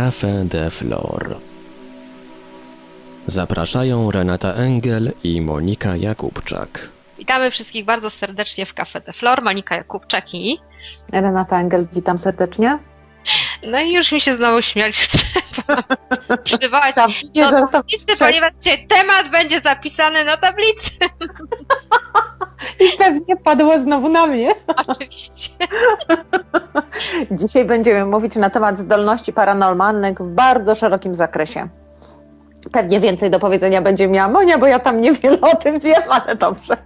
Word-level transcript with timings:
Café 0.00 0.44
de 0.48 0.70
Flor. 0.70 1.36
Zapraszają 3.26 4.10
Renata 4.10 4.52
Engel 4.54 5.12
i 5.24 5.40
Monika 5.40 5.96
Jakubczak. 5.96 6.88
Witamy 7.18 7.50
wszystkich 7.50 7.84
bardzo 7.84 8.10
serdecznie 8.10 8.66
w 8.66 8.74
Café 8.74 9.04
de 9.04 9.12
Flor. 9.12 9.42
Monika 9.42 9.76
Jakubczak 9.76 10.34
i... 10.34 10.58
Renata 11.12 11.60
Engel, 11.60 11.86
witam 11.92 12.18
serdecznie. 12.18 12.78
No 13.62 13.80
i 13.80 13.92
już 13.92 14.12
mi 14.12 14.20
się 14.20 14.36
znowu 14.36 14.62
śmiać 14.62 14.96
chce 14.96 15.18
przywołać 16.44 16.94
Tam, 16.94 17.10
nie, 17.34 17.44
do 17.44 17.50
że 17.50 17.64
są- 17.64 17.72
tablicy, 17.72 18.16
ponieważ 18.18 18.50
dzisiaj 18.60 18.86
temat 18.86 19.30
będzie 19.32 19.60
zapisany 19.64 20.24
na 20.24 20.36
tablicy. 20.36 20.90
I 22.94 22.98
pewnie 22.98 23.36
padło 23.36 23.78
znowu 23.78 24.08
na 24.08 24.26
mnie. 24.26 24.52
Oczywiście. 24.86 25.50
Dzisiaj 27.30 27.64
będziemy 27.64 28.06
mówić 28.06 28.36
na 28.36 28.50
temat 28.50 28.78
zdolności 28.78 29.32
paranormalnych 29.32 30.18
w 30.18 30.30
bardzo 30.30 30.74
szerokim 30.74 31.14
zakresie. 31.14 31.68
Pewnie 32.72 33.00
więcej 33.00 33.30
do 33.30 33.38
powiedzenia 33.38 33.82
będzie 33.82 34.08
miała 34.08 34.32
Monia, 34.32 34.58
bo 34.58 34.66
ja 34.66 34.78
tam 34.78 35.00
niewiele 35.00 35.40
o 35.40 35.56
tym 35.56 35.80
wiem, 35.80 36.02
ale 36.10 36.36
dobrze. 36.36 36.76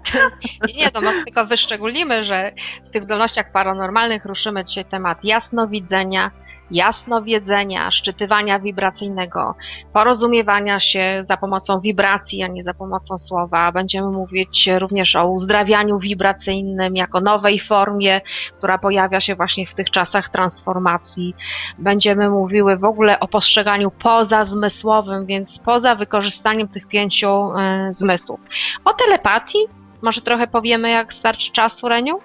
Nie, 0.77 0.91
to 0.91 1.01
może 1.01 1.25
tylko 1.25 1.47
wyszczególnimy, 1.47 2.25
że 2.25 2.53
w 2.89 2.91
tych 2.91 3.03
zdolnościach 3.03 3.53
paranormalnych 3.53 4.25
ruszymy 4.25 4.65
dzisiaj 4.65 4.85
temat 4.85 5.19
jasnowidzenia, 5.25 6.31
jasnowiedzenia, 6.71 7.91
szczytywania 7.91 8.61
wibracyjnego, 8.61 9.55
porozumiewania 9.93 10.81
się 10.81 11.23
za 11.29 11.37
pomocą 11.37 11.81
wibracji, 11.81 12.43
a 12.43 12.47
nie 12.47 12.63
za 12.63 12.75
pomocą 12.75 13.19
słowa. 13.19 13.73
Będziemy 13.73 14.11
mówić 14.11 14.69
również 14.79 15.17
o 15.17 15.31
uzdrawianiu 15.31 15.99
wibracyjnym 15.99 16.97
jako 16.97 17.21
nowej 17.21 17.61
formie, 17.61 18.21
która 18.59 18.79
pojawia 18.79 19.21
się 19.21 19.35
właśnie 19.35 19.67
w 19.67 19.75
tych 19.75 19.91
czasach 19.91 20.29
transformacji. 20.29 21.35
Będziemy 21.79 22.31
mówiły 22.31 22.77
w 22.77 22.85
ogóle 22.85 23.21
o 23.21 23.29
postrzeganiu 23.29 23.91
pozazmysłowym, 23.91 25.27
więc 25.27 25.59
poza 25.59 25.95
wykorzystaniem 25.95 26.69
tych 26.69 26.89
pięciu 26.89 27.29
e, 27.29 27.89
zmysłów. 27.93 28.41
O 28.85 28.93
telepatii 28.93 29.59
może 30.03 30.21
trochę 30.21 30.47
powiemy, 30.47 30.91
jak 30.91 31.15
starczy 31.15 31.53
czasu, 31.53 31.89
Reniu? 31.89 32.19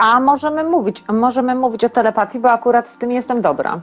A 0.00 0.20
możemy 0.20 0.64
mówić, 0.64 1.04
możemy 1.08 1.54
mówić 1.54 1.84
o 1.84 1.88
telepatii, 1.88 2.38
bo 2.38 2.50
akurat 2.50 2.88
w 2.88 2.96
tym 2.96 3.12
jestem 3.12 3.42
dobra. 3.42 3.80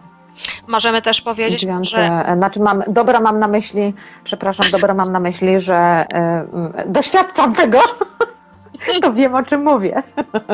Możemy 0.68 1.02
też 1.02 1.22
powiedzieć, 1.22 1.66
Więc, 1.66 1.90
że 1.90 2.02
e, 2.02 2.36
znaczy 2.38 2.60
mam, 2.60 2.84
dobra 2.88 3.20
mam 3.20 3.40
na 3.40 3.48
myśli, 3.48 3.94
przepraszam, 4.24 4.70
dobra 4.72 4.94
mam 4.94 5.12
na 5.12 5.20
myśli, 5.20 5.60
że 5.60 6.06
mm, 6.10 6.74
doświadczam 6.88 7.56
tego, 7.56 7.80
to 9.02 9.14
wiem 9.14 9.36
o 9.36 9.44
czym 9.44 9.64
mówię. 9.64 10.04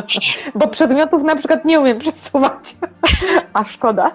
Bo 0.56 0.68
przedmiotów 0.68 1.24
na 1.24 1.36
przykład 1.36 1.66
nie 1.66 1.80
umiem 1.80 2.00
przesuwać, 2.00 2.76
a 3.54 3.64
szkoda. 3.64 4.12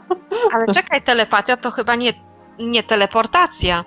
ale 0.52 0.66
czekaj, 0.74 1.02
telepatia 1.02 1.56
to 1.56 1.70
chyba 1.70 1.94
nie, 1.94 2.12
nie 2.58 2.82
teleportacja. 2.82 3.84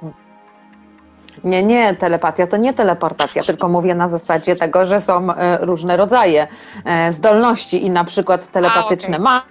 Nie, 1.43 1.63
nie, 1.63 1.95
telepatia 1.95 2.47
to 2.47 2.57
nie 2.57 2.73
teleportacja, 2.73 3.43
tylko 3.43 3.69
mówię 3.69 3.95
na 3.95 4.09
zasadzie 4.09 4.55
tego, 4.55 4.85
że 4.85 5.01
są 5.01 5.33
e, 5.33 5.57
różne 5.65 5.97
rodzaje 5.97 6.47
e, 6.85 7.11
zdolności 7.11 7.85
i 7.85 7.89
na 7.89 8.03
przykład 8.03 8.47
telepatyczne 8.47 9.17
okej. 9.17 9.23
mam, 9.23 9.41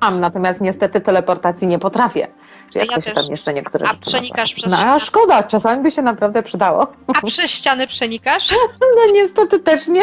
mam, 0.00 0.20
natomiast 0.20 0.60
niestety 0.60 1.00
teleportacji 1.00 1.68
nie 1.68 1.78
potrafię. 1.78 2.28
Czy 2.72 2.78
jak 2.78 2.90
Ja 2.90 2.96
to 2.96 3.00
się 3.00 3.10
też. 3.10 3.14
tam 3.24 3.30
jeszcze 3.30 3.54
niektóre 3.54 3.88
A 3.88 3.94
przenikasz 3.94 4.54
przez 4.54 4.72
No 4.72 4.78
a 4.78 4.98
szkoda, 4.98 5.42
czasami 5.42 5.82
by 5.82 5.90
się 5.90 6.02
naprawdę 6.02 6.42
przydało. 6.42 6.92
A 7.22 7.26
przez 7.26 7.50
ściany 7.50 7.86
przenikasz? 7.86 8.44
No 8.80 9.12
niestety 9.12 9.58
też 9.58 9.88
nie, 9.88 10.02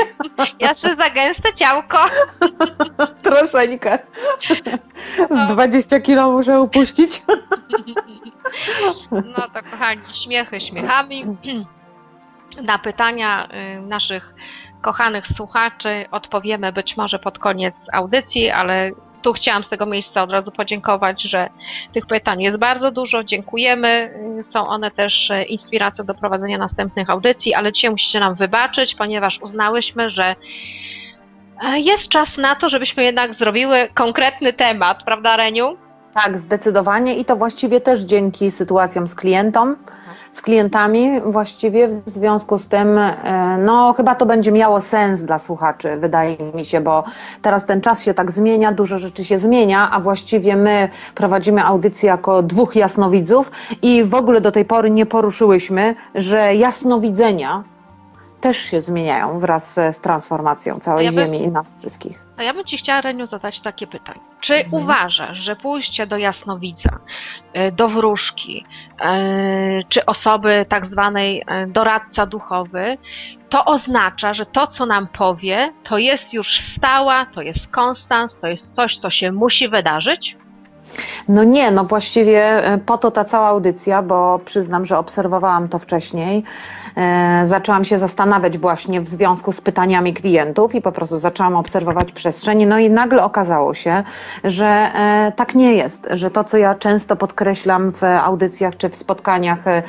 Jeszcze 0.59 0.95
za 0.95 1.09
gęste 1.09 1.53
ciałko. 1.53 1.97
troszeczkę. 3.23 3.99
No. 5.29 5.45
Z 5.47 5.49
20 5.49 5.99
kilo 5.99 6.31
muszę 6.31 6.61
upuścić. 6.61 7.21
No 9.11 9.47
to 9.53 9.63
kochani, 9.71 10.01
śmiechy 10.23 10.61
śmiechami. 10.61 11.23
Na 12.61 12.79
pytania 12.79 13.47
y, 13.77 13.81
naszych 13.81 14.33
kochanych 14.81 15.27
słuchaczy 15.27 16.05
odpowiemy 16.11 16.71
być 16.73 16.97
może 16.97 17.19
pod 17.19 17.39
koniec 17.39 17.75
audycji, 17.93 18.49
ale 18.49 18.91
tu 19.23 19.33
chciałam 19.33 19.63
z 19.63 19.69
tego 19.69 19.85
miejsca 19.85 20.23
od 20.23 20.31
razu 20.31 20.51
podziękować, 20.51 21.21
że 21.21 21.49
tych 21.93 22.05
pytań 22.05 22.41
jest 22.41 22.57
bardzo 22.57 22.91
dużo. 22.91 23.23
Dziękujemy. 23.23 24.13
Są 24.51 24.67
one 24.67 24.91
też 24.91 25.29
y, 25.29 25.43
inspiracją 25.43 26.05
do 26.05 26.13
prowadzenia 26.13 26.57
następnych 26.57 27.09
audycji, 27.09 27.53
ale 27.53 27.71
dzisiaj 27.71 27.91
musicie 27.91 28.19
nam 28.19 28.35
wybaczyć, 28.35 28.95
ponieważ 28.95 29.39
uznałyśmy, 29.41 30.09
że 30.09 30.35
e, 31.63 31.79
jest 31.79 32.09
czas 32.09 32.37
na 32.37 32.55
to, 32.55 32.69
żebyśmy 32.69 33.03
jednak 33.03 33.33
zrobiły 33.33 33.89
konkretny 33.93 34.53
temat, 34.53 35.03
prawda 35.03 35.37
Reniu? 35.37 35.77
Tak, 36.13 36.37
zdecydowanie 36.37 37.15
i 37.15 37.25
to 37.25 37.35
właściwie 37.35 37.81
też 37.81 37.99
dzięki 37.99 38.51
sytuacjom 38.51 39.07
z 39.07 39.15
klientem, 39.15 39.75
z 40.33 40.41
klientami 40.41 41.21
właściwie 41.25 41.87
w 41.87 42.09
związku 42.09 42.57
z 42.57 42.67
tym, 42.67 42.97
e, 42.97 43.57
no 43.57 43.93
chyba 43.93 44.15
to 44.15 44.25
będzie 44.25 44.51
miało 44.51 44.81
sens 44.81 45.21
dla 45.21 45.39
słuchaczy, 45.39 45.97
wydaje 45.97 46.37
mi 46.53 46.65
się, 46.65 46.81
bo 46.81 47.03
teraz 47.41 47.65
ten 47.65 47.81
czas 47.81 48.03
się 48.03 48.13
tak 48.13 48.31
zmienia, 48.31 48.71
dużo 48.71 48.97
rzeczy 48.97 49.25
się 49.25 49.37
zmienia, 49.37 49.89
a 49.91 49.99
właściwie 49.99 50.55
my 50.55 50.89
prowadzimy 51.15 51.63
audycję 51.63 52.07
jako 52.07 52.43
dwóch 52.43 52.75
jasnowidzów 52.75 53.51
i 53.81 54.03
w 54.03 54.15
ogóle 54.15 54.41
do 54.41 54.51
tej 54.51 54.65
pory 54.65 54.89
nie 54.89 55.05
poruszyłyśmy, 55.05 55.95
że 56.15 56.55
jasnowidzenia 56.55 57.63
też 58.43 58.57
się 58.57 58.81
zmieniają 58.81 59.39
wraz 59.39 59.73
z 59.73 59.99
transformacją 60.01 60.79
całej 60.79 61.05
Ja 61.05 61.11
bym- 61.11 61.25
Ziemi 61.25 61.43
i 61.43 61.51
nas 61.51 61.79
wszystkich. 61.79 62.23
A 62.37 62.43
ja 62.43 62.53
bym 62.53 62.63
Ci 62.63 62.77
chciała, 62.77 63.01
Reniu, 63.01 63.25
zadać 63.25 63.61
takie 63.61 63.87
pytanie. 63.87 64.19
Czy 64.41 64.53
Mhm. 64.55 64.83
uważasz, 64.83 65.37
że 65.37 65.55
pójście 65.55 66.07
do 66.07 66.17
jasnowidza, 66.17 66.89
y, 67.57 67.71
do 67.71 67.89
wróżki, 67.89 68.65
y, 69.01 69.83
czy 69.89 70.05
osoby 70.05 70.65
tak 70.69 70.85
zwanej 70.85 71.41
y, 71.41 71.67
doradca 71.67 72.25
duchowy, 72.25 72.97
to 73.49 73.65
oznacza, 73.65 74.33
że 74.33 74.45
to, 74.45 74.67
co 74.67 74.85
nam 74.85 75.07
powie, 75.07 75.73
to 75.83 75.97
jest 75.97 76.33
już 76.33 76.75
stała, 76.75 77.25
to 77.25 77.41
jest 77.41 77.67
konstans, 77.67 78.37
to 78.41 78.47
jest 78.47 78.75
coś, 78.75 78.97
co 78.97 79.09
się 79.09 79.31
musi 79.31 79.69
wydarzyć? 79.69 80.37
No 81.27 81.43
nie, 81.43 81.71
no 81.71 81.83
właściwie 81.83 82.65
e, 82.65 82.77
po 82.77 82.97
to 82.97 83.11
ta 83.11 83.25
cała 83.25 83.47
audycja, 83.47 84.01
bo 84.01 84.39
przyznam, 84.45 84.85
że 84.85 84.97
obserwowałam 84.97 85.67
to 85.67 85.79
wcześniej. 85.79 86.43
E, 86.97 87.41
zaczęłam 87.45 87.85
się 87.85 87.99
zastanawiać 87.99 88.57
właśnie 88.57 89.01
w 89.01 89.07
związku 89.07 89.51
z 89.51 89.61
pytaniami 89.61 90.13
klientów 90.13 90.75
i 90.75 90.81
po 90.81 90.91
prostu 90.91 91.19
zaczęłam 91.19 91.55
obserwować 91.55 92.11
przestrzeń. 92.11 92.65
No 92.65 92.79
i 92.79 92.89
nagle 92.89 93.23
okazało 93.23 93.73
się, 93.73 94.03
że 94.43 94.65
e, 94.65 95.31
tak 95.35 95.55
nie 95.55 95.73
jest, 95.73 96.07
że 96.11 96.31
to, 96.31 96.43
co 96.43 96.57
ja 96.57 96.75
często 96.75 97.15
podkreślam 97.15 97.91
w 97.91 98.03
audycjach 98.03 98.77
czy 98.77 98.89
w 98.89 98.95
spotkaniach 98.95 99.67
e, 99.67 99.83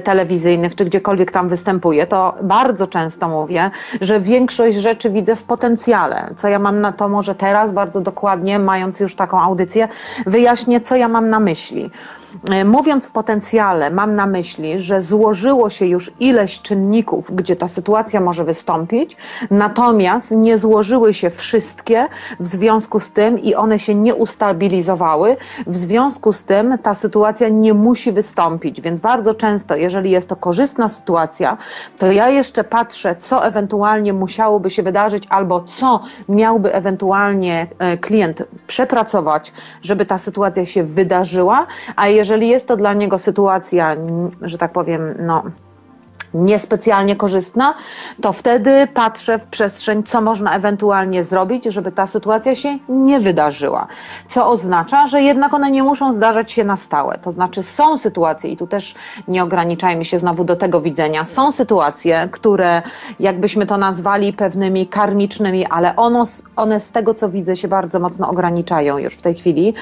telewizyjnych, 0.00 0.74
czy 0.74 0.84
gdziekolwiek 0.84 1.32
tam 1.32 1.48
występuję, 1.48 2.06
to 2.06 2.34
bardzo 2.42 2.86
często 2.86 3.28
mówię, 3.28 3.70
że 4.00 4.20
większość 4.20 4.76
rzeczy 4.76 5.10
widzę 5.10 5.36
w 5.36 5.44
potencjale. 5.44 6.30
Co 6.36 6.48
ja 6.48 6.58
mam 6.58 6.80
na 6.80 6.92
to 6.92 7.08
może 7.08 7.34
teraz 7.34 7.72
bardzo 7.72 8.00
dokładnie, 8.00 8.58
mając 8.58 9.00
już 9.00 9.16
taką 9.16 9.40
audycję, 9.40 9.88
wyjaśnię, 10.26 10.80
co 10.80 10.96
ja 10.96 11.08
mam 11.08 11.30
na 11.30 11.40
myśli. 11.40 11.90
E, 12.50 12.64
Mówiąc 12.64 13.08
w 13.08 13.12
potencjale, 13.12 13.90
mam 13.90 14.12
na 14.12 14.26
myśli, 14.26 14.80
że 14.80 15.02
złożyło 15.02 15.70
się 15.70 15.86
już 15.86 16.12
ileś 16.20 16.62
czynników, 16.62 17.34
gdzie 17.34 17.56
ta 17.56 17.68
sytuacja 17.68 18.20
może 18.20 18.44
wystąpić, 18.44 19.16
natomiast 19.50 20.30
nie 20.30 20.58
złożyły 20.58 21.14
się 21.14 21.30
wszystkie 21.30 22.08
w 22.40 22.46
związku 22.46 23.00
z 23.00 23.12
tym 23.12 23.38
i 23.38 23.54
one 23.54 23.78
się 23.78 23.94
nie 23.94 24.14
ustabilizowały. 24.14 25.36
W 25.66 25.76
związku 25.76 26.32
z 26.32 26.44
tym 26.44 26.78
ta 26.82 26.94
sytuacja 26.94 27.48
nie 27.48 27.74
musi 27.74 28.12
wystąpić, 28.12 28.80
więc 28.80 29.00
bardzo 29.00 29.34
często, 29.34 29.76
jeżeli 29.76 30.10
jest 30.10 30.28
to 30.28 30.36
korzystna 30.36 30.88
sytuacja, 30.88 31.56
to 31.98 32.12
ja 32.12 32.28
jeszcze 32.28 32.64
patrzę, 32.64 33.16
co 33.16 33.46
ewentualnie 33.46 34.12
musiałoby 34.12 34.70
się 34.70 34.82
wydarzyć 34.82 35.24
albo 35.28 35.60
co 35.60 36.00
miałby 36.28 36.74
ewentualnie 36.74 37.66
e, 37.78 37.98
klient 37.98 38.42
przepracować, 38.66 39.52
żeby 39.82 40.06
ta 40.06 40.18
sytuacja 40.18 40.66
się 40.66 40.82
wydarzyła, 40.82 41.66
a 41.96 42.08
jeżeli 42.08 42.25
jest 42.48 42.68
to 42.68 42.76
dla 42.76 42.94
niego 42.94 43.18
sytuacja, 43.18 43.96
że 44.42 44.58
tak 44.58 44.72
powiem, 44.72 45.14
no 45.18 45.42
niespecjalnie 46.34 47.16
korzystna, 47.16 47.74
to 48.22 48.32
wtedy 48.32 48.88
patrzę 48.94 49.38
w 49.38 49.46
przestrzeń, 49.46 50.02
co 50.02 50.20
można 50.20 50.56
ewentualnie 50.56 51.24
zrobić, 51.24 51.64
żeby 51.64 51.92
ta 51.92 52.06
sytuacja 52.06 52.54
się 52.54 52.78
nie 52.88 53.20
wydarzyła. 53.20 53.86
Co 54.28 54.48
oznacza, 54.48 55.06
że 55.06 55.22
jednak 55.22 55.54
one 55.54 55.70
nie 55.70 55.82
muszą 55.82 56.12
zdarzać 56.12 56.52
się 56.52 56.64
na 56.64 56.76
stałe. 56.76 57.18
To 57.18 57.30
znaczy 57.30 57.62
są 57.62 57.98
sytuacje, 57.98 58.50
i 58.50 58.56
tu 58.56 58.66
też 58.66 58.94
nie 59.28 59.42
ograniczajmy 59.42 60.04
się 60.04 60.18
znowu 60.18 60.44
do 60.44 60.56
tego 60.56 60.80
widzenia, 60.80 61.24
są 61.24 61.52
sytuacje, 61.52 62.28
które 62.30 62.82
jakbyśmy 63.20 63.66
to 63.66 63.76
nazwali 63.76 64.32
pewnymi 64.32 64.86
karmicznymi, 64.86 65.66
ale 65.66 65.96
ono, 65.96 66.24
one 66.56 66.80
z 66.80 66.90
tego, 66.90 67.14
co 67.14 67.28
widzę, 67.28 67.56
się 67.56 67.68
bardzo 67.68 68.00
mocno 68.00 68.28
ograniczają 68.28 68.98
już 68.98 69.14
w 69.14 69.22
tej 69.22 69.34
chwili, 69.34 69.74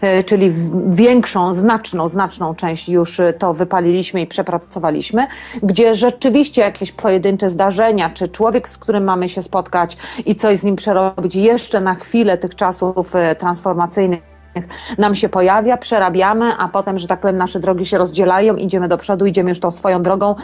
E, 0.00 0.24
czyli 0.24 0.50
większą, 0.86 1.54
znaczną, 1.54 2.08
znaczną 2.08 2.54
część 2.54 2.88
już 2.88 3.20
e, 3.20 3.32
to 3.32 3.54
wypaliliśmy 3.54 4.20
i 4.20 4.26
przepracowaliśmy, 4.26 5.26
gdzie 5.62 5.87
rzeczywiście 5.94 6.62
jakieś 6.62 6.92
pojedyncze 6.92 7.50
zdarzenia, 7.50 8.10
czy 8.10 8.28
człowiek, 8.28 8.68
z 8.68 8.78
którym 8.78 9.04
mamy 9.04 9.28
się 9.28 9.42
spotkać 9.42 9.96
i 10.26 10.36
coś 10.36 10.58
z 10.58 10.64
nim 10.64 10.76
przerobić 10.76 11.34
jeszcze 11.34 11.80
na 11.80 11.94
chwilę 11.94 12.38
tych 12.38 12.54
czasów 12.54 13.16
e, 13.16 13.36
transformacyjnych, 13.36 14.38
nam 14.98 15.14
się 15.14 15.28
pojawia, 15.28 15.76
przerabiamy, 15.76 16.54
a 16.58 16.68
potem, 16.68 16.98
że 16.98 17.06
tak 17.06 17.20
powiem, 17.20 17.36
nasze 17.36 17.60
drogi 17.60 17.86
się 17.86 17.98
rozdzielają, 17.98 18.56
idziemy 18.56 18.88
do 18.88 18.96
przodu, 18.96 19.26
idziemy 19.26 19.48
już 19.50 19.60
tą 19.60 19.70
swoją 19.70 20.02
drogą 20.02 20.34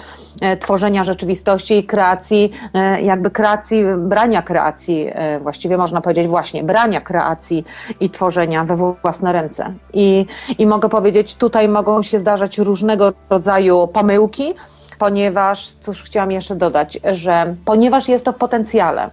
e, 0.41 0.57
tworzenia 0.57 1.03
rzeczywistości 1.03 1.79
i 1.79 1.85
kreacji, 1.85 2.53
e, 2.75 3.03
jakby 3.03 3.31
kreacji, 3.31 3.85
brania 3.99 4.43
kreacji, 4.43 5.11
e, 5.13 5.41
właściwie 5.41 5.77
można 5.77 6.01
powiedzieć 6.01 6.29
właśnie, 6.29 6.65
brania 6.65 7.01
kreacji 7.01 7.65
i 8.01 8.11
tworzenia 8.11 8.65
we 8.65 8.77
własne 9.03 9.33
ręce. 9.33 9.75
I, 9.93 10.27
i 10.59 10.67
mogę 10.67 10.89
powiedzieć, 10.89 11.35
tutaj 11.35 11.69
mogą 11.69 12.03
się 12.03 12.19
zdarzać 12.19 12.59
różnego 12.59 13.13
rodzaju 13.31 13.89
pomyłki, 13.89 14.55
ponieważ, 14.99 15.71
cóż 15.71 16.03
chciałam 16.03 16.31
jeszcze 16.31 16.57
dodać, 16.57 16.99
że 17.13 17.55
ponieważ 17.65 18.09
jest 18.09 18.25
to 18.25 18.33
w 18.33 18.37
potencjale, 18.37 19.11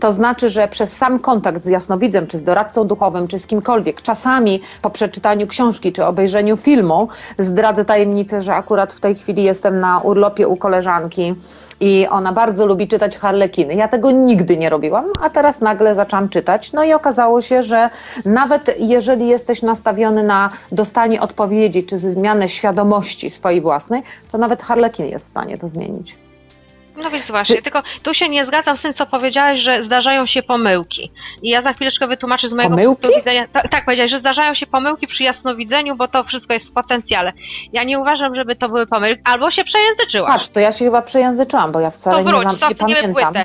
to 0.00 0.12
znaczy, 0.12 0.48
że 0.48 0.68
przez 0.68 0.96
sam 0.96 1.18
kontakt 1.18 1.64
z 1.64 1.66
jasnowidzem, 1.66 2.26
czy 2.26 2.38
z 2.38 2.42
doradcą 2.42 2.86
duchowym, 2.86 3.28
czy 3.28 3.38
z 3.38 3.46
kimkolwiek, 3.46 4.02
czasami 4.02 4.60
po 4.82 4.90
przeczytaniu 4.90 5.46
książki, 5.46 5.92
czy 5.92 6.04
obejrzeniu 6.04 6.56
filmu, 6.56 7.08
zdradzę 7.38 7.84
tajemnicę, 7.84 8.40
że 8.40 8.54
akurat 8.54 8.92
w 8.92 9.00
tej 9.00 9.14
chwili 9.14 9.42
jestem 9.42 9.80
na 9.80 9.98
urlopie 9.98 10.48
u 10.48 10.56
koleżanki 10.56 11.34
i 11.80 12.06
ona 12.10 12.32
bardzo 12.32 12.66
lubi 12.66 12.88
czytać 12.88 13.18
harlekiny. 13.18 13.74
Ja 13.74 13.88
tego 13.88 14.10
nigdy 14.10 14.56
nie 14.56 14.70
robiłam, 14.70 15.04
a 15.20 15.30
teraz 15.30 15.60
nagle 15.60 15.94
zaczęłam 15.94 16.28
czytać. 16.28 16.72
No 16.72 16.84
i 16.84 16.92
okazało 16.92 17.40
się, 17.40 17.62
że 17.62 17.90
nawet 18.24 18.74
jeżeli 18.78 19.28
jesteś 19.28 19.62
nastawiony 19.62 20.22
na 20.22 20.50
dostanie 20.72 21.20
odpowiedzi, 21.20 21.84
czy 21.84 21.98
zmianę 21.98 22.48
świadomości 22.48 23.30
swojej 23.30 23.60
własnej, 23.60 24.02
to 24.32 24.38
nawet 24.38 24.62
harlekin 24.62 25.06
jest 25.06 25.26
w 25.26 25.28
stanie 25.28 25.58
to 25.58 25.68
zmienić. 25.68 26.29
No 27.02 27.10
więc 27.10 27.30
właśnie, 27.30 27.62
tylko 27.62 27.82
tu 28.02 28.14
się 28.14 28.28
nie 28.28 28.44
zgadzam 28.44 28.76
z 28.76 28.82
tym, 28.82 28.94
co 28.94 29.06
powiedziałeś, 29.06 29.60
że 29.60 29.82
zdarzają 29.82 30.26
się 30.26 30.42
pomyłki. 30.42 31.12
I 31.42 31.48
ja 31.50 31.62
za 31.62 31.72
chwileczkę 31.72 32.06
wytłumaczę 32.08 32.48
z 32.48 32.52
mojego 32.52 32.74
Pomyłki? 32.76 33.02
punktu 33.02 33.18
widzenia. 33.20 33.46
Tak, 33.52 33.68
tak, 33.68 33.84
powiedziałeś, 33.84 34.10
że 34.10 34.18
zdarzają 34.18 34.54
się 34.54 34.66
pomyłki 34.66 35.06
przy 35.06 35.22
jasnowidzeniu, 35.22 35.96
bo 35.96 36.08
to 36.08 36.24
wszystko 36.24 36.54
jest 36.54 36.68
w 36.68 36.72
potencjale. 36.72 37.32
Ja 37.72 37.84
nie 37.84 37.98
uważam, 37.98 38.34
żeby 38.34 38.56
to 38.56 38.68
były 38.68 38.86
pomyłki. 38.86 39.22
Albo 39.24 39.50
się 39.50 39.64
przejęzyczyłaś. 39.64 40.32
Patrz, 40.32 40.48
to 40.48 40.60
ja 40.60 40.72
się 40.72 40.84
chyba 40.84 41.02
przejęzyczyłam, 41.02 41.72
bo 41.72 41.80
ja 41.80 41.90
wcale 41.90 42.16
to 42.16 42.22
nie, 42.22 42.28
wróć, 42.28 42.60
mam, 42.60 42.70
nie 42.70 42.74
pamiętam. 42.76 43.12
płytę. 43.12 43.44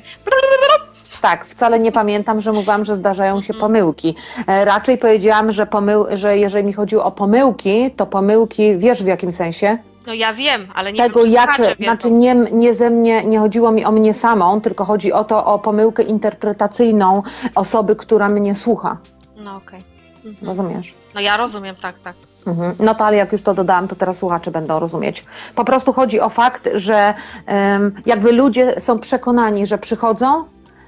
Tak, 1.22 1.46
wcale 1.46 1.80
nie 1.80 1.92
pamiętam, 1.92 2.42
że 2.42 2.52
mówiłam, 2.52 2.86
że 2.86 2.96
zdarzają 2.96 3.42
się 3.42 3.54
pomyłki. 3.54 4.16
E, 4.48 4.66
Raczej 4.66 4.98
powiedziałam, 4.98 5.52
że, 5.52 5.66
pomył, 5.68 6.06
że 6.13 6.38
jeżeli 6.38 6.63
mi 6.68 6.74
chodziło 6.74 7.04
o 7.04 7.12
pomyłki, 7.12 7.92
to 7.92 8.06
pomyłki, 8.06 8.78
wiesz 8.78 9.04
w 9.04 9.07
jakim 9.07 9.31
sensie? 9.31 9.78
No 10.07 10.13
ja 10.13 10.34
wiem, 10.34 10.68
ale 10.75 10.94
nie 10.94 11.00
Tego 11.00 11.25
jak, 11.25 11.57
znaczy 11.84 12.12
nie, 12.12 12.36
nie 12.36 12.74
ze 12.74 12.90
mnie, 12.90 13.24
nie 13.24 13.40
chodziło 13.40 13.72
mi 13.72 13.86
o 13.86 13.92
mnie 13.92 14.13
samą, 14.13 14.62
tylko 14.62 14.86
chodzi 14.86 15.13
o 15.13 15.24
to, 15.24 15.46
o 15.46 15.60
pomyłkę 15.60 16.04
interpretacyjną 16.04 17.24
osoby, 17.56 17.96
która 17.96 18.30
mnie 18.30 18.56
słucha. 18.56 18.98
No 19.38 19.56
okej. 19.56 19.84
Mhm. 20.25 20.48
Rozumiesz? 20.48 20.94
No 21.16 21.22
ja 21.22 21.38
rozumiem, 21.38 21.75
tak, 21.75 22.00
tak. 22.00 22.16
Mhm. 22.48 22.75
No 22.80 22.96
to 22.96 23.06
ale 23.06 23.18
jak 23.18 23.31
już 23.31 23.42
to 23.42 23.54
dodałam, 23.54 23.88
to 23.88 23.96
teraz 23.96 24.18
słuchacze 24.18 24.52
będą 24.52 24.80
rozumieć. 24.80 25.25
Po 25.56 25.66
prostu 25.66 25.94
chodzi 25.94 26.19
o 26.19 26.30
fakt, 26.30 26.69
że 26.74 27.13
em, 27.46 27.96
jakby 28.06 28.31
ludzie 28.31 28.81
są 28.81 29.00
przekonani, 29.00 29.66
że 29.66 29.78
przychodzą, 29.78 30.44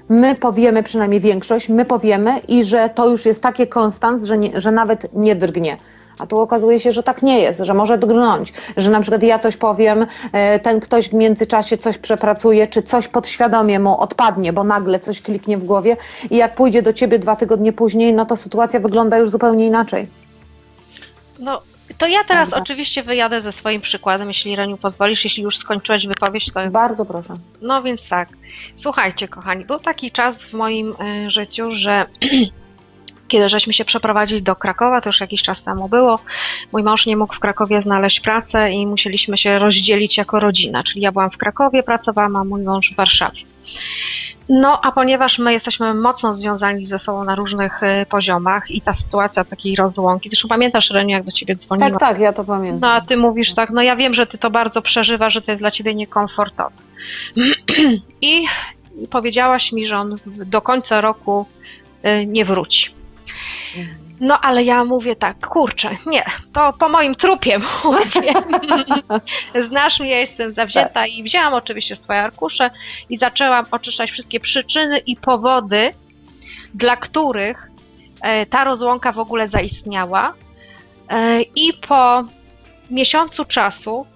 my 0.08 0.34
powiemy, 0.34 0.82
przynajmniej 0.82 1.20
większość, 1.20 1.68
my 1.68 1.84
powiemy 1.84 2.38
i 2.38 2.64
że 2.64 2.88
to 2.88 3.08
już 3.08 3.26
jest 3.26 3.42
takie 3.42 3.66
konstans, 3.66 4.24
że, 4.24 4.38
nie, 4.38 4.60
że 4.60 4.72
nawet 4.72 5.14
nie 5.14 5.36
drgnie. 5.36 5.76
A 6.18 6.26
tu 6.26 6.40
okazuje 6.40 6.80
się, 6.80 6.92
że 6.92 7.02
tak 7.02 7.22
nie 7.22 7.40
jest, 7.40 7.60
że 7.60 7.74
może 7.74 7.98
drgnąć, 7.98 8.52
że 8.76 8.90
na 8.90 9.00
przykład 9.00 9.22
ja 9.22 9.38
coś 9.38 9.56
powiem, 9.56 10.06
e, 10.32 10.58
ten 10.58 10.80
ktoś 10.80 11.08
w 11.08 11.14
międzyczasie 11.14 11.78
coś 11.78 11.98
przepracuje, 11.98 12.66
czy 12.66 12.82
coś 12.82 13.08
podświadomie 13.08 13.80
mu 13.80 14.00
odpadnie, 14.00 14.52
bo 14.52 14.64
nagle 14.64 14.98
coś 14.98 15.22
kliknie 15.22 15.58
w 15.58 15.64
głowie 15.64 15.96
i 16.30 16.36
jak 16.36 16.54
pójdzie 16.54 16.82
do 16.82 16.92
ciebie 16.92 17.18
dwa 17.18 17.36
tygodnie 17.36 17.72
później, 17.72 18.12
no 18.12 18.26
to 18.26 18.36
sytuacja 18.36 18.80
wygląda 18.80 19.18
już 19.18 19.30
zupełnie 19.30 19.66
inaczej. 19.66 20.06
No, 21.40 21.62
to 21.98 22.06
ja 22.06 22.24
teraz 22.24 22.52
oczywiście 22.52 23.02
wyjadę 23.02 23.40
ze 23.40 23.52
swoim 23.52 23.80
przykładem, 23.80 24.28
jeśli 24.28 24.56
Reniu 24.56 24.76
pozwolisz, 24.76 25.24
jeśli 25.24 25.42
już 25.42 25.56
skończyłeś 25.56 26.06
wypowiedź, 26.06 26.52
to 26.52 26.70
Bardzo 26.70 27.04
proszę. 27.04 27.34
No 27.62 27.82
więc 27.82 28.08
tak. 28.08 28.28
Słuchajcie, 28.76 29.28
kochani, 29.28 29.64
był 29.64 29.78
taki 29.78 30.10
czas 30.10 30.36
w 30.36 30.52
moim 30.52 30.94
e, 31.00 31.30
życiu, 31.30 31.72
że 31.72 32.06
kiedy 33.28 33.48
żeśmy 33.48 33.72
się 33.72 33.84
przeprowadzili 33.84 34.42
do 34.42 34.56
Krakowa, 34.56 35.00
to 35.00 35.08
już 35.08 35.20
jakiś 35.20 35.42
czas 35.42 35.62
temu 35.62 35.88
było, 35.88 36.18
mój 36.72 36.82
mąż 36.82 37.06
nie 37.06 37.16
mógł 37.16 37.34
w 37.34 37.38
Krakowie 37.38 37.82
znaleźć 37.82 38.20
pracy 38.20 38.70
i 38.70 38.86
musieliśmy 38.86 39.36
się 39.38 39.58
rozdzielić 39.58 40.16
jako 40.16 40.40
rodzina. 40.40 40.84
Czyli 40.84 41.00
ja 41.00 41.12
byłam 41.12 41.30
w 41.30 41.36
Krakowie, 41.36 41.82
pracowałam, 41.82 42.36
a 42.36 42.44
mój 42.44 42.62
mąż 42.62 42.92
w 42.92 42.96
Warszawie. 42.96 43.40
No, 44.48 44.80
a 44.82 44.92
ponieważ 44.92 45.38
my 45.38 45.52
jesteśmy 45.52 45.94
mocno 45.94 46.34
związani 46.34 46.84
ze 46.84 46.98
sobą 46.98 47.24
na 47.24 47.34
różnych 47.34 47.82
e, 47.82 48.06
poziomach 48.06 48.70
i 48.70 48.80
ta 48.80 48.92
sytuacja 48.92 49.44
takiej 49.44 49.76
rozłąki, 49.76 50.28
zresztą 50.28 50.48
pamiętasz, 50.48 50.90
Reniu, 50.90 51.10
jak 51.10 51.24
do 51.24 51.32
ciebie 51.32 51.56
dzwoniłam? 51.56 51.92
Tak, 51.92 52.00
tak, 52.00 52.20
ja 52.20 52.32
to 52.32 52.44
pamiętam. 52.44 52.80
No 52.80 52.90
a 52.90 53.00
ty 53.00 53.16
mówisz 53.16 53.54
tak, 53.54 53.70
no 53.70 53.82
ja 53.82 53.96
wiem, 53.96 54.14
że 54.14 54.26
ty 54.26 54.38
to 54.38 54.50
bardzo 54.50 54.82
przeżywasz, 54.82 55.34
że 55.34 55.42
to 55.42 55.50
jest 55.50 55.62
dla 55.62 55.70
ciebie 55.70 55.94
niekomfortowe. 55.94 56.76
I 58.22 58.44
powiedziałaś 59.10 59.72
mi, 59.72 59.86
że 59.86 59.98
on 59.98 60.16
do 60.26 60.60
końca 60.60 61.00
roku 61.00 61.46
y, 62.04 62.26
nie 62.26 62.44
wróci. 62.44 62.97
No 64.20 64.40
ale 64.40 64.64
ja 64.64 64.84
mówię 64.84 65.16
tak, 65.16 65.46
kurczę, 65.46 65.90
nie, 66.06 66.24
to 66.52 66.72
po 66.72 66.88
moim 66.88 67.14
trupie 67.14 67.58
mówię. 67.84 68.32
Znasz 69.68 70.00
mnie, 70.00 70.10
jestem 70.20 70.52
zawzięta 70.52 71.06
i 71.06 71.22
wzięłam 71.22 71.54
oczywiście 71.54 71.96
swoje 71.96 72.20
arkusze 72.20 72.70
i 73.10 73.16
zaczęłam 73.16 73.64
oczyszczać 73.70 74.10
wszystkie 74.10 74.40
przyczyny 74.40 74.98
i 74.98 75.16
powody, 75.16 75.90
dla 76.74 76.96
których 76.96 77.70
e, 78.20 78.46
ta 78.46 78.64
rozłąka 78.64 79.12
w 79.12 79.18
ogóle 79.18 79.48
zaistniała. 79.48 80.34
E, 81.08 81.42
I 81.42 81.72
po 81.88 82.24
miesiącu 82.90 83.44
czasu 83.44 84.06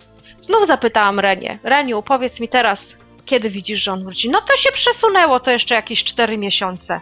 znów 0.40 0.66
zapytałam 0.66 1.20
Renię, 1.20 1.58
Reniu, 1.62 2.02
powiedz 2.02 2.40
mi 2.40 2.48
teraz, 2.48 2.80
kiedy 3.24 3.50
widzisz, 3.50 3.82
że 3.82 3.92
on 3.92 4.04
wróci? 4.04 4.30
No 4.30 4.40
to 4.40 4.56
się 4.56 4.72
przesunęło, 4.72 5.40
to 5.40 5.50
jeszcze 5.50 5.74
jakieś 5.74 6.04
cztery 6.04 6.38
miesiące. 6.38 7.00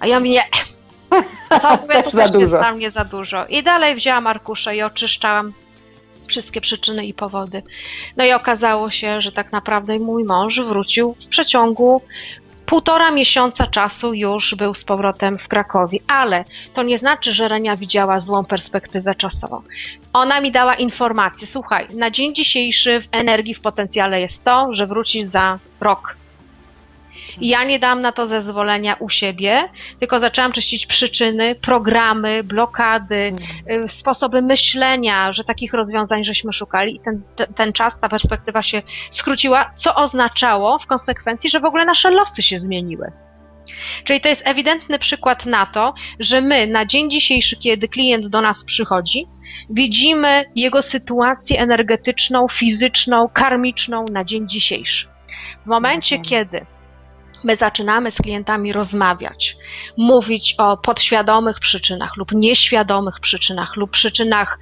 A 0.00 0.06
ja 0.06 0.18
mówię, 0.18 0.30
nie, 0.30 0.42
to, 1.62 1.76
mówię, 1.76 1.94
to 1.94 2.02
Też 2.02 2.12
za 2.12 2.22
też 2.22 2.30
jest 2.30 2.40
dużo. 2.40 2.58
dla 2.58 2.72
mnie 2.72 2.90
za 2.90 3.04
dużo. 3.04 3.46
I 3.46 3.62
dalej 3.62 3.94
wzięłam 3.96 4.26
arkusze 4.26 4.76
i 4.76 4.82
oczyszczałam 4.82 5.52
wszystkie 6.26 6.60
przyczyny 6.60 7.06
i 7.06 7.14
powody. 7.14 7.62
No 8.16 8.24
i 8.24 8.32
okazało 8.32 8.90
się, 8.90 9.20
że 9.22 9.32
tak 9.32 9.52
naprawdę 9.52 9.98
mój 9.98 10.24
mąż 10.24 10.60
wrócił 10.60 11.14
w 11.14 11.26
przeciągu 11.26 12.02
półtora 12.66 13.10
miesiąca 13.10 13.66
czasu 13.66 14.14
już 14.14 14.54
był 14.54 14.74
z 14.74 14.84
powrotem 14.84 15.38
w 15.38 15.48
Krakowie, 15.48 15.98
ale 16.08 16.44
to 16.74 16.82
nie 16.82 16.98
znaczy, 16.98 17.32
że 17.32 17.48
Renia 17.48 17.76
widziała 17.76 18.18
złą 18.20 18.44
perspektywę 18.44 19.14
czasową. 19.14 19.62
Ona 20.12 20.40
mi 20.40 20.52
dała 20.52 20.74
informację, 20.74 21.46
słuchaj, 21.46 21.86
na 21.94 22.10
dzień 22.10 22.34
dzisiejszy 22.34 23.00
w 23.00 23.08
energii, 23.12 23.54
w 23.54 23.60
potencjale 23.60 24.20
jest 24.20 24.44
to, 24.44 24.68
że 24.74 24.86
wróci 24.86 25.24
za 25.24 25.58
rok. 25.80 26.16
I 27.40 27.48
ja 27.48 27.64
nie 27.64 27.78
dałam 27.78 28.00
na 28.00 28.12
to 28.12 28.26
zezwolenia 28.26 28.94
u 28.94 29.08
siebie, 29.10 29.68
tylko 30.00 30.18
zaczęłam 30.18 30.52
czyścić 30.52 30.86
przyczyny, 30.86 31.54
programy, 31.54 32.44
blokady, 32.44 33.30
y, 33.84 33.88
sposoby 33.88 34.42
myślenia, 34.42 35.32
że 35.32 35.44
takich 35.44 35.74
rozwiązań 35.74 36.24
żeśmy 36.24 36.52
szukali 36.52 36.96
i 36.96 37.00
ten, 37.00 37.22
te- 37.36 37.46
ten 37.46 37.72
czas, 37.72 38.00
ta 38.00 38.08
perspektywa 38.08 38.62
się 38.62 38.82
skróciła, 39.10 39.72
co 39.76 39.94
oznaczało 39.94 40.78
w 40.78 40.86
konsekwencji, 40.86 41.50
że 41.50 41.60
w 41.60 41.64
ogóle 41.64 41.84
nasze 41.84 42.10
losy 42.10 42.42
się 42.42 42.58
zmieniły. 42.58 43.12
Czyli 44.04 44.20
to 44.20 44.28
jest 44.28 44.42
ewidentny 44.44 44.98
przykład 44.98 45.46
na 45.46 45.66
to, 45.66 45.94
że 46.20 46.40
my 46.40 46.66
na 46.66 46.86
dzień 46.86 47.10
dzisiejszy, 47.10 47.56
kiedy 47.56 47.88
klient 47.88 48.26
do 48.26 48.40
nas 48.40 48.64
przychodzi, 48.64 49.26
widzimy 49.70 50.44
jego 50.56 50.82
sytuację 50.82 51.60
energetyczną, 51.60 52.46
fizyczną, 52.48 53.28
karmiczną 53.28 54.04
na 54.12 54.24
dzień 54.24 54.48
dzisiejszy. 54.48 55.08
W 55.62 55.66
momencie, 55.66 56.16
Mhm. 56.16 56.28
kiedy 56.30 56.66
my 57.44 57.56
zaczynamy 57.56 58.10
z 58.10 58.16
klientami 58.16 58.72
rozmawiać, 58.72 59.56
mówić 59.96 60.54
o 60.58 60.76
podświadomych 60.76 61.60
przyczynach 61.60 62.16
lub 62.16 62.32
nieświadomych 62.32 63.20
przyczynach 63.20 63.76
lub 63.76 63.90
przyczynach 63.90 64.58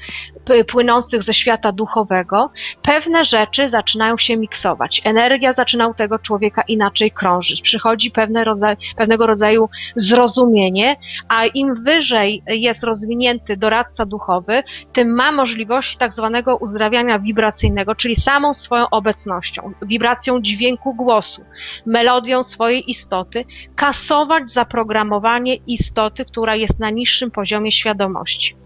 płynących 0.68 1.22
ze 1.22 1.34
świata 1.34 1.72
duchowego, 1.72 2.50
pewne 2.82 3.24
rzeczy 3.24 3.68
zaczynają 3.68 4.18
się 4.18 4.36
miksować. 4.36 5.00
Energia 5.04 5.52
zaczyna 5.52 5.88
u 5.88 5.94
tego 5.94 6.18
człowieka 6.18 6.62
inaczej 6.68 7.10
krążyć. 7.10 7.62
Przychodzi 7.62 8.10
pewne 8.10 8.44
rodzaj, 8.44 8.76
pewnego 8.96 9.26
rodzaju 9.26 9.68
zrozumienie, 9.96 10.96
a 11.28 11.46
im 11.46 11.84
wyżej 11.84 12.42
jest 12.46 12.84
rozwinięty 12.84 13.56
doradca 13.56 14.06
duchowy, 14.06 14.62
tym 14.92 15.14
ma 15.14 15.32
możliwość 15.32 15.96
tak 15.96 16.12
zwanego 16.12 16.56
uzdrawiania 16.56 17.18
wibracyjnego, 17.18 17.94
czyli 17.94 18.16
samą 18.16 18.54
swoją 18.54 18.90
obecnością, 18.90 19.72
wibracją 19.82 20.40
dźwięku 20.40 20.94
głosu, 20.94 21.44
melodią 21.86 22.42
swojej 22.42 22.67
istoty, 22.76 23.44
kasować 23.76 24.50
zaprogramowanie 24.50 25.54
istoty, 25.54 26.24
która 26.24 26.56
jest 26.56 26.78
na 26.78 26.90
niższym 26.90 27.30
poziomie 27.30 27.72
świadomości. 27.72 28.56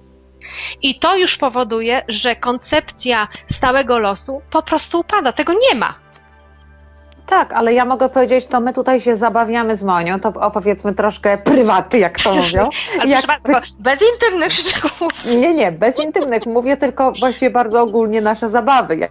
I 0.82 0.98
to 0.98 1.16
już 1.16 1.36
powoduje, 1.36 2.02
że 2.08 2.36
koncepcja 2.36 3.28
stałego 3.52 3.98
losu 3.98 4.42
po 4.50 4.62
prostu 4.62 5.00
upada. 5.00 5.32
Tego 5.32 5.52
nie 5.52 5.74
ma. 5.78 5.94
Tak, 7.26 7.52
ale 7.52 7.74
ja 7.74 7.84
mogę 7.84 8.08
powiedzieć, 8.08 8.46
to 8.46 8.60
my 8.60 8.72
tutaj 8.72 9.00
się 9.00 9.16
zabawiamy 9.16 9.76
z 9.76 9.82
Monią, 9.82 10.20
to 10.20 10.28
opowiedzmy 10.28 10.94
troszkę 10.94 11.38
prywaty, 11.38 11.98
jak 11.98 12.18
to 12.18 12.34
mówią. 12.34 12.68
Ale 13.00 13.10
Jak 13.10 13.26
bardzo, 13.26 13.52
bez 13.78 13.98
intymnych 14.14 14.52
szczegółów. 14.52 15.12
Nie, 15.24 15.54
nie, 15.54 15.72
bez 15.72 16.04
intymnych. 16.04 16.46
Mówię 16.46 16.76
tylko 16.76 17.12
właściwie 17.20 17.50
bardzo 17.50 17.82
ogólnie 17.82 18.20
nasze 18.20 18.48
zabawy. 18.48 19.08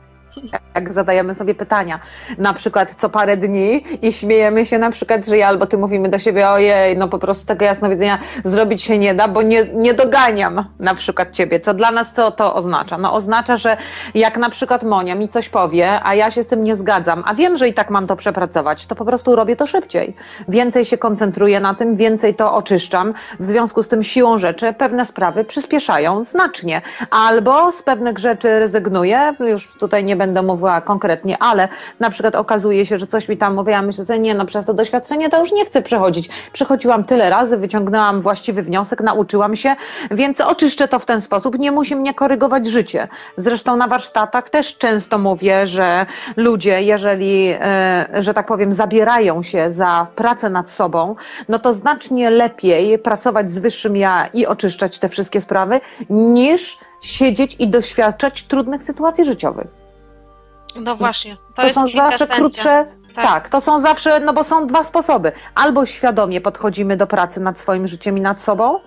Jak, 0.76 0.94
zadajemy 0.94 1.34
sobie 1.34 1.56
pytania, 1.56 2.00
na 2.38 2.54
przykład 2.54 2.96
co 2.98 3.10
parę 3.10 3.38
dni 3.38 3.84
i 4.02 4.14
śmiejemy 4.14 4.66
się 4.66 4.78
na 4.78 4.92
przykład, 4.92 5.26
że 5.26 5.38
ja 5.38 5.48
albo 5.48 5.66
ty 5.66 5.78
mówimy 5.78 6.10
do 6.10 6.20
siebie, 6.20 6.50
ojej, 6.50 6.98
no 6.98 7.08
po 7.08 7.20
prostu 7.20 7.48
tego 7.48 7.66
jasnowidzenia 7.66 8.20
zrobić 8.44 8.84
się 8.84 8.98
nie 8.98 9.16
da, 9.16 9.28
bo 9.28 9.42
nie, 9.42 9.66
nie 9.74 9.94
doganiam 9.94 10.66
na 10.80 10.96
przykład 10.96 11.32
ciebie. 11.32 11.60
Co 11.60 11.74
dla 11.74 11.92
nas 11.92 12.14
to, 12.14 12.32
to 12.32 12.56
oznacza? 12.56 12.98
No 12.98 13.14
oznacza, 13.14 13.58
że 13.58 13.78
jak 14.14 14.38
na 14.38 14.50
przykład 14.50 14.84
Monia 14.84 15.16
mi 15.16 15.30
coś 15.30 15.50
powie, 15.50 16.00
a 16.04 16.16
ja 16.16 16.32
się 16.32 16.44
z 16.44 16.48
tym 16.48 16.64
nie 16.64 16.76
zgadzam, 16.76 17.24
a 17.26 17.34
wiem, 17.34 17.58
że 17.58 17.68
i 17.68 17.74
tak 17.74 17.90
mam 17.90 18.08
to 18.08 18.16
przepracować, 18.16 18.86
to 18.86 18.96
po 18.96 19.06
prostu 19.06 19.36
robię 19.36 19.56
to 19.56 19.68
szybciej. 19.68 20.16
Więcej 20.48 20.86
się 20.86 20.98
koncentruję 20.98 21.60
na 21.60 21.74
tym, 21.74 21.96
więcej 21.96 22.36
to 22.36 22.54
oczyszczam. 22.54 23.14
W 23.40 23.46
związku 23.46 23.84
z 23.84 23.88
tym 23.88 24.04
siłą 24.04 24.38
rzeczy 24.38 24.74
pewne 24.74 25.06
sprawy 25.06 25.46
przyspieszają 25.46 26.24
znacznie. 26.24 26.82
Albo 27.10 27.72
z 27.72 27.84
pewnych 27.84 28.18
rzeczy 28.18 28.60
rezygnuję, 28.60 29.36
już 29.40 29.74
tutaj 29.80 30.04
nie 30.04 30.16
będę 30.22 30.42
mówiła 30.42 30.82
konkretnie, 30.82 31.38
ale 31.40 31.68
na 32.00 32.10
przykład 32.10 32.36
okazuje 32.36 32.86
się, 32.86 32.98
że 32.98 33.08
coś 33.08 33.30
mi 33.30 33.38
tam 33.38 33.56
mówię, 33.56 33.72
ja 33.72 33.82
myślę 33.82 34.06
sobie, 34.06 34.20
nie 34.20 34.36
no, 34.36 34.46
przez 34.46 34.66
to 34.66 34.74
doświadczenie 34.74 35.30
to 35.30 35.40
już 35.40 35.52
nie 35.52 35.66
chcę 35.66 35.82
przechodzić. 35.82 36.30
Przechodziłam 36.54 37.04
tyle 37.04 37.30
razy, 37.30 37.58
wyciągnęłam 37.58 38.22
właściwy 38.22 38.62
wniosek, 38.62 39.02
nauczyłam 39.02 39.56
się, 39.56 39.76
więc 40.12 40.42
oczyszczę 40.42 40.88
to 40.88 41.00
w 41.00 41.06
ten 41.06 41.22
sposób. 41.22 41.60
Nie 41.60 41.72
musi 41.72 41.96
mnie 41.96 42.14
korygować 42.14 42.68
życie. 42.68 43.08
Zresztą 43.38 43.76
na 43.76 43.88
warsztatach 43.88 44.50
też 44.50 44.78
często 44.78 45.18
mówię, 45.18 45.68
że 45.68 46.06
ludzie, 46.38 46.84
jeżeli, 46.84 47.54
e, 47.60 48.06
że 48.20 48.34
tak 48.34 48.48
powiem, 48.48 48.74
zabierają 48.74 49.44
się 49.44 49.72
za 49.72 50.08
pracę 50.16 50.50
nad 50.50 50.70
sobą, 50.70 51.16
no 51.50 51.60
to 51.60 51.74
znacznie 51.74 52.30
lepiej 52.30 53.00
pracować 53.00 53.52
z 53.52 53.60
wyższym 53.60 53.98
ja 53.98 54.28
i 54.34 54.46
oczyszczać 54.46 55.00
te 55.00 55.10
wszystkie 55.10 55.42
sprawy, 55.42 55.82
niż 56.10 56.78
siedzieć 57.02 57.56
i 57.60 57.68
doświadczać 57.68 58.44
trudnych 58.44 58.84
sytuacji 58.84 59.26
życiowych. 59.26 59.81
No 60.76 60.96
właśnie. 60.96 61.38
To, 61.56 61.62
To, 61.62 61.70
są 61.74 61.88
zawsze 61.88 62.28
krótsze. 62.28 62.86
Tak. 63.16 63.26
Tak. 63.26 63.50
to 63.50 63.62
są 63.62 63.80
zawsze, 63.80 64.20
no 64.20 64.34
bo 64.34 64.44
są 64.44 64.68
dwa 64.68 64.84
sposoby. 64.84 65.32
Albo 65.56 65.86
świadomie 65.86 66.42
podchodzimy 66.42 66.98
do 66.98 67.08
pracy 67.08 67.40
nad 67.40 67.60
swoim 67.60 67.88
życiem 67.88 68.18
i 68.18 68.22
nad 68.22 68.42
sobą 68.42 68.80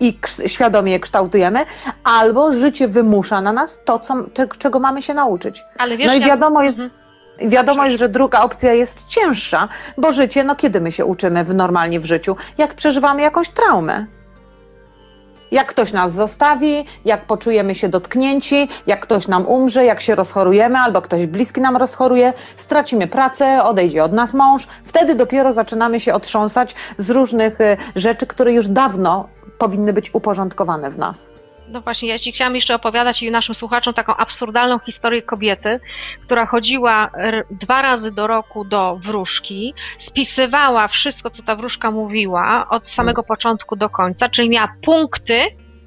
i 0.00 0.18
świadomie 0.46 0.92
je 0.92 1.00
kształtujemy, 1.00 1.64
albo 2.04 2.52
życie 2.52 2.88
wymusza 2.88 3.40
na 3.40 3.52
nas 3.52 3.80
to, 3.84 3.98
co, 3.98 4.14
cze- 4.34 4.48
czego 4.58 4.80
mamy 4.80 5.02
się 5.02 5.14
nauczyć. 5.14 5.62
Ale 5.78 5.96
wiesz, 5.96 6.06
no 6.06 6.14
i 6.14 6.20
ja- 6.20 6.26
wiadomo 6.26 6.62
jest, 6.62 6.80
Mhm. 6.80 7.50
wiadomo 7.50 7.84
jest, 7.86 7.98
że 7.98 8.08
druga 8.08 8.40
opcja 8.40 8.72
jest 8.72 9.08
cięższa, 9.08 9.68
bo 9.98 10.12
życie, 10.12 10.44
no 10.44 10.56
kiedy 10.56 10.80
my 10.80 10.92
się 10.92 11.04
uczymy 11.04 11.44
w, 11.44 11.54
normalnie 11.54 12.00
w 12.00 12.04
życiu? 12.04 12.36
Jak 12.58 12.74
przeżywamy 12.74 13.22
jakąś 13.22 13.48
traumę. 13.48 14.06
Jak 15.50 15.68
ktoś 15.68 15.92
nas 15.92 16.12
zostawi, 16.12 16.84
jak 17.04 17.26
poczujemy 17.26 17.74
się 17.74 17.88
dotknięci, 17.88 18.68
jak 18.86 19.00
ktoś 19.00 19.28
nam 19.28 19.46
umrze, 19.46 19.84
jak 19.84 20.00
się 20.00 20.14
rozchorujemy, 20.14 20.78
albo 20.78 21.02
ktoś 21.02 21.26
bliski 21.26 21.60
nam 21.60 21.76
rozchoruje, 21.76 22.32
stracimy 22.56 23.06
pracę, 23.06 23.62
odejdzie 23.64 24.04
od 24.04 24.12
nas 24.12 24.34
mąż, 24.34 24.66
wtedy 24.84 25.14
dopiero 25.14 25.52
zaczynamy 25.52 26.00
się 26.00 26.14
otrząsać 26.14 26.74
z 26.98 27.10
różnych 27.10 27.60
y, 27.60 27.76
rzeczy, 27.96 28.26
które 28.26 28.52
już 28.52 28.68
dawno 28.68 29.28
powinny 29.58 29.92
być 29.92 30.14
uporządkowane 30.14 30.90
w 30.90 30.98
nas. 30.98 31.39
No 31.70 31.80
właśnie, 31.80 32.08
ja 32.08 32.18
ci 32.18 32.32
chciałam 32.32 32.54
jeszcze 32.54 32.74
opowiadać 32.74 33.22
i 33.22 33.30
naszym 33.30 33.54
słuchaczom 33.54 33.94
taką 33.94 34.16
absurdalną 34.16 34.78
historię 34.78 35.22
kobiety, 35.22 35.80
która 36.22 36.46
chodziła 36.46 37.10
dwa 37.50 37.82
razy 37.82 38.12
do 38.12 38.26
roku 38.26 38.64
do 38.64 38.96
wróżki, 39.04 39.74
spisywała 39.98 40.88
wszystko, 40.88 41.30
co 41.30 41.42
ta 41.42 41.56
wróżka 41.56 41.90
mówiła 41.90 42.66
od 42.68 42.88
samego 42.88 43.22
początku 43.22 43.76
do 43.76 43.90
końca, 43.90 44.28
czyli 44.28 44.50
miała 44.50 44.68
punkty, 44.82 45.40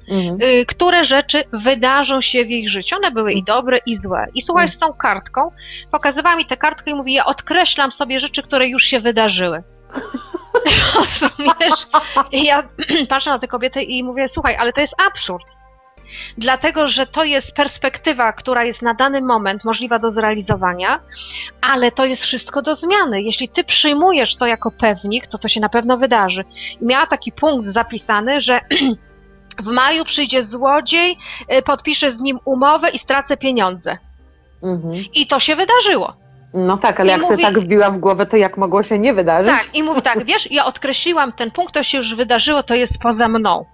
Mhm. 0.08 0.38
y, 0.42 0.66
które 0.66 1.04
rzeczy 1.04 1.44
wydarzą 1.52 2.20
się 2.20 2.44
w 2.44 2.50
ich 2.50 2.70
życiu. 2.70 2.96
One 2.96 3.10
były 3.10 3.32
i 3.32 3.42
dobre, 3.42 3.78
i 3.86 3.96
złe. 3.96 4.26
I 4.34 4.42
słuchaj, 4.42 4.68
z 4.68 4.78
tą 4.78 4.92
kartką 4.92 5.50
pokazywała 5.90 6.36
mi 6.36 6.46
tę 6.46 6.56
kartkę 6.56 6.90
i 6.90 6.94
mówi, 6.94 7.12
ja 7.12 7.24
odkreślam 7.24 7.92
sobie 7.92 8.20
rzeczy, 8.20 8.42
które 8.42 8.68
już 8.68 8.82
się 8.84 9.00
wydarzyły. 9.00 9.62
Rozumiesz? 10.94 11.86
I 12.32 12.44
ja 12.44 12.68
patrzę 13.08 13.30
na 13.30 13.38
tę 13.38 13.48
kobietę 13.48 13.82
i 13.82 14.04
mówię, 14.04 14.28
słuchaj, 14.28 14.56
ale 14.56 14.72
to 14.72 14.80
jest 14.80 14.94
absurd. 15.06 15.44
Dlatego, 16.38 16.88
że 16.88 17.06
to 17.06 17.24
jest 17.24 17.52
perspektywa, 17.52 18.32
która 18.32 18.64
jest 18.64 18.82
na 18.82 18.94
dany 18.94 19.20
moment 19.20 19.64
możliwa 19.64 19.98
do 19.98 20.10
zrealizowania, 20.10 21.00
ale 21.62 21.92
to 21.92 22.04
jest 22.04 22.22
wszystko 22.22 22.62
do 22.62 22.74
zmiany. 22.74 23.22
Jeśli 23.22 23.48
ty 23.48 23.64
przyjmujesz 23.64 24.36
to 24.36 24.46
jako 24.46 24.70
pewnik, 24.70 25.26
to 25.26 25.38
to 25.38 25.48
się 25.48 25.60
na 25.60 25.68
pewno 25.68 25.96
wydarzy. 25.98 26.44
Miała 26.80 27.06
taki 27.06 27.32
punkt 27.32 27.68
zapisany, 27.68 28.40
że 28.40 28.60
w 29.64 29.66
maju 29.66 30.04
przyjdzie 30.04 30.44
złodziej, 30.44 31.16
y, 31.58 31.62
podpiszę 31.62 32.10
z 32.10 32.20
nim 32.20 32.38
umowę 32.44 32.90
i 32.90 32.98
stracę 32.98 33.36
pieniądze. 33.36 33.98
Mhm. 34.62 34.94
I 35.14 35.26
to 35.26 35.40
się 35.40 35.56
wydarzyło. 35.56 36.14
No 36.54 36.76
tak, 36.76 37.00
ale 37.00 37.08
I 37.08 37.12
jak 37.12 37.20
mówi- 37.20 37.28
sobie 37.28 37.42
tak 37.42 37.58
wbiła 37.58 37.90
w 37.90 37.98
głowę, 37.98 38.26
to 38.26 38.36
jak 38.36 38.56
mogło 38.56 38.82
się 38.82 38.98
nie 38.98 39.14
wydarzyć? 39.14 39.52
Tak, 39.52 39.74
i 39.74 39.82
mówi 39.82 40.02
tak, 40.02 40.24
wiesz, 40.24 40.50
ja 40.50 40.64
odkreśliłam 40.64 41.32
ten 41.32 41.50
punkt, 41.50 41.74
to 41.74 41.82
się 41.82 41.98
już 41.98 42.14
wydarzyło, 42.14 42.62
to 42.62 42.74
jest 42.74 42.98
poza 42.98 43.28
mną. 43.28 43.64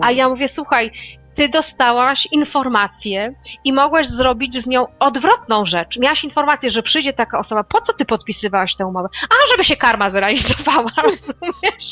A 0.00 0.10
ja 0.12 0.28
mówię, 0.28 0.48
słuchaj, 0.48 0.90
ty 1.36 1.48
dostałaś 1.48 2.28
informację 2.32 3.34
i 3.64 3.72
mogłaś 3.72 4.06
zrobić 4.06 4.62
z 4.62 4.66
nią 4.66 4.86
odwrotną 4.98 5.66
rzecz. 5.66 5.98
Miałaś 5.98 6.24
informację, 6.24 6.70
że 6.70 6.82
przyjdzie 6.82 7.12
taka 7.12 7.38
osoba, 7.38 7.64
po 7.64 7.80
co 7.80 7.92
ty 7.92 8.04
podpisywałaś 8.04 8.76
tę 8.76 8.86
umowę? 8.86 9.08
A, 9.22 9.50
żeby 9.50 9.64
się 9.64 9.76
karma 9.76 10.10
zrealizowała, 10.10 10.90
rozumiesz? 11.04 11.90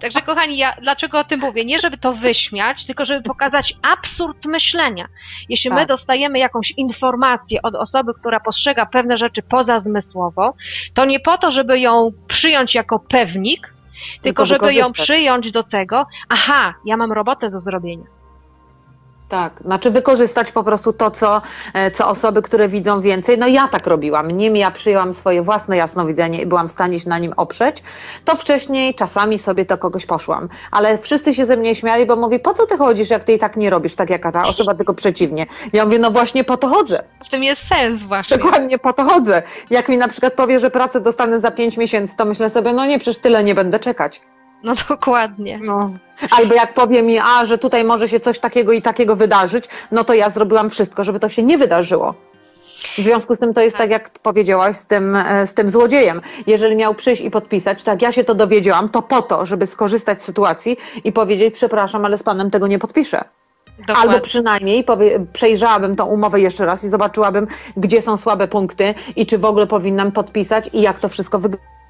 Także 0.00 0.22
kochani, 0.22 0.56
ja 0.58 0.74
dlaczego 0.80 1.18
o 1.18 1.24
tym 1.24 1.40
mówię? 1.40 1.64
Nie 1.64 1.78
żeby 1.78 1.98
to 1.98 2.12
wyśmiać, 2.12 2.86
tylko 2.86 3.04
żeby 3.04 3.22
pokazać 3.22 3.74
absurd 3.82 4.46
myślenia. 4.46 5.08
Jeśli 5.48 5.70
my 5.70 5.76
Tak. 5.76 5.88
dostajemy 5.88 6.38
jakąś 6.38 6.70
informację 6.76 7.62
od 7.62 7.74
osoby, 7.74 8.14
która 8.14 8.40
postrzega 8.40 8.86
pewne 8.86 9.16
rzeczy 9.16 9.42
pozazmysłowo, 9.42 10.54
to 10.94 11.04
nie 11.04 11.20
po 11.20 11.38
to, 11.38 11.50
żeby 11.50 11.80
ją 11.80 12.08
przyjąć 12.28 12.74
jako 12.74 12.98
pewnik, 12.98 13.71
tylko, 14.22 14.22
Tylko 14.22 14.46
żeby 14.46 14.74
ją 14.74 14.92
przyjąć 14.92 15.50
do 15.50 15.62
tego, 15.62 16.06
aha, 16.28 16.74
ja 16.84 16.96
mam 16.96 17.12
robotę 17.12 17.50
do 17.50 17.60
zrobienia. 17.60 18.21
Tak, 19.32 19.60
znaczy 19.64 19.90
wykorzystać 19.90 20.52
po 20.52 20.64
prostu 20.64 20.92
to, 20.92 21.10
co, 21.10 21.42
e, 21.74 21.90
co 21.90 22.08
osoby, 22.08 22.42
które 22.42 22.68
widzą 22.68 23.00
więcej. 23.00 23.38
No 23.38 23.46
ja 23.46 23.68
tak 23.68 23.86
robiłam, 23.86 24.30
nim 24.30 24.56
ja 24.56 24.70
przyjęłam 24.70 25.12
swoje 25.12 25.42
własne 25.42 25.76
jasnowidzenie 25.76 26.42
i 26.42 26.46
byłam 26.46 26.68
w 26.68 26.72
stanie 26.72 27.00
się 27.00 27.08
na 27.08 27.18
nim 27.18 27.32
oprzeć, 27.36 27.82
to 28.24 28.36
wcześniej 28.36 28.94
czasami 28.94 29.38
sobie 29.38 29.64
do 29.64 29.78
kogoś 29.78 30.06
poszłam. 30.06 30.48
Ale 30.70 30.98
wszyscy 30.98 31.34
się 31.34 31.46
ze 31.46 31.56
mnie 31.56 31.74
śmiali, 31.74 32.06
bo 32.06 32.16
mówi, 32.16 32.38
po 32.38 32.54
co 32.54 32.66
ty 32.66 32.76
chodzisz, 32.76 33.10
jak 33.10 33.24
ty 33.24 33.32
i 33.32 33.38
tak 33.38 33.56
nie 33.56 33.70
robisz, 33.70 33.94
tak 33.94 34.10
jak 34.10 34.32
ta 34.32 34.46
osoba, 34.46 34.74
tylko 34.74 34.94
przeciwnie. 34.94 35.46
Ja 35.72 35.84
mówię, 35.84 35.98
no 35.98 36.10
właśnie 36.10 36.44
po 36.44 36.56
to 36.56 36.68
chodzę. 36.68 37.02
W 37.26 37.28
tym 37.28 37.42
jest 37.42 37.62
sens 37.68 38.02
właśnie. 38.02 38.36
Dokładnie 38.36 38.78
po 38.78 38.92
to 38.92 39.04
chodzę. 39.04 39.42
Jak 39.70 39.88
mi 39.88 39.96
na 39.98 40.08
przykład 40.08 40.32
powie, 40.32 40.60
że 40.60 40.70
pracę 40.70 41.00
dostanę 41.00 41.40
za 41.40 41.50
pięć 41.50 41.76
miesięcy, 41.76 42.16
to 42.16 42.24
myślę 42.24 42.50
sobie, 42.50 42.72
no 42.72 42.86
nie, 42.86 42.98
przecież 42.98 43.22
tyle 43.22 43.44
nie 43.44 43.54
będę 43.54 43.78
czekać. 43.78 44.20
No 44.64 44.74
dokładnie. 44.88 45.58
No. 45.62 45.90
Albo 46.30 46.54
jak 46.54 46.74
powie 46.74 47.02
mi, 47.02 47.18
a 47.18 47.44
że 47.44 47.58
tutaj 47.58 47.84
może 47.84 48.08
się 48.08 48.20
coś 48.20 48.38
takiego 48.38 48.72
i 48.72 48.82
takiego 48.82 49.16
wydarzyć, 49.16 49.64
no 49.92 50.04
to 50.04 50.14
ja 50.14 50.30
zrobiłam 50.30 50.70
wszystko, 50.70 51.04
żeby 51.04 51.20
to 51.20 51.28
się 51.28 51.42
nie 51.42 51.58
wydarzyło. 51.58 52.14
W 52.98 53.02
związku 53.02 53.36
z 53.36 53.38
tym 53.38 53.54
to 53.54 53.60
jest 53.60 53.76
tak, 53.76 53.90
jak 53.90 54.10
powiedziałaś 54.10 54.76
z 54.76 54.86
tym, 54.86 55.16
e, 55.16 55.46
z 55.46 55.54
tym 55.54 55.70
złodziejem. 55.70 56.20
Jeżeli 56.46 56.76
miał 56.76 56.94
przyjść 56.94 57.22
i 57.22 57.30
podpisać, 57.30 57.82
tak 57.82 58.02
ja 58.02 58.12
się 58.12 58.24
to 58.24 58.34
dowiedziałam, 58.34 58.88
to 58.88 59.02
po 59.02 59.22
to, 59.22 59.46
żeby 59.46 59.66
skorzystać 59.66 60.22
z 60.22 60.24
sytuacji 60.24 60.76
i 61.04 61.12
powiedzieć, 61.12 61.54
przepraszam, 61.54 62.04
ale 62.04 62.16
z 62.16 62.22
panem 62.22 62.50
tego 62.50 62.66
nie 62.66 62.78
podpiszę. 62.78 63.24
dokładnie. 63.78 64.10
Albo 64.10 64.20
przynajmniej 64.20 64.84
powie, 64.84 65.26
przejrzałabym 65.32 65.96
tą 65.96 66.06
umowę 66.06 66.40
jeszcze 66.40 66.66
raz 66.66 66.84
i 66.84 66.88
zobaczyłabym, 66.88 67.46
gdzie 67.76 68.02
są 68.02 68.16
słabe 68.16 68.48
punkty 68.48 68.94
i 69.16 69.26
czy 69.26 69.38
w 69.38 69.44
ogóle 69.44 69.66
powinnam 69.66 70.12
podpisać 70.12 70.70
i 70.72 70.80
jak 70.80 71.00
to 71.00 71.08
wszystko 71.08 71.38
wygląda. 71.38 71.81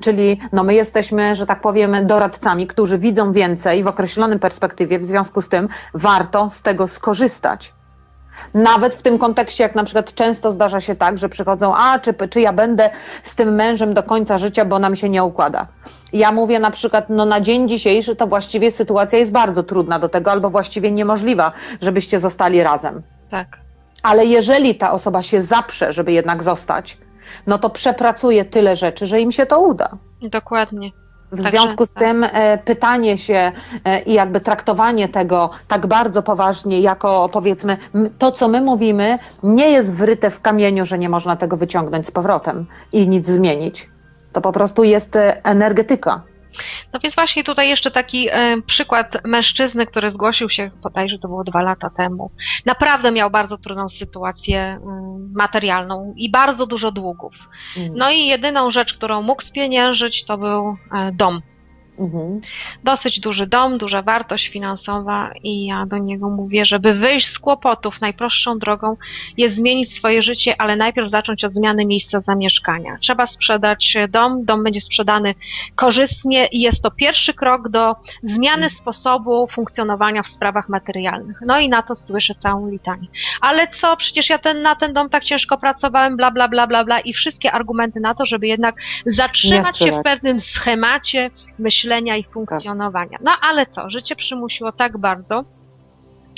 Czyli 0.00 0.40
no 0.52 0.64
my 0.64 0.74
jesteśmy, 0.74 1.34
że 1.34 1.46
tak 1.46 1.60
powiem, 1.60 2.06
doradcami, 2.06 2.66
którzy 2.66 2.98
widzą 2.98 3.32
więcej 3.32 3.82
w 3.82 3.86
określonym 3.86 4.38
perspektywie, 4.38 4.98
w 4.98 5.04
związku 5.04 5.42
z 5.42 5.48
tym 5.48 5.68
warto 5.94 6.50
z 6.50 6.62
tego 6.62 6.88
skorzystać. 6.88 7.72
Nawet 8.54 8.94
w 8.94 9.02
tym 9.02 9.18
kontekście, 9.18 9.64
jak 9.64 9.74
na 9.74 9.84
przykład 9.84 10.14
często 10.14 10.52
zdarza 10.52 10.80
się 10.80 10.94
tak, 10.94 11.18
że 11.18 11.28
przychodzą, 11.28 11.74
a 11.76 11.98
czy, 11.98 12.14
czy 12.30 12.40
ja 12.40 12.52
będę 12.52 12.90
z 13.22 13.34
tym 13.34 13.54
mężem 13.54 13.94
do 13.94 14.02
końca 14.02 14.38
życia, 14.38 14.64
bo 14.64 14.78
nam 14.78 14.96
się 14.96 15.08
nie 15.08 15.24
układa. 15.24 15.66
Ja 16.12 16.32
mówię 16.32 16.58
na 16.58 16.70
przykład, 16.70 17.06
no 17.08 17.24
na 17.24 17.40
dzień 17.40 17.68
dzisiejszy 17.68 18.16
to 18.16 18.26
właściwie 18.26 18.70
sytuacja 18.70 19.18
jest 19.18 19.32
bardzo 19.32 19.62
trudna 19.62 19.98
do 19.98 20.08
tego, 20.08 20.30
albo 20.30 20.50
właściwie 20.50 20.92
niemożliwa, 20.92 21.52
żebyście 21.80 22.18
zostali 22.18 22.62
razem. 22.62 23.02
Tak. 23.30 23.60
Ale 24.02 24.26
jeżeli 24.26 24.74
ta 24.74 24.92
osoba 24.92 25.22
się 25.22 25.42
zaprze, 25.42 25.92
żeby 25.92 26.12
jednak 26.12 26.42
zostać, 26.42 26.98
no 27.46 27.58
to 27.58 27.70
przepracuje 27.70 28.44
tyle 28.44 28.76
rzeczy, 28.76 29.06
że 29.06 29.20
im 29.20 29.32
się 29.32 29.46
to 29.46 29.60
uda. 29.60 29.88
Dokładnie. 30.22 30.90
W 31.32 31.42
Także 31.42 31.50
związku 31.50 31.86
z 31.86 31.92
tak. 31.92 32.04
tym 32.04 32.24
e, 32.24 32.58
pytanie 32.58 33.18
się 33.18 33.52
e, 33.84 34.02
i 34.02 34.12
jakby 34.12 34.40
traktowanie 34.40 35.08
tego 35.08 35.50
tak 35.68 35.86
bardzo 35.86 36.22
poważnie, 36.22 36.80
jako 36.80 37.28
powiedzmy 37.28 37.76
m- 37.94 38.10
to, 38.18 38.32
co 38.32 38.48
my 38.48 38.60
mówimy, 38.60 39.18
nie 39.42 39.70
jest 39.70 39.94
wryte 39.94 40.30
w 40.30 40.40
kamieniu, 40.40 40.86
że 40.86 40.98
nie 40.98 41.08
można 41.08 41.36
tego 41.36 41.56
wyciągnąć 41.56 42.06
z 42.06 42.10
powrotem 42.10 42.66
i 42.92 43.08
nic 43.08 43.26
zmienić. 43.26 43.88
To 44.32 44.40
po 44.40 44.52
prostu 44.52 44.84
jest 44.84 45.16
e, 45.16 45.44
energetyka. 45.44 46.22
No 46.92 47.00
więc 47.02 47.14
właśnie 47.14 47.44
tutaj 47.44 47.68
jeszcze 47.68 47.90
taki 47.90 48.28
e, 48.30 48.62
przykład 48.66 49.24
mężczyzny, 49.24 49.86
który 49.86 50.10
zgłosił 50.10 50.48
się, 50.48 50.70
bodajże 50.82 51.18
to 51.18 51.28
było 51.28 51.44
dwa 51.44 51.62
lata 51.62 51.88
temu. 51.96 52.30
Naprawdę 52.66 53.12
miał 53.12 53.30
bardzo 53.30 53.58
trudną 53.58 53.88
sytuację 53.88 54.60
mm, 54.60 55.32
materialną 55.34 56.14
i 56.16 56.30
bardzo 56.30 56.66
dużo 56.66 56.92
długów. 56.92 57.34
No 57.96 58.10
i 58.10 58.26
jedyną 58.26 58.70
rzecz, 58.70 58.94
którą 58.94 59.22
mógł 59.22 59.42
spieniężyć, 59.42 60.24
to 60.24 60.38
był 60.38 60.76
e, 60.94 61.12
dom. 61.12 61.42
Mhm. 62.00 62.40
Dosyć 62.84 63.20
duży 63.20 63.46
dom, 63.46 63.78
duża 63.78 64.02
wartość 64.02 64.48
finansowa 64.48 65.30
i 65.42 65.66
ja 65.66 65.86
do 65.86 65.98
niego 65.98 66.30
mówię, 66.30 66.66
żeby 66.66 66.94
wyjść 66.94 67.26
z 67.26 67.38
kłopotów, 67.38 68.00
najprostszą 68.00 68.58
drogą 68.58 68.96
jest 69.36 69.56
zmienić 69.56 69.94
swoje 69.94 70.22
życie, 70.22 70.54
ale 70.60 70.76
najpierw 70.76 71.10
zacząć 71.10 71.44
od 71.44 71.54
zmiany 71.54 71.86
miejsca 71.86 72.20
zamieszkania. 72.20 72.98
Trzeba 73.00 73.26
sprzedać 73.26 73.96
dom, 74.08 74.44
dom 74.44 74.64
będzie 74.64 74.80
sprzedany 74.80 75.34
korzystnie 75.74 76.46
i 76.46 76.60
jest 76.60 76.82
to 76.82 76.90
pierwszy 76.90 77.34
krok 77.34 77.68
do 77.68 77.96
zmiany 78.22 78.70
sposobu 78.70 79.46
funkcjonowania 79.46 80.22
w 80.22 80.28
sprawach 80.28 80.68
materialnych. 80.68 81.36
No 81.46 81.58
i 81.58 81.68
na 81.68 81.82
to 81.82 81.94
słyszę 81.94 82.34
całą 82.34 82.68
litanię. 82.68 83.08
Ale 83.40 83.66
co, 83.66 83.96
przecież 83.96 84.28
ja 84.28 84.38
ten, 84.38 84.62
na 84.62 84.76
ten 84.76 84.92
dom 84.92 85.08
tak 85.08 85.24
ciężko 85.24 85.58
pracowałem, 85.58 86.16
bla, 86.16 86.30
bla, 86.30 86.48
bla, 86.48 86.66
bla, 86.66 86.84
bla 86.84 87.00
i 87.00 87.12
wszystkie 87.12 87.52
argumenty 87.52 88.00
na 88.00 88.14
to, 88.14 88.26
żeby 88.26 88.46
jednak 88.46 88.74
zatrzymać 89.06 89.78
się 89.78 89.92
w 89.92 90.04
pewnym 90.04 90.40
schemacie 90.40 91.30
myślenia 91.58 91.89
i 91.98 92.24
funkcjonowania. 92.24 93.18
No 93.22 93.32
ale 93.40 93.66
co, 93.66 93.90
życie 93.90 94.16
przymusiło 94.16 94.72
tak 94.72 94.98
bardzo, 94.98 95.44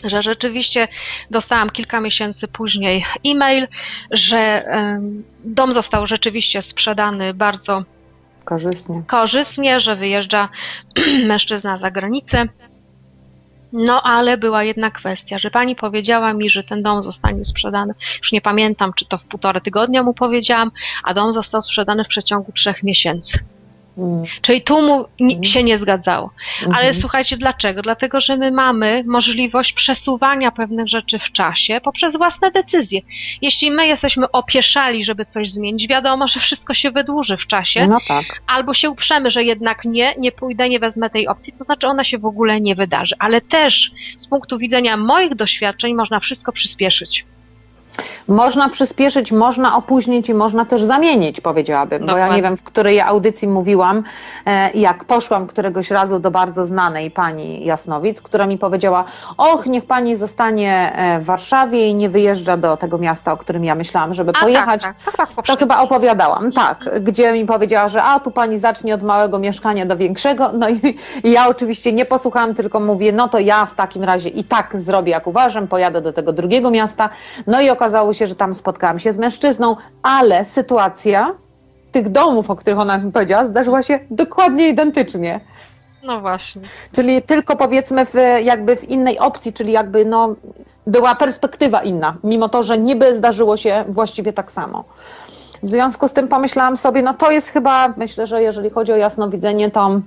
że 0.05 0.23
rzeczywiście 0.23 0.89
dostałam 1.31 1.71
kilka 1.71 2.01
miesięcy 2.01 2.49
później 2.49 3.05
e-mail, 3.27 3.69
że 4.11 4.65
dom 5.45 5.73
został 5.73 6.07
rzeczywiście 6.07 6.63
sprzedany 6.63 7.35
bardzo 7.35 7.83
Korzystnie. 8.45 9.03
korzystnie, 9.07 9.81
że 9.81 9.97
wyjeżdża 9.97 10.49
mężczyzna 11.27 11.77
za 11.77 11.91
granicę. 11.91 12.49
No, 13.73 14.03
ale 14.03 14.37
była 14.39 14.65
jedna 14.65 14.91
kwestia, 14.91 15.39
że 15.39 15.51
pani 15.51 15.77
powiedziała 15.77 16.33
mi, 16.33 16.51
że 16.51 16.63
ten 16.63 16.83
dom 16.83 17.03
zostanie 17.03 17.45
sprzedany. 17.45 17.95
Już 18.19 18.33
nie 18.33 18.41
pamiętam, 18.41 18.93
czy 18.93 19.07
to 19.07 19.19
w 19.19 19.25
półtorej 19.25 19.63
tygodnia 19.63 20.03
mu 20.03 20.15
powiedziałam, 20.15 20.71
a 21.05 21.15
dom 21.15 21.33
został 21.33 21.63
sprzedany 21.63 22.05
w 22.05 22.09
przeciągu 22.09 22.53
trzech 22.53 22.83
miesięcy. 22.83 23.39
Mm. 23.99 24.25
Czyli 24.43 24.63
tu 24.63 24.83
mu 24.83 25.05
Mhm. 25.21 25.45
się 25.45 25.63
nie 25.63 25.79
zgadzało. 25.79 26.31
Ale 26.67 26.77
Mhm. 26.87 26.95
słuchajcie, 26.95 27.37
dlaczego? 27.37 27.83
Dlatego, 27.83 28.21
że 28.21 28.37
my 28.37 28.51
mamy 28.51 29.05
możliwość 29.07 29.73
przesuwania 29.73 30.51
pewnych 30.51 30.89
rzeczy 30.89 31.19
w 31.19 31.33
czasie 31.33 31.81
poprzez 31.85 32.17
własne 32.17 32.51
decyzje. 32.51 33.01
Jeśli 33.43 33.71
my 33.71 33.87
jesteśmy 33.87 34.31
opieszali, 34.31 35.05
żeby 35.05 35.25
coś 35.25 35.51
zmienić, 35.51 35.89
wiadomo, 35.89 36.29
że 36.29 36.41
wszystko 36.41 36.75
się 36.75 36.91
wydłuży 36.91 37.37
w 37.37 37.47
czasie, 37.47 37.87
No 37.89 37.99
tak. 38.09 38.25
albo 38.47 38.75
się 38.75 38.91
uprzemy, 38.91 39.31
że 39.31 39.45
jednak 39.45 39.85
nie, 39.85 40.15
nie 40.19 40.33
pójdę, 40.33 40.69
nie 40.69 40.79
wezmę 40.79 41.11
tej 41.11 41.29
opcji, 41.29 41.53
to 41.59 41.65
znaczy 41.65 41.87
ona 41.87 42.05
się 42.05 42.19
w 42.19 42.25
ogóle 42.25 42.61
nie 42.61 42.75
wydarzy. 42.75 43.15
Ale 43.19 43.41
też 43.41 43.91
z 44.17 44.27
punktu 44.27 44.59
widzenia 44.59 44.97
moich 44.97 45.35
doświadczeń 45.35 45.95
można 45.95 46.21
wszystko 46.21 46.53
przyspieszyć. 46.53 47.25
Można 48.29 48.69
przyspieszyć, 48.69 49.33
można 49.33 49.77
opóźnić 49.77 50.29
i 50.29 50.35
można 50.35 50.65
też 50.65 50.83
zamienić, 50.83 51.41
powiedziałabym. 51.41 51.99
Bo 52.01 52.07
ja 52.07 52.13
Dokładnie. 52.13 52.37
nie 52.37 52.43
wiem, 52.43 52.57
w 52.57 52.63
której 52.63 53.01
audycji 53.01 53.49
mówiłam, 53.49 54.03
e, 54.47 54.71
jak 54.71 55.05
poszłam 55.05 55.47
któregoś 55.47 55.91
razu 55.91 56.19
do 56.19 56.31
bardzo 56.31 56.65
znanej 56.65 57.11
pani 57.11 57.65
Jasnowic, 57.65 58.23
która 58.23 58.47
mi 58.47 58.59
powiedziała: 58.59 59.05
Och, 59.37 59.67
niech 59.67 59.85
pani 59.85 60.17
zostanie 60.17 60.93
e, 60.95 61.21
w 61.21 61.25
Warszawie 61.25 61.89
i 61.89 61.95
nie 61.95 62.09
wyjeżdża 62.09 62.57
do 62.57 62.77
tego 62.77 62.99
miasta, 62.99 63.33
o 63.33 63.37
którym 63.37 63.65
ja 63.65 63.75
myślałam, 63.75 64.15
żeby 64.15 64.33
A 64.35 64.41
pojechać. 64.41 64.83
tak, 64.83 64.97
tak, 65.17 65.29
to 65.47 65.57
chyba 65.57 65.81
opowiadałam, 65.81 66.53
tak, 66.53 66.85
gdzie 67.01 67.33
mi 67.33 67.47
powiedziała, 67.47 67.89
że 67.89 68.03
a 68.03 68.21
tu 68.21 68.31
pani 68.31 68.59
zacznie 68.59 68.95
od 68.95 69.03
małego 69.03 69.39
mieszkania 69.39 69.87
do 69.87 69.97
większego. 69.97 70.53
No 70.53 70.69
i, 70.69 70.99
i 71.25 71.31
ja 71.31 71.49
oczywiście 71.49 71.93
nie 71.93 72.05
posłuchałam, 72.05 72.55
tylko 72.55 72.81
mówię, 72.81 73.13
no 73.13 73.29
to 73.29 73.39
ja 73.39 73.67
w 73.67 73.75
takim 73.75 74.05
razie 74.05 74.29
i 74.29 74.45
tak 74.45 74.77
zrobię, 74.77 75.13
jak 75.13 75.27
uważam, 75.27 75.69
pojadę 75.69 76.01
do 76.01 76.13
tego 76.13 76.33
drugiego 76.33 76.71
miasta. 76.71 77.11
No 77.47 77.61
i 77.61 77.71
okazało 77.71 77.82
się, 78.13 78.27
że 78.27 78.35
tam 78.35 78.55
spotkałam 78.55 78.99
się 78.99 79.13
z 79.13 79.19
mężczyzną, 79.19 79.77
ale 80.03 80.45
sytuacja 80.45 81.35
tych 81.93 82.09
domów, 82.09 82.51
o 82.51 82.57
których 82.57 82.79
ona 82.79 82.99
mi 82.99 83.13
powiedziała, 83.13 83.45
zdarzyła 83.45 83.83
się 83.83 83.99
dokładnie 84.11 84.69
identycznie. 84.69 85.41
No 86.03 86.21
właśnie. 86.21 86.63
Czyli 86.93 87.23
tylko 87.23 87.57
powiedzmy 87.57 88.07
w, 88.07 88.15
jakby 88.43 88.77
w 88.77 88.91
innej 88.91 89.19
opcji, 89.19 89.53
czyli 89.53 89.73
jakby 89.73 90.05
no, 90.05 90.35
była 90.87 91.15
perspektywa 91.15 91.83
inna, 91.83 92.17
mimo 92.25 92.49
to, 92.49 92.63
że 92.63 92.79
niby 92.79 93.17
zdarzyło 93.17 93.57
się 93.57 93.85
właściwie 93.89 94.33
tak 94.33 94.53
samo. 94.53 94.85
W 95.63 95.71
związku 95.71 96.09
z 96.09 96.13
tym 96.13 96.29
pomyślałam 96.29 96.77
sobie, 96.77 97.03
no 97.03 97.15
to 97.15 97.31
jest 97.31 97.49
chyba, 97.49 97.95
myślę, 97.97 98.27
że 98.27 98.43
jeżeli 98.43 98.71
chodzi 98.71 98.93
o 98.93 98.97
jasnowidzenie, 98.97 99.71
to, 99.71 100.01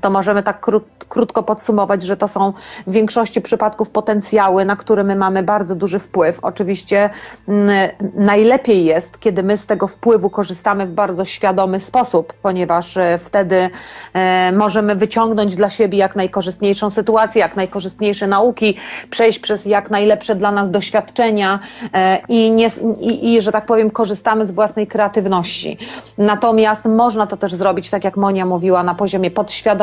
to 0.00 0.10
możemy 0.10 0.42
tak 0.42 0.60
kró, 0.60 0.80
krótko 1.08 1.42
podsumować, 1.42 2.02
że 2.02 2.16
to 2.16 2.28
są 2.28 2.52
w 2.86 2.92
większości 2.92 3.40
przypadków 3.40 3.90
potencjały, 3.90 4.64
na 4.64 4.76
które 4.76 5.04
my 5.04 5.16
mamy 5.16 5.42
bardzo 5.42 5.74
duży 5.74 5.98
wpływ. 5.98 6.38
Oczywiście 6.42 7.10
mm, 7.48 7.70
najlepiej 8.14 8.84
jest, 8.84 9.20
kiedy 9.20 9.42
my 9.42 9.56
z 9.56 9.66
tego 9.66 9.88
wpływu 9.88 10.30
korzystamy 10.30 10.86
w 10.86 10.90
bardzo 10.90 11.24
świadomy 11.24 11.80
sposób, 11.80 12.32
ponieważ 12.32 12.96
e, 12.96 13.18
wtedy 13.18 13.70
e, 14.14 14.52
możemy 14.52 14.94
wyciągnąć 14.94 15.56
dla 15.56 15.70
siebie 15.70 15.98
jak 15.98 16.16
najkorzystniejszą 16.16 16.90
sytuację, 16.90 17.40
jak 17.40 17.56
najkorzystniejsze 17.56 18.26
nauki, 18.26 18.76
przejść 19.10 19.38
przez 19.38 19.66
jak 19.66 19.90
najlepsze 19.90 20.34
dla 20.34 20.52
nas 20.52 20.70
doświadczenia 20.70 21.58
e, 21.94 22.18
i, 22.28 22.52
nie, 22.52 22.68
i, 23.00 23.34
i, 23.34 23.42
że 23.42 23.52
tak 23.52 23.66
powiem, 23.66 23.90
korzystamy 23.90 24.46
z 24.46 24.52
własnej 24.52 24.86
kreatywności. 24.86 25.78
Natomiast 26.18 26.84
można 26.84 27.26
to 27.26 27.36
też 27.36 27.54
zrobić, 27.54 27.90
tak 27.90 28.04
jak 28.04 28.16
Monia 28.16 28.46
mówiła, 28.46 28.82
na 28.82 28.94
poziomie 28.94 29.30
podświadomości. 29.30 29.77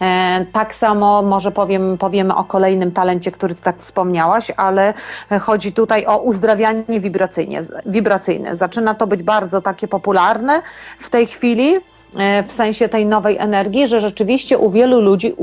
E, 0.00 0.46
tak 0.52 0.74
samo 0.74 1.22
może 1.22 1.52
powiem, 1.52 1.98
powiemy 1.98 2.34
o 2.34 2.44
kolejnym 2.44 2.92
talencie, 2.92 3.30
który 3.30 3.54
ty 3.54 3.62
tak 3.62 3.78
wspomniałaś, 3.78 4.52
ale 4.56 4.94
chodzi 5.40 5.72
tutaj 5.72 6.06
o 6.06 6.18
uzdrawianie 6.18 7.00
wibracyjnie, 7.00 7.62
wibracyjne. 7.86 8.56
Zaczyna 8.56 8.94
to 8.94 9.06
być 9.06 9.22
bardzo 9.22 9.62
takie 9.62 9.88
popularne 9.88 10.62
w 10.98 11.10
tej 11.10 11.26
chwili, 11.26 11.76
e, 12.16 12.42
w 12.42 12.52
sensie 12.52 12.88
tej 12.88 13.06
nowej 13.06 13.38
energii, 13.38 13.88
że 13.88 14.00
rzeczywiście 14.00 14.58
u 14.58 14.70
wielu 14.70 15.00
ludzi 15.00 15.34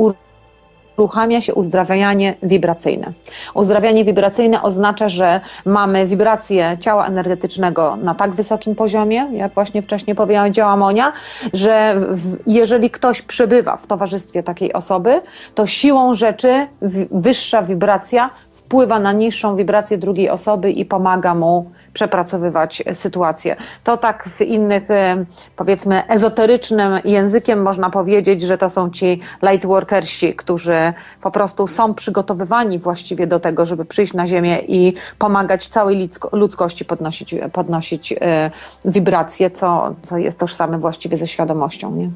uruchamia 0.99 1.41
się 1.41 1.53
uzdrawianie 1.53 2.35
wibracyjne. 2.43 3.11
Uzdrawianie 3.53 4.03
wibracyjne 4.03 4.61
oznacza, 4.61 5.09
że 5.09 5.41
mamy 5.65 6.05
wibrację 6.05 6.77
ciała 6.79 7.07
energetycznego 7.07 7.95
na 7.95 8.15
tak 8.15 8.31
wysokim 8.31 8.75
poziomie, 8.75 9.27
jak 9.31 9.53
właśnie 9.53 9.81
wcześniej 9.81 10.15
powiedziała 10.15 10.77
Monia, 10.77 11.11
że 11.53 11.95
w, 11.97 12.37
jeżeli 12.47 12.89
ktoś 12.89 13.21
przebywa 13.21 13.77
w 13.77 13.87
towarzystwie 13.87 14.43
takiej 14.43 14.73
osoby, 14.73 15.21
to 15.55 15.67
siłą 15.67 16.13
rzeczy 16.13 16.67
wyższa 17.11 17.61
wibracja 17.61 18.29
wpływa 18.51 18.99
na 18.99 19.11
niższą 19.11 19.55
wibrację 19.55 19.97
drugiej 19.97 20.29
osoby 20.29 20.71
i 20.71 20.85
pomaga 20.85 21.35
mu 21.35 21.71
przepracowywać 21.93 22.83
sytuację. 22.93 23.55
To 23.83 23.97
tak 23.97 24.29
w 24.29 24.41
innych, 24.41 24.91
e, 24.91 25.25
powiedzmy, 25.55 26.07
ezoterycznym 26.07 26.99
językiem 27.05 27.61
można 27.61 27.89
powiedzieć, 27.89 28.41
że 28.41 28.57
to 28.57 28.69
są 28.69 28.89
ci 28.89 29.21
lightworkersi, 29.43 30.35
którzy 30.35 30.88
po 31.21 31.31
prostu 31.31 31.67
są 31.67 31.93
przygotowywani 31.93 32.79
właściwie 32.79 33.27
do 33.27 33.39
tego, 33.39 33.65
żeby 33.65 33.85
przyjść 33.85 34.13
na 34.13 34.27
Ziemię 34.27 34.59
i 34.67 34.93
pomagać 35.17 35.67
całej 35.67 36.07
ludzko- 36.09 36.29
ludzkości 36.31 36.85
podnosić, 36.85 37.35
podnosić 37.53 38.13
e, 38.21 38.51
wibracje, 38.85 39.51
co, 39.51 39.95
co 40.03 40.17
jest 40.17 40.39
tożsame 40.39 40.79
właściwie 40.79 41.17
ze 41.17 41.27
świadomością. 41.27 41.95
Nie? 41.95 42.09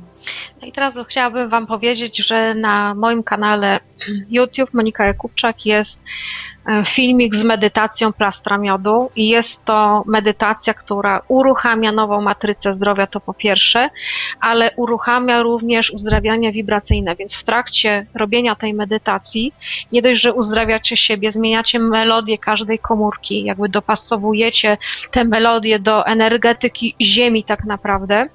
No 0.61 0.67
i 0.67 0.71
teraz 0.71 0.93
chciałabym 1.07 1.49
Wam 1.49 1.67
powiedzieć, 1.67 2.17
że 2.17 2.53
na 2.55 2.95
moim 2.95 3.23
kanale 3.23 3.79
YouTube 4.29 4.73
Monika 4.73 5.05
Jakubczak 5.05 5.65
jest 5.65 5.99
e, 6.67 6.83
filmik 6.85 7.35
z 7.35 7.43
medytacją 7.43 8.13
plastra 8.13 8.57
miodu 8.57 9.09
i 9.17 9.27
jest 9.27 9.65
to 9.65 10.03
medytacja, 10.07 10.73
która 10.73 11.21
uruchamia 11.27 11.91
nową 11.91 12.21
matrycę 12.21 12.73
zdrowia, 12.73 13.07
to 13.07 13.19
po 13.19 13.33
pierwsze, 13.33 13.89
ale 14.39 14.71
uruchamia 14.75 15.43
również 15.43 15.91
uzdrawianie 15.91 16.51
wibracyjne, 16.51 17.15
więc 17.15 17.35
w 17.35 17.43
trakcie 17.43 18.05
robienia 18.15 18.55
tej 18.55 18.73
medytacji 18.73 19.53
nie 19.91 20.01
dość, 20.01 20.21
że 20.21 20.33
uzdrawiacie 20.33 20.97
siebie, 20.97 21.31
zmieniacie 21.31 21.79
melodię 21.79 22.37
każdej 22.37 22.79
komórki, 22.79 23.43
jakby 23.43 23.69
dopasowujecie 23.69 24.77
te 25.11 25.23
melodie 25.23 25.79
do 25.79 26.05
energetyki 26.05 26.95
Ziemi 27.01 27.43
tak 27.43 27.65
naprawdę, 27.65 28.29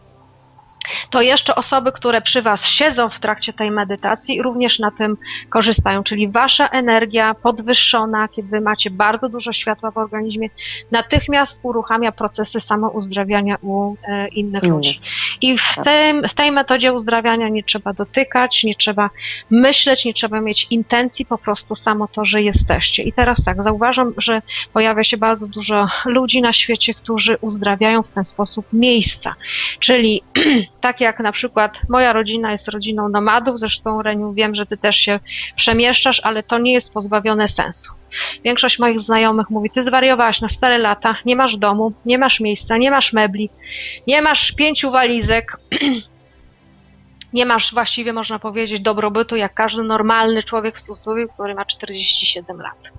to 1.10 1.22
jeszcze 1.22 1.54
osoby, 1.54 1.92
które 1.92 2.22
przy 2.22 2.42
Was 2.42 2.66
siedzą 2.66 3.08
w 3.10 3.20
trakcie 3.20 3.52
tej 3.52 3.70
medytacji, 3.70 4.42
również 4.42 4.78
na 4.78 4.90
tym 4.90 5.16
korzystają. 5.48 6.02
Czyli 6.02 6.28
Wasza 6.28 6.68
energia 6.68 7.34
podwyższona, 7.34 8.28
kiedy 8.28 8.60
macie 8.60 8.90
bardzo 8.90 9.28
dużo 9.28 9.52
światła 9.52 9.90
w 9.90 9.98
organizmie, 9.98 10.48
natychmiast 10.90 11.60
uruchamia 11.62 12.12
procesy 12.12 12.60
samouzdrawiania 12.60 13.56
u 13.62 13.94
e, 14.08 14.28
innych 14.28 14.62
ludzi. 14.62 15.00
I 15.40 15.58
w, 15.58 15.74
Tak. 15.74 15.84
tym, 15.84 16.28
w 16.28 16.34
tej 16.34 16.52
metodzie 16.52 16.92
uzdrawiania 16.92 17.48
nie 17.48 17.62
trzeba 17.62 17.92
dotykać, 17.92 18.64
nie 18.64 18.74
trzeba 18.74 19.10
myśleć, 19.50 20.04
nie 20.04 20.14
trzeba 20.14 20.40
mieć 20.40 20.66
intencji, 20.70 21.26
po 21.26 21.38
prostu 21.38 21.74
samo 21.74 22.08
to, 22.08 22.24
że 22.24 22.42
jesteście. 22.42 23.02
I 23.02 23.12
teraz 23.12 23.44
tak, 23.44 23.62
zauważam, 23.62 24.12
że 24.16 24.42
pojawia 24.72 25.04
się 25.04 25.16
bardzo 25.16 25.46
dużo 25.46 25.88
ludzi 26.04 26.42
na 26.42 26.52
świecie, 26.52 26.94
którzy 26.94 27.38
uzdrawiają 27.40 28.02
w 28.02 28.10
ten 28.10 28.24
sposób 28.24 28.66
miejsca. 28.72 29.34
Czyli 29.80 30.22
tak 30.80 31.00
jak 31.00 31.20
na 31.20 31.32
przykład 31.32 31.78
moja 31.88 32.12
rodzina 32.12 32.52
jest 32.52 32.68
rodziną 32.68 33.08
nomadów, 33.08 33.58
zresztą 33.58 34.02
Reniu 34.02 34.32
wiem, 34.32 34.54
że 34.54 34.66
ty 34.66 34.76
też 34.76 34.96
się 34.96 35.20
przemieszczasz, 35.56 36.20
ale 36.24 36.42
to 36.42 36.58
nie 36.58 36.72
jest 36.72 36.92
pozbawione 36.92 37.48
sensu. 37.48 37.92
Większość 38.44 38.78
moich 38.78 39.00
znajomych 39.00 39.50
mówi, 39.50 39.70
ty 39.70 39.82
zwariowałaś 39.82 40.40
na 40.40 40.48
4 40.48 40.78
lata, 40.78 41.16
nie 41.24 41.36
masz 41.36 41.56
domu, 41.56 41.92
nie 42.06 42.18
masz 42.18 42.40
miejsca, 42.40 42.76
nie 42.76 42.90
masz 42.90 43.12
mebli, 43.12 43.50
nie 44.06 44.22
masz 44.22 44.52
pięciu 44.52 44.90
walizek, 44.90 45.56
nie 47.32 47.46
masz 47.46 47.74
właściwie, 47.74 48.12
można 48.12 48.38
powiedzieć, 48.38 48.82
dobrobytu, 48.82 49.36
jak 49.36 49.54
każdy 49.54 49.82
normalny 49.82 50.42
człowiek 50.42 50.78
w 50.78 50.82
cudzysłowie, 50.82 51.28
który 51.34 51.54
ma 51.54 51.64
47 51.64 52.60
lat. 52.60 52.90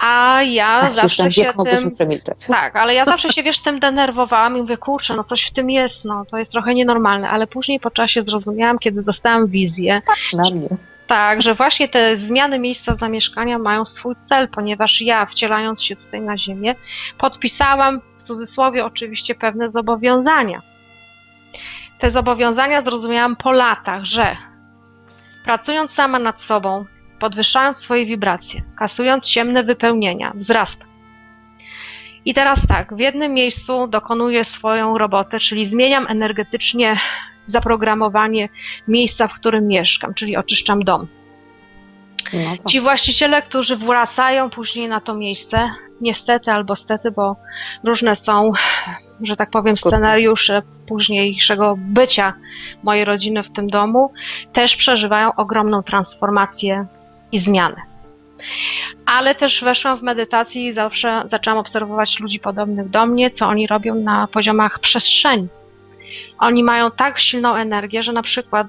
A 0.00 0.42
ja 0.42 0.66
Ach, 0.68 0.94
zawsze 0.94 1.22
ten 1.22 1.30
się 1.30 1.42
wiek 1.42 1.56
mogliśmy 1.56 1.80
tym... 1.82 1.90
przemilczeć. 1.90 2.46
Tak, 2.46 2.76
ale 2.76 2.94
ja 2.94 3.04
zawsze 3.04 3.32
się, 3.32 3.42
wiesz, 3.42 3.60
tym 3.60 3.80
denerwowałam 3.80 4.56
i 4.56 4.60
mówię, 4.60 4.76
kurczę, 4.76 5.14
no 5.16 5.24
coś 5.24 5.46
w 5.46 5.52
tym 5.52 5.70
jest, 5.70 6.04
no 6.04 6.24
to 6.24 6.38
jest 6.38 6.52
trochę 6.52 6.74
nienormalne, 6.74 7.30
ale 7.30 7.46
później 7.46 7.80
po 7.80 7.90
czasie 7.90 8.22
zrozumiałam, 8.22 8.78
kiedy 8.78 9.02
dostałam 9.02 9.46
wizję, 9.46 10.02
Patrz 10.06 10.32
na 10.32 10.50
mnie. 10.50 10.68
tak, 11.06 11.42
że 11.42 11.54
właśnie 11.54 11.88
te 11.88 12.16
zmiany 12.16 12.58
miejsca 12.58 12.94
zamieszkania 12.94 13.58
mają 13.58 13.84
swój 13.84 14.14
cel, 14.20 14.48
ponieważ 14.48 15.00
ja, 15.00 15.26
wcielając 15.26 15.82
się 15.82 15.96
tutaj 15.96 16.20
na 16.20 16.38
ziemię, 16.38 16.74
podpisałam, 17.18 18.00
w 18.16 18.22
cudzysłowie 18.22 18.84
oczywiście, 18.84 19.34
pewne 19.34 19.68
zobowiązania. 19.68 20.62
Te 21.98 22.10
zobowiązania 22.10 22.80
zrozumiałam 22.80 23.36
po 23.36 23.52
latach, 23.52 24.04
że 24.04 24.36
pracując 25.44 25.90
sama 25.90 26.18
nad 26.18 26.42
sobą, 26.42 26.84
podwyższając 27.18 27.78
swoje 27.78 28.06
wibracje, 28.06 28.60
kasując 28.76 29.26
ciemne 29.26 29.64
wypełnienia, 29.64 30.32
wzrasta. 30.34 30.84
I 32.24 32.34
teraz 32.34 32.66
tak, 32.66 32.94
w 32.94 32.98
jednym 32.98 33.34
miejscu 33.34 33.86
dokonuję 33.86 34.44
swoją 34.44 34.98
robotę, 34.98 35.38
czyli 35.38 35.66
zmieniam 35.66 36.06
energetycznie 36.08 36.98
zaprogramowanie 37.46 38.48
miejsca, 38.88 39.28
w 39.28 39.34
którym 39.34 39.66
mieszkam, 39.66 40.14
czyli 40.14 40.36
oczyszczam 40.36 40.84
dom. 40.84 41.06
No. 42.32 42.56
Ci 42.70 42.80
właściciele, 42.80 43.42
którzy 43.42 43.76
wracają 43.76 44.50
później 44.50 44.88
na 44.88 45.00
to 45.00 45.14
miejsce, 45.14 45.70
niestety 46.00 46.50
albo 46.52 46.76
stety, 46.76 47.10
bo 47.10 47.36
różne 47.84 48.16
są, 48.16 48.52
że 49.22 49.36
tak 49.36 49.50
powiem, 49.50 49.76
Skutki. 49.76 49.96
scenariusze 49.96 50.62
późniejszego 50.88 51.74
bycia 51.78 52.34
mojej 52.82 53.04
rodziny 53.04 53.42
w 53.42 53.50
tym 53.50 53.66
domu, 53.66 54.12
też 54.52 54.76
przeżywają 54.76 55.34
ogromną 55.34 55.82
transformację 55.82 56.86
i 57.32 57.38
zmianę. 57.38 57.76
Ale 59.06 59.34
też 59.34 59.64
weszłam 59.64 59.98
w 59.98 60.02
medytację 60.02 60.68
i 60.68 60.72
zawsze 60.72 61.22
zaczęłam 61.26 61.58
obserwować 61.58 62.20
ludzi 62.20 62.40
podobnych 62.40 62.88
do 62.88 63.06
mnie, 63.06 63.30
co 63.30 63.46
oni 63.46 63.66
robią 63.66 63.94
na 63.94 64.28
poziomach 64.32 64.78
przestrzeni. 64.78 65.48
Oni 66.38 66.64
mają 66.64 66.90
tak 66.90 67.18
silną 67.18 67.54
energię, 67.54 68.02
że 68.02 68.12
na 68.12 68.22
przykład 68.22 68.66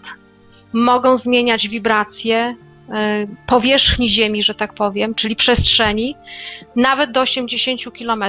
mogą 0.73 1.17
zmieniać 1.17 1.67
wibracje 1.67 2.55
y, 2.89 2.93
powierzchni 3.47 4.09
Ziemi, 4.09 4.43
że 4.43 4.55
tak 4.55 4.73
powiem, 4.73 5.15
czyli 5.15 5.35
przestrzeni, 5.35 6.15
nawet 6.75 7.11
do 7.11 7.21
80 7.21 7.81
km 7.97 8.23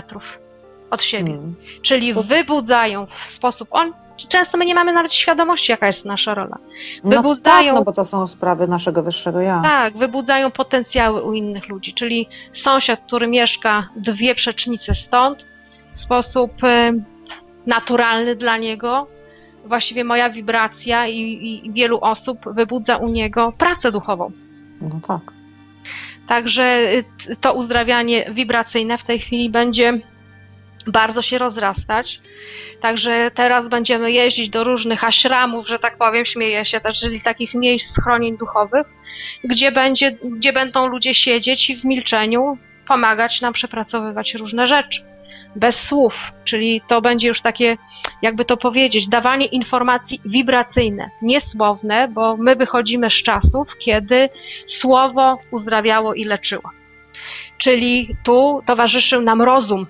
od 0.91 1.03
siebie. 1.03 1.33
Mm. 1.33 1.55
Czyli 1.83 2.15
wybudzają 2.15 3.07
w 3.07 3.33
sposób. 3.33 3.69
On, 3.71 3.93
często 4.29 4.59
my 4.59 4.67
nie 4.67 4.75
mamy 4.75 4.93
nawet 4.93 5.13
świadomości, 5.13 5.73
jaka 5.73 5.87
jest 5.87 6.05
nasza 6.05 6.35
rola. 6.35 6.59
No 7.05 7.11
Wybudzają- 7.23 7.67
tak, 7.67 7.75
no 7.75 7.85
bo 7.85 7.93
to 7.93 8.05
są 8.05 8.27
sprawy 8.27 8.69
naszego 8.69 9.03
wyższego 9.03 9.41
ja. 9.41 9.61
Tak, 9.65 9.99
wybudzają 9.99 10.51
potencjały 10.51 11.23
u 11.23 11.33
innych 11.33 11.69
ludzi. 11.69 11.95
Czyli 11.95 12.29
sąsiad, 12.53 13.01
który 13.07 13.27
mieszka 13.27 13.89
dwie 13.97 14.35
przecznice 14.35 14.95
stąd, 14.95 15.45
w 15.93 15.99
sposób 15.99 16.65
y, 16.65 17.03
naturalny 17.67 18.37
dla 18.37 18.57
niego, 18.57 19.07
właściwie 19.65 20.05
moja 20.05 20.31
wibracja 20.31 21.07
i, 21.07 21.19
i, 21.65 21.73
wielu 21.73 21.99
osób 22.01 22.39
wybudza 22.55 22.97
u 22.97 23.09
niego 23.09 23.53
pracę 23.59 23.93
duchową. 23.93 24.33
No 24.81 25.01
tak. 25.07 25.21
Także 26.27 26.93
y, 27.29 27.37
to 27.41 27.53
uzdrawianie 27.55 28.25
wibracyjne 28.31 28.99
w 28.99 29.05
tej 29.05 29.19
chwili 29.19 29.51
będzie 29.51 30.01
bardzo 30.87 31.23
się 31.23 31.39
rozrastać. 31.39 32.21
Także 32.81 33.31
teraz 33.35 33.69
będziemy 33.69 34.13
jeździć 34.13 34.49
do 34.49 34.65
różnych 34.65 35.05
ashramów, 35.05 35.69
że 35.69 35.79
tak 35.79 35.99
powiem, 35.99 36.25
śmieję 36.25 36.65
się 36.65 36.81
też, 36.81 37.01
czyli 37.01 37.23
takich 37.23 37.55
miejsc 37.55 37.95
schronień 37.97 38.39
duchowych, 38.39 38.87
gdzie, 39.45 39.73
będzie, 39.73 40.11
gdzie 40.11 40.53
będą 40.53 40.89
ludzie 40.89 41.15
siedzieć 41.15 41.71
i 41.71 41.77
w 41.77 41.85
milczeniu 41.85 42.59
pomagać 42.89 43.41
nam 43.41 43.53
przepracowywać 43.53 44.35
różne 44.35 44.67
rzeczy. 44.67 45.05
Bez 45.57 45.77
słów, 45.77 46.15
czyli 46.45 46.81
to 46.89 47.01
będzie 47.01 47.29
już 47.29 47.41
takie, 47.41 47.77
jakby 48.23 48.45
to 48.45 48.57
powiedzieć, 48.57 49.09
dawanie 49.09 49.47
informacji 49.47 50.21
wibracyjne, 50.25 51.11
niesłowne, 51.23 52.09
bo 52.09 52.37
my 52.37 52.57
wychodzimy 52.57 53.11
z 53.11 53.23
czasów, 53.23 53.69
kiedy 53.79 54.29
słowo 54.67 55.37
uzdrawiało 55.53 56.15
i 56.15 56.25
leczyło. 56.25 56.71
Czyli 57.59 58.17
tu 58.25 58.63
towarzyszył 58.67 59.23
nam 59.23 59.43
rozum, 59.43 59.87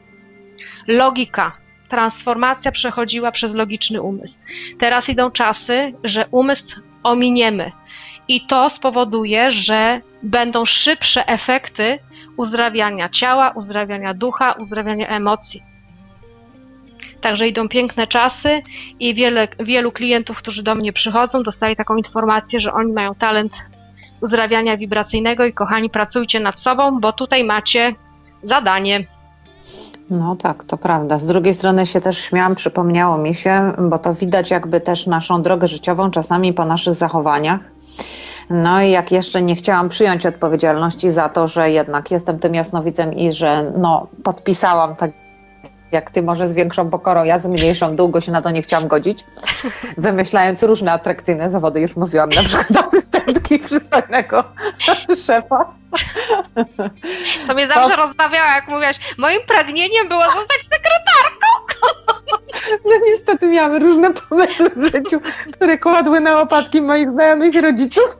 logika. 0.90 1.52
Transformacja 1.88 2.72
przechodziła 2.72 3.32
przez 3.32 3.54
logiczny 3.54 4.02
umysł. 4.02 4.38
Teraz 4.78 5.08
idą 5.08 5.30
czasy, 5.30 5.92
że 6.04 6.26
umysł 6.30 6.80
ominiemy. 7.02 7.72
I 8.28 8.46
to 8.46 8.70
spowoduje, 8.70 9.50
że 9.50 10.00
będą 10.22 10.64
szybsze 10.64 11.28
efekty 11.28 11.98
uzdrawiania 12.36 13.08
ciała, 13.08 13.50
uzdrawiania 13.50 14.14
ducha, 14.14 14.52
uzdrawiania 14.52 15.08
emocji. 15.08 15.62
Także 17.20 17.48
idą 17.48 17.68
piękne 17.68 18.06
czasy 18.06 18.62
i 19.00 19.14
wiele, 19.14 19.48
wielu 19.60 19.92
klientów, 19.92 20.38
którzy 20.38 20.62
do 20.62 20.74
mnie 20.74 20.92
przychodzą, 20.92 21.42
dostaje 21.42 21.76
taką 21.76 21.96
informację, 21.96 22.60
że 22.60 22.72
oni 22.72 22.92
mają 22.92 23.14
talent 23.14 23.52
uzdrawiania 24.20 24.76
wibracyjnego 24.76 25.44
i 25.44 25.52
kochani, 25.52 25.90
pracujcie 25.90 26.40
nad 26.40 26.60
sobą, 26.60 27.00
bo 27.00 27.12
tutaj 27.12 27.44
macie 27.44 27.94
zadanie. 28.42 29.04
No 30.10 30.36
tak, 30.36 30.64
to 30.64 30.76
prawda. 30.76 31.18
Z 31.18 31.26
drugiej 31.26 31.54
strony 31.54 31.86
się 31.86 32.00
też 32.00 32.18
śmiałam, 32.18 32.54
przypomniało 32.54 33.18
mi 33.18 33.34
się, 33.34 33.72
bo 33.78 33.98
to 33.98 34.14
widać 34.14 34.50
jakby 34.50 34.80
też 34.80 35.06
naszą 35.06 35.42
drogę 35.42 35.66
życiową 35.66 36.10
czasami 36.10 36.52
po 36.52 36.64
naszych 36.64 36.94
zachowaniach. 36.94 37.60
No 38.50 38.82
i 38.82 38.90
jak 38.90 39.12
jeszcze 39.12 39.42
nie 39.42 39.56
chciałam 39.56 39.88
przyjąć 39.88 40.26
odpowiedzialności 40.26 41.10
za 41.10 41.28
to, 41.28 41.48
że 41.48 41.70
jednak 41.70 42.10
jestem 42.10 42.38
tym 42.38 42.54
jasnowidzem 42.54 43.14
i 43.14 43.32
że 43.32 43.72
no, 43.76 44.06
podpisałam 44.22 44.96
tak 44.96 45.10
jak 45.92 46.10
ty 46.10 46.22
może 46.22 46.48
z 46.48 46.52
większą 46.52 46.90
pokorą, 46.90 47.24
ja 47.24 47.38
z 47.38 47.46
mniejszą, 47.46 47.96
długo 47.96 48.20
się 48.20 48.32
na 48.32 48.42
to 48.42 48.50
nie 48.50 48.62
chciałam 48.62 48.88
godzić, 48.88 49.24
wymyślając 49.96 50.62
różne 50.62 50.92
atrakcyjne 50.92 51.50
zawody, 51.50 51.80
już 51.80 51.96
mówiłam, 51.96 52.30
na 52.30 52.42
przykład 52.42 52.86
asystentki 52.86 53.58
przystojnego 53.58 54.44
szefa. 55.26 55.74
Co 57.46 57.54
mnie 57.54 57.68
zawsze 57.68 57.96
rozbawiało, 57.96 58.50
jak 58.54 58.68
mówiłaś, 58.68 58.96
moim 59.18 59.40
pragnieniem 59.46 60.08
było 60.08 60.24
zostać 60.24 60.58
sekretarką. 60.62 61.46
No 62.84 62.92
niestety 63.08 63.46
miałam 63.46 63.82
różne 63.82 64.14
pomysły 64.14 64.70
w 64.76 64.92
życiu, 64.92 65.20
które 65.52 65.78
kładły 65.78 66.20
na 66.20 66.32
łopatki 66.32 66.82
moich 66.82 67.08
znajomych 67.08 67.54
i 67.54 67.60
rodziców. 67.60 68.16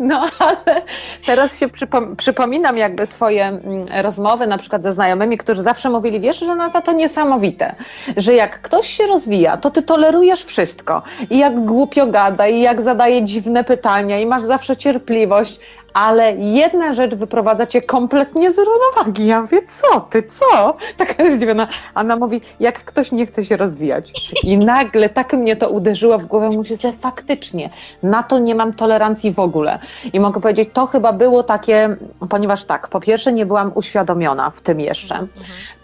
No 0.00 0.28
ale 0.38 0.82
teraz 1.26 1.58
się 1.58 1.68
przypom- 1.68 2.16
przypominam 2.16 2.76
jakby 2.76 3.06
swoje 3.06 3.44
mm, 3.44 3.86
rozmowy 4.02 4.46
na 4.46 4.58
przykład 4.58 4.82
ze 4.82 4.92
znajomymi, 4.92 5.38
którzy 5.38 5.62
zawsze 5.62 5.90
mówili, 6.00 6.20
wiesz, 6.20 6.38
że 6.38 6.54
Nata 6.54 6.82
to 6.82 6.92
niesamowite, 6.92 7.74
że 8.16 8.34
jak 8.34 8.60
ktoś 8.60 8.88
się 8.88 9.06
rozwija, 9.06 9.56
to 9.56 9.70
ty 9.70 9.82
tolerujesz 9.82 10.44
wszystko. 10.44 11.02
I 11.30 11.38
jak 11.38 11.64
głupio 11.64 12.06
gada 12.06 12.48
i 12.48 12.60
jak 12.60 12.82
zadaje 12.82 13.24
dziwne 13.24 13.64
pytania 13.64 14.20
i 14.20 14.26
masz 14.26 14.42
zawsze 14.42 14.76
cierpliwość, 14.76 15.60
ale 15.94 16.32
jedna 16.36 16.92
rzecz 16.92 17.14
wyprowadza 17.14 17.66
cię 17.66 17.82
kompletnie 17.82 18.52
z 18.52 18.58
równowagi. 18.58 19.26
Ja 19.26 19.42
mówię, 19.42 19.60
co 19.68 20.00
ty, 20.00 20.22
co? 20.22 20.76
Taka 20.96 21.32
zdziwiona. 21.32 21.68
Anna 21.94 22.16
mówi, 22.16 22.40
jak 22.60 22.84
ktoś 22.84 23.12
nie 23.12 23.26
chce 23.26 23.44
się 23.44 23.56
rozwijać. 23.56 24.12
I 24.42 24.58
nagle 24.58 25.08
tak 25.08 25.32
mnie 25.32 25.56
to 25.56 25.70
uderzyło 25.70 26.18
w 26.18 26.26
głowę, 26.26 26.50
muszę 26.50 26.76
sobie 26.76 26.94
faktycznie, 26.94 27.70
na 28.02 28.22
to 28.22 28.38
nie 28.38 28.54
mam 28.54 28.74
tolerancji 28.74 29.32
w 29.32 29.38
ogóle. 29.38 29.78
I 30.12 30.20
mogę 30.20 30.40
powiedzieć, 30.40 30.68
to 30.72 30.86
chyba 30.86 31.12
było 31.12 31.42
takie, 31.42 31.96
ponieważ 32.28 32.64
tak, 32.64 32.88
po 32.88 33.00
pierwsze 33.00 33.32
nie 33.32 33.46
byłam 33.46 33.72
uświadomiona 33.74 34.50
w 34.50 34.60
tym 34.60 34.80
jeszcze. 34.80 35.26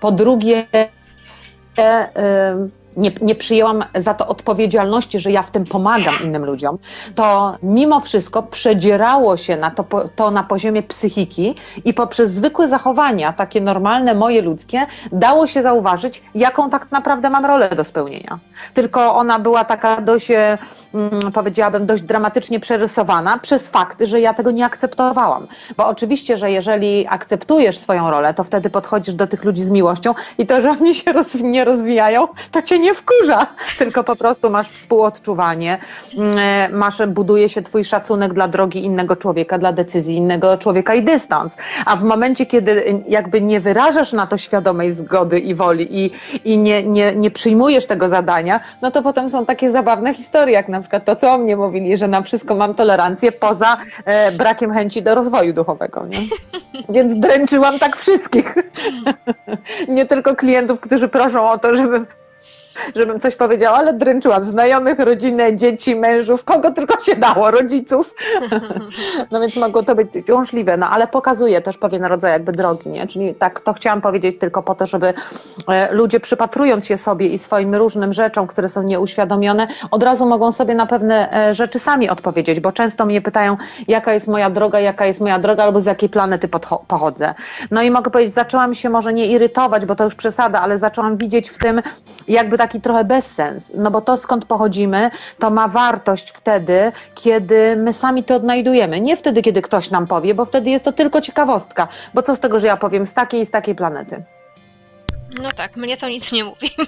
Po 0.01 0.13
drugie, 0.13 0.67
e, 1.79 2.69
nie, 2.97 3.13
nie 3.21 3.35
przyjęłam 3.35 3.85
za 3.95 4.15
to 4.15 4.29
odpowiedzialności, 4.29 5.19
że 5.19 5.31
ja 5.31 5.43
w 5.43 5.51
tym 5.51 5.65
pomagam 5.65 6.15
innym 6.23 6.45
ludziom, 6.45 6.79
to 7.15 7.57
mimo 7.63 8.01
wszystko 8.01 8.43
przedzierało 8.43 9.37
się 9.37 9.57
na 9.57 9.71
to, 9.71 9.85
to 10.17 10.31
na 10.31 10.43
poziomie 10.43 10.83
psychiki 10.83 11.55
i 11.85 11.95
poprzez 11.95 12.31
zwykłe 12.31 12.69
zachowania, 12.69 13.33
takie 13.33 13.61
normalne, 13.61 14.15
moje 14.15 14.43
ludzkie, 14.43 14.87
dało 15.13 15.47
się 15.47 15.63
zauważyć, 15.63 16.23
jaką 16.35 16.71
tak 16.71 16.93
naprawdę 16.93 17.31
mam 17.31 17.45
rolę 17.45 17.69
do 17.69 17.85
spełnienia. 17.85 18.39
Tylko 18.75 19.17
ona 19.17 19.39
była 19.39 19.65
taka 19.65 20.01
dość, 20.01 20.29
powiedziałabym, 21.35 21.87
dość 21.87 22.03
dramatycznie 22.03 22.61
przerysowana 22.61 23.39
przez 23.39 23.71
fakt, 23.71 24.03
że 24.03 24.21
ja 24.21 24.35
tego 24.35 24.51
nie 24.51 24.65
akceptowałam. 24.65 25.47
Bo 25.77 25.87
oczywiście, 25.87 26.37
że 26.37 26.51
jeżeli 26.51 27.07
akceptujesz 27.09 27.79
swoją 27.79 28.11
rolę, 28.11 28.35
to 28.35 28.45
wtedy 28.45 28.71
podchodzisz 28.71 29.15
do 29.15 29.27
tych 29.27 29.45
ludzi 29.45 29.65
z 29.65 29.71
miłością 29.71 30.15
i 30.39 30.47
to, 30.47 30.61
że 30.61 30.71
oni 30.71 30.95
się 30.95 31.13
roz, 31.13 31.35
nie 31.35 31.65
rozwijają, 31.65 32.29
to 32.51 32.63
cię 32.63 32.79
nie 32.79 32.86
wkurza, 32.95 33.47
tylko 33.79 34.05
po 34.05 34.17
prostu 34.17 34.51
masz 34.51 34.69
współodczuwanie, 34.69 35.79
mm, 36.17 36.39
e, 36.39 36.69
masz, 36.69 37.07
buduje 37.07 37.49
się 37.49 37.63
twój 37.63 37.85
szacunek 37.85 38.35
dla 38.35 38.49
drogi 38.49 38.85
innego 38.85 39.17
człowieka, 39.17 39.59
dla 39.59 39.73
decyzji 39.73 40.17
innego 40.17 40.57
człowieka 40.57 40.95
i 40.95 41.05
dystans. 41.05 41.57
A 41.87 41.97
w 41.97 42.05
momencie, 42.05 42.47
kiedy 42.47 43.03
jakby 43.09 43.41
nie 43.41 43.61
wyrażasz 43.61 44.13
na 44.13 44.27
to 44.27 44.37
świadomej 44.37 44.93
zgody 44.93 45.39
i 45.39 45.55
woli 45.55 46.05
i, 46.05 46.11
i 46.45 46.59
nie, 46.59 46.83
nie, 46.83 47.15
nie 47.15 47.31
przyjmujesz 47.31 47.87
tego 47.87 48.09
zadania, 48.09 48.61
no 48.83 48.91
to 48.91 49.03
potem 49.03 49.29
są 49.29 49.47
takie 49.47 49.71
zabawne 49.71 50.15
historie, 50.15 50.55
jak 50.55 50.69
na 50.69 50.81
przykład 50.81 51.05
to, 51.05 51.17
co 51.17 51.33
o 51.33 51.39
mnie 51.39 51.57
mówili, 51.57 51.97
że 51.97 52.09
na 52.09 52.23
wszystko 52.23 52.55
mam 52.55 52.75
tolerancję 52.75 53.33
poza 53.33 53.77
e, 54.05 54.33
brakiem 54.33 54.73
chęci 54.73 55.03
do 55.03 55.15
rozwoju 55.15 55.53
duchowego. 55.53 56.07
Nie? 56.07 56.19
Więc 56.95 57.21
dręczyłam 57.21 57.79
tak 57.79 57.97
wszystkich. 57.97 58.55
nie 59.89 60.07
tylko 60.07 60.37
klientów, 60.37 60.81
którzy 60.81 61.09
proszą 61.09 61.51
o 61.51 61.59
to, 61.59 61.75
żebym 61.75 62.07
żebym 62.95 63.21
coś 63.21 63.37
powiedziała, 63.37 63.77
ale 63.77 63.93
dręczyłam 63.93 64.45
znajomych, 64.45 64.99
rodzinę, 64.99 65.57
dzieci, 65.57 65.97
mężów, 65.97 66.45
kogo 66.45 66.71
tylko 66.71 67.01
się 67.01 67.17
dało, 67.17 67.51
rodziców. 67.51 68.15
No 69.31 69.41
więc 69.41 69.57
mogło 69.57 69.83
to 69.83 69.95
być 69.95 70.09
ciążliwe, 70.27 70.77
no 70.77 70.91
ale 70.91 71.07
pokazuje 71.07 71.61
też 71.61 71.79
pewien 71.79 72.05
rodzaj 72.05 72.33
jakby 72.33 72.53
drogi, 72.53 72.91
nie? 72.91 73.07
Czyli 73.07 73.35
tak 73.35 73.61
to 73.61 73.73
chciałam 73.73 74.01
powiedzieć 74.01 74.39
tylko 74.41 74.63
po 74.63 74.75
to, 74.75 74.87
żeby 74.87 75.15
e, 75.69 75.93
ludzie 75.93 76.21
przypatrując 76.21 76.87
się 76.87 76.97
sobie 76.97 77.27
i 77.27 77.39
swoim 77.39 77.75
różnym 77.75 78.13
rzeczom, 78.13 78.47
które 78.47 78.69
są 78.69 78.83
nieuświadomione, 78.83 79.67
od 79.91 80.03
razu 80.03 80.27
mogą 80.27 80.53
sobie 80.53 80.75
na 80.75 80.87
pewne 80.87 81.33
e, 81.49 81.55
rzeczy 81.55 81.79
sami 81.79 82.09
odpowiedzieć, 82.09 82.61
bo 82.61 82.73
często 82.73 83.07
mnie 83.07 83.23
pytają, 83.23 83.57
jaka 83.89 84.13
jest 84.13 84.29
moja 84.29 84.51
droga, 84.51 84.81
jaka 84.81 85.07
jest 85.07 85.21
moja 85.21 85.39
droga, 85.39 85.65
albo 85.65 85.81
z 85.81 85.87
jakiej 85.87 86.09
planety 86.09 86.49
pochodzę. 86.89 87.35
No 87.71 87.83
i 87.83 87.91
mogę 87.91 88.11
powiedzieć, 88.11 88.35
zaczęłam 88.35 88.75
się 88.75 88.91
może 88.91 89.13
nie 89.13 89.27
irytować, 89.27 89.87
bo 89.87 89.95
to 89.95 90.05
już 90.05 90.15
przesada, 90.15 90.61
ale 90.61 90.79
zaczęłam 90.79 91.17
widzieć 91.17 91.51
w 91.51 91.59
tym 91.59 91.83
jakby 92.29 92.59
tak 92.59 92.66
taki 92.67 92.81
trochę 92.81 93.05
bezsens, 93.05 93.73
no 93.77 93.91
bo 93.91 94.01
to 94.01 94.17
skąd 94.17 94.45
pochodzimy, 94.45 95.11
to 95.39 95.51
ma 95.51 95.69
wartość 95.69 96.31
wtedy, 96.31 96.93
kiedy 97.15 97.77
my 97.77 97.93
sami 97.93 98.25
to 98.25 98.37
odnajdujemy. 98.37 99.01
Nie 99.01 99.17
wtedy, 99.17 99.43
kiedy 99.43 99.63
ktoś 99.63 99.91
nam 99.91 100.07
powie, 100.07 100.35
bo 100.35 100.45
wtedy 100.45 100.71
jest 100.71 100.85
to 100.85 100.93
tylko 100.93 101.21
ciekawostka. 101.21 101.89
Bo 102.15 102.23
co 102.23 102.35
z 102.35 102.41
tego, 102.41 102.59
że 102.59 102.67
ja 102.67 102.77
powiem 102.77 103.07
z 103.07 103.15
takiej 103.15 103.41
i 103.41 103.47
z 103.47 103.51
takiej 103.51 103.75
planety? 103.75 104.25
No 105.35 105.53
tak, 105.53 105.77
mnie 105.77 105.97
to 105.97 106.09
nic 106.09 106.33
nie 106.33 106.45
mówi. 106.45 106.71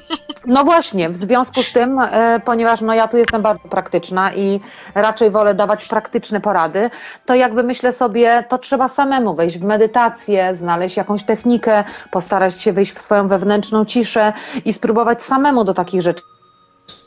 No 0.46 0.64
właśnie, 0.64 1.08
w 1.10 1.16
związku 1.16 1.62
z 1.62 1.72
tym, 1.72 1.98
e, 1.98 2.40
ponieważ 2.44 2.80
no 2.80 2.94
ja 2.94 3.08
tu 3.08 3.16
jestem 3.16 3.42
bardzo 3.42 3.68
praktyczna 3.68 4.34
i 4.34 4.60
raczej 4.94 5.30
wolę 5.30 5.54
dawać 5.54 5.86
praktyczne 5.86 6.40
porady, 6.40 6.90
to 7.26 7.34
jakby 7.34 7.62
myślę 7.62 7.92
sobie, 7.92 8.44
to 8.48 8.58
trzeba 8.58 8.88
samemu 8.88 9.34
wejść 9.34 9.58
w 9.58 9.64
medytację, 9.64 10.54
znaleźć 10.54 10.96
jakąś 10.96 11.24
technikę, 11.24 11.84
postarać 12.10 12.62
się 12.62 12.72
wejść 12.72 12.92
w 12.92 12.98
swoją 12.98 13.28
wewnętrzną 13.28 13.84
ciszę 13.84 14.32
i 14.64 14.72
spróbować 14.72 15.22
samemu 15.22 15.64
do 15.64 15.74
takich 15.74 16.02
rzeczy 16.02 16.22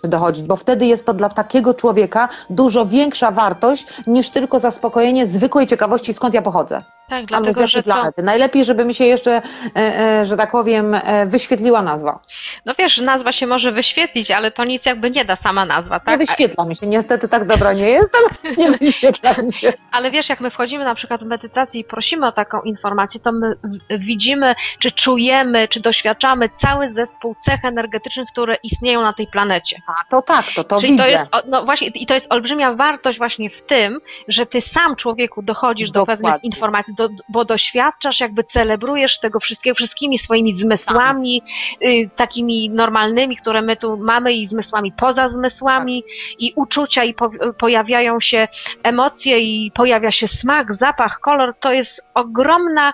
dochodzić, 0.03 0.45
bo 0.45 0.55
wtedy 0.55 0.85
jest 0.85 1.05
to 1.05 1.13
dla 1.13 1.29
takiego 1.29 1.73
człowieka 1.73 2.29
dużo 2.49 2.85
większa 2.85 3.31
wartość 3.31 3.87
niż 4.07 4.29
tylko 4.29 4.59
zaspokojenie 4.59 5.25
zwykłej 5.25 5.67
ciekawości, 5.67 6.13
skąd 6.13 6.33
ja 6.33 6.41
pochodzę. 6.41 6.81
Tak, 7.11 7.25
dlatego, 7.25 7.67
że 7.67 7.83
to... 7.83 8.11
Najlepiej, 8.17 8.65
żeby 8.65 8.85
mi 8.85 8.93
się 8.93 9.05
jeszcze, 9.05 9.31
e, 9.31 9.41
e, 9.75 10.25
że 10.25 10.37
tak 10.37 10.51
powiem, 10.51 10.93
e, 10.93 11.25
wyświetliła 11.25 11.81
nazwa. 11.81 12.19
No 12.65 12.73
wiesz, 12.79 12.97
nazwa 12.97 13.31
się 13.31 13.47
może 13.47 13.71
wyświetlić, 13.71 14.31
ale 14.31 14.51
to 14.51 14.65
nic 14.65 14.85
jakby 14.85 15.11
nie 15.11 15.25
da 15.25 15.35
sama 15.35 15.65
nazwa, 15.65 15.99
tak? 15.99 16.07
Nie 16.07 16.17
wyświetla 16.17 16.65
mi 16.65 16.75
się, 16.75 16.87
niestety 16.87 17.27
tak 17.27 17.47
dobra 17.47 17.73
nie 17.73 17.89
jest, 17.89 18.15
ale 18.15 18.55
nie 18.57 18.77
wyświetla 18.77 19.33
mi 19.33 19.53
się. 19.53 19.73
Ale 19.91 20.11
wiesz, 20.11 20.29
jak 20.29 20.41
my 20.41 20.51
wchodzimy 20.51 20.83
na 20.83 20.95
przykład 20.95 21.23
w 21.23 21.25
medytację 21.25 21.81
i 21.81 21.83
prosimy 21.83 22.27
o 22.27 22.31
taką 22.31 22.61
informację, 22.61 23.19
to 23.19 23.31
my 23.31 23.55
widzimy, 23.99 24.55
czy 24.79 24.91
czujemy, 24.91 25.67
czy 25.67 25.79
doświadczamy 25.79 26.49
cały 26.61 26.89
zespół 26.89 27.35
cech 27.45 27.65
energetycznych, 27.65 28.27
które 28.33 28.55
istnieją 28.63 29.01
na 29.01 29.13
tej 29.13 29.27
planecie. 29.27 29.75
A 29.99 30.09
to 30.09 30.21
tak, 30.21 30.45
to 30.55 30.63
to 30.63 30.79
Czyli 30.79 30.91
widzę. 30.91 31.03
To 31.03 31.09
jest, 31.09 31.31
no 31.47 31.65
właśnie, 31.65 31.87
i 31.87 32.05
to 32.05 32.13
jest 32.13 32.27
olbrzymia 32.29 32.73
wartość 32.73 33.17
właśnie 33.17 33.49
w 33.49 33.61
tym, 33.61 33.99
że 34.27 34.45
ty 34.45 34.61
sam 34.61 34.95
człowieku 34.95 35.41
dochodzisz 35.41 35.91
Dokładnie. 35.91 36.23
do 36.23 36.29
pewnych 36.29 36.43
informacji, 36.43 36.93
do, 36.95 37.09
bo 37.29 37.45
doświadczasz, 37.45 38.19
jakby 38.19 38.43
celebrujesz 38.43 39.19
tego 39.19 39.39
wszystkiego, 39.39 39.75
wszystkimi 39.75 40.17
swoimi 40.17 40.53
zmysłami, 40.53 41.41
y, 41.85 42.09
takimi 42.15 42.69
normalnymi, 42.69 43.35
które 43.35 43.61
my 43.61 43.75
tu 43.75 43.97
mamy 43.97 44.33
i 44.33 44.45
zmysłami 44.45 44.91
poza 44.91 45.27
zmysłami 45.27 46.03
tak. 46.03 46.11
i 46.39 46.53
uczucia 46.55 47.03
i 47.03 47.13
po, 47.13 47.29
pojawiają 47.57 48.19
się 48.19 48.47
emocje 48.83 49.39
i 49.39 49.71
pojawia 49.71 50.11
się 50.11 50.27
smak, 50.27 50.73
zapach, 50.73 51.19
kolor, 51.19 51.53
to 51.53 51.73
jest 51.73 52.01
ogromna 52.13 52.93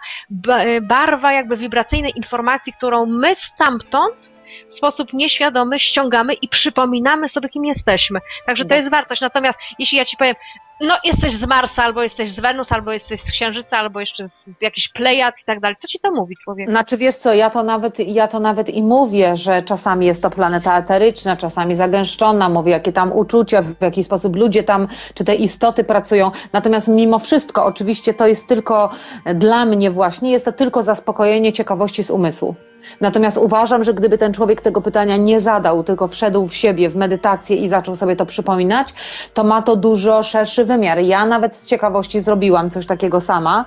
barwa 0.82 1.34
jakby 1.34 1.58
wibracyjnej 1.58 2.12
informacji, 2.16 2.74
którą 2.74 3.06
my 3.06 3.36
stamtąd 3.36 4.37
w 4.70 4.74
sposób 4.74 5.14
nieświadomy 5.14 5.80
ściągamy 5.80 6.34
i 6.34 6.48
przypominamy 6.48 7.30
sobie, 7.30 7.50
kim 7.50 7.66
jesteśmy. 7.66 8.20
Także 8.46 8.66
to 8.66 8.76
jest 8.76 8.90
wartość. 8.90 9.22
Natomiast 9.22 9.60
jeśli 9.80 9.98
ja 9.98 10.06
ci 10.06 10.18
powiem, 10.18 10.36
no 10.82 10.96
jesteś 11.04 11.34
z 11.34 11.48
Marsa, 11.48 11.84
albo 11.84 12.04
jesteś 12.04 12.32
z 12.32 12.40
Wenus, 12.40 12.72
albo 12.72 12.92
jesteś 12.92 13.22
z 13.22 13.32
Księżyca, 13.32 13.78
albo 13.78 14.00
jeszcze 14.00 14.28
z, 14.28 14.46
z 14.46 14.62
jakichś 14.62 14.90
Plejad 14.90 15.36
i 15.42 15.46
tak 15.46 15.60
dalej. 15.60 15.76
Co 15.80 15.88
ci 15.88 16.00
to 16.00 16.12
mówi, 16.12 16.36
człowiek? 16.44 16.70
Znaczy 16.70 16.98
wiesz 16.98 17.16
co, 17.16 17.34
ja 17.34 17.50
to 17.50 17.64
nawet, 17.64 18.00
ja 18.00 18.28
to 18.28 18.40
nawet 18.40 18.70
i 18.70 18.84
mówię, 18.84 19.36
że 19.36 19.64
czasami 19.64 20.06
jest 20.06 20.22
to 20.22 20.30
planeta 20.30 20.80
eteryczna, 20.80 21.38
czasami 21.38 21.76
zagęszczona, 21.76 22.50
mówię 22.50 22.72
jakie 22.72 22.92
tam 22.92 23.14
uczucia, 23.14 23.62
w 23.62 23.82
jaki 23.82 24.04
sposób 24.04 24.36
ludzie 24.36 24.64
tam, 24.64 24.88
czy 25.14 25.26
te 25.26 25.36
istoty 25.36 25.84
pracują. 25.84 26.32
Natomiast 26.54 26.88
mimo 26.88 27.20
wszystko, 27.20 27.66
oczywiście 27.66 28.14
to 28.14 28.28
jest 28.28 28.48
tylko 28.48 28.90
dla 29.36 29.66
mnie 29.66 29.92
właśnie, 29.92 30.32
jest 30.32 30.46
to 30.46 30.52
tylko 30.52 30.84
zaspokojenie 30.84 31.54
ciekawości 31.54 32.04
z 32.04 32.12
umysłu. 32.12 32.56
Natomiast 33.02 33.38
uważam, 33.38 33.84
że 33.84 33.94
gdyby 33.94 34.18
ten 34.18 34.34
człowiek 34.34 34.62
tego 34.62 34.82
pytania 34.82 35.18
nie 35.18 35.42
zadał, 35.42 35.84
tylko 35.84 36.08
wszedł 36.08 36.48
w 36.48 36.54
siebie, 36.54 36.90
w 36.90 36.96
medytację 36.96 37.58
i 37.58 37.68
zaczął 37.68 37.96
sobie 37.96 38.16
to 38.16 38.26
przypominać, 38.26 38.94
to 39.34 39.44
ma 39.44 39.62
to 39.62 39.76
dużo 39.76 40.24
szerszy 40.24 40.66
wymiar. 40.68 41.00
Ja 41.00 41.26
nawet 41.26 41.56
z 41.56 41.66
ciekawości 41.66 42.22
zrobiłam 42.22 42.70
coś 42.70 42.86
takiego 42.86 43.22
sama 43.22 43.66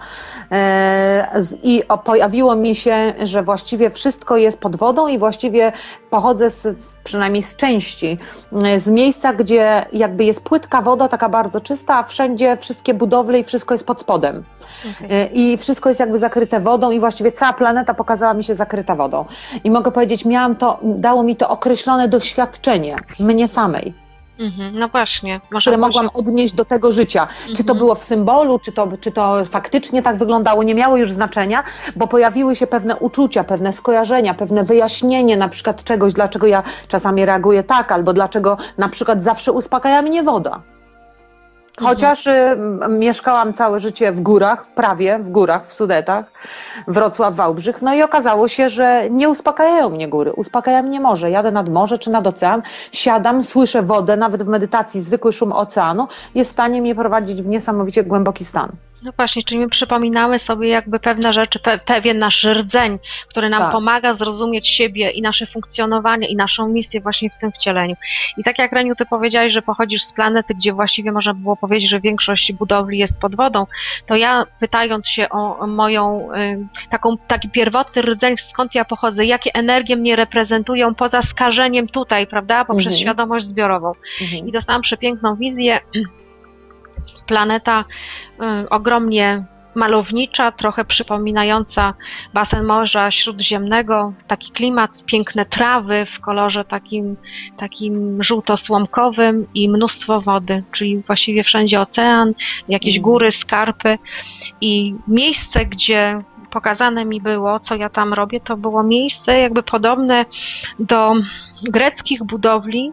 e, 0.53 1.33
i 1.63 1.83
pojawiło 2.05 2.57
mi 2.57 2.75
się, 2.75 3.15
że 3.25 3.43
właściwie 3.43 3.91
wszystko 3.91 4.37
jest 4.37 4.61
pod 4.61 4.77
wodą 4.77 5.09
i 5.09 5.19
właściwie 5.19 5.73
pochodzę 6.11 6.51
z, 6.51 6.99
przynajmniej 7.05 7.43
z 7.43 7.57
części, 7.57 8.19
z 8.77 8.89
miejsca, 8.89 9.33
gdzie 9.33 9.87
jakby 9.93 10.25
jest 10.25 10.45
płytka 10.45 10.83
woda, 10.83 11.09
taka 11.09 11.29
bardzo 11.29 11.61
czysta, 11.61 11.97
a 11.99 12.03
wszędzie 12.03 12.57
wszystkie 12.57 12.95
budowle 12.95 13.39
i 13.39 13.45
wszystko 13.45 13.75
jest 13.75 13.87
pod 13.87 14.01
spodem. 14.01 14.45
Okay. 14.97 15.09
E, 15.11 15.27
I 15.27 15.59
wszystko 15.59 15.89
jest 15.89 16.01
jakby 16.01 16.19
zakryte 16.19 16.61
wodą 16.61 16.91
i 16.91 17.01
właściwie 17.01 17.33
cała 17.33 17.53
planeta 17.53 17.95
pokazała 17.95 18.35
mi 18.35 18.45
się 18.45 18.55
zakryta 18.55 18.95
wodą. 18.95 19.25
I 19.65 19.71
mogę 19.71 19.93
powiedzieć, 19.93 20.25
miałam 20.25 20.57
to, 20.57 20.79
dało 20.83 21.23
mi 21.23 21.37
to 21.37 21.49
określone 21.49 22.09
doświadczenie 22.09 22.97
mnie 23.19 23.49
samej. 23.49 24.10
Mhm, 24.40 24.79
no 24.79 24.88
właśnie. 24.88 25.40
które 25.59 25.76
mogłam 25.76 26.11
odnieść 26.14 26.55
do 26.55 26.64
tego 26.64 26.92
życia. 26.92 27.26
Czy 27.46 27.55
to 27.55 27.61
mhm. 27.61 27.79
było 27.79 27.94
w 27.94 28.05
symbolu, 28.05 28.59
czy 28.59 28.72
to, 28.72 28.88
czy 29.00 29.12
to 29.12 29.44
faktycznie 29.44 30.03
tak 30.03 30.16
wyglądało, 30.16 30.62
nie 30.62 30.74
miało 30.74 30.96
już 30.96 31.12
znaczenia, 31.12 31.62
bo 31.96 32.07
pojawiły 32.07 32.57
się 32.57 32.66
pewne 32.66 32.96
uczucia, 32.96 33.44
pewne 33.44 33.72
skojarzenia, 33.72 34.35
pewne 34.35 34.64
wyjaśnienie 34.64 35.37
na 35.37 35.48
przykład 35.48 35.85
czegoś, 35.85 36.12
dlaczego 36.12 36.46
ja 36.46 36.62
czasami 36.88 37.24
reaguję 37.24 37.62
tak, 37.62 37.92
albo 37.92 38.12
dlaczego 38.12 38.57
na 38.79 38.88
przykład 38.88 39.22
zawsze 39.22 39.53
uspokaja 39.53 40.03
mnie 40.03 40.22
woda. 40.22 40.62
Chociaż 41.83 42.27
y, 42.27 42.57
mieszkałam 42.88 43.53
całe 43.53 43.79
życie 43.79 44.12
w 44.12 44.21
górach, 44.21 44.66
prawie 44.66 45.19
w 45.19 45.31
górach, 45.31 45.66
w 45.66 45.75
Sudetach, 45.75 46.33
Wrocław, 46.88 47.35
Wałbrzych, 47.35 47.83
no 47.83 47.95
i 47.95 48.03
okazało 48.03 48.49
się, 48.49 48.69
że 48.69 49.11
nie 49.11 49.29
uspokajają 49.29 49.90
mnie 49.90 50.09
góry, 50.09 50.33
uspokaja 50.33 50.83
mnie 50.83 51.01
morze. 51.01 51.31
Jadę 51.31 51.51
nad 51.51 51.69
morze 51.69 51.99
czy 51.99 52.11
nad 52.11 52.27
ocean, 52.27 52.62
siadam, 52.93 53.43
słyszę 53.43 53.83
wodę, 53.83 54.16
nawet 54.16 54.43
w 54.43 54.49
medytacji 54.49 55.01
zwykły 55.01 55.33
szum 55.33 55.53
oceanu 55.53 56.09
jest 56.35 56.51
w 56.51 56.53
stanie 56.53 56.83
mnie 56.83 56.95
prowadzić 56.95 57.43
w 57.43 57.49
niesamowicie 57.49 58.05
głęboki 58.05 58.45
stan. 58.45 58.73
No 59.03 59.13
właśnie, 59.17 59.43
czyli 59.43 59.61
my 59.61 59.69
przypominamy 59.69 60.39
sobie 60.39 60.69
jakby 60.69 61.01
pewne 61.01 61.33
rzeczy, 61.33 61.59
pe 61.59 61.79
pewien 61.79 62.19
nasz 62.19 62.45
rdzeń, 62.45 62.99
który 63.29 63.49
nam 63.49 63.63
Tak. 63.63 63.73
pomaga 63.73 64.15
zrozumieć 64.15 64.69
siebie 64.69 65.11
i 65.11 65.23
nasze 65.23 65.47
funkcjonowanie 65.47 66.29
i 66.29 66.37
naszą 66.37 66.69
misję 66.69 67.01
właśnie 67.01 67.31
w 67.31 67.39
tym 67.39 67.53
wcieleniu. 67.53 67.95
I 68.37 68.45
tak 68.45 68.59
jak 68.59 68.73
Reniu, 68.73 68.95
ty 68.95 69.07
powiedziałeś, 69.07 69.53
że 69.53 69.63
pochodzisz 69.63 70.03
z 70.03 70.13
planety, 70.13 70.55
gdzie 70.55 70.73
właściwie 70.73 71.13
można 71.13 71.35
było 71.35 71.57
powiedzieć, 71.57 71.91
że 71.91 72.01
większość 72.01 72.53
budowli 72.53 72.99
jest 72.99 73.21
pod 73.21 73.37
wodą, 73.37 73.67
to 74.07 74.17
ja 74.17 74.47
pytając 74.61 75.09
się 75.09 75.29
o 75.29 75.67
moją 75.67 76.33
y, 76.35 76.67
taką, 76.91 77.19
taki 77.19 77.49
pierwotny 77.49 78.03
rdzeń, 78.03 78.35
skąd 78.51 78.75
ja 78.75 78.85
pochodzę, 78.85 79.25
jakie 79.25 79.55
energie 79.55 79.97
mnie 79.97 80.17
reprezentują 80.17 80.95
poza 80.95 81.23
skażeniem 81.23 81.89
tutaj, 81.89 82.27
prawda, 82.27 82.65
poprzez 82.65 82.93
Mhm. 82.93 83.01
świadomość 83.01 83.45
zbiorową. 83.45 83.93
Mhm. 84.21 84.49
I 84.49 84.53
dostałam 84.53 84.83
przepiękną 84.83 85.37
wizję. 85.37 85.81
Planeta 87.27 87.85
y, 88.65 88.69
ogromnie 88.69 89.45
malownicza, 89.75 90.53
trochę 90.53 90.85
przypominająca 90.85 91.95
basen 92.35 92.65
Morza 92.65 93.11
Śródziemnego, 93.11 94.13
taki 94.27 94.53
klimat, 94.53 94.91
piękne 95.07 95.47
trawy 95.47 96.07
w 96.07 96.21
kolorze 96.21 96.65
takim, 96.65 97.17
takim 97.57 98.23
żółto-słomkowym 98.23 99.47
i 99.55 99.69
mnóstwo 99.69 100.21
wody, 100.21 100.63
czyli 100.73 101.03
właściwie 101.07 101.45
wszędzie 101.45 101.81
ocean, 101.81 102.35
jakieś 102.69 102.97
Mhm. 102.97 103.03
góry, 103.03 103.31
skarpy 103.31 103.99
i 104.61 104.95
miejsce, 105.09 105.67
gdzie 105.67 106.23
pokazane 106.51 107.05
mi 107.05 107.21
było, 107.21 107.61
co 107.61 107.75
ja 107.77 107.89
tam 107.89 108.15
robię, 108.15 108.41
to 108.41 108.57
było 108.57 108.83
miejsce 108.83 109.41
jakby 109.41 109.63
podobne 109.63 110.25
do 110.79 111.15
greckich 111.63 112.25
budowli, 112.25 112.93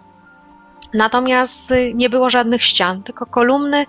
Natomiast 0.98 1.72
y, 1.72 1.94
nie 1.96 2.10
było 2.10 2.30
żadnych 2.30 2.64
ścian, 2.64 3.04
tylko 3.04 3.26
kolumny 3.26 3.86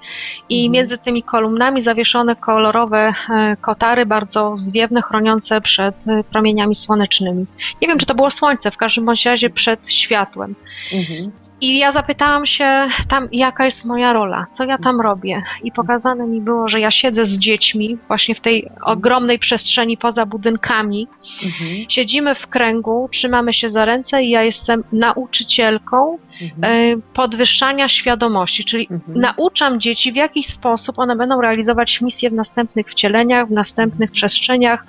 i 0.48 0.58
Mhm. 0.58 0.72
między 0.72 0.98
tymi 0.98 1.22
kolumnami 1.22 1.82
zawieszone 1.82 2.36
kolorowe 2.36 3.14
e, 3.30 3.56
kotary, 3.60 4.06
bardzo 4.06 4.56
zwiewne, 4.56 5.02
chroniące 5.02 5.60
przed 5.60 5.94
e, 6.08 6.24
promieniami 6.24 6.76
słonecznymi. 6.76 7.46
Nie 7.82 7.88
wiem, 7.88 7.98
czy 7.98 8.06
to 8.06 8.14
było 8.14 8.30
słońce, 8.30 8.70
w 8.70 8.76
każdym 8.76 9.04
bądź 9.06 9.26
razie 9.26 9.50
przed 9.50 9.92
światłem. 9.92 10.54
Mhm. 10.92 11.32
I 11.60 11.78
ja 11.78 11.92
zapytałam 11.92 12.46
się 12.46 12.88
tam, 13.08 13.28
jaka 13.32 13.64
jest 13.64 13.84
moja 13.84 14.12
rola, 14.12 14.46
co 14.52 14.64
ja 14.64 14.78
tam 14.78 15.00
robię. 15.00 15.42
I 15.64 15.72
pokazane 15.72 16.26
mi 16.26 16.40
było, 16.40 16.68
że 16.68 16.80
ja 16.80 16.90
siedzę 16.90 17.26
z 17.26 17.38
dziećmi 17.38 17.98
właśnie 18.08 18.34
w 18.34 18.40
tej 18.40 18.68
ogromnej 18.82 19.38
przestrzeni 19.38 19.96
poza 19.96 20.26
budynkami. 20.26 21.06
Mhm. 21.44 21.70
Siedzimy 21.88 22.34
w 22.34 22.46
kręgu, 22.46 23.08
trzymamy 23.12 23.52
się 23.52 23.68
za 23.68 23.84
ręce 23.84 24.22
i 24.22 24.30
ja 24.30 24.42
jestem 24.42 24.84
nauczycielką 24.92 26.18
Mhm. 26.42 26.64
e, 26.64 26.96
podwyższania 27.14 27.88
świadomości, 27.88 28.64
czyli 28.64 28.88
Mhm. 28.90 29.20
nauczam 29.20 29.80
dzieci, 29.80 30.12
w 30.12 30.16
jaki 30.16 30.42
sposób 30.44 30.98
one 30.98 31.16
będą 31.16 31.40
realizować 31.40 32.00
misje 32.00 32.30
w 32.30 32.32
następnych 32.32 32.86
wcieleniach, 32.90 33.48
w 33.48 33.50
następnych 33.50 34.10
przestrzeniach 34.10 34.86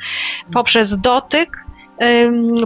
poprzez 0.53 0.97
dotyk, 0.99 1.49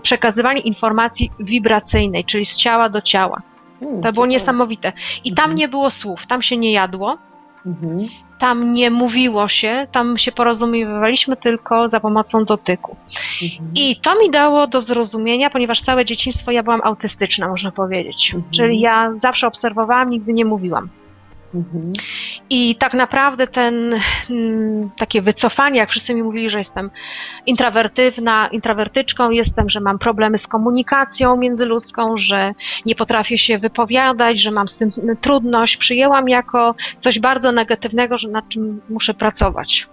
przekazywanie 0.03 0.61
informacji 0.61 1.31
wibracyjnej, 1.39 2.25
czyli 2.25 2.45
z 2.45 2.55
ciała 2.55 2.89
do 2.89 3.01
ciała. 3.01 3.41
Mm, 3.83 4.01
To 4.01 4.11
było 4.11 4.25
niesamowite. 4.25 4.93
I 5.23 5.33
tam 5.33 5.43
Mhm. 5.43 5.55
nie 5.57 5.67
było 5.67 5.89
słów, 5.89 6.27
tam 6.27 6.41
się 6.41 6.57
nie 6.57 6.71
jadło, 6.71 7.17
Mhm. 7.65 7.99
tam 8.39 8.73
nie 8.73 8.91
mówiło 8.91 9.47
się, 9.47 9.87
tam 9.91 10.17
się 10.17 10.31
porozumiewaliśmy 10.31 11.35
tylko 11.37 11.89
za 11.89 11.99
pomocą 11.99 12.45
dotyku. 12.45 12.95
Mhm. 13.43 13.71
I 13.75 13.95
to 13.95 14.19
mi 14.19 14.29
dało 14.31 14.67
do 14.67 14.81
zrozumienia, 14.81 15.49
ponieważ 15.49 15.81
całe 15.81 16.05
dzieciństwo 16.05 16.51
ja 16.51 16.63
byłam 16.63 16.81
autystyczna, 16.83 17.47
można 17.47 17.71
powiedzieć. 17.71 18.31
Mhm. 18.35 18.51
Czyli 18.51 18.79
ja 18.79 19.11
zawsze 19.15 19.47
obserwowałam, 19.47 20.09
nigdy 20.09 20.33
nie 20.33 20.45
mówiłam. 20.45 20.89
Mhm. 21.53 21.93
I 22.49 22.75
tak 22.75 22.93
naprawdę 22.93 23.47
ten 23.47 23.93
mm, 24.29 24.89
takie 24.97 25.21
wycofanie, 25.21 25.79
jak 25.79 25.89
wszyscy 25.89 26.15
mi 26.15 26.23
mówili, 26.23 26.49
że 26.49 26.57
jestem 26.57 26.91
intrawertywna, 27.45 28.47
intrawertyczką 28.47 29.29
jestem, 29.29 29.69
że 29.69 29.79
mam 29.79 29.99
problemy 29.99 30.37
z 30.37 30.47
komunikacją 30.47 31.37
międzyludzką, 31.37 32.17
że 32.17 32.53
nie 32.85 32.95
potrafię 32.95 33.37
się 33.37 33.57
wypowiadać, 33.57 34.41
że 34.41 34.51
mam 34.51 34.67
z 34.67 34.75
tym 34.75 34.91
trudność, 35.21 35.77
przyjęłam 35.77 36.29
jako 36.29 36.75
coś 36.97 37.19
bardzo 37.19 37.51
negatywnego, 37.51 38.17
że 38.17 38.27
nad 38.27 38.49
czym 38.49 38.81
muszę 38.89 39.13
pracować. 39.13 39.87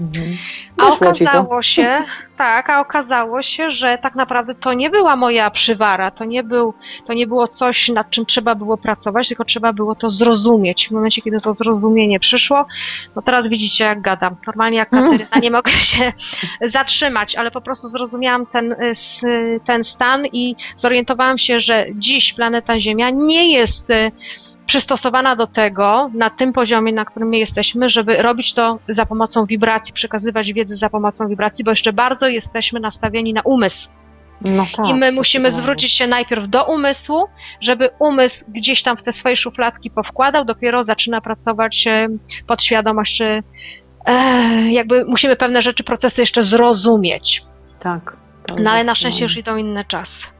Mhm. 0.00 0.36
A 0.78 0.82
okazało 1.32 1.62
się, 1.62 1.98
tak, 2.36 2.70
a 2.70 2.80
okazało 2.80 3.42
się, 3.42 3.70
że 3.70 3.98
tak 4.02 4.14
naprawdę 4.14 4.54
to 4.54 4.72
nie 4.72 4.90
była 4.90 5.16
moja 5.16 5.50
przywara, 5.50 6.10
to 6.10 6.24
nie, 6.24 6.42
był, 6.44 6.74
to 7.06 7.12
nie 7.12 7.26
było 7.26 7.48
coś, 7.48 7.88
nad 7.88 8.10
czym 8.10 8.26
trzeba 8.26 8.54
było 8.54 8.76
pracować, 8.76 9.28
tylko 9.28 9.44
trzeba 9.44 9.72
było 9.72 9.94
to 9.94 10.10
zrozumieć. 10.10 10.88
W 10.88 10.90
momencie, 10.90 11.22
kiedy 11.22 11.40
to 11.40 11.52
zrozumienie 11.54 12.20
przyszło, 12.20 12.66
no 13.16 13.22
teraz 13.22 13.48
widzicie, 13.48 13.84
jak 13.84 14.00
gadam. 14.00 14.36
Normalnie 14.46 14.78
jak 14.78 14.90
Kateryna, 14.90 15.38
nie 15.42 15.50
mogę 15.50 15.70
się 15.72 16.12
zatrzymać, 16.62 17.34
ale 17.36 17.50
po 17.50 17.60
prostu 17.60 17.88
zrozumiałam 17.88 18.46
ten, 18.46 18.72
y, 18.72 18.76
s- 18.80 19.20
ten 19.66 19.84
stan 19.84 20.26
i 20.26 20.56
zorientowałam 20.76 21.38
się, 21.38 21.60
że 21.60 21.86
dziś 21.94 22.32
planeta 22.32 22.80
Ziemia 22.80 23.10
nie 23.10 23.52
jest 23.52 23.90
y, 23.90 24.12
przystosowana 24.66 25.36
do 25.36 25.46
tego, 25.46 26.10
na 26.14 26.30
tym 26.30 26.52
poziomie, 26.52 26.92
na 26.92 27.04
którym 27.04 27.28
my 27.28 27.38
jesteśmy, 27.38 27.88
żeby 27.88 28.22
robić 28.22 28.54
to 28.54 28.78
za 28.88 29.06
pomocą 29.06 29.46
wibracji, 29.46 29.94
przekazywać 29.94 30.52
wiedzę 30.52 30.76
za 30.76 30.90
pomocą 30.90 31.28
wibracji, 31.28 31.64
bo 31.64 31.70
jeszcze 31.70 31.92
bardzo 31.92 32.28
jesteśmy 32.28 32.80
nastawieni 32.80 33.32
na 33.32 33.40
umysł. 33.44 33.88
No 34.40 34.66
tak, 34.76 34.88
I 34.88 34.94
my 34.94 35.12
musimy 35.12 35.52
zwrócić 35.52 35.92
się 35.92 36.06
najpierw 36.06 36.48
do 36.48 36.64
umysłu, 36.64 37.24
żeby 37.60 37.90
umysł 37.98 38.44
gdzieś 38.48 38.82
tam 38.82 38.96
w 38.96 39.02
te 39.02 39.12
swoje 39.12 39.36
szufladki 39.36 39.90
powkładał, 39.90 40.44
dopiero 40.44 40.84
zaczyna 40.84 41.20
pracować 41.20 41.86
e, 41.86 42.08
podświadomość, 42.46 43.16
czy 43.16 43.42
e, 44.04 44.72
jakby 44.72 45.04
musimy 45.04 45.36
pewne 45.36 45.62
rzeczy, 45.62 45.84
procesy 45.84 46.22
jeszcze 46.22 46.42
zrozumieć. 46.42 47.42
Tak. 47.80 48.16
No 48.58 48.70
ale 48.70 48.84
na 48.84 48.94
szczęście 48.94 49.22
już 49.24 49.36
idą 49.36 49.56
inne 49.56 49.84
czasy. 49.84 50.35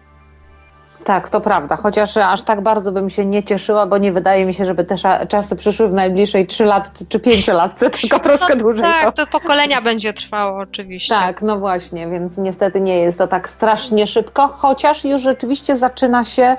Tak, 1.05 1.29
to 1.29 1.41
prawda. 1.41 1.77
Chociaż 1.77 2.17
aż 2.17 2.43
tak 2.43 2.61
bardzo 2.61 2.93
bym 2.93 3.11
się 3.11 3.25
nie 3.25 3.43
cieszyła, 3.43 3.87
bo 3.87 3.99
nie 3.99 4.13
wydaje 4.13 4.47
mi 4.47 4.55
się, 4.55 4.65
żeby 4.65 4.85
te 4.85 4.95
czasy 5.29 5.57
przyszły 5.57 5.89
w 5.89 5.93
najbliższej 5.93 6.47
3 6.47 6.65
lat 6.65 6.91
czy 7.09 7.21
5 7.21 7.49
latce, 7.49 7.91
tylko 8.01 8.21
troszkę 8.21 8.57
dłużej. 8.57 8.83
to... 8.83 9.13
Tak, 9.13 9.17
to 9.17 9.27
pokolenia 9.27 9.83
będzie 9.83 10.13
trwało 10.13 10.59
oczywiście. 10.59 11.15
Tak, 11.15 11.43
no 11.43 11.59
właśnie, 11.59 12.09
więc 12.09 12.39
niestety 12.39 12.81
nie 12.81 12.99
jest 12.99 13.19
to 13.19 13.29
tak 13.29 13.49
strasznie 13.49 14.07
szybko, 14.07 14.49
chociaż 14.49 15.05
już 15.05 15.21
rzeczywiście 15.21 15.77
zaczyna 15.77 16.25
się, 16.25 16.57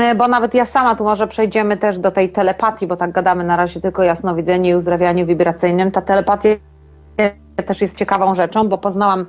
e, 0.00 0.14
bo 0.14 0.28
nawet 0.28 0.54
ja 0.54 0.64
sama, 0.64 0.94
tu 0.94 1.04
może 1.04 1.26
przejdziemy 1.26 1.76
też 1.76 1.98
do 1.98 2.10
tej 2.10 2.32
telepatii, 2.32 2.86
bo 2.86 2.96
tak 2.96 3.12
gadamy 3.12 3.44
na 3.44 3.56
razie 3.56 3.80
tylko 3.80 4.02
jasnowidzenie 4.02 4.70
i 4.70 4.74
uzdrawianie 4.74 5.24
wibracyjnym. 5.24 5.90
Ta 5.90 6.02
telepatia 6.02 6.48
też 7.62 7.80
jest 7.80 7.98
ciekawą 7.98 8.34
rzeczą, 8.34 8.68
bo 8.68 8.78
poznałam 8.78 9.26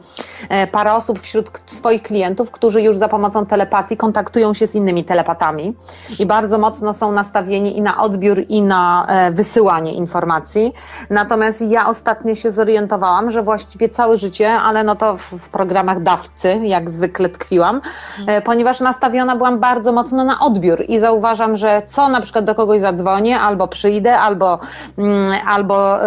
e, 0.50 0.68
parę 0.68 0.94
osób 0.94 1.20
wśród 1.20 1.52
swoich 1.66 2.04
klientów, 2.04 2.52
którzy 2.52 2.82
już 2.82 2.98
za 2.98 3.08
pomocą 3.08 3.46
telepatii 3.46 3.98
kontaktują 3.98 4.54
się 4.54 4.68
z 4.68 4.76
innymi 4.76 5.04
telepatami 5.06 5.76
i 6.20 6.26
bardzo 6.26 6.58
mocno 6.58 6.94
są 6.94 7.12
nastawieni 7.12 7.78
i 7.78 7.82
na 7.82 8.02
odbiór, 8.02 8.44
i 8.50 8.62
na 8.62 9.06
e, 9.08 9.32
wysyłanie 9.32 9.94
informacji. 9.94 10.74
Natomiast 11.10 11.62
ja 11.62 11.88
ostatnio 11.88 12.36
się 12.36 12.52
zorientowałam, 12.52 13.32
że 13.32 13.44
właściwie 13.44 13.90
całe 13.90 14.18
życie, 14.18 14.52
ale 14.52 14.84
no 14.84 14.96
to 14.96 15.18
w, 15.18 15.50
programach 15.50 16.04
dawcy, 16.04 16.60
jak 16.64 16.90
zwykle 16.90 17.30
tkwiłam, 17.30 17.82
e, 18.28 18.42
ponieważ 18.42 18.80
nastawiona 18.80 19.36
byłam 19.36 19.60
bardzo 19.60 19.92
mocno 19.92 20.24
na 20.24 20.40
odbiór 20.40 20.86
i 20.88 21.00
zauważam, 21.00 21.56
że 21.56 21.82
co 21.88 22.10
na 22.10 22.22
przykład 22.22 22.46
do 22.46 22.56
kogoś 22.56 22.82
zadzwonię, 22.82 23.40
albo 23.40 23.68
przyjdę, 23.68 24.20
albo, 24.20 24.60
mm, 24.98 25.34
albo 25.48 26.00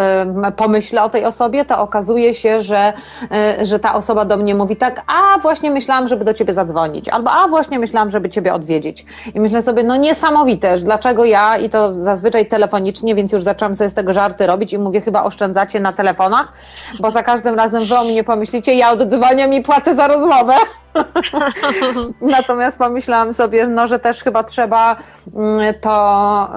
pomyślę 0.57 1.03
o 1.03 1.09
tej 1.09 1.25
osobie, 1.25 1.65
to 1.65 1.79
okazuje 1.79 2.12
się, 2.19 2.61
że, 2.61 2.93
e, 3.33 3.65
że 3.65 3.79
ta 3.79 3.95
osoba 3.95 4.25
do 4.25 4.37
mnie 4.37 4.55
mówi 4.55 4.77
tak, 4.77 5.03
a 5.07 5.39
właśnie 5.39 5.71
myślałam, 5.71 6.09
żeby 6.09 6.25
do 6.25 6.35
ciebie 6.35 6.53
zadzwonić, 6.53 7.09
albo 7.09 7.31
a 7.31 7.49
właśnie 7.49 7.79
myślałam, 7.79 8.11
żeby 8.11 8.31
ciebie 8.31 8.55
odwiedzić. 8.55 9.07
I 9.35 9.41
myślę 9.41 9.63
sobie, 9.63 9.83
no 9.83 9.97
niesamowite, 9.97 10.79
dlaczego 10.79 11.25
ja, 11.25 11.57
i 11.57 11.69
to 11.69 12.01
zazwyczaj 12.01 12.47
telefonicznie, 12.47 13.15
więc 13.15 13.33
już 13.33 13.43
zaczęłam 13.43 13.75
sobie 13.75 13.91
z 13.91 13.95
tego 13.95 14.13
żarty 14.13 14.47
robić 14.47 14.73
i 14.73 14.79
mówię, 14.79 15.01
chyba 15.01 15.23
oszczędzacie 15.23 15.81
na 15.81 15.93
telefonach, 15.93 16.53
bo 17.01 17.11
za 17.11 17.23
każdym 17.23 17.55
razem 17.55 17.87
wy 17.87 17.99
o 17.99 18.05
mnie 18.05 18.25
pomyślicie, 18.25 18.75
ja 18.75 18.91
oddzwaniam 18.91 19.55
i 19.55 19.63
płacę 19.63 19.95
za 19.95 20.09
rozmowę. 20.09 20.55
Natomiast 22.21 22.79
pomyślałam 22.79 23.35
sobie, 23.35 23.67
no, 23.67 23.87
że 23.87 23.99
też 23.99 24.23
chyba 24.23 24.45
trzeba 24.45 24.97
mm, 25.35 25.75
to 25.81 26.53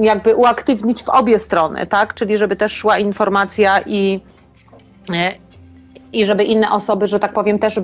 jakby 0.00 0.34
uaktywnić 0.34 1.02
w 1.02 1.08
obie 1.08 1.38
strony, 1.38 1.86
tak? 1.86 2.14
Czyli 2.14 2.38
żeby 2.38 2.56
też 2.56 2.72
szła 2.72 2.98
informacja 2.98 3.80
i 3.86 4.20
i 6.12 6.24
żeby 6.24 6.44
inne 6.44 6.70
osoby, 6.70 7.06
że 7.06 7.18
tak 7.18 7.32
powiem, 7.32 7.58
też 7.58 7.80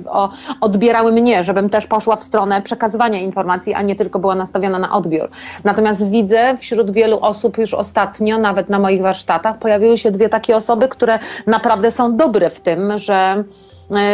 odbierały 0.61 1.11
mnie, 1.11 1.43
żebym 1.43 1.69
też 1.69 1.87
poszła 1.87 2.15
w 2.15 2.23
stronę 2.23 2.61
przekazywania 2.61 3.19
informacji, 3.19 3.73
a 3.73 3.81
nie 3.81 3.95
tylko 3.95 4.19
była 4.19 4.35
nastawiona 4.35 4.79
na 4.79 4.91
odbiór. 4.91 5.29
Natomiast 5.63 6.11
widzę 6.11 6.57
wśród 6.57 6.91
wielu 6.91 7.19
osób 7.19 7.57
już 7.57 7.73
ostatnio, 7.73 8.37
nawet 8.37 8.69
na 8.69 8.79
moich 8.79 9.01
warsztatach, 9.01 9.59
pojawiły 9.59 9.97
się 9.97 10.11
dwie 10.11 10.29
takie 10.29 10.55
osoby, 10.55 10.87
które 10.87 11.19
naprawdę 11.47 11.91
są 11.91 12.17
dobre 12.17 12.49
w 12.49 12.61
tym, 12.61 12.97
że 12.97 13.13
e, 13.13 13.43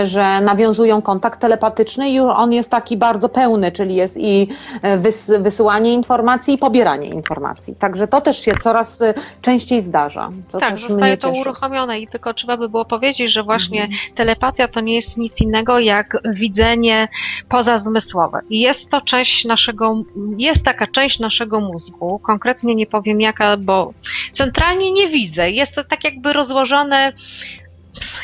że 0.03 0.41
nawiązują 0.41 1.01
kontakt 1.01 1.39
telepatyczny 1.39 2.09
i 2.09 2.19
on 2.19 2.53
jest 2.53 2.69
taki 2.69 2.97
bardzo 2.97 3.29
pełny, 3.29 3.71
czyli 3.71 3.95
jest 3.95 4.17
i 4.17 4.47
e, 4.81 4.97
wys 4.97 5.31
wysyłanie 5.39 5.93
informacji 5.93 6.53
i 6.53 6.57
pobieranie 6.57 7.07
informacji. 7.07 7.75
Także 7.75 8.07
to 8.07 8.21
też 8.21 8.41
się 8.45 8.53
coraz 8.55 9.01
e, 9.01 9.13
częściej 9.41 9.81
zdarza. 9.81 10.29
To 10.51 10.59
tak, 10.59 10.77
zostaje 10.77 11.17
to 11.17 11.31
uruchomione 11.31 11.99
i 11.99 12.07
tylko 12.07 12.33
trzeba 12.33 12.57
by 12.57 12.69
było 12.69 12.85
powiedzieć, 12.85 13.31
że 13.31 13.43
właśnie 13.43 13.81
Mhm. 13.81 13.99
telepatia 14.15 14.67
to 14.67 14.81
nie 14.81 14.95
jest 14.95 15.17
nic 15.17 15.41
innego 15.41 15.79
jak 15.79 16.17
widzenie 16.33 17.07
pozazmysłowe. 17.49 18.39
I 18.49 18.59
jest 18.59 18.89
to 18.89 19.01
część 19.01 19.45
naszego, 19.45 20.03
jest 20.37 20.63
taka 20.63 20.87
część 20.87 21.19
naszego 21.19 21.61
mózgu, 21.61 22.19
konkretnie 22.19 22.75
nie 22.75 22.87
powiem 22.87 23.21
jaka, 23.21 23.57
bo 23.57 23.93
centralnie 24.33 24.91
nie 24.91 25.09
widzę. 25.09 25.51
Jest 25.51 25.75
to 25.75 25.83
tak 25.83 26.03
jakby 26.03 26.33
rozłożone, 26.33 27.13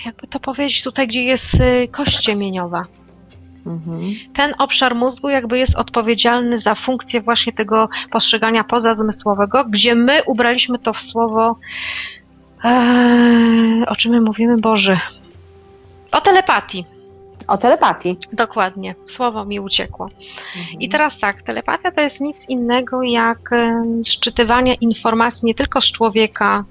jakby 0.05 0.27
to 0.27 0.39
powiedzieć 0.39 0.83
tutaj, 0.83 1.07
gdzie 1.07 1.23
jest 1.23 1.53
y, 1.53 1.87
kość 1.91 2.19
ciemieniowa. 2.19 2.81
Mhm. 3.65 4.01
Ten 4.35 4.53
obszar 4.57 4.95
mózgu 4.95 5.29
jakby 5.29 5.57
jest 5.59 5.75
odpowiedzialny 5.75 6.57
za 6.57 6.75
funkcję 6.75 7.21
właśnie 7.21 7.53
tego 7.53 7.89
postrzegania 8.11 8.63
pozazmysłowego, 8.63 9.65
gdzie 9.65 9.95
my 9.95 10.21
ubraliśmy 10.27 10.79
to 10.79 10.93
w 10.93 11.01
słowo, 11.01 11.59
eee, 12.63 13.85
o 13.87 13.95
czym 13.95 14.11
my 14.11 14.21
mówimy, 14.21 14.53
Boże, 14.61 14.99
o 16.11 16.21
telepatii. 16.21 16.85
O 17.47 17.57
telepatii. 17.57 18.17
Dokładnie, 18.33 18.95
słowo 19.07 19.45
mi 19.45 19.59
uciekło. 19.59 20.09
Mhm. 20.57 20.79
I 20.79 20.89
teraz 20.89 21.19
tak, 21.19 21.41
telepatia 21.41 21.91
to 21.91 22.01
jest 22.01 22.21
nic 22.21 22.45
innego 22.49 23.03
jak 23.03 23.49
szczytywanie 24.05 24.73
informacji 24.73 25.45
nie 25.45 25.55
tylko 25.55 25.81
z 25.81 25.91
człowieka, 25.91 26.63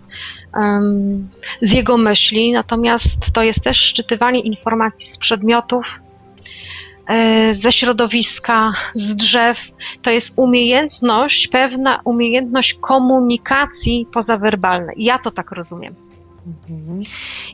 em, 0.54 1.28
z 1.62 1.72
jego 1.72 1.96
myśli, 1.96 2.52
natomiast 2.52 3.06
to 3.32 3.42
jest 3.42 3.62
też 3.62 3.78
szczytywanie 3.78 4.40
informacji 4.40 5.06
z 5.06 5.18
przedmiotów, 5.18 5.86
e, 7.08 7.54
ze 7.54 7.72
środowiska, 7.72 8.72
z 8.94 9.16
drzew. 9.16 9.58
To 10.02 10.10
jest 10.10 10.32
umiejętność, 10.36 11.48
pewna 11.48 12.00
umiejętność 12.04 12.74
komunikacji 12.74 14.06
pozawerbalnej. 14.12 14.96
Ja 14.98 15.18
to 15.18 15.30
tak 15.30 15.50
rozumiem. 15.50 16.05
Mhm. 16.46 17.02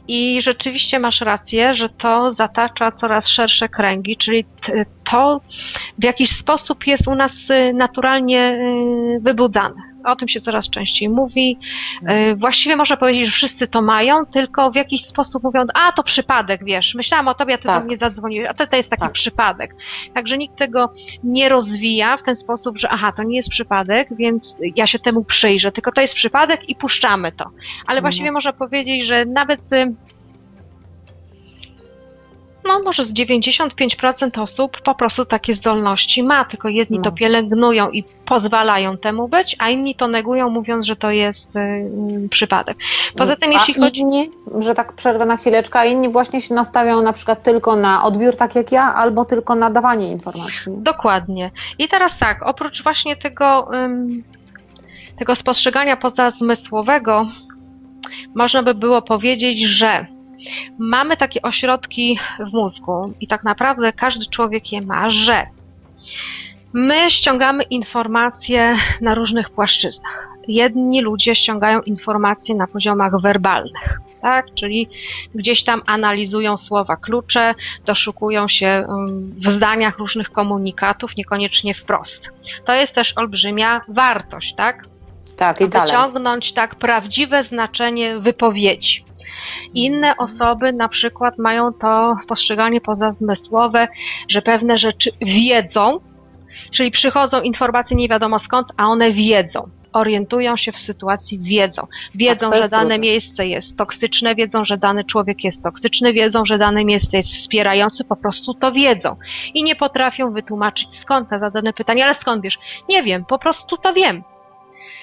I 0.09 0.43
rzeczywiście 0.43 0.99
masz 0.99 1.21
rację, 1.21 1.75
że 1.75 1.89
to 1.89 2.33
zatacza 2.33 2.93
coraz 2.93 3.29
szersze 3.29 3.69
kręgi, 3.69 4.17
czyli 4.17 4.45
to 5.11 5.41
w 5.99 6.05
jakiś 6.05 6.31
sposób 6.37 6.87
jest 6.87 7.09
u 7.09 7.15
nas 7.15 7.33
y, 7.51 7.73
naturalnie 7.73 8.59
y, 9.17 9.21
wybudzane. 9.21 9.92
O 10.05 10.17
tym 10.17 10.29
się 10.29 10.41
coraz 10.41 10.71
częściej 10.71 11.09
mówi. 11.09 11.59
Y, 12.31 12.37
Właściwie 12.37 12.77
można 12.77 12.97
powiedzieć, 12.97 13.27
że 13.27 13.33
wszyscy 13.33 13.69
to 13.69 13.83
mają, 13.83 14.27
tylko 14.27 14.71
w 14.71 14.75
jakiś 14.75 15.05
sposób 15.05 15.43
mówią, 15.43 15.65
a 15.75 15.93
to 15.93 16.03
przypadek, 16.03 16.65
wiesz, 16.65 16.95
myślałam 16.95 17.29
o 17.29 17.35
tobie, 17.35 17.55
a 17.55 17.59
ty 17.59 17.65
Tak. 17.65 17.81
do 17.83 17.87
mnie 17.87 17.97
zadzwoniłeś, 17.97 18.49
a 18.51 18.55
to, 18.55 18.67
to 18.67 18.77
jest 18.77 18.91
taki 18.91 19.03
Tak. 19.03 19.13
przypadek. 19.13 19.75
Także 20.15 20.39
nikt 20.39 20.57
tego 20.57 20.93
nie 21.25 21.49
rozwija 21.49 22.17
w 22.17 22.23
ten 22.23 22.37
sposób, 22.37 22.79
że 22.79 22.89
aha, 22.89 23.13
to 23.17 23.23
nie 23.23 23.37
jest 23.37 23.49
przypadek, 23.49 24.09
więc 24.17 24.57
ja 24.77 24.87
się 24.87 24.99
temu 24.99 25.25
przyjrzę, 25.25 25.73
tylko 25.73 25.93
to 25.93 26.01
jest 26.01 26.15
przypadek 26.15 26.69
i 26.69 26.75
puszczamy 26.75 27.33
to. 27.33 27.45
Ale 27.87 27.99
Mhm. 27.99 28.03
właściwie 28.03 28.33
można 28.33 28.53
powiedzieć, 28.53 29.07
że 29.07 29.25
nawet 29.25 29.73
y, 29.73 29.95
no 32.65 32.83
może 32.83 33.03
z 33.05 33.13
95% 33.15 34.41
osób 34.43 34.81
po 34.81 34.95
prostu 34.95 35.25
takie 35.25 35.55
zdolności 35.55 36.23
ma, 36.23 36.45
tylko 36.45 36.69
jedni 36.69 36.97
to 37.01 37.11
No. 37.11 37.17
pielęgnują 37.17 37.91
i 37.91 38.05
pozwalają 38.27 38.97
temu 38.99 39.29
być, 39.29 39.57
a 39.59 39.71
inni 39.71 39.95
to 39.95 40.09
negują, 40.09 40.51
mówiąc, 40.51 40.87
że 40.87 40.97
to 40.97 41.11
jest 41.11 41.57
y, 41.57 41.61
y, 42.25 42.29
przypadek. 42.29 42.77
Poza 43.17 43.37
tym, 43.37 43.51
a 43.51 43.53
jeśli 43.53 43.75
chodzi... 43.75 44.01
inni, 44.01 44.31
że 44.61 44.75
tak 44.75 44.93
przerwę 44.93 45.27
na 45.27 45.37
chwileczkę, 45.37 45.79
a 45.79 45.85
inni 45.85 46.09
właśnie 46.09 46.41
się 46.41 46.55
nastawiają 46.55 47.03
na 47.03 47.13
przykład 47.13 47.43
tylko 47.43 47.77
na 47.77 48.05
odbiór, 48.05 48.37
tak 48.37 48.55
jak 48.55 48.73
ja, 48.73 48.95
albo 48.95 49.25
tylko 49.25 49.55
na 49.55 49.71
dawanie 49.71 50.13
informacji. 50.13 50.73
Dokładnie. 50.77 51.51
I 51.79 51.89
teraz 51.89 52.19
tak, 52.19 52.43
oprócz 52.47 52.83
właśnie 52.83 53.17
tego, 53.17 53.69
ym, 53.75 54.23
tego 55.19 55.37
spostrzegania 55.37 55.97
pozazmysłowego, 55.97 57.27
można 58.35 58.63
by 58.63 58.75
było 58.75 59.03
powiedzieć, 59.03 59.63
że 59.63 60.07
mamy 60.79 61.17
takie 61.17 61.43
ośrodki 61.43 62.19
w 62.51 62.53
mózgu 62.53 63.13
i 63.21 63.27
tak 63.27 63.45
naprawdę 63.45 63.93
każdy 63.93 64.27
człowiek 64.27 64.73
je 64.73 64.83
ma, 64.83 65.11
że 65.11 65.47
my 66.73 67.11
ściągamy 67.11 67.63
informacje 67.63 68.77
na 69.01 69.15
różnych 69.15 69.51
płaszczyznach. 69.51 70.29
Jedni 70.49 71.01
ludzie 71.01 71.35
ściągają 71.35 71.81
informacje 71.81 72.55
na 72.55 72.67
poziomach 72.67 73.21
werbalnych, 73.21 73.99
tak? 74.23 74.47
Czyli 74.55 74.89
gdzieś 75.35 75.65
tam 75.65 75.83
analizują 75.87 76.57
słowa 76.57 76.97
klucze, 76.97 77.55
doszukują 77.87 78.49
się 78.49 78.67
ym, 78.67 79.35
w 79.39 79.51
zdaniach 79.51 79.99
różnych 79.99 80.31
komunikatów, 80.31 81.17
niekoniecznie 81.17 81.75
wprost. 81.75 82.29
To 82.65 82.75
jest 82.75 82.93
też 82.93 83.13
olbrzymia 83.17 83.81
wartość, 83.89 84.55
tak? 84.55 84.85
Tak, 85.39 85.61
i. 85.61 85.65
Wyciągnąć 85.87 86.53
tak 86.53 86.75
prawdziwe 86.75 87.45
znaczenie 87.45 88.19
wypowiedzi. 88.19 89.05
Inne 89.75 90.17
osoby 90.17 90.73
na 90.73 90.89
przykład 90.89 91.39
mają 91.39 91.73
to 91.73 92.17
postrzeganie 92.29 92.81
pozazmysłowe, 92.81 93.89
że 94.29 94.43
pewne 94.43 94.79
rzeczy 94.79 95.11
wiedzą, 95.21 96.01
czyli 96.71 96.91
przychodzą 96.91 97.41
informacje 97.43 97.97
nie 97.97 98.09
wiadomo 98.09 98.39
skąd, 98.39 98.69
a 98.77 98.85
one 98.85 99.13
wiedzą. 99.13 99.69
Orientują 99.93 100.57
się 100.57 100.73
w 100.73 100.79
sytuacji, 100.79 101.39
wiedzą. 101.39 101.87
Wiedzą, 102.15 102.51
Tak, 102.51 102.63
że 102.63 102.69
dane 102.69 102.83
trudne. 102.83 102.99
miejsce 102.99 103.47
jest 103.47 103.77
toksyczne, 103.77 104.35
wiedzą, 104.35 104.65
że 104.65 104.79
dany 104.79 105.05
człowiek 105.05 105.45
jest 105.45 105.63
toksyczny, 105.63 106.13
wiedzą, 106.13 106.45
że 106.45 106.59
dane 106.59 106.85
miejsce 106.85 107.17
jest 107.17 107.33
wspierające, 107.33 108.05
po 108.05 108.17
prostu 108.17 108.55
to 108.55 108.73
wiedzą. 108.73 109.17
I 109.55 109.65
nie 109.65 109.77
potrafią 109.77 110.33
wytłumaczyć 110.33 110.99
skąd 110.99 111.31
na 111.31 111.39
zadane 111.39 111.73
pytanie, 111.73 112.05
ale 112.05 112.15
skąd 112.15 112.43
wiesz? 112.43 112.59
Nie 112.89 113.03
wiem, 113.03 113.25
po 113.25 113.39
prostu 113.39 113.77
to 113.77 113.93
wiem. 113.93 114.23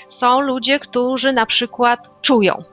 Są 0.07 0.41
ludzie, 0.41 0.79
którzy 0.79 1.33
na 1.33 1.45
przykład 1.45 2.09
czują. 2.21 2.63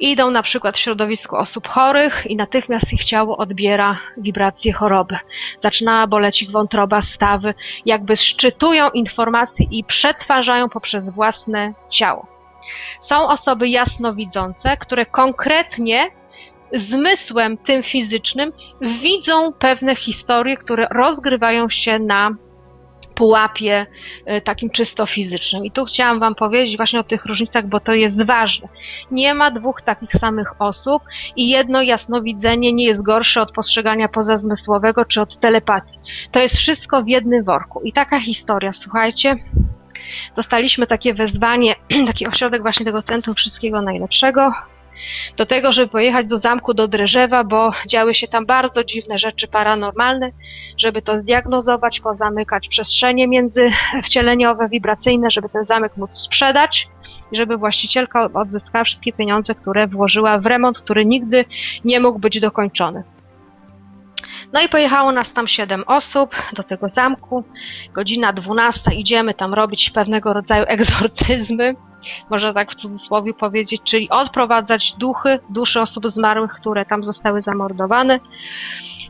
Idą 0.00 0.30
na 0.30 0.42
przykład 0.42 0.76
w 0.76 0.80
środowisku 0.80 1.36
osób 1.36 1.68
chorych 1.68 2.26
i 2.26 2.36
natychmiast 2.36 2.92
ich 2.92 3.04
ciało 3.04 3.36
odbiera 3.36 3.98
wibracje 4.16 4.72
choroby. 4.72 5.18
Zaczyna 5.58 6.06
boleć 6.06 6.42
ich 6.42 6.50
wątroba, 6.50 7.02
stawy, 7.02 7.54
jakby 7.86 8.16
szczytują 8.16 8.90
informacje 8.90 9.66
i 9.70 9.84
przetwarzają 9.84 10.68
poprzez 10.68 11.10
własne 11.10 11.74
ciało. 11.90 12.26
Są 13.00 13.28
osoby 13.28 13.68
jasnowidzące, 13.68 14.76
które 14.76 15.06
konkretnie 15.06 16.10
zmysłem 16.72 17.56
tym 17.56 17.82
fizycznym 17.82 18.52
widzą 18.80 19.52
pewne 19.52 19.96
historie, 19.96 20.56
które 20.56 20.86
rozgrywają 20.90 21.70
się 21.70 21.98
na 21.98 22.30
pułapie 23.14 23.86
y, 24.36 24.40
takim 24.40 24.70
czysto 24.70 25.06
fizycznym. 25.06 25.64
I 25.64 25.70
tu 25.70 25.84
chciałam 25.84 26.20
Wam 26.20 26.34
powiedzieć 26.34 26.76
właśnie 26.76 27.00
o 27.00 27.04
tych 27.04 27.26
różnicach, 27.26 27.66
bo 27.66 27.80
to 27.80 27.92
jest 27.92 28.26
ważne. 28.26 28.68
Nie 29.10 29.34
ma 29.34 29.50
dwóch 29.50 29.82
takich 29.82 30.12
samych 30.12 30.60
osób 30.60 31.02
i 31.36 31.48
jedno 31.48 31.82
jasnowidzenie 31.82 32.72
nie 32.72 32.84
jest 32.84 33.02
gorsze 33.02 33.42
od 33.42 33.52
postrzegania 33.52 34.08
pozazmysłowego 34.08 35.04
czy 35.04 35.20
od 35.20 35.40
telepatii. 35.40 35.98
To 36.30 36.40
jest 36.40 36.56
wszystko 36.56 37.02
w 37.02 37.08
jednym 37.08 37.44
worku. 37.44 37.80
I 37.84 37.92
taka 37.92 38.20
historia, 38.20 38.72
słuchajcie, 38.72 39.36
dostaliśmy 40.36 40.86
takie 40.86 41.14
wezwanie, 41.14 41.74
taki 42.06 42.26
ośrodek 42.26 42.62
właśnie 42.62 42.86
tego 42.86 43.02
Centrum 43.02 43.34
Wszystkiego 43.34 43.82
Najlepszego, 43.82 44.52
do 45.36 45.46
tego, 45.46 45.72
żeby 45.72 45.88
pojechać 45.88 46.26
do 46.26 46.38
zamku 46.38 46.74
do 46.74 46.88
Drzewa, 46.88 47.44
bo 47.44 47.72
działy 47.88 48.14
się 48.14 48.28
tam 48.28 48.46
bardzo 48.46 48.84
dziwne 48.84 49.18
rzeczy 49.18 49.48
paranormalne, 49.48 50.30
żeby 50.78 51.02
to 51.02 51.18
zdiagnozować, 51.18 52.00
pozamykać 52.00 52.68
przestrzenie 52.68 53.28
międzywcieleniowe, 53.28 54.68
wibracyjne, 54.68 55.30
żeby 55.30 55.48
ten 55.48 55.64
zamek 55.64 55.96
móc 55.96 56.12
sprzedać 56.12 56.88
i 57.32 57.36
żeby 57.36 57.56
właścicielka 57.56 58.28
odzyskała 58.34 58.84
wszystkie 58.84 59.12
pieniądze, 59.12 59.54
które 59.54 59.86
włożyła 59.86 60.38
w 60.38 60.46
remont, 60.46 60.78
który 60.78 61.06
nigdy 61.06 61.44
nie 61.84 62.00
mógł 62.00 62.18
być 62.18 62.40
dokończony. 62.40 63.04
No 64.52 64.62
i 64.62 64.68
pojechało 64.68 65.12
nas 65.12 65.32
tam 65.32 65.48
siedem 65.48 65.84
osób 65.86 66.34
do 66.52 66.62
tego 66.62 66.88
zamku. 66.88 67.44
Godzina 67.92 68.32
12 68.32 68.90
idziemy 68.94 69.34
tam 69.34 69.54
robić 69.54 69.90
pewnego 69.90 70.32
rodzaju 70.32 70.64
egzorcyzmy, 70.68 71.74
można 72.30 72.52
tak 72.52 72.72
w 72.72 72.74
cudzysłowie 72.74 73.34
powiedzieć, 73.34 73.82
czyli 73.84 74.10
odprowadzać 74.10 74.94
duchy, 74.98 75.38
dusze 75.50 75.82
osób 75.82 76.08
zmarłych, 76.08 76.52
które 76.52 76.84
tam 76.84 77.04
zostały 77.04 77.42
zamordowane. 77.42 78.20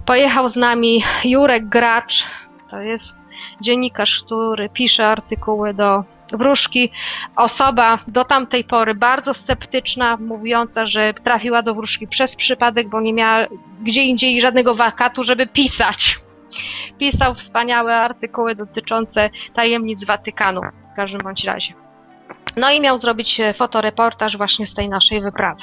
Pojechał 0.07 0.49
z 0.49 0.57
nami 0.57 1.03
Jurek 1.25 1.69
Gracz, 1.69 2.25
to 2.71 2.81
jest 2.81 3.17
dziennikarz, 3.61 4.23
który 4.25 4.69
pisze 4.69 5.07
artykuły 5.07 5.75
do 5.75 6.05
wróżki. 6.33 6.91
Osoba 7.37 7.99
do 8.09 8.25
tamtej 8.25 8.65
pory 8.65 8.95
bardzo 8.95 9.35
sceptyczna, 9.35 10.17
mówiąca, 10.17 10.87
że 10.87 11.15
trafiła 11.15 11.63
do 11.63 11.75
wróżki 11.75 12.09
przez 12.09 12.37
przypadek, 12.37 12.89
bo 12.89 13.01
nie 13.01 13.13
miała 13.13 13.47
gdzie 13.83 14.03
indziej 14.03 14.41
żadnego 14.41 14.75
wakatu, 14.75 15.25
żeby 15.25 15.47
pisać. 15.47 16.19
Pisał 16.99 17.35
wspaniałe 17.35 17.97
artykuły 17.97 18.55
dotyczące 18.55 19.31
tajemnic 19.55 20.05
Watykanu, 20.05 20.61
w 20.93 20.97
każdym 20.97 21.21
bądź 21.21 21.45
razie. 21.45 21.84
No 22.57 22.71
i 22.71 22.81
miał 22.81 22.99
zrobić 22.99 23.41
e, 23.41 23.55
fotoreportaż 23.55 24.37
właśnie 24.37 24.67
z 24.67 24.75
tej 24.75 24.89
naszej 24.89 25.21
wyprawy. 25.21 25.63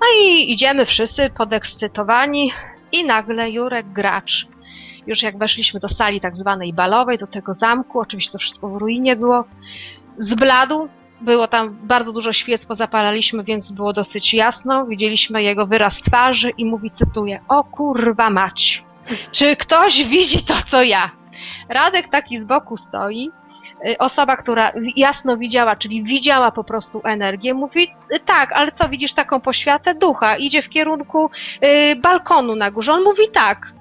No 0.00 0.06
i 0.20 0.52
idziemy 0.52 0.86
wszyscy 0.86 1.30
podekscytowani. 1.30 2.52
I 2.92 3.04
nagle 3.04 3.50
Jurek 3.50 3.92
Gracz, 3.92 4.46
już 5.06 5.22
jak 5.22 5.38
weszliśmy 5.38 5.80
do 5.80 5.88
sali 5.88 6.20
tak 6.20 6.36
zwanej 6.36 6.72
balowej, 6.72 7.18
do 7.18 7.26
tego 7.26 7.54
zamku, 7.54 8.00
oczywiście 8.00 8.32
to 8.32 8.38
wszystko 8.38 8.68
w 8.68 8.76
ruinie 8.76 9.16
było, 9.16 9.44
zbladł, 10.18 10.88
było 11.20 11.48
tam 11.48 11.78
bardzo 11.82 12.12
dużo 12.12 12.32
świec, 12.32 12.66
pozapalaliśmy, 12.66 13.44
więc 13.44 13.70
było 13.70 13.92
dosyć 13.92 14.34
jasno. 14.34 14.86
Widzieliśmy 14.86 15.42
jego 15.42 15.66
wyraz 15.66 15.96
twarzy 15.96 16.50
i 16.58 16.64
mówi, 16.64 16.90
cytuję, 16.90 17.40
o 17.48 17.64
kurwa 17.64 18.30
mać, 18.30 18.84
czy 19.32 19.56
ktoś 19.56 20.04
widzi 20.04 20.44
to, 20.44 20.54
co 20.70 20.82
ja? 20.82 21.10
Radek 21.68 22.08
taki 22.08 22.38
z 22.38 22.44
boku 22.44 22.76
stoi, 22.76 23.30
osoba, 23.98 24.36
która 24.36 24.72
jasno 24.96 25.36
widziała, 25.36 25.76
czyli 25.76 26.04
widziała 26.04 26.50
po 26.50 26.64
prostu 26.64 27.00
energię, 27.04 27.54
mówi, 27.54 27.88
y, 28.16 28.20
tak, 28.20 28.52
ale 28.52 28.72
co, 28.72 28.88
widzisz 28.88 29.14
taką 29.14 29.40
poświatę 29.40 29.94
ducha, 29.94 30.36
idzie 30.36 30.62
w 30.62 30.68
kierunku 30.68 31.30
y, 31.64 31.96
balkonu 31.96 32.56
na 32.56 32.70
górze. 32.70 32.92
On 32.92 33.02
mówi 33.02 33.28
tak. 33.32 33.72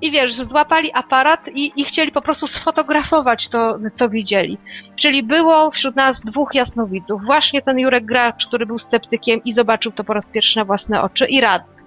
I 0.00 0.10
wiesz, 0.10 0.34
złapali 0.34 0.90
aparat 0.92 1.48
i, 1.48 1.72
i 1.76 1.84
chcieli 1.84 2.12
po 2.12 2.22
prostu 2.22 2.46
sfotografować 2.46 3.48
to, 3.48 3.78
co 3.94 4.08
widzieli. 4.08 4.58
Czyli 4.96 5.22
było 5.22 5.70
wśród 5.70 5.96
nas 5.96 6.20
dwóch 6.20 6.54
jasnowidzów. 6.54 7.24
Właśnie 7.24 7.62
ten 7.62 7.78
Jurek 7.78 8.04
Gracz, 8.04 8.46
który 8.46 8.66
był 8.66 8.78
sceptykiem 8.78 9.44
i 9.44 9.52
zobaczył 9.52 9.92
to 9.92 10.04
po 10.04 10.14
raz 10.14 10.30
pierwszy 10.30 10.58
na 10.58 10.64
własne 10.64 11.02
oczy 11.02 11.26
i 11.26 11.40
Radek. 11.40 11.84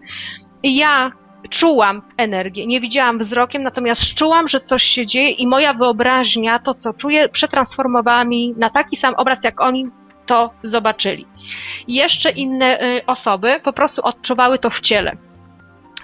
I 0.63 0.75
ja 0.75 1.11
czułam 1.49 2.01
energię, 2.17 2.67
nie 2.67 2.81
widziałam 2.81 3.19
wzrokiem, 3.19 3.63
natomiast 3.63 4.13
czułam, 4.13 4.47
że 4.47 4.61
coś 4.61 4.83
się 4.83 5.05
dzieje 5.05 5.29
i 5.29 5.47
moja 5.47 5.73
wyobraźnia, 5.73 6.59
to 6.59 6.73
co 6.73 6.93
czuję, 6.93 7.29
przetransformowała 7.29 8.25
mi 8.25 8.53
na 8.57 8.69
taki 8.69 8.97
sam 8.97 9.13
obraz, 9.17 9.43
jak 9.43 9.61
oni 9.61 9.85
to 10.25 10.49
zobaczyli. 10.63 11.25
I 11.87 11.95
jeszcze 11.95 12.31
inne 12.31 12.81
y, 12.83 13.05
osoby 13.05 13.59
po 13.63 13.73
prostu 13.73 14.01
odczuwały 14.01 14.59
to 14.59 14.69
w 14.69 14.79
ciele. 14.79 15.11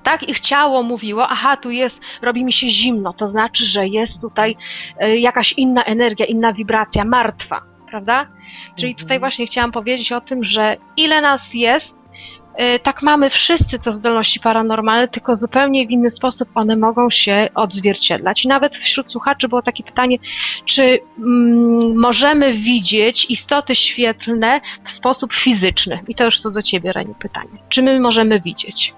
Tak, 0.04 0.30
ich 0.30 0.39
ciało 0.39 0.84
mówiło, 0.84 1.28
aha, 1.28 1.58
tu 1.58 1.70
jest, 1.72 2.00
robi 2.22 2.44
mi 2.46 2.54
się 2.54 2.70
zimno, 2.70 3.14
to 3.14 3.28
znaczy, 3.28 3.66
że 3.66 3.88
jest 3.88 4.22
tutaj 4.22 4.56
y, 5.04 5.18
jakaś 5.18 5.54
inna 5.54 5.84
energia, 5.84 6.26
inna 6.26 6.54
wibracja, 6.54 7.06
martwa, 7.06 7.62
prawda? 7.89 8.28
Czyli 8.76 8.96
tutaj 8.96 9.18
Mhm. 9.18 9.20
właśnie 9.20 9.48
chciałam 9.48 9.72
powiedzieć 9.72 10.12
o 10.12 10.22
tym, 10.22 10.44
że 10.44 10.78
ile 10.98 11.22
nas 11.22 11.54
jest, 11.54 11.96
tak 12.84 13.02
mamy 13.02 13.30
wszyscy 13.30 13.80
te 13.80 13.91
zdolności 13.91 14.39
paranormalne, 14.39 15.08
tylko 15.08 15.36
zupełnie 15.36 15.88
w 15.88 15.91
inny 15.91 16.10
sposób 16.10 16.49
one 16.56 16.76
mogą 16.76 17.10
się 17.10 17.49
odzwierciedlać. 17.56 18.45
I 18.45 18.47
nawet 18.47 18.76
wśród 18.76 19.12
słuchaczy 19.12 19.47
było 19.47 19.62
takie 19.62 19.84
pytanie, 19.84 20.18
czy 20.66 20.99
mm, 21.18 21.99
możemy 21.99 22.54
widzieć 22.54 23.26
istoty 23.30 23.76
świetlne 23.76 24.62
w 24.84 24.91
sposób 24.91 25.34
fizyczny? 25.34 25.99
I 26.08 26.16
to 26.16 26.26
już 26.26 26.41
to 26.41 26.52
do 26.52 26.62
ciebie, 26.62 26.91
Reniu, 26.91 27.16
pytanie. 27.20 27.58
Czy 27.70 27.82
my 27.82 27.99
możemy 27.99 28.39
widzieć? 28.39 28.93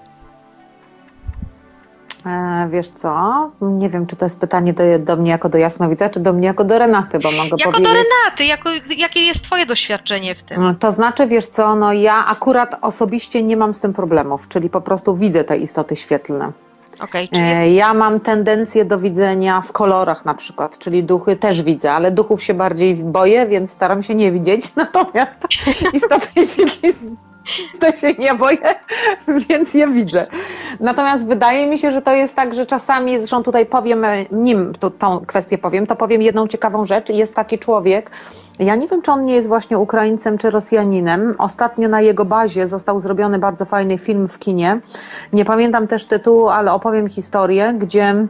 E, 2.26 2.68
wiesz 2.70 2.90
co? 2.90 3.52
Nie 3.62 3.90
wiem, 3.90 4.08
czy 4.08 4.16
to 4.16 4.26
jest 4.26 4.40
pytanie 4.40 4.74
do, 4.74 4.84
do 5.00 5.16
mnie 5.16 5.32
jako 5.32 5.50
do 5.50 5.58
jasnowidza, 5.58 6.10
czy 6.10 6.20
do 6.20 6.34
mnie 6.34 6.48
jako 6.48 6.64
do 6.64 6.80
Renaty, 6.80 7.20
bo 7.20 7.32
mogę 7.32 7.50
Jako 7.60 7.72
powiedzieć... 7.72 7.84
do 7.88 7.94
Renaty, 7.94 8.46
jako, 8.46 8.70
jakie 8.98 9.20
jest 9.22 9.44
twoje 9.44 9.66
doświadczenie 9.66 10.36
w 10.36 10.44
tym? 10.44 10.76
To 10.80 10.92
znaczy, 10.92 11.28
wiesz 11.28 11.48
co, 11.48 11.76
no 11.76 11.94
ja 11.94 12.26
akurat 12.26 12.76
osobiście 12.82 13.44
nie 13.44 13.58
mam 13.58 13.74
z 13.74 13.80
tym 13.80 13.94
problemów, 13.94 14.48
czyli 14.48 14.70
po 14.70 14.82
prostu 14.82 15.16
widzę 15.16 15.44
te 15.44 15.58
istoty 15.58 15.96
świetlne. 15.96 16.52
Okej, 17.00 17.30
czy 17.30 17.40
jest 17.40 17.60
E, 17.60 17.72
Ja 17.72 17.94
mam 17.94 18.20
tendencję 18.20 18.86
do 18.86 19.00
widzenia 19.00 19.62
w 19.62 19.72
kolorach 19.72 20.26
na 20.26 20.34
przykład, 20.34 20.78
czyli 20.78 21.04
duchy 21.04 21.36
też 21.36 21.64
widzę, 21.64 21.92
ale 21.92 22.12
duchów 22.12 22.44
się 22.44 22.54
bardziej 22.54 22.96
boję, 22.96 23.48
więc 23.48 23.72
staram 23.72 24.04
się 24.04 24.16
nie 24.16 24.32
widzieć, 24.32 24.76
natomiast 24.76 25.48
istoty 25.94 26.46
świetlne 26.46 27.33
to 27.80 27.92
się 27.92 28.14
nie 28.14 28.36
boję, 28.36 28.76
więc 29.50 29.74
je 29.74 29.88
widzę. 29.88 30.28
Natomiast 30.80 31.28
wydaje 31.28 31.68
mi 31.68 31.78
się, 31.78 31.92
że 31.92 32.02
to 32.02 32.12
jest 32.12 32.36
tak, 32.36 32.54
że 32.54 32.66
czasami, 32.66 33.18
zresztą 33.18 33.44
tutaj 33.44 33.66
powiem, 33.66 34.06
e, 34.06 34.26
nim 34.32 34.74
tu, 34.80 34.90
tą 34.90 35.26
kwestię 35.26 35.58
powiem, 35.58 35.88
to 35.88 35.96
powiem 35.96 36.22
jedną 36.22 36.48
ciekawą 36.48 36.86
rzecz. 36.86 37.10
Jest 37.10 37.36
taki 37.36 37.60
człowiek, 37.60 38.12
ja 38.60 38.76
nie 38.76 38.88
wiem, 38.88 39.02
czy 39.02 39.12
on 39.12 39.26
nie 39.26 39.36
jest 39.36 39.48
właśnie 39.48 39.80
Ukraińcem 39.80 40.38
czy 40.38 40.50
Rosjaninem. 40.50 41.36
Ostatnio 41.38 41.90
na 41.90 42.02
jego 42.02 42.26
bazie 42.26 42.68
został 42.68 43.00
zrobiony 43.00 43.40
bardzo 43.40 43.66
fajny 43.66 43.98
film 43.98 44.28
w 44.28 44.40
kinie. 44.40 44.80
Nie 45.34 45.46
pamiętam 45.46 45.88
też 45.88 46.06
tytułu, 46.06 46.50
ale 46.50 46.74
opowiem 46.74 47.10
historię, 47.10 47.74
gdzie 47.78 48.28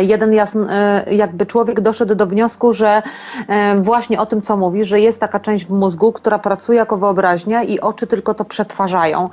jeden 0.00 0.32
jasn, 0.32 0.64
e, 0.68 1.04
jakby 1.10 1.46
człowiek 1.46 1.80
doszedł 1.80 2.14
do 2.14 2.26
wniosku, 2.26 2.72
że 2.72 3.02
e, 3.48 3.76
właśnie 3.76 4.20
o 4.20 4.26
tym, 4.26 4.42
co 4.42 4.56
mówi, 4.56 4.84
że 4.84 5.00
jest 5.00 5.20
taka 5.20 5.40
część 5.40 5.66
w 5.66 5.72
mózgu, 5.72 6.12
która 6.12 6.38
pracuje 6.38 6.78
jako 6.78 6.96
wyobraźnia 6.96 7.62
i 7.62 7.80
oczy 7.80 8.06
tylko 8.06 8.34
to 8.34 8.44
przetwarzają. 8.44 9.30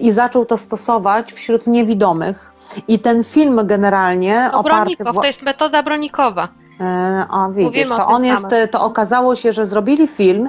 I 0.00 0.12
zaczął 0.12 0.46
to 0.46 0.56
stosować 0.56 1.32
wśród 1.32 1.66
niewidomych. 1.66 2.52
I 2.88 2.98
ten 2.98 3.24
film 3.24 3.60
generalnie 3.64 4.48
to 4.52 4.58
oparty... 4.58 4.96
Bronikow, 4.96 5.14
to 5.14 5.24
jest 5.26 5.42
metoda 5.42 5.82
Bronikowa. 5.82 6.48
E, 6.80 7.26
A 7.30 7.48
widzisz, 7.48 7.64
Mówimy 7.64 7.94
o 7.94 7.96
to 7.96 8.06
on 8.06 8.24
jest, 8.24 8.42
samym. 8.42 8.68
to 8.68 8.80
okazało 8.84 9.34
się, 9.34 9.52
że 9.52 9.66
zrobili 9.66 10.08
film, 10.08 10.48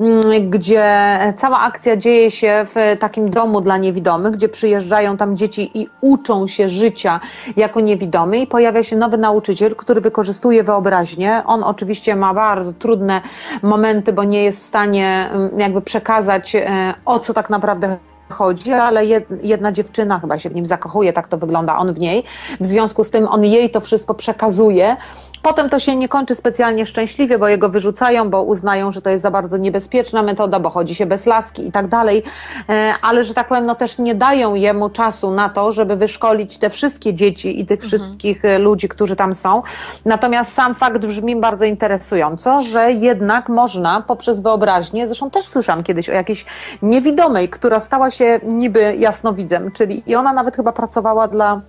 mm, 0.00 0.50
gdzie 0.50 1.18
cała 1.36 1.60
akcja 1.60 1.96
dzieje 1.96 2.30
się 2.30 2.64
w 2.74 2.98
takim 2.98 3.30
domu 3.30 3.60
dla 3.60 3.76
niewidomych, 3.76 4.32
gdzie 4.32 4.48
przyjeżdżają 4.48 5.16
tam 5.16 5.36
dzieci 5.36 5.70
i 5.74 5.88
uczą 6.00 6.46
się 6.46 6.68
życia 6.68 7.20
jako 7.56 7.80
niewidomy 7.80 8.38
i 8.38 8.46
pojawia 8.46 8.82
się 8.82 8.96
nowy 8.96 9.18
nauczyciel, 9.18 9.76
który 9.76 10.00
wykorzystuje 10.00 10.62
wyobraźnię. 10.62 11.42
On 11.46 11.64
oczywiście 11.64 12.16
ma 12.16 12.34
bardzo 12.34 12.72
trudne 12.72 13.20
momenty, 13.62 14.12
bo 14.12 14.24
nie 14.24 14.44
jest 14.44 14.58
w 14.60 14.62
stanie 14.62 15.28
mm, 15.32 15.60
jakby 15.60 15.80
przekazać 15.82 16.54
e, 16.56 16.94
o 17.04 17.18
co 17.18 17.34
tak 17.34 17.50
naprawdę 17.50 17.96
chodzi, 18.30 18.72
ale 18.72 19.00
jed- 19.06 19.38
jedna 19.44 19.72
dziewczyna 19.72 20.20
chyba 20.20 20.38
się 20.38 20.50
w 20.50 20.54
nim 20.54 20.66
zakochuje, 20.66 21.12
tak 21.12 21.28
to 21.28 21.38
wygląda, 21.38 21.76
on 21.76 21.92
w 21.92 21.98
niej. 21.98 22.24
W 22.60 22.66
związku 22.66 23.04
z 23.04 23.10
tym 23.10 23.28
on 23.28 23.44
jej 23.44 23.70
to 23.70 23.80
wszystko 23.80 24.14
przekazuje. 24.14 24.96
Potem 25.42 25.68
to 25.68 25.78
się 25.78 25.96
nie 25.96 26.08
kończy 26.08 26.34
specjalnie 26.34 26.86
szczęśliwie, 26.86 27.38
bo 27.38 27.48
jego 27.48 27.68
wyrzucają, 27.68 28.30
bo 28.30 28.42
uznają, 28.42 28.92
że 28.92 29.02
to 29.02 29.10
jest 29.10 29.22
za 29.22 29.30
bardzo 29.30 29.56
niebezpieczna 29.56 30.22
metoda, 30.22 30.60
bo 30.60 30.70
chodzi 30.70 30.94
się 30.94 31.06
bez 31.06 31.26
laski 31.26 31.68
i 31.68 31.72
tak 31.72 31.88
dalej. 31.88 32.22
E, 32.68 32.94
Ale 33.02 33.24
że 33.24 33.34
tak 33.34 33.48
powiem, 33.48 33.66
no 33.66 33.74
też 33.74 33.98
nie 33.98 34.14
dają 34.14 34.54
jemu 34.54 34.90
czasu 34.90 35.30
na 35.30 35.48
to, 35.48 35.72
żeby 35.72 35.96
wyszkolić 35.96 36.58
te 36.58 36.70
wszystkie 36.70 37.14
dzieci 37.14 37.60
i 37.60 37.66
tych 37.66 37.80
wszystkich 37.80 38.44
e, 38.44 38.58
ludzi, 38.58 38.88
którzy 38.88 39.16
tam 39.16 39.34
są. 39.34 39.62
Natomiast 40.04 40.52
sam 40.54 40.74
fakt 40.74 41.06
brzmi 41.06 41.36
bardzo 41.36 41.64
interesująco, 41.64 42.62
że 42.62 42.92
jednak 42.92 43.48
można 43.48 44.00
poprzez 44.00 44.40
wyobraźnię, 44.40 45.06
zresztą 45.06 45.30
też 45.30 45.44
słyszałam 45.44 45.82
kiedyś 45.82 46.08
o 46.08 46.12
jakiejś 46.12 46.46
niewidomej, 46.82 47.48
która 47.48 47.80
stała 47.80 48.10
się 48.10 48.40
niby 48.44 48.96
jasnowidzem, 48.96 49.70
czyli 49.72 50.02
i 50.06 50.14
ona 50.14 50.32
nawet 50.32 50.56
chyba 50.56 50.72
pracowała 50.72 51.28
dla 51.28 51.60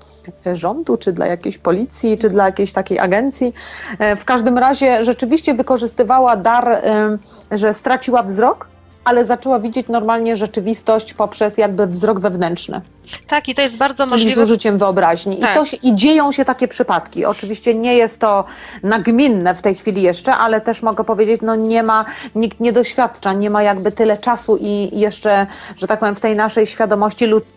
e, 0.48 0.56
rządu, 0.56 0.98
czy 0.98 1.12
dla 1.12 1.28
jakiejś 1.28 1.58
policji, 1.58 2.18
czy 2.18 2.30
dla 2.30 2.46
jakiejś 2.46 2.74
takiej 2.74 3.00
agencji. 3.00 3.54
E, 4.00 4.16
W 4.16 4.26
każdym 4.26 4.58
razie 4.58 5.04
rzeczywiście 5.04 5.54
wykorzystywała 5.54 6.36
dar, 6.36 6.70
e, 6.72 7.18
że 7.52 7.74
straciła 7.74 8.24
wzrok, 8.24 8.68
ale 9.06 9.26
zaczęła 9.26 9.60
widzieć 9.60 9.88
normalnie 9.88 10.36
rzeczywistość 10.36 11.14
poprzez 11.14 11.58
jakby 11.58 11.88
wzrok 11.88 12.20
wewnętrzny, 12.20 12.82
Tak, 13.28 13.50
i 13.50 13.56
to 13.56 13.62
jest 13.62 13.78
bardzo 13.78 14.08
czyli 14.08 14.20
z 14.22 14.24
możliwe. 14.24 14.42
użyciem 14.42 14.78
wyobraźni. 14.78 15.38
I, 15.38 15.42
Tak. 15.42 15.56
to 15.56 15.66
się, 15.66 15.78
I 15.78 15.96
dzieją 15.96 16.32
się 16.32 16.46
takie 16.46 16.68
przypadki. 16.68 17.26
Oczywiście 17.26 17.76
nie 17.76 17.96
jest 17.96 18.20
to 18.20 18.46
nagminne 18.84 19.56
w 19.56 19.62
tej 19.62 19.76
chwili 19.76 20.02
jeszcze, 20.02 20.36
ale 20.36 20.62
też 20.62 20.84
mogę 20.84 21.04
powiedzieć, 21.04 21.42
no 21.44 21.56
nie 21.56 21.84
ma, 21.84 22.06
nikt 22.36 22.60
nie 22.60 22.72
doświadcza, 22.72 23.34
nie 23.34 23.50
ma 23.50 23.64
jakby 23.64 23.92
tyle 23.92 24.18
czasu 24.18 24.58
i 24.62 25.00
jeszcze, 25.00 25.48
że 25.76 25.88
tak 25.88 26.00
powiem, 26.00 26.16
w 26.16 26.20
tej 26.20 26.36
naszej 26.36 26.68
świadomości 26.68 27.26
ludzkiej 27.26 27.54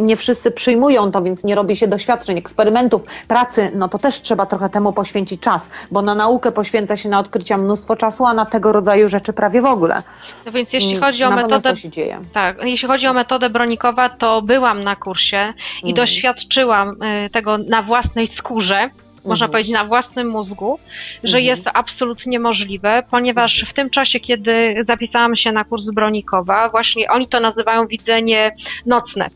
nie 0.00 0.16
wszyscy 0.16 0.50
przyjmują 0.50 1.10
to, 1.10 1.22
więc 1.22 1.44
nie 1.44 1.54
robi 1.54 1.76
się 1.76 1.88
doświadczeń, 1.88 2.38
eksperymentów, 2.38 3.02
pracy, 3.28 3.70
no 3.74 3.88
to 3.88 3.98
też 3.98 4.22
trzeba 4.22 4.46
trochę 4.46 4.68
temu 4.68 4.92
poświęcić 4.92 5.40
czas, 5.40 5.70
bo 5.90 6.02
na 6.02 6.14
naukę 6.14 6.52
poświęca 6.52 6.96
się 6.96 7.08
na 7.08 7.18
odkrycia 7.18 7.58
mnóstwo 7.58 7.96
czasu, 7.96 8.26
a 8.26 8.34
na 8.34 8.46
tego 8.46 8.72
rodzaju 8.72 9.08
rzeczy 9.08 9.32
prawie 9.32 9.60
w 9.62 9.64
ogóle. 9.66 10.02
No 10.46 10.52
więc 10.52 10.72
jeśli 10.72 10.90
Mm, 10.90 11.02
chodzi 11.02 11.24
o 11.24 11.30
Natomiast 11.30 11.50
metodę 11.50 11.70
to 11.74 11.80
się 11.80 11.88
dzieje. 11.90 12.20
Tak, 12.32 12.56
jeśli 12.64 12.88
chodzi 12.88 13.06
o 13.06 13.12
metodę 13.12 13.50
Bronikowa, 13.50 14.08
to 14.08 14.42
byłam 14.42 14.84
na 14.84 14.96
kursie 14.96 15.52
i 15.82 15.90
Mhm. 15.90 15.94
doświadczyłam 15.94 17.02
y, 17.26 17.30
tego 17.30 17.58
na 17.58 17.82
własnej 17.82 18.26
skórze, 18.26 18.90
można 19.24 19.46
Mhm. 19.46 19.50
powiedzieć 19.50 19.72
na 19.72 19.84
własnym 19.84 20.28
mózgu, 20.28 20.78
że 21.24 21.38
Mhm. 21.38 21.44
jest 21.44 21.64
to 21.64 21.72
absolutnie 21.76 22.40
możliwe, 22.40 23.02
ponieważ 23.10 23.64
w 23.68 23.72
tym 23.72 23.90
czasie, 23.90 24.20
kiedy 24.20 24.74
zapisałam 24.80 25.36
się 25.36 25.52
na 25.52 25.64
kurs 25.64 25.90
Bronikowa, 25.90 26.68
właśnie 26.68 27.10
oni 27.10 27.28
to 27.28 27.40
nazywają 27.40 27.86
widzenie 27.86 28.54
nocne, 28.86 29.28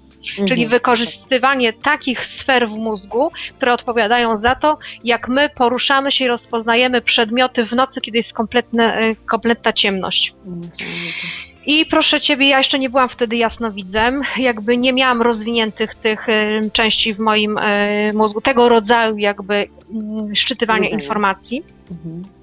czyli 0.48 0.62
Mhm. 0.62 0.68
wykorzystywanie 0.70 1.72
takich 1.72 2.26
sfer 2.26 2.68
w 2.68 2.72
mózgu, 2.72 3.30
które 3.56 3.72
odpowiadają 3.72 4.36
za 4.36 4.54
to, 4.54 4.78
jak 5.04 5.28
my 5.28 5.48
poruszamy 5.48 6.12
się 6.12 6.24
i 6.24 6.28
rozpoznajemy 6.28 7.00
przedmioty 7.02 7.66
w 7.66 7.72
nocy, 7.72 8.00
kiedy 8.00 8.18
jest 8.18 8.32
kompletne, 8.32 9.02
y, 9.02 9.16
kompletna 9.26 9.72
ciemność. 9.72 10.34
Niesamowite. 10.44 11.24
I 11.66 11.86
proszę 11.86 12.20
ciebie, 12.20 12.48
ja 12.48 12.58
jeszcze 12.58 12.78
nie 12.78 12.90
byłam 12.90 13.08
wtedy 13.08 13.36
jasnowidzem, 13.36 14.22
jakby 14.38 14.76
nie 14.76 14.92
miałam 14.92 15.22
rozwiniętych 15.22 15.94
tych 15.94 16.28
y, 16.28 16.70
części 16.72 17.14
w 17.14 17.18
moim 17.18 17.58
y, 17.58 18.10
mózgu, 18.14 18.40
tego 18.40 18.68
rodzaju 18.68 19.16
jakby 19.16 19.68
mm, 19.94 20.36
szczytywania 20.36 20.88
informacji. 20.88 21.62
Mhm. 21.90 22.39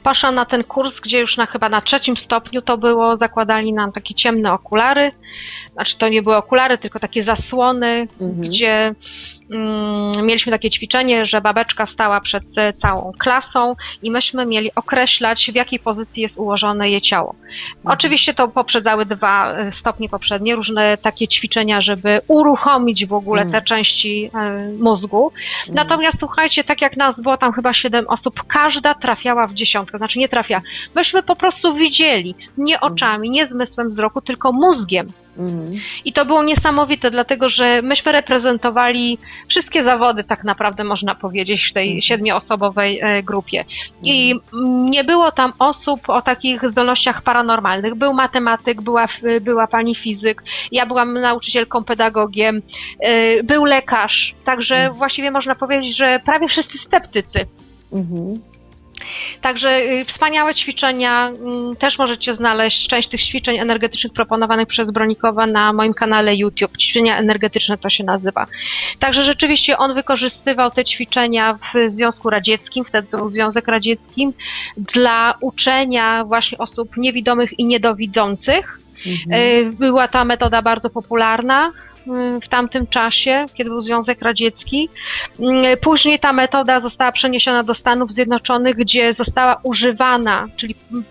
Poszłam 0.00 0.34
na 0.34 0.44
ten 0.44 0.64
kurs, 0.64 1.00
gdzie 1.00 1.20
już 1.20 1.36
na 1.36 1.46
chyba 1.46 1.68
na 1.68 1.80
trzecim 1.80 2.16
stopniu 2.16 2.62
to 2.62 2.78
było, 2.78 3.16
zakładali 3.16 3.72
nam 3.72 3.92
takie 3.92 4.14
ciemne 4.14 4.52
okulary, 4.52 5.12
znaczy 5.72 5.98
to 5.98 6.08
nie 6.08 6.22
były 6.22 6.36
okulary, 6.36 6.78
tylko 6.78 6.98
takie 6.98 7.22
zasłony, 7.22 8.08
Mhm. 8.20 8.40
gdzie 8.40 8.94
mieliśmy 10.22 10.52
takie 10.52 10.70
ćwiczenie, 10.70 11.26
że 11.26 11.40
babeczka 11.40 11.86
stała 11.86 12.20
przed 12.20 12.44
e, 12.58 12.72
całą 12.72 13.12
klasą 13.18 13.74
i 14.02 14.10
myśmy 14.10 14.46
mieli 14.46 14.70
określać, 14.74 15.50
w 15.52 15.54
jakiej 15.54 15.78
pozycji 15.78 16.22
jest 16.22 16.38
ułożone 16.38 16.90
jej 16.90 17.00
ciało. 17.00 17.34
Oczywiście 17.84 18.34
to 18.34 18.48
poprzedzały 18.48 19.06
dwa 19.06 19.52
e, 19.52 19.72
stopnie 19.72 20.08
poprzednie, 20.08 20.54
różne 20.54 20.98
takie 20.98 21.28
ćwiczenia, 21.28 21.80
żeby 21.80 22.20
uruchomić 22.28 23.06
w 23.06 23.12
ogóle 23.12 23.42
Mhm. 23.42 23.62
te 23.62 23.68
części 23.68 24.30
e, 24.34 24.68
mózgu. 24.78 25.32
Natomiast 25.68 26.18
słuchajcie, 26.18 26.64
tak 26.64 26.82
jak 26.82 26.96
nas 26.96 27.20
było 27.20 27.36
tam 27.36 27.52
chyba 27.52 27.72
siedem 27.72 28.08
osób, 28.08 28.42
każda 28.46 28.94
trafiała 28.94 29.46
w 29.46 29.54
dziesiątkę, 29.54 29.98
znaczy 29.98 30.18
nie 30.18 30.28
trafia. 30.28 30.62
Myśmy 30.94 31.22
po 31.22 31.36
prostu 31.36 31.74
widzieli, 31.74 32.34
nie 32.58 32.80
oczami, 32.80 33.30
nie 33.30 33.46
zmysłem 33.46 33.88
wzroku, 33.88 34.20
tylko 34.20 34.52
mózgiem. 34.52 35.12
Mhm. 35.38 35.70
I 36.04 36.12
to 36.12 36.24
było 36.24 36.44
niesamowite, 36.44 37.10
dlatego 37.10 37.48
że 37.48 37.82
myśmy 37.82 38.12
reprezentowali 38.12 39.18
wszystkie 39.48 39.84
zawody, 39.84 40.24
tak 40.24 40.44
naprawdę 40.44 40.84
można 40.84 41.14
powiedzieć, 41.14 41.66
w 41.70 41.72
tej 41.72 41.86
Mhm. 41.88 42.02
siedmioosobowej 42.02 43.00
e, 43.02 43.22
grupie. 43.22 43.64
I 44.02 44.34
mm, 44.54 44.86
nie 44.86 45.04
było 45.04 45.32
tam 45.32 45.52
osób 45.58 46.08
o 46.08 46.22
takich 46.22 46.68
zdolnościach 46.68 47.22
paranormalnych. 47.22 47.94
Był 47.94 48.12
matematyk, 48.12 48.82
była, 48.82 49.06
była 49.40 49.66
pani 49.66 49.94
fizyk, 49.94 50.42
ja 50.72 50.86
byłam 50.86 51.12
nauczycielką, 51.20 51.84
pedagogiem, 51.84 52.62
e, 53.00 53.42
był 53.42 53.64
lekarz. 53.64 54.34
Także 54.44 54.76
Mhm. 54.76 54.94
właściwie 54.94 55.30
można 55.30 55.54
powiedzieć, 55.54 55.96
że 55.96 56.20
prawie 56.24 56.48
wszyscy 56.48 56.78
sceptycy. 56.78 57.46
Mhm. 57.92 58.40
Także 59.40 59.80
y, 59.80 60.04
wspaniałe 60.04 60.54
ćwiczenia, 60.54 61.28
mm, 61.28 61.76
też 61.76 61.98
możecie 61.98 62.34
znaleźć 62.34 62.88
część 62.88 63.08
tych 63.08 63.22
ćwiczeń 63.22 63.58
energetycznych 63.58 64.12
proponowanych 64.12 64.68
przez 64.68 64.90
Bronikowa 64.90 65.46
na 65.46 65.72
moim 65.72 65.94
kanale 65.94 66.36
YouTube. 66.36 66.76
Ćwiczenia 66.78 67.18
energetyczne 67.18 67.78
to 67.78 67.90
się 67.90 68.04
nazywa. 68.04 68.46
Także 68.98 69.22
rzeczywiście 69.24 69.78
on 69.78 69.94
wykorzystywał 69.94 70.70
te 70.70 70.84
ćwiczenia 70.84 71.54
w 71.54 71.92
Związku 71.92 72.30
Radzieckim, 72.30 72.84
wtedy 72.84 73.08
był 73.10 73.28
Związek 73.28 73.68
Radziecki, 73.68 74.28
dla 74.76 75.34
uczenia 75.40 76.24
właśnie 76.24 76.58
osób 76.58 76.96
niewidomych 76.96 77.58
i 77.58 77.66
niedowidzących. 77.66 78.80
Mhm. 79.06 79.42
Y, 79.42 79.72
Była 79.72 80.08
ta 80.08 80.24
metoda 80.24 80.62
bardzo 80.62 80.90
popularna 80.90 81.72
w 82.42 82.48
tamtym 82.48 82.86
czasie, 82.86 83.46
kiedy 83.54 83.70
był 83.70 83.80
Związek 83.80 84.22
Radziecki. 84.22 84.88
Y, 85.72 85.76
Później 85.76 86.18
ta 86.18 86.32
metoda 86.32 86.80
została 86.80 87.12
przeniesiona 87.12 87.62
do 87.62 87.74
Stanów 87.74 88.12
Zjednoczonych, 88.12 88.76
gdzie 88.76 89.12
została 89.12 89.60
używana, 89.62 90.48
czyli 90.56 90.74
mm, 90.92 91.04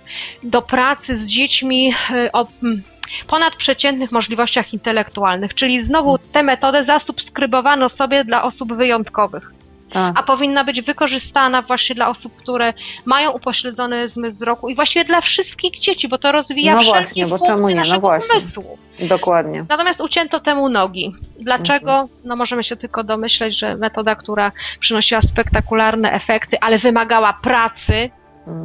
do 0.44 0.62
pracy 0.62 1.18
z 1.18 1.26
dziećmi 1.26 1.94
y, 2.12 2.32
o 2.32 2.48
mm, 2.64 2.84
ponadprzeciętnych 3.28 4.12
możliwościach 4.12 4.74
intelektualnych, 4.74 5.54
czyli 5.54 5.84
znowu 5.84 6.18
tę 6.18 6.44
metodę 6.44 6.84
zasubskrybowano 6.84 7.90
sobie 7.90 8.24
dla 8.24 8.44
osób 8.44 8.74
wyjątkowych 8.74 9.55
Tak. 9.96 10.20
a 10.20 10.24
powinna 10.24 10.64
być 10.64 10.82
wykorzystana 10.82 11.62
właśnie 11.62 11.96
dla 11.96 12.10
osób, 12.10 12.36
które 12.36 12.74
mają 13.06 13.32
upośledzony 13.32 14.10
zmysł 14.10 14.38
wzroku 14.38 14.70
i 14.70 14.76
właściwie 14.76 15.06
dla 15.06 15.22
wszystkich 15.22 15.80
dzieci, 15.80 16.08
bo 16.08 16.18
to 16.18 16.32
rozwija 16.32 16.74
No 16.74 16.82
wszelkie 16.82 17.00
właśnie, 17.00 17.26
bo 17.26 17.38
funkcje 17.38 17.56
czemu 17.56 17.70
nie? 17.70 17.76
No 17.76 17.82
naszego 17.82 18.00
właśnie. 18.00 18.36
umysłu. 18.36 18.78
Dokładnie. 19.00 19.66
Natomiast 19.70 20.02
ucięto 20.02 20.40
temu 20.40 20.70
nogi. 20.70 21.16
Dlaczego? 21.40 21.92
Mhm. 21.92 22.20
No 22.26 22.36
możemy 22.36 22.64
się 22.64 22.76
tylko 22.76 23.04
domyśleć, 23.04 23.58
że 23.58 23.76
metoda, 23.76 24.16
która 24.16 24.52
przynosiła 24.80 25.22
spektakularne 25.22 26.12
efekty, 26.12 26.58
ale 26.62 26.80
wymagała 26.80 27.34
pracy. 27.34 28.10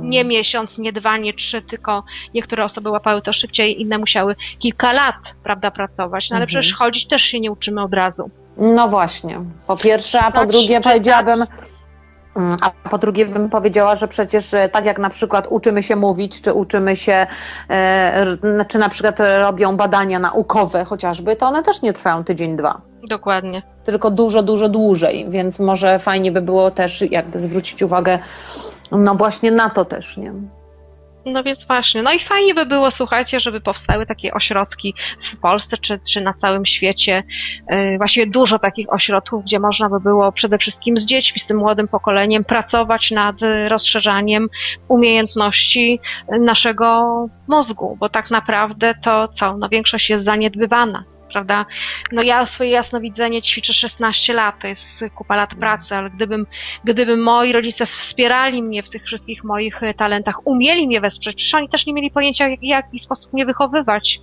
Nie 0.00 0.24
miesiąc, 0.24 0.78
nie 0.78 0.92
dwa, 0.92 1.16
nie 1.16 1.32
trzy, 1.32 1.62
tylko 1.62 2.04
niektóre 2.34 2.64
osoby 2.64 2.90
łapały 2.90 3.22
to 3.22 3.32
szybciej, 3.32 3.80
inne 3.82 3.98
musiały 3.98 4.36
kilka 4.58 4.92
lat, 4.92 5.14
prawda, 5.44 5.70
pracować. 5.70 6.30
No 6.30 6.36
ale 6.36 6.44
Mhm. 6.44 6.48
przecież 6.62 6.76
chodzić 6.78 7.06
też 7.08 7.22
się 7.22 7.40
nie 7.40 7.50
uczymy 7.52 7.82
od 7.82 7.94
razu. 7.94 8.30
No 8.56 8.88
właśnie. 8.88 9.40
Po 9.66 9.76
pierwsze, 9.76 10.20
a 10.20 10.30
po 10.30 10.38
Znać, 10.38 10.50
drugie 10.50 10.68
czytać. 10.68 10.84
powiedziałabym, 10.84 11.46
mm, 12.36 12.56
a 12.62 12.88
po 12.88 12.98
drugie 12.98 13.26
bym 13.26 13.48
powiedziała, 13.50 13.94
że 13.94 14.08
przecież 14.08 14.54
e, 14.54 14.68
tak 14.68 14.84
jak 14.84 14.98
na 14.98 15.10
przykład 15.10 15.46
uczymy 15.50 15.82
się 15.82 15.96
mówić, 15.96 16.40
czy 16.40 16.52
uczymy 16.52 16.96
się, 16.96 17.26
e, 17.70 18.26
czy 18.68 18.78
na 18.78 18.88
przykład 18.88 19.18
robią 19.38 19.76
badania 19.76 20.18
naukowe 20.18 20.84
chociażby, 20.84 21.36
to 21.36 21.46
one 21.46 21.62
też 21.62 21.82
nie 21.82 21.92
trwają 21.92 22.24
tydzień, 22.24 22.56
dwa. 22.56 22.80
Dokładnie. 23.08 23.62
Tylko 23.84 24.10
dużo, 24.10 24.42
dużo 24.42 24.68
dłużej, 24.68 25.26
więc 25.28 25.58
może 25.58 25.98
fajnie 25.98 26.32
by 26.32 26.42
było 26.42 26.70
też 26.70 27.02
jakby 27.10 27.38
zwrócić 27.38 27.82
uwagę 27.82 28.18
no 28.92 29.14
właśnie 29.14 29.50
na 29.50 29.70
to 29.70 29.84
też, 29.84 30.16
nie? 30.16 30.32
No 31.26 31.42
więc 31.42 31.66
właśnie, 31.66 32.02
no 32.02 32.12
i 32.12 32.18
fajnie 32.18 32.54
by 32.54 32.66
było, 32.66 32.90
słuchajcie, 32.90 33.40
żeby 33.40 33.60
powstały 33.60 34.06
takie 34.06 34.34
ośrodki 34.34 34.94
w 35.32 35.40
Polsce 35.40 35.78
czy, 35.78 36.00
czy 36.12 36.20
na 36.20 36.34
całym 36.34 36.66
świecie. 36.66 37.22
Yy, 37.70 37.98
Właściwie 37.98 38.26
dużo 38.26 38.58
takich 38.58 38.92
ośrodków, 38.92 39.44
gdzie 39.44 39.60
można 39.60 39.88
by 39.88 40.00
było 40.00 40.32
przede 40.32 40.58
wszystkim 40.58 40.96
z 40.96 41.06
dziećmi, 41.06 41.40
z 41.40 41.46
tym 41.46 41.56
młodym 41.56 41.88
pokoleniem 41.88 42.44
pracować 42.44 43.10
nad 43.10 43.42
y, 43.42 43.68
rozszerzaniem 43.68 44.48
umiejętności 44.88 46.00
y, 46.34 46.38
naszego 46.38 47.26
mózgu, 47.48 47.96
bo 48.00 48.08
tak 48.08 48.30
naprawdę 48.30 48.94
to 49.02 49.28
co, 49.28 49.56
no 49.56 49.68
większość 49.68 50.10
jest 50.10 50.24
zaniedbywana. 50.24 51.04
Prawda? 51.32 51.66
No 52.12 52.22
ja 52.22 52.46
swoje 52.46 52.70
jasnowidzenie 52.70 53.42
ćwiczę 53.42 53.72
16 53.72 54.32
lat, 54.34 54.60
to 54.60 54.66
jest 54.66 55.04
kupa 55.14 55.36
lat 55.36 55.54
pracy, 55.54 55.94
ale 55.94 56.10
gdybym 56.10 56.46
Gdyby 56.84 57.16
moi 57.16 57.52
rodzice 57.52 57.86
wspierali 57.86 58.62
mnie 58.62 58.82
w 58.82 58.90
tych 58.90 59.04
wszystkich 59.04 59.44
moich 59.44 59.82
e, 59.82 59.94
talentach, 59.94 60.46
umieli 60.46 60.86
mnie 60.86 61.00
wesprzeć, 61.00 61.36
przecież 61.36 61.54
oni 61.54 61.68
też 61.68 61.86
nie 61.86 61.92
mieli 61.92 62.10
pojęcia, 62.10 62.48
jak, 62.48 62.60
w 62.60 62.62
jaki 62.62 62.98
sposób 62.98 63.32
mnie 63.32 63.46
wychowywać, 63.46 64.20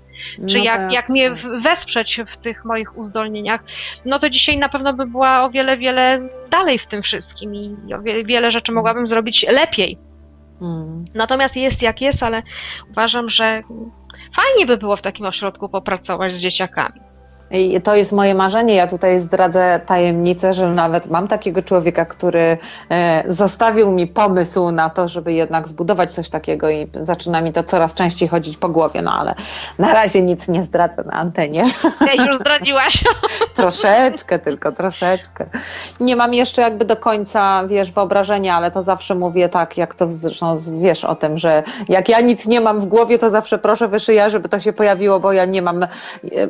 czy 0.48 0.58
No 0.58 0.64
jak, 0.64 0.78
tak, 0.78 0.92
jak 0.92 1.10
mnie 1.10 1.30
tak. 1.30 1.62
wesprzeć 1.62 2.22
w 2.28 2.38
tych 2.38 2.66
moich 2.66 2.98
uzdolnieniach, 2.98 3.64
no 4.06 4.20
to 4.20 4.30
dzisiaj 4.30 4.58
na 4.58 4.70
pewno 4.70 4.94
by 4.94 5.06
była 5.06 5.44
o 5.44 5.50
wiele, 5.50 5.78
wiele 5.78 6.30
dalej 6.50 6.80
w 6.80 6.88
tym 6.88 7.02
wszystkim 7.02 7.56
i 7.56 7.76
wiele, 8.04 8.24
wiele 8.24 8.52
rzeczy 8.52 8.72
mogłabym 8.72 9.08
zrobić 9.08 9.46
lepiej. 9.50 9.98
Mm. 10.62 11.06
Natomiast 11.16 11.56
jest 11.56 11.82
jak 11.82 12.02
jest, 12.02 12.24
ale 12.24 12.44
uważam, 12.92 13.30
że 13.30 13.64
fajnie 14.34 14.66
by 14.66 14.78
było 14.78 14.96
w 14.96 15.02
takim 15.02 15.26
ośrodku 15.26 15.70
popracować 15.70 16.34
z 16.34 16.40
dzieciakami. 16.40 17.02
I 17.52 17.82
to 17.82 17.96
jest 17.96 18.12
moje 18.12 18.36
marzenie. 18.36 18.76
Ja 18.76 18.88
tutaj 18.88 19.20
zdradzę 19.20 19.82
tajemnicę, 19.86 20.54
że 20.54 20.70
nawet 20.70 21.08
mam 21.08 21.28
takiego 21.28 21.62
człowieka, 21.62 22.06
który 22.06 22.58
e, 22.90 23.24
zostawił 23.28 23.92
mi 23.92 24.08
pomysł 24.08 24.72
na 24.72 24.90
to, 24.90 25.08
żeby 25.08 25.34
jednak 25.34 25.68
zbudować 25.68 26.16
coś 26.16 26.30
takiego 26.30 26.70
i 26.70 26.88
zaczyna 27.02 27.42
mi 27.42 27.54
to 27.54 27.64
coraz 27.64 27.94
częściej 27.94 28.30
chodzić 28.30 28.58
po 28.58 28.70
głowie. 28.70 29.02
No 29.02 29.12
ale 29.14 29.36
na 29.80 29.94
razie 29.94 30.22
nic 30.22 30.48
nie 30.48 30.64
zdradzę 30.64 31.04
na 31.04 31.14
antenie. 31.14 31.64
Ja 32.18 32.26
już 32.26 32.38
zdradziłaś. 32.38 33.04
troszeczkę 33.56 34.40
tylko, 34.40 34.72
troszeczkę. 34.72 35.46
Nie 36.00 36.16
mam 36.16 36.34
jeszcze 36.34 36.62
jakby 36.62 36.86
do 36.86 36.96
końca, 36.96 37.68
wiesz, 37.68 37.92
wyobrażenia, 37.92 38.56
ale 38.56 38.72
to 38.72 38.82
zawsze 38.82 39.16
mówię 39.16 39.50
tak, 39.50 39.78
jak 39.78 39.96
to 39.96 40.12
zresztą 40.12 40.54
wiesz 40.80 41.04
o 41.04 41.16
tym, 41.16 41.38
że 41.38 41.64
jak 41.90 42.10
ja 42.10 42.22
nic 42.22 42.48
nie 42.48 42.62
mam 42.62 42.82
w 42.82 42.86
głowie, 42.86 43.20
to 43.20 43.30
zawsze 43.30 43.58
proszę 43.58 43.88
wyszyja, 43.88 44.30
żeby 44.30 44.50
to 44.50 44.60
się 44.60 44.74
pojawiło, 44.74 45.20
bo 45.20 45.34
ja 45.34 45.46
nie 45.46 45.62
mam, 45.62 45.84
e, 45.84 45.90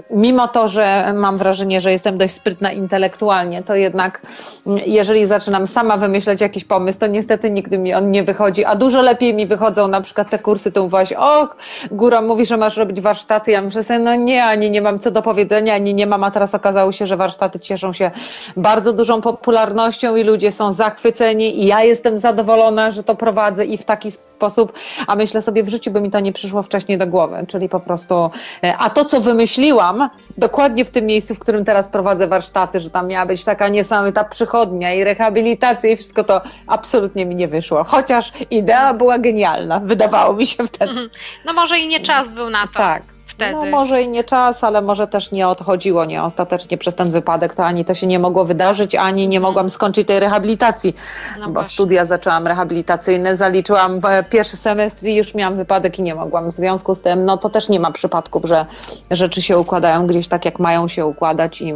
mimo 0.10 0.48
to, 0.48 0.68
że 0.68 0.87
mam 1.14 1.38
wrażenie, 1.38 1.82
że 1.82 1.92
jestem 1.92 2.18
dość 2.18 2.34
sprytna 2.34 2.72
intelektualnie, 2.72 3.64
to 3.64 3.76
jednak 3.76 4.22
mm, 4.68 4.80
jeżeli 4.86 5.26
zaczynam 5.26 5.68
sama 5.68 5.98
wymyślać 5.98 6.42
jakiś 6.42 6.64
pomysł, 6.64 7.00
to 7.00 7.08
niestety 7.08 7.52
nigdy 7.52 7.78
mi 7.78 7.94
on 7.94 8.12
nie 8.12 8.24
wychodzi, 8.24 8.66
a 8.66 8.76
dużo 8.76 9.02
lepiej 9.02 9.34
mi 9.34 9.48
wychodzą 9.48 9.88
na 9.88 10.02
przykład 10.02 10.30
te 10.30 10.40
kursy, 10.40 10.72
to 10.72 10.84
mówiłaś, 10.84 11.14
o, 11.14 11.50
góra 11.92 12.22
mówi, 12.22 12.46
że 12.46 12.58
masz 12.58 12.78
robić 12.78 13.02
warsztaty, 13.02 13.52
ja 13.52 13.62
myślę 13.62 13.84
sobie, 13.84 14.00
no 14.00 14.16
nie, 14.16 14.46
ani 14.46 14.72
nie 14.72 14.82
mam 14.82 15.00
co 15.00 15.12
do 15.12 15.22
powiedzenia, 15.22 15.74
ani 15.74 15.94
nie 15.94 16.08
mam, 16.08 16.24
a 16.24 16.32
teraz 16.32 16.56
okazało 16.56 16.92
się, 16.92 17.06
że 17.06 17.18
warsztaty 17.18 17.60
cieszą 17.60 17.94
się 17.94 18.12
bardzo 18.58 18.94
dużą 18.94 19.22
popularnością 19.22 20.16
i 20.16 20.24
ludzie 20.24 20.52
są 20.52 20.72
zachwyceni 20.72 21.64
i 21.64 21.66
ja 21.66 21.84
jestem 21.84 22.20
zadowolona, 22.20 22.92
że 22.92 23.04
to 23.04 23.16
prowadzę 23.16 23.66
i 23.66 23.78
w 23.78 23.86
taki 23.86 24.12
sposób, 24.12 24.74
a 25.08 25.16
myślę 25.16 25.42
sobie, 25.42 25.64
w 25.64 25.70
życiu 25.70 25.92
by 25.92 26.02
mi 26.02 26.12
to 26.12 26.20
nie 26.20 26.34
przyszło 26.34 26.64
wcześniej 26.64 26.98
do 26.98 27.08
głowy, 27.08 27.46
czyli 27.48 27.70
po 27.70 27.80
prostu, 27.80 28.30
e, 28.64 28.78
a 28.78 28.90
to 28.90 29.06
co 29.06 29.22
wymyśliłam, 29.22 30.10
dokładnie 30.38 30.77
w 30.86 30.90
tym 30.90 31.06
miejscu, 31.06 31.36
w 31.36 31.40
którym 31.40 31.66
teraz 31.66 31.88
prowadzę 31.88 32.28
warsztaty, 32.28 32.80
że 32.80 32.90
tam 32.90 33.08
miała 33.08 33.26
być 33.26 33.44
taka 33.44 33.68
niesamowita 33.68 34.24
przychodnia 34.24 34.94
i 34.94 35.04
rehabilitacja 35.04 35.90
i 35.90 35.98
wszystko 35.98 36.24
to 36.24 36.42
absolutnie 36.68 37.26
mi 37.26 37.36
nie 37.36 37.48
wyszło, 37.48 37.84
chociaż 37.84 38.32
idea 38.52 38.94
była 38.94 39.20
genialna, 39.20 39.80
wydawało 39.80 40.34
mi 40.34 40.46
się 40.46 40.64
wtedy. 40.64 41.10
No 41.46 41.54
może 41.54 41.80
i 41.80 41.88
nie 41.88 42.00
czas 42.00 42.28
był 42.28 42.50
na 42.50 42.68
to 42.68 42.74
Tak. 42.74 43.16
Wtedy. 43.38 43.54
No 43.72 43.78
może 43.78 44.02
i 44.02 44.08
nie 44.08 44.24
czas, 44.24 44.64
ale 44.64 44.82
może 44.82 45.08
też 45.08 45.32
nie 45.32 45.48
o 45.48 45.56
to 45.56 45.64
chodziło, 45.64 46.06
nie? 46.06 46.24
Ostatecznie 46.24 46.78
przez 46.78 46.96
ten 46.96 47.12
wypadek 47.12 47.54
to 47.56 47.66
ani 47.66 47.86
to 47.86 47.94
się 47.94 48.08
nie 48.08 48.20
mogło 48.20 48.46
wydarzyć, 48.46 48.96
ani 48.96 49.28
nie 49.28 49.40
mogłam 49.40 49.70
skończyć 49.70 50.08
tej 50.08 50.20
rehabilitacji, 50.20 50.96
No 51.40 51.48
bo 51.48 51.54
właśnie. 51.54 51.74
studia 51.74 52.06
zaczęłam 52.06 52.48
rehabilitacyjne, 52.48 53.36
zaliczyłam 53.38 54.02
pierwszy 54.30 54.58
semestr 54.58 55.06
i 55.06 55.16
już 55.16 55.36
miałam 55.36 55.56
wypadek 55.58 56.00
i 56.00 56.02
nie 56.02 56.16
mogłam. 56.16 56.48
W 56.52 56.52
związku 56.52 56.96
z 56.96 57.02
tym, 57.02 57.26
no 57.26 57.38
to 57.38 57.50
też 57.50 57.70
nie 57.70 57.80
ma 57.80 57.92
przypadków, 57.92 58.46
że 58.46 58.66
rzeczy 59.12 59.42
się 59.42 59.58
układają 59.58 60.08
gdzieś 60.08 60.28
tak, 60.28 60.46
jak 60.46 60.60
mają 60.60 60.88
się 60.88 61.06
układać 61.06 61.62
i 61.62 61.74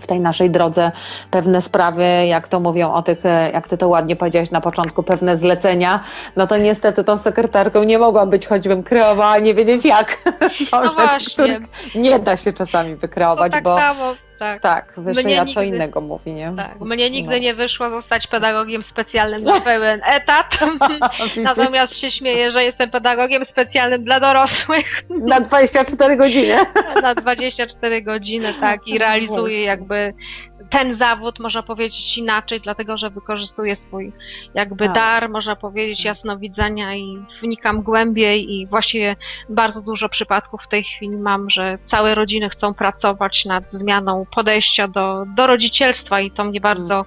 w 0.00 0.06
tej 0.06 0.20
naszej 0.20 0.50
drodze 0.50 0.92
pewne 1.30 1.60
sprawy, 1.60 2.04
jak 2.26 2.48
to 2.48 2.60
mówią 2.60 2.92
o 2.92 3.02
tych, 3.02 3.26
e, 3.26 3.50
jak 3.50 3.68
ty 3.68 3.78
to 3.78 3.88
ładnie 3.88 4.16
powiedziałaś 4.16 4.50
na 4.50 4.60
początku, 4.60 5.02
pewne 5.02 5.36
zlecenia, 5.36 6.00
no 6.36 6.46
to 6.46 6.56
niestety 6.56 7.04
tą 7.04 7.18
sekretarką 7.18 7.84
nie 7.84 7.98
mogłam 7.98 8.30
być, 8.30 8.46
choćbym 8.46 8.82
kreowała, 8.82 9.38
nie 9.38 9.54
wiedzieć 9.54 9.84
jak. 9.84 10.16
Są 10.70 10.84
No 10.84 10.92
rzeczy, 10.92 11.30
których 11.34 11.62
nie 11.94 12.18
da 12.18 12.36
się 12.36 12.52
czasami 12.52 12.96
wykreować, 12.96 13.52
To 13.52 13.56
tak 13.56 13.64
bo 13.64 13.76
samo, 13.76 14.14
tak. 14.38 14.62
tak, 14.62 14.96
Mnie 14.96 15.14
co 15.46 15.62
nigdy- 15.62 15.66
innego 15.76 16.00
mówi, 16.00 16.32
nie? 16.32 16.52
Tak, 16.56 16.80
mnie 16.80 17.10
nigdy 17.10 17.32
No. 17.34 17.38
nie 17.38 17.54
wyszło 17.54 17.90
zostać 17.90 18.26
pedagogiem 18.26 18.82
specjalnym 18.82 19.44
na 19.44 19.60
pełen 19.60 20.00
etat. 20.04 20.46
Natomiast 21.44 21.94
się 21.98 22.10
śmieję, 22.10 22.50
że 22.50 22.64
jestem 22.64 22.90
pedagogiem 22.90 23.44
specjalnym 23.44 24.04
dla 24.04 24.20
dorosłych 24.20 25.02
Na 25.10 25.40
24 25.40 26.16
godziny. 26.16 26.56
na 27.02 27.14
24 27.14 28.02
godziny, 28.02 28.54
tak, 28.60 28.88
i 28.88 28.98
realizuję 28.98 29.62
jakby 29.62 30.14
ten 30.70 30.92
zawód, 30.94 31.38
można 31.38 31.62
powiedzieć 31.62 32.18
inaczej, 32.18 32.60
dlatego 32.60 32.96
że 32.96 33.10
wykorzystuję 33.10 33.76
swój 33.76 34.12
jakby 34.54 34.84
Tak. 34.84 34.94
dar, 34.94 35.28
można 35.30 35.56
powiedzieć 35.56 36.04
jasnowidzenia 36.04 36.94
i 36.94 37.18
wnikam 37.42 37.82
głębiej 37.82 38.54
i 38.54 38.66
właściwie 38.66 39.16
bardzo 39.48 39.82
dużo 39.82 40.08
przypadków 40.08 40.62
w 40.62 40.68
tej 40.68 40.84
chwili 40.84 41.16
mam, 41.16 41.50
że 41.50 41.78
całe 41.84 42.14
rodziny 42.14 42.48
chcą 42.50 42.74
pracować 42.74 43.44
nad 43.44 43.72
zmianą 43.72 44.25
podejścia 44.34 44.88
do, 44.88 45.24
do 45.36 45.46
rodzicielstwa 45.46 46.20
i 46.20 46.30
to 46.30 46.44
mnie 46.44 46.60
bardzo 46.60 47.04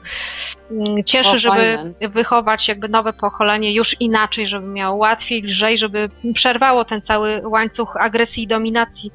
mm, 0.72 1.04
cieszy, 1.04 1.30
O, 1.30 1.40
żeby 1.40 1.56
fajne. 1.56 2.10
wychować 2.10 2.68
jakby 2.68 2.90
nowe 2.90 3.14
pokolenie 3.14 3.74
już 3.74 3.96
inaczej, 4.02 4.48
żeby 4.48 4.68
miało 4.68 4.98
łatwiej, 4.98 5.42
lżej, 5.42 5.78
żeby 5.78 6.10
przerwało 6.34 6.86
ten 6.86 7.02
cały 7.02 7.42
łańcuch 7.48 7.98
agresji 8.00 8.44
i 8.44 8.48
dominacji 8.48 9.12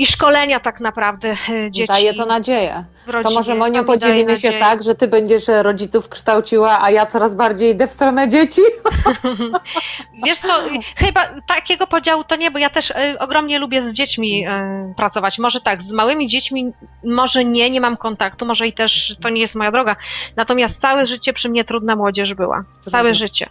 i 0.00 0.06
szkolenia 0.06 0.60
tak 0.60 0.80
naprawdę 0.80 1.36
e, 1.48 1.70
dzieci. 1.70 1.88
Daje 1.88 2.14
to 2.14 2.26
nadzieję. 2.26 2.84
To 3.22 3.30
może 3.30 3.58
daje 3.58 3.84
podzielimy 3.84 4.38
się 4.38 4.48
nadzieję. 4.48 4.58
tak, 4.58 4.82
że 4.82 4.94
ty 4.94 5.08
będziesz 5.08 5.48
e, 5.48 5.62
rodziców 5.62 6.08
kształciła, 6.08 6.82
a 6.82 6.90
ja 6.90 7.06
coraz 7.06 7.34
bardziej 7.34 7.70
idę 7.70 7.86
w 7.86 7.90
stronę 7.90 8.28
dzieci. 8.28 8.60
Wiesz 10.26 10.38
co, 10.38 10.62
chyba 10.96 11.20
takiego 11.46 11.86
podziału 11.86 12.24
to 12.24 12.36
nie, 12.36 12.50
bo 12.50 12.58
ja 12.58 12.70
też 12.70 12.90
e, 12.90 13.16
ogromnie 13.18 13.58
lubię 13.58 13.82
z 13.82 13.92
dziećmi 13.92 14.46
pracować. 14.96 15.38
Może 15.38 15.60
tak, 15.60 15.82
z 15.82 15.92
małymi 15.92 16.28
dziećmi 16.28 16.72
może 17.04 17.44
nie, 17.44 17.70
nie 17.70 17.80
mam 17.80 17.96
kontaktu, 17.96 18.46
może 18.46 18.66
i 18.66 18.72
też 18.72 19.16
to 19.22 19.28
nie 19.28 19.40
jest 19.40 19.54
moja 19.54 19.72
droga. 19.72 19.96
Natomiast 20.36 20.80
całe 20.80 21.06
życie 21.06 21.32
przy 21.32 21.48
mnie 21.48 21.64
trudna 21.64 21.96
młodzież 21.96 22.34
była. 22.34 22.64
Całe 22.90 23.14
życie. 23.14 23.50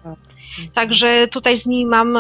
Także 0.73 1.27
tutaj 1.27 1.57
z 1.57 1.65
nimi 1.65 1.85
mam 1.85 2.17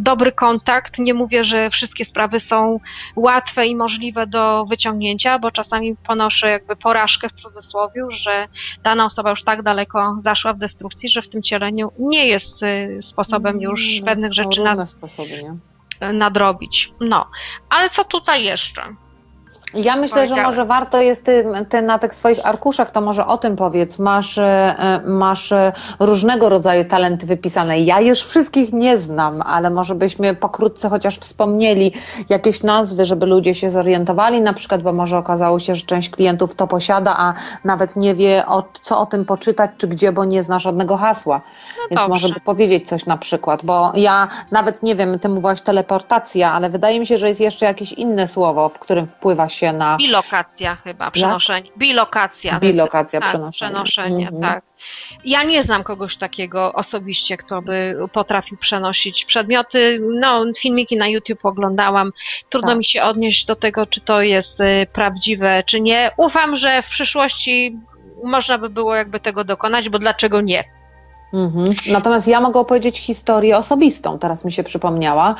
dobry 0.00 0.32
kontakt. 0.32 0.98
Nie 0.98 1.14
mówię, 1.14 1.44
że 1.44 1.70
wszystkie 1.70 2.04
sprawy 2.04 2.40
są 2.40 2.80
łatwe 3.16 3.66
i 3.66 3.76
możliwe 3.76 4.26
do 4.26 4.64
wyciągnięcia, 4.64 5.38
bo 5.38 5.50
czasami 5.50 5.96
ponoszę 6.06 6.50
jakby 6.50 6.76
porażkę 6.76 7.28
w 7.28 7.32
cudzysłowie, 7.32 8.02
że 8.10 8.48
dana 8.82 9.04
osoba 9.04 9.30
już 9.30 9.44
tak 9.44 9.62
daleko 9.62 10.16
zaszła 10.20 10.52
w 10.52 10.58
destrukcji, 10.58 11.08
że 11.08 11.22
w 11.22 11.28
tym 11.28 11.42
cieleniu 11.42 11.92
nie 11.98 12.26
jest 12.26 12.62
y, 12.62 12.98
sposobem 13.02 13.60
już 13.60 14.00
No, 14.00 14.06
pewnych 14.06 14.32
rzeczy 14.34 14.62
sposoby, 14.86 15.42
nie? 15.42 15.54
nadrobić. 16.12 16.92
No, 17.00 17.26
ale 17.70 17.90
co 17.90 18.04
tutaj 18.04 18.44
jeszcze? 18.44 18.82
Ja 19.76 19.96
myślę, 19.96 20.26
że 20.26 20.42
może 20.42 20.64
warto 20.64 21.00
jest 21.00 21.24
ty, 21.24 21.44
ty 21.68 21.82
na 21.82 21.98
tych 21.98 22.14
swoich 22.14 22.46
arkuszach, 22.46 22.90
to 22.90 23.00
może 23.00 23.26
o 23.26 23.38
tym 23.38 23.56
powiedz. 23.56 23.98
Masz, 23.98 24.38
e, 24.38 25.00
masz 25.04 25.52
e, 25.52 25.72
różnego 26.00 26.48
rodzaju 26.48 26.84
talenty 26.84 27.26
wypisane. 27.26 27.80
Ja 27.80 28.00
już 28.00 28.22
wszystkich 28.22 28.72
nie 28.72 28.98
znam, 28.98 29.42
ale 29.42 29.70
może 29.70 29.94
byśmy 29.94 30.34
pokrótce 30.34 30.88
chociaż 30.88 31.18
wspomnieli 31.18 31.92
jakieś 32.28 32.62
nazwy, 32.62 33.04
żeby 33.04 33.26
ludzie 33.26 33.54
się 33.54 33.70
zorientowali, 33.70 34.40
na 34.40 34.52
przykład, 34.52 34.82
bo 34.82 34.92
może 34.92 35.18
okazało 35.18 35.58
się, 35.58 35.74
że 35.74 35.86
część 35.86 36.10
klientów 36.10 36.54
to 36.54 36.66
posiada, 36.66 37.14
a 37.18 37.34
nawet 37.64 37.96
nie 37.96 38.14
wie 38.14 38.46
o, 38.46 38.64
co 38.82 39.00
o 39.00 39.06
tym 39.06 39.24
poczytać, 39.24 39.70
czy 39.78 39.88
gdzie, 39.88 40.12
bo 40.12 40.24
nie 40.24 40.42
zna 40.42 40.58
żadnego 40.58 40.96
hasła. 40.96 41.36
No 41.36 41.88
Więc 41.90 42.00
dobrze. 42.00 42.08
może 42.08 42.28
by 42.28 42.40
powiedzieć 42.40 42.88
coś 42.88 43.06
na 43.06 43.16
przykład, 43.16 43.64
bo 43.64 43.92
ja 43.94 44.28
nawet 44.50 44.82
nie 44.82 44.94
wiem, 44.94 45.18
ty 45.18 45.28
mówiłaś 45.28 45.60
teleportacja, 45.60 46.52
ale 46.52 46.70
wydaje 46.70 47.00
mi 47.00 47.06
się, 47.06 47.18
że 47.18 47.28
jest 47.28 47.40
jeszcze 47.40 47.66
jakieś 47.66 47.92
inne 47.92 48.28
słowo, 48.28 48.68
w 48.68 48.78
którym 48.78 49.06
wpływa 49.06 49.48
się 49.48 49.65
na 49.72 49.96
Bilokacja 49.96 50.76
chyba, 50.76 51.10
przenoszenie. 51.10 51.70
Bilokacja. 51.78 52.58
to 52.60 52.64
jest- 52.66 52.76
bilokacja, 52.76 53.20
tak, 53.20 53.28
przenoszenie. 53.28 53.70
przenoszenie, 53.72 54.28
Mhm. 54.28 54.42
tak. 54.42 54.64
Ja 55.24 55.42
nie 55.42 55.62
znam 55.62 55.82
kogoś 55.84 56.16
takiego 56.16 56.72
osobiście, 56.72 57.36
kto 57.36 57.62
by 57.62 57.96
potrafił 58.12 58.58
przenosić 58.58 59.24
przedmioty. 59.24 60.00
No, 60.20 60.44
filmiki 60.60 60.96
na 60.96 61.08
YouTube 61.08 61.44
oglądałam. 61.44 62.12
Trudno 62.50 62.68
Tak. 62.70 62.78
mi 62.78 62.84
się 62.84 63.02
odnieść 63.02 63.44
do 63.46 63.56
tego, 63.56 63.86
czy 63.86 64.00
to 64.00 64.22
jest 64.22 64.60
y, 64.60 64.86
prawdziwe, 64.92 65.62
czy 65.66 65.80
nie. 65.80 66.10
Ufam, 66.16 66.56
że 66.56 66.82
w 66.82 66.88
przyszłości 66.88 67.76
można 68.24 68.58
by 68.58 68.70
było 68.70 68.94
jakby 68.94 69.20
tego 69.20 69.44
dokonać, 69.44 69.88
bo 69.88 69.98
dlaczego 69.98 70.40
nie? 70.40 70.64
Mhm. 71.32 71.74
Natomiast 71.92 72.28
ja 72.28 72.40
mogę 72.40 72.60
opowiedzieć 72.60 72.98
historię 72.98 73.58
osobistą, 73.58 74.18
teraz 74.18 74.44
mi 74.44 74.52
się 74.52 74.64
przypomniała, 74.64 75.34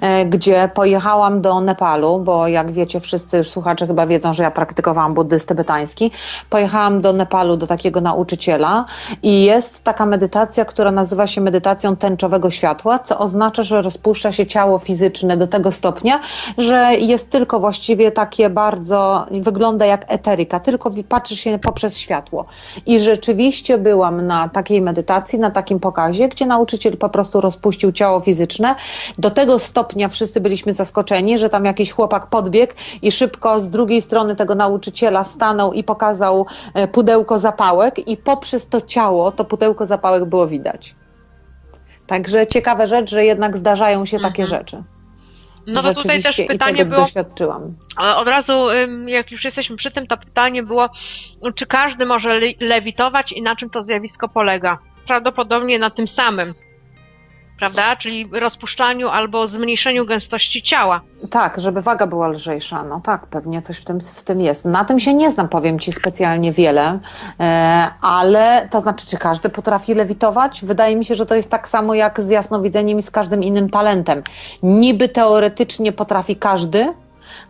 e, 0.00 0.26
gdzie 0.26 0.70
pojechałam 0.74 1.40
do 1.40 1.60
Nepalu, 1.60 2.18
bo 2.18 2.48
jak 2.48 2.72
wiecie, 2.72 3.00
wszyscy 3.00 3.36
już 3.36 3.48
słuchacze 3.48 3.86
chyba 3.86 4.06
wiedzą, 4.06 4.34
że 4.34 4.42
ja 4.42 4.50
praktykowałam 4.50 5.14
buddyzm 5.14 5.46
tybetański. 5.46 6.10
Pojechałam 6.50 7.00
do 7.00 7.12
Nepalu 7.12 7.56
do 7.56 7.66
takiego 7.66 8.00
nauczyciela 8.00 8.84
i 9.22 9.44
jest 9.44 9.84
taka 9.84 10.06
medytacja, 10.06 10.64
która 10.64 10.90
nazywa 10.90 11.26
się 11.26 11.40
medytacją 11.40 11.96
tęczowego 11.96 12.50
światła, 12.50 12.98
co 12.98 13.18
oznacza, 13.18 13.62
że 13.62 13.82
rozpuszcza 13.82 14.32
się 14.32 14.46
ciało 14.46 14.78
fizyczne 14.78 15.36
do 15.36 15.46
tego 15.46 15.72
stopnia, 15.72 16.20
że 16.58 16.94
jest 16.98 17.30
tylko 17.30 17.60
właściwie 17.60 18.12
takie 18.12 18.50
bardzo, 18.50 19.26
wygląda 19.30 19.86
jak 19.86 20.04
eteryka, 20.08 20.60
tylko 20.60 20.90
patrzy 21.08 21.36
się 21.36 21.58
poprzez 21.58 21.98
światło. 21.98 22.44
I 22.86 23.00
rzeczywiście 23.00 23.78
byłam 23.78 24.26
na 24.26 24.48
takiej 24.48 24.82
medytacji, 24.82 25.31
na 25.38 25.50
takim 25.50 25.80
pokazie, 25.80 26.28
gdzie 26.28 26.46
nauczyciel 26.46 26.96
po 26.96 27.08
prostu 27.08 27.40
rozpuścił 27.40 27.92
ciało 27.92 28.20
fizyczne. 28.20 28.74
Do 29.18 29.30
tego 29.30 29.58
stopnia 29.58 30.08
wszyscy 30.08 30.40
byliśmy 30.40 30.72
zaskoczeni, 30.72 31.38
że 31.38 31.48
tam 31.48 31.64
jakiś 31.64 31.92
chłopak 31.92 32.26
podbiegł 32.26 32.72
i 33.02 33.12
szybko 33.12 33.60
z 33.60 33.70
drugiej 33.70 34.00
strony 34.00 34.36
tego 34.36 34.54
nauczyciela 34.54 35.24
stanął 35.24 35.72
i 35.72 35.84
pokazał 35.84 36.46
e, 36.74 36.88
pudełko 36.88 37.38
zapałek 37.38 38.08
i 38.08 38.16
poprzez 38.16 38.68
to 38.68 38.80
ciało 38.80 39.32
to 39.32 39.44
pudełko 39.44 39.86
zapałek 39.86 40.24
było 40.24 40.46
widać. 40.46 40.94
Także 42.06 42.46
ciekawa 42.46 42.86
rzecz, 42.86 43.10
że 43.10 43.24
jednak 43.24 43.56
zdarzają 43.56 44.04
się 44.04 44.18
takie 44.20 44.42
Mhm. 44.42 44.60
rzeczy. 44.60 44.82
No 45.66 45.82
to 45.82 45.94
tutaj 45.94 46.22
też 46.22 46.42
pytanie 46.48 46.84
było, 46.84 47.00
doświadczyłam. 47.00 47.74
Ale 47.96 48.16
Od 48.16 48.28
razu, 48.28 48.52
jak 49.06 49.32
już 49.32 49.44
jesteśmy 49.44 49.76
przy 49.76 49.90
tym, 49.90 50.06
to 50.06 50.16
pytanie 50.16 50.62
było, 50.62 50.88
czy 51.54 51.66
każdy 51.66 52.06
może 52.06 52.34
le- 52.40 52.52
lewitować 52.60 53.32
i 53.32 53.42
na 53.42 53.56
czym 53.56 53.70
to 53.70 53.82
zjawisko 53.82 54.28
polega? 54.28 54.78
Prawdopodobnie 55.06 55.78
na 55.78 55.90
tym 55.90 56.08
samym, 56.08 56.54
prawda? 57.58 57.96
Czyli 57.96 58.28
rozpuszczaniu 58.32 59.08
albo 59.08 59.46
zmniejszeniu 59.46 60.06
gęstości 60.06 60.62
ciała. 60.62 61.00
Tak, 61.30 61.60
żeby 61.60 61.80
waga 61.82 62.06
była 62.06 62.28
lżejsza. 62.28 62.82
No 62.82 63.00
tak, 63.04 63.26
pewnie 63.26 63.62
coś 63.62 63.78
w 63.78 63.84
tym, 63.84 64.00
w 64.00 64.22
tym 64.22 64.40
jest. 64.40 64.64
Na 64.64 64.84
tym 64.84 65.00
się 65.00 65.14
nie 65.14 65.30
znam, 65.30 65.48
powiem 65.48 65.78
Ci 65.78 65.92
specjalnie 65.92 66.52
wiele, 66.52 66.98
e, 67.40 67.90
ale 68.00 68.68
to 68.70 68.80
znaczy, 68.80 69.06
czy 69.06 69.18
każdy 69.18 69.48
potrafi 69.48 69.94
lewitować? 69.94 70.64
Wydaje 70.64 70.96
mi 70.96 71.04
się, 71.04 71.14
że 71.14 71.26
to 71.26 71.34
jest 71.34 71.50
tak 71.50 71.68
samo 71.68 71.94
jak 71.94 72.20
z 72.20 72.30
jasnowidzeniem 72.30 72.98
i 72.98 73.02
z 73.02 73.10
każdym 73.10 73.42
innym 73.42 73.70
talentem. 73.70 74.22
Niby 74.62 75.08
teoretycznie 75.08 75.92
potrafi 75.92 76.36
każdy, 76.36 76.94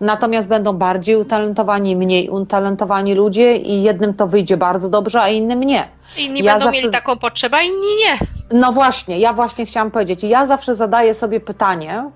natomiast 0.00 0.48
będą 0.48 0.72
bardziej 0.72 1.16
utalentowani, 1.16 1.96
mniej 1.96 2.28
utalentowani 2.28 3.14
ludzie 3.14 3.56
i 3.56 3.82
jednym 3.82 4.14
to 4.14 4.26
wyjdzie 4.26 4.56
bardzo 4.56 4.88
dobrze, 4.88 5.20
a 5.20 5.28
innym 5.28 5.60
nie. 5.60 5.88
Inni 6.18 6.44
Ja 6.44 6.52
będą 6.52 6.64
zawsze 6.64 6.80
mieli 6.80 6.92
taką 6.92 7.18
potrzebę, 7.18 7.56
a 7.56 7.62
inni 7.62 7.96
nie. 7.98 8.26
No 8.58 8.72
właśnie, 8.72 9.18
ja 9.18 9.32
właśnie 9.32 9.66
chciałam 9.66 9.90
powiedzieć, 9.90 10.24
ja 10.24 10.46
zawsze 10.46 10.74
zadaję 10.74 11.14
sobie 11.14 11.40
pytanie, 11.40 12.10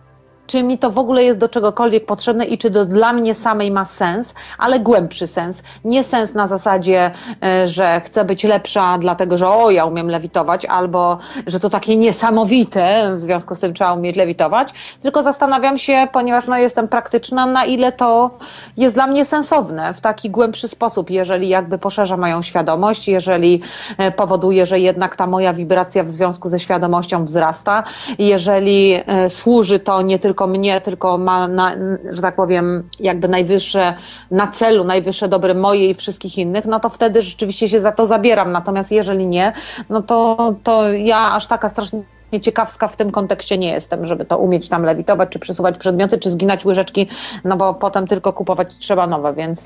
czy 0.47 0.63
mi 0.63 0.79
to 0.79 0.91
w 0.91 0.99
ogóle 0.99 1.25
jest 1.25 1.39
do 1.39 1.49
czegokolwiek 1.49 2.07
potrzebne 2.07 2.45
i 2.45 2.59
czy 2.59 2.71
to 2.71 2.85
dla 2.85 3.13
mnie 3.13 3.35
samej 3.35 3.71
ma 3.71 3.85
sens, 3.85 4.35
ale 4.59 4.81
głębszy 4.81 5.27
sens. 5.27 5.63
Nie 5.85 6.05
sens 6.05 6.35
na 6.35 6.47
zasadzie, 6.47 7.11
e, 7.45 7.69
że 7.69 8.01
chcę 8.01 8.25
być 8.25 8.45
lepsza, 8.45 8.99
dlatego 8.99 9.37
że 9.37 9.49
o, 9.49 9.71
ja 9.71 9.85
umiem 9.85 10.11
lewitować, 10.11 10.65
albo 10.65 11.19
że 11.47 11.61
to 11.61 11.71
takie 11.71 11.97
niesamowite, 11.97 13.13
w 13.15 13.19
związku 13.19 13.55
z 13.55 13.61
tym 13.61 13.75
trzeba 13.75 13.93
umieć 13.93 14.17
lewitować, 14.17 14.69
tylko 15.03 15.23
zastanawiam 15.23 15.79
się, 15.79 16.09
ponieważ 16.13 16.47
no, 16.47 16.59
jestem 16.59 16.89
praktyczna, 16.89 17.47
na 17.47 17.65
ile 17.65 17.93
to 17.93 18.31
jest 18.77 18.95
dla 18.95 19.07
mnie 19.07 19.25
sensowne 19.25 19.95
w 19.95 20.01
taki 20.01 20.31
głębszy 20.31 20.69
sposób, 20.69 21.11
jeżeli 21.11 21.49
jakby 21.49 21.79
poszerza 21.79 22.17
moją 22.17 22.43
świadomość, 22.43 23.09
jeżeli 23.09 23.63
e, 23.99 24.13
powoduje, 24.13 24.67
że 24.67 24.81
jednak 24.81 25.17
ta 25.17 25.27
moja 25.27 25.53
wibracja 25.53 26.05
w 26.05 26.11
związku 26.11 26.49
ze 26.49 26.59
świadomością 26.59 27.25
wzrasta, 27.25 27.85
jeżeli 28.19 28.95
e, 29.07 29.31
służy 29.31 29.79
to 29.79 30.03
nie 30.03 30.19
tylko 30.19 30.36
mnie, 30.47 30.81
tylko 30.81 31.19
ma, 31.19 31.49
na, 31.49 31.73
że 32.11 32.23
tak 32.23 32.37
powiem, 32.37 32.89
jakby 33.01 33.29
najwyższe 33.29 33.95
na 34.31 34.47
celu, 34.47 34.85
najwyższe 34.85 35.29
dobre 35.29 35.55
moje 35.55 35.91
i 35.91 35.95
wszystkich 35.95 36.39
innych, 36.39 36.65
no 36.65 36.81
to 36.81 36.89
wtedy 36.89 37.23
rzeczywiście 37.23 37.69
się 37.69 37.81
za 37.81 37.93
to 37.93 38.07
zabieram. 38.07 38.53
Natomiast 38.53 38.93
jeżeli 38.93 39.27
nie, 39.27 39.53
no 39.91 40.03
to, 40.03 40.55
to 40.63 40.93
ja 40.93 41.33
aż 41.33 41.47
taka 41.47 41.69
strasznie 41.69 42.03
ciekawska 42.41 42.89
w 42.89 42.97
tym 42.97 43.11
kontekście 43.11 43.59
nie 43.59 43.71
jestem, 43.71 44.07
żeby 44.07 44.25
to 44.25 44.39
umieć 44.39 44.69
tam 44.69 44.83
lewitować, 44.83 45.29
czy 45.29 45.39
przesuwać 45.39 45.79
przedmioty, 45.79 46.19
czy 46.19 46.31
zginać 46.31 46.65
łyżeczki, 46.65 47.09
no 47.45 47.57
bo 47.57 47.75
potem 47.75 48.07
tylko 48.07 48.33
kupować 48.33 48.77
trzeba 48.79 49.07
nowe, 49.07 49.35
więc 49.35 49.65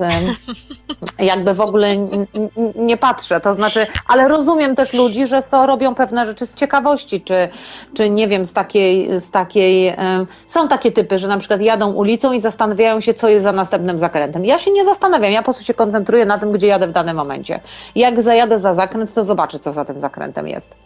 jakby 1.19 1.55
w 1.55 1.61
ogóle 1.61 1.97
nie 2.77 2.97
patrzę. 2.97 3.41
To 3.41 3.53
znaczy, 3.53 3.87
ale 4.09 4.29
rozumiem 4.29 4.75
też 4.75 4.93
ludzi, 4.93 5.27
że 5.27 5.43
so, 5.43 5.67
robią 5.67 5.95
pewne 5.95 6.27
rzeczy 6.27 6.47
z 6.47 6.55
ciekawości, 6.55 7.21
czy, 7.21 7.49
czy 7.95 8.11
nie 8.11 8.29
wiem, 8.29 8.47
z 8.47 8.53
takiej, 8.53 9.21
z 9.21 9.31
takiej. 9.31 9.97
Są 10.47 10.69
takie 10.69 10.93
typy, 10.93 11.19
że 11.19 11.29
na 11.29 11.39
przykład 11.39 11.61
jadą 11.61 11.93
ulicą 11.93 12.33
i 12.33 12.41
zastanawiają 12.41 13.01
się, 13.01 13.15
co 13.15 13.29
jest 13.29 13.43
za 13.45 13.53
następnym 13.53 13.99
zakrętem. 13.99 14.45
Ja 14.45 14.59
się 14.59 14.71
nie 14.71 14.85
zastanawiam, 14.85 15.33
ja 15.33 15.41
po 15.41 15.45
prostu 15.45 15.65
się 15.65 15.75
koncentruję 15.75 16.27
na 16.27 16.39
tym, 16.39 16.53
gdzie 16.53 16.67
jadę 16.67 16.87
w 16.87 16.93
danym 16.93 17.17
momencie. 17.17 17.61
Jak 17.95 18.23
zajadę 18.23 18.59
za 18.59 18.75
zakręt, 18.75 19.15
to 19.15 19.25
zobaczę, 19.25 19.59
co 19.59 19.73
za 19.73 19.85
tym 19.85 20.01
zakrętem 20.01 20.49
jest. 20.49 20.77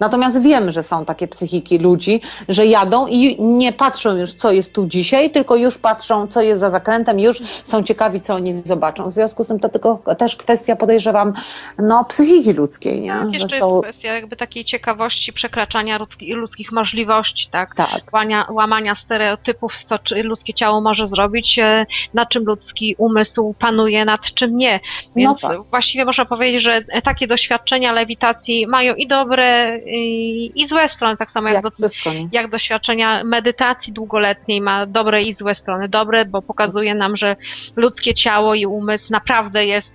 Natomiast 0.00 0.42
wiem, 0.42 0.70
że 0.70 0.82
są 0.82 1.04
takie 1.04 1.28
psychiki 1.28 1.78
ludzi, 1.78 2.20
że 2.48 2.66
jadą 2.66 3.06
i 3.06 3.42
nie 3.42 3.72
patrzą 3.72 4.16
już, 4.16 4.32
co 4.32 4.52
jest 4.52 4.74
tu 4.74 4.86
dzisiaj, 4.86 5.30
tylko 5.30 5.56
już 5.56 5.78
patrzą, 5.78 6.26
co 6.26 6.40
jest 6.42 6.60
za 6.60 6.70
zakrętem, 6.70 7.20
już 7.20 7.42
są 7.64 7.82
ciekawi, 7.82 8.20
co 8.20 8.34
oni 8.34 8.52
zobaczą. 8.52 9.10
W 9.10 9.12
związku 9.12 9.44
z 9.44 9.48
tym 9.48 9.60
to 9.60 9.68
tylko 9.68 10.14
też 10.18 10.36
kwestia, 10.36 10.76
podejrzewam, 10.76 11.32
no, 11.78 12.04
psychiki 12.04 12.52
ludzkiej, 12.52 13.00
nie? 13.00 13.14
Jeszcze 13.32 13.48
że 13.48 13.58
są... 13.58 13.74
jest 13.74 13.82
kwestia 13.82 14.14
jakby 14.14 14.36
takiej 14.36 14.64
ciekawości 14.64 15.32
przekraczania 15.32 15.98
ludzkich 16.34 16.72
możliwości, 16.72 17.48
tak? 17.50 17.74
tak. 17.74 18.12
Łania, 18.12 18.46
łamania 18.50 18.94
stereotypów, 18.94 19.72
co 19.84 19.96
ludzkie 20.24 20.54
ciało 20.54 20.80
może 20.80 21.06
zrobić, 21.06 21.58
e, 21.58 21.86
na 22.14 22.26
czym 22.26 22.44
ludzki 22.44 22.94
umysł 22.98 23.54
panuje, 23.58 24.04
nad 24.04 24.20
czym 24.20 24.56
nie. 24.56 24.80
Więc 25.16 25.42
no 25.42 25.48
tak. 25.48 25.62
właściwie 25.62 26.04
można 26.04 26.24
powiedzieć, 26.24 26.62
że 26.62 26.84
takie 27.04 27.26
doświadczenia 27.26 27.92
lewitacji 27.92 28.66
mają 28.66 28.94
i 28.94 29.06
dobre 29.06 29.80
i, 29.90 30.62
i 30.62 30.68
złe 30.68 30.88
strony, 30.88 31.16
tak 31.16 31.30
samo 31.30 31.48
jak, 31.48 31.64
jak, 31.64 31.64
do, 31.64 32.10
jak 32.32 32.50
doświadczenia 32.50 33.24
medytacji 33.24 33.92
długoletniej 33.92 34.60
ma 34.60 34.86
dobre 34.86 35.22
i 35.22 35.34
złe 35.34 35.54
strony. 35.54 35.88
Dobre, 35.88 36.24
bo 36.24 36.42
pokazuje 36.42 36.94
nam, 36.94 37.16
że 37.16 37.36
ludzkie 37.76 38.14
ciało 38.14 38.54
i 38.54 38.66
umysł 38.66 39.12
naprawdę 39.12 39.66
jest 39.66 39.94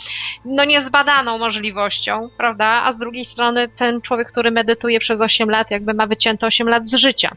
no 0.44 0.64
niezbadaną 0.64 1.38
możliwością, 1.38 2.28
prawda? 2.36 2.66
A 2.66 2.92
z 2.92 2.96
drugiej 2.96 3.24
strony 3.24 3.68
ten 3.68 4.00
człowiek, 4.00 4.28
który 4.28 4.50
medytuje 4.50 5.00
przez 5.00 5.20
8 5.20 5.50
lat, 5.50 5.70
jakby 5.70 5.94
ma 5.94 6.06
wycięte 6.06 6.46
8 6.46 6.68
lat 6.68 6.88
z 6.88 6.94
życia. 6.94 7.36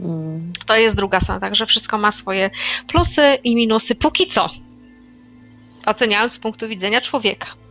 Mm. 0.00 0.52
To 0.66 0.76
jest 0.76 0.96
druga 0.96 1.20
strona, 1.20 1.40
także 1.40 1.66
wszystko 1.66 1.98
ma 1.98 2.12
swoje 2.12 2.50
plusy 2.88 3.38
i 3.44 3.56
minusy, 3.56 3.94
póki 3.94 4.26
co. 4.26 4.50
Oceniając 5.86 6.32
z 6.32 6.38
punktu 6.38 6.68
widzenia 6.68 7.00
człowieka. 7.00 7.65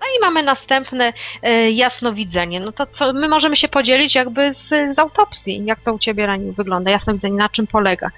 No 0.00 0.06
i 0.16 0.20
mamy 0.20 0.42
następne 0.42 1.12
e, 1.42 1.70
jasnowidzenie. 1.70 2.60
No 2.60 2.72
to 2.72 2.86
co, 2.86 3.12
my 3.12 3.28
możemy 3.28 3.56
się 3.56 3.68
podzielić 3.68 4.14
jakby 4.14 4.54
z, 4.54 4.68
z 4.94 4.98
autopsji. 4.98 5.64
Jak 5.64 5.80
to 5.80 5.94
u 5.94 5.98
Ciebie, 5.98 6.26
Rani, 6.26 6.52
wygląda? 6.52 6.90
Jasnowidzenie, 6.90 7.36
na 7.36 7.48
czym 7.48 7.66
polega? 7.66 8.10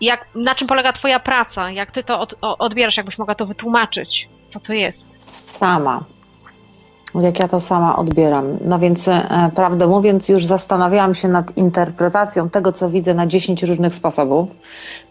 Jak, 0.00 0.26
na 0.34 0.54
czym 0.54 0.68
polega 0.68 0.92
Twoja 0.92 1.20
praca? 1.20 1.70
Jak 1.70 1.90
Ty 1.90 2.04
to 2.04 2.20
od, 2.20 2.34
odbierasz? 2.40 2.96
Jakbyś 2.96 3.18
mogła 3.18 3.34
to 3.34 3.46
wytłumaczyć? 3.46 4.28
Co 4.48 4.60
to 4.60 4.72
jest? 4.72 5.08
Sama 5.18 6.17
jak 7.14 7.38
ja 7.38 7.48
to 7.48 7.60
sama 7.60 7.96
odbieram. 7.96 8.58
No 8.64 8.78
więc, 8.78 9.08
e, 9.08 9.50
prawdę 9.54 9.86
mówiąc, 9.86 10.28
już 10.28 10.46
zastanawiałam 10.46 11.14
się 11.14 11.28
nad 11.28 11.56
interpretacją 11.56 12.50
tego, 12.50 12.72
co 12.72 12.90
widzę 12.90 13.14
na 13.14 13.26
10 13.26 13.62
różnych 13.62 13.94
sposobów. 13.94 14.48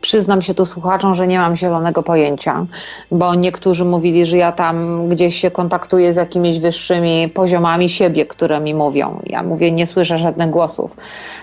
Przyznam 0.02 0.42
się 0.42 0.54
tu 0.54 0.66
słuchaczom, 0.66 1.14
że 1.14 1.28
nie 1.28 1.40
mam 1.40 1.56
zielonego 1.56 2.04
pojęcia, 2.04 2.66
bo 3.12 3.36
niektórzy 3.36 3.86
mówili, 3.86 4.26
że 4.26 4.38
ja 4.38 4.52
tam 4.52 5.08
gdzieś 5.10 5.36
się 5.36 5.52
kontaktuję 5.52 6.14
z 6.14 6.16
jakimiś 6.16 6.60
wyższymi 6.60 7.30
poziomami 7.30 7.90
siebie, 7.90 8.26
które 8.26 8.60
mi 8.60 8.74
mówią. 8.74 9.20
Ja 9.26 9.44
mówię, 9.44 9.72
nie 9.72 9.88
słyszę 9.88 10.18
żadnych 10.18 10.50
głosów. 10.50 10.98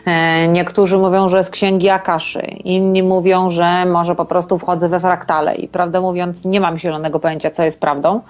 E, 0.06 0.48
niektórzy 0.48 0.98
mówią, 0.98 1.28
że 1.28 1.44
z 1.44 1.50
księgi 1.50 1.90
Akaszy, 1.90 2.40
inni 2.64 3.02
mówią, 3.02 3.50
że 3.50 3.86
może 3.86 4.14
po 4.14 4.24
prostu 4.24 4.58
wchodzę 4.58 4.88
we 4.88 5.00
fraktale 5.00 5.54
i 5.54 5.68
prawdę 5.68 6.00
mówiąc, 6.00 6.44
nie 6.44 6.60
mam 6.60 6.78
zielonego 6.78 7.20
pojęcia, 7.20 7.50
co 7.50 7.62
jest 7.62 7.80
prawdą. 7.80 8.20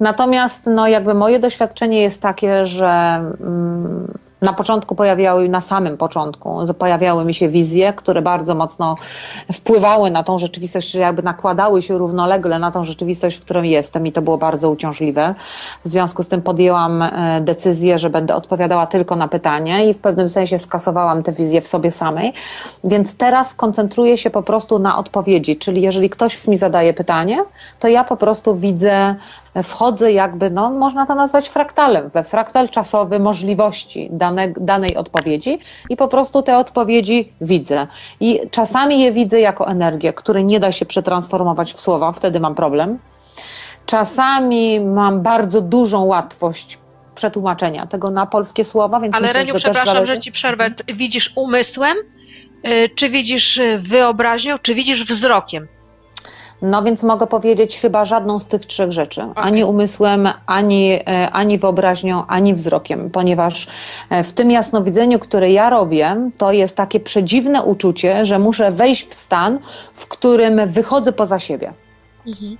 Natomiast 0.00 0.66
no, 0.66 0.88
jakby 0.88 1.14
moje 1.14 1.38
doświadczenie 1.38 1.55
jest 1.90 2.22
takie, 2.22 2.66
że 2.66 2.86
mm, 3.40 4.18
na 4.42 4.52
początku 4.52 4.94
pojawiały, 4.94 5.48
na 5.48 5.60
samym 5.60 5.96
początku 5.96 6.60
pojawiały 6.78 7.24
mi 7.24 7.34
się 7.34 7.48
wizje, 7.48 7.92
które 7.92 8.22
bardzo 8.22 8.54
mocno 8.54 8.96
wpływały 9.52 10.10
na 10.10 10.22
tą 10.22 10.38
rzeczywistość, 10.38 10.90
czy 10.90 10.98
jakby 10.98 11.22
nakładały 11.22 11.82
się 11.82 11.98
równolegle 11.98 12.58
na 12.58 12.70
tą 12.70 12.84
rzeczywistość, 12.84 13.36
w 13.36 13.40
którą 13.40 13.62
jestem 13.62 14.06
i 14.06 14.12
to 14.12 14.22
było 14.22 14.38
bardzo 14.38 14.70
uciążliwe. 14.70 15.34
W 15.84 15.88
związku 15.88 16.22
z 16.22 16.28
tym 16.28 16.42
podjęłam 16.42 17.02
e, 17.02 17.40
decyzję, 17.40 17.98
że 17.98 18.10
będę 18.10 18.34
odpowiadała 18.34 18.86
tylko 18.86 19.16
na 19.16 19.28
pytanie 19.28 19.88
i 19.88 19.94
w 19.94 19.98
pewnym 19.98 20.28
sensie 20.28 20.58
skasowałam 20.58 21.22
te 21.22 21.32
wizje 21.32 21.60
w 21.60 21.66
sobie 21.66 21.90
samej. 21.90 22.32
Więc 22.84 23.16
teraz 23.16 23.54
koncentruję 23.54 24.16
się 24.16 24.30
po 24.30 24.42
prostu 24.42 24.78
na 24.78 24.98
odpowiedzi, 24.98 25.56
czyli 25.56 25.82
jeżeli 25.82 26.10
ktoś 26.10 26.46
mi 26.46 26.56
zadaje 26.56 26.94
pytanie, 26.94 27.44
to 27.80 27.88
ja 27.88 28.04
po 28.04 28.16
prostu 28.16 28.56
widzę 28.56 29.16
wchodzę 29.62 30.12
jakby, 30.12 30.50
no 30.50 30.70
można 30.70 31.06
to 31.06 31.14
nazwać 31.14 31.48
fraktalem, 31.48 32.10
we 32.10 32.24
fraktal 32.24 32.68
czasowy 32.68 33.18
możliwości 33.18 34.08
dane, 34.12 34.52
danej 34.60 34.96
odpowiedzi 34.96 35.58
i 35.90 35.96
po 35.96 36.08
prostu 36.08 36.42
te 36.42 36.58
odpowiedzi 36.58 37.32
widzę. 37.40 37.86
I 38.20 38.40
czasami 38.50 39.00
je 39.00 39.12
widzę 39.12 39.40
jako 39.40 39.68
energię, 39.68 40.12
której 40.12 40.44
nie 40.44 40.60
da 40.60 40.72
się 40.72 40.86
przetransformować 40.86 41.72
w 41.72 41.80
słowa, 41.80 42.12
wtedy 42.12 42.40
mam 42.40 42.54
problem. 42.54 42.98
Czasami 43.86 44.80
mam 44.80 45.22
bardzo 45.22 45.60
dużą 45.60 46.04
łatwość 46.04 46.78
przetłumaczenia 47.14 47.86
tego 47.86 48.10
na 48.10 48.26
polskie 48.26 48.64
słowa, 48.64 49.00
więc 49.00 49.14
Ale 49.14 49.22
myślę, 49.22 49.40
Reniu, 49.40 49.54
przepraszam, 49.54 50.06
że 50.06 50.20
ci 50.20 50.32
przerwę. 50.32 50.70
Widzisz 50.94 51.32
umysłem, 51.36 51.96
y, 52.66 52.90
czy 52.96 53.10
widzisz 53.10 53.58
y, 53.58 53.82
wyobraźnią, 53.88 54.58
czy 54.58 54.74
widzisz 54.74 55.04
wzrokiem? 55.04 55.68
No 56.62 56.82
więc 56.82 57.02
mogę 57.02 57.26
powiedzieć 57.26 57.78
chyba 57.78 58.04
żadną 58.04 58.38
z 58.38 58.46
tych 58.46 58.66
trzech 58.66 58.92
rzeczy. 58.92 59.22
Okay. 59.22 59.44
Ani 59.44 59.64
umysłem, 59.64 60.28
ani, 60.46 60.92
e, 60.92 61.30
ani 61.30 61.58
wyobraźnią, 61.58 62.26
ani 62.26 62.54
wzrokiem, 62.54 63.10
ponieważ 63.10 63.68
e, 64.10 64.24
w 64.24 64.32
tym 64.32 64.50
jasnowidzeniu, 64.50 65.18
które 65.18 65.52
ja 65.52 65.70
robię, 65.70 66.30
to 66.36 66.52
jest 66.52 66.76
takie 66.76 67.00
przedziwne 67.00 67.62
uczucie, 67.62 68.24
że 68.24 68.38
muszę 68.38 68.70
wejść 68.70 69.08
w 69.08 69.14
stan, 69.14 69.58
w 69.92 70.08
którym 70.08 70.68
wychodzę 70.68 71.12
poza 71.12 71.38
siebie. 71.38 71.72
Mhm. 72.26 72.56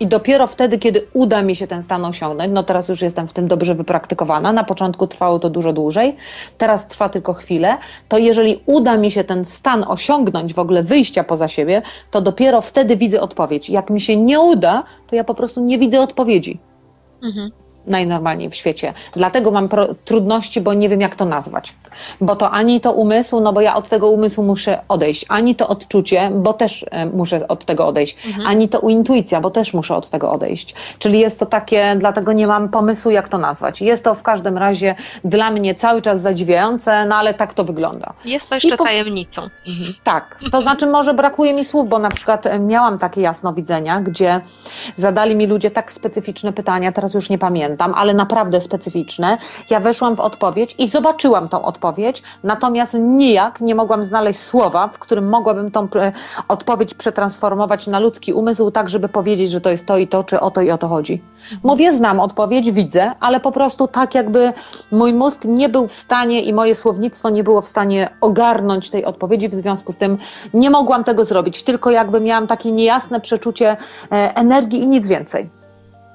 I 0.00 0.06
dopiero 0.06 0.46
wtedy, 0.46 0.78
kiedy 0.78 1.06
uda 1.12 1.42
mi 1.42 1.56
się 1.56 1.66
ten 1.66 1.82
stan 1.82 2.04
osiągnąć, 2.04 2.52
no 2.52 2.62
teraz 2.62 2.88
już 2.88 3.02
jestem 3.02 3.28
w 3.28 3.32
tym 3.32 3.48
dobrze 3.48 3.74
wypraktykowana, 3.74 4.52
na 4.52 4.64
początku 4.64 5.06
trwało 5.06 5.38
to 5.38 5.50
dużo 5.50 5.72
dłużej, 5.72 6.16
teraz 6.58 6.88
trwa 6.88 7.08
tylko 7.08 7.34
chwilę, 7.34 7.78
to 8.08 8.18
jeżeli 8.18 8.60
uda 8.66 8.96
mi 8.96 9.10
się 9.10 9.24
ten 9.24 9.44
stan 9.44 9.84
osiągnąć, 9.88 10.54
w 10.54 10.58
ogóle 10.58 10.82
wyjścia 10.82 11.24
poza 11.24 11.48
siebie, 11.48 11.82
to 12.10 12.20
dopiero 12.20 12.60
wtedy 12.60 12.96
widzę 12.96 13.20
odpowiedź. 13.20 13.70
Jak 13.70 13.90
mi 13.90 14.00
się 14.00 14.16
nie 14.16 14.40
uda, 14.40 14.84
to 15.06 15.16
ja 15.16 15.24
po 15.24 15.34
prostu 15.34 15.60
nie 15.60 15.78
widzę 15.78 16.00
odpowiedzi. 16.00 16.60
Mhm 17.22 17.50
najnormalniej 17.86 18.50
w 18.50 18.54
świecie. 18.54 18.94
Dlatego 19.12 19.50
mam 19.50 19.68
trudności, 20.04 20.60
bo 20.60 20.74
nie 20.74 20.88
wiem, 20.88 21.00
jak 21.00 21.16
to 21.16 21.24
nazwać. 21.24 21.74
Bo 22.20 22.36
to 22.36 22.50
ani 22.50 22.80
to 22.80 22.92
umysł, 22.92 23.40
no 23.40 23.52
bo 23.52 23.60
ja 23.60 23.74
od 23.74 23.88
tego 23.88 24.10
umysłu 24.10 24.44
muszę 24.44 24.80
odejść, 24.88 25.26
ani 25.28 25.54
to 25.54 25.68
odczucie, 25.68 26.30
bo 26.34 26.52
też 26.52 26.86
e, 26.90 27.06
muszę 27.06 27.48
od 27.48 27.64
tego 27.64 27.86
odejść, 27.86 28.16
mhm. 28.26 28.46
ani 28.46 28.68
to 28.68 28.80
intuicja, 28.80 29.40
bo 29.40 29.50
też 29.50 29.74
muszę 29.74 29.96
od 29.96 30.10
tego 30.10 30.32
odejść. 30.32 30.74
Czyli 30.98 31.18
jest 31.18 31.40
to 31.40 31.46
takie, 31.46 31.96
dlatego 31.98 32.32
nie 32.32 32.46
mam 32.46 32.68
pomysłu, 32.68 33.10
jak 33.10 33.28
to 33.28 33.38
nazwać. 33.38 33.80
Jest 33.80 34.04
to 34.04 34.14
w 34.14 34.22
każdym 34.22 34.58
razie 34.58 34.94
dla 35.24 35.50
mnie 35.50 35.74
cały 35.74 36.02
czas 36.02 36.20
zadziwiające, 36.20 37.04
no 37.06 37.16
ale 37.16 37.34
tak 37.34 37.54
to 37.54 37.64
wygląda. 37.64 38.12
Jest 38.24 38.48
to 38.48 38.54
jeszcze 38.54 38.76
po... 38.76 38.84
tajemnicą. 38.84 39.42
Mhm. 39.42 39.94
Tak, 40.04 40.38
to 40.52 40.60
znaczy 40.60 40.86
może 40.86 41.14
brakuje 41.14 41.54
mi 41.54 41.64
słów, 41.64 41.88
bo 41.88 41.98
na 41.98 42.10
przykład 42.10 42.46
e, 42.46 42.58
miałam 42.58 42.98
takie 42.98 43.20
jasnowidzenia, 43.20 44.00
gdzie 44.00 44.40
zadali 44.96 45.36
mi 45.36 45.46
ludzie 45.46 45.70
tak 45.70 45.92
specyficzne 45.92 46.52
pytania, 46.52 46.92
teraz 46.92 47.14
już 47.14 47.30
nie 47.30 47.38
pamiętam, 47.38 47.77
pamiętam, 47.78 48.00
ale 48.00 48.14
naprawdę 48.14 48.60
specyficzne. 48.60 49.38
Ja 49.70 49.80
weszłam 49.80 50.16
w 50.16 50.20
odpowiedź 50.20 50.74
i 50.78 50.88
zobaczyłam 50.88 51.48
tą 51.48 51.62
odpowiedź, 51.62 52.22
natomiast 52.42 52.96
nijak 53.00 53.60
nie 53.60 53.74
mogłam 53.74 54.04
znaleźć 54.04 54.40
słowa, 54.40 54.88
w 54.88 54.98
którym 54.98 55.28
mogłabym 55.28 55.70
tą 55.70 55.88
e, 55.96 56.12
odpowiedź 56.48 56.94
przetransformować 56.94 57.86
na 57.86 57.98
ludzki 57.98 58.32
umysł, 58.32 58.70
tak 58.70 58.88
żeby 58.88 59.08
powiedzieć, 59.08 59.50
że 59.50 59.60
to 59.60 59.70
jest 59.70 59.86
to 59.86 59.98
i 59.98 60.08
to, 60.08 60.24
czy 60.24 60.40
o 60.40 60.50
to 60.50 60.60
i 60.60 60.70
o 60.70 60.78
to 60.78 60.88
chodzi. 60.88 61.22
Mówię, 61.62 61.92
znam 61.92 62.20
odpowiedź, 62.20 62.72
widzę, 62.72 63.12
ale 63.20 63.40
po 63.40 63.52
prostu 63.52 63.88
tak 63.88 64.14
jakby 64.14 64.52
mój 64.90 65.14
mózg 65.14 65.44
nie 65.44 65.68
był 65.68 65.86
w 65.86 65.92
stanie 65.92 66.42
i 66.42 66.52
moje 66.52 66.74
słownictwo 66.74 67.30
nie 67.30 67.44
było 67.44 67.62
w 67.62 67.68
stanie 67.68 68.08
ogarnąć 68.20 68.90
tej 68.90 69.04
odpowiedzi, 69.04 69.48
w 69.48 69.54
związku 69.54 69.92
z 69.92 69.96
tym 69.96 70.18
nie 70.54 70.70
mogłam 70.70 71.04
tego 71.04 71.24
zrobić, 71.24 71.62
tylko 71.62 71.90
jakby 71.90 72.20
miałam 72.20 72.46
takie 72.46 72.72
niejasne 72.72 73.20
przeczucie 73.20 73.76
e, 74.12 74.36
energii 74.36 74.80
i 74.80 74.88
nic 74.88 75.06
więcej. 75.08 75.57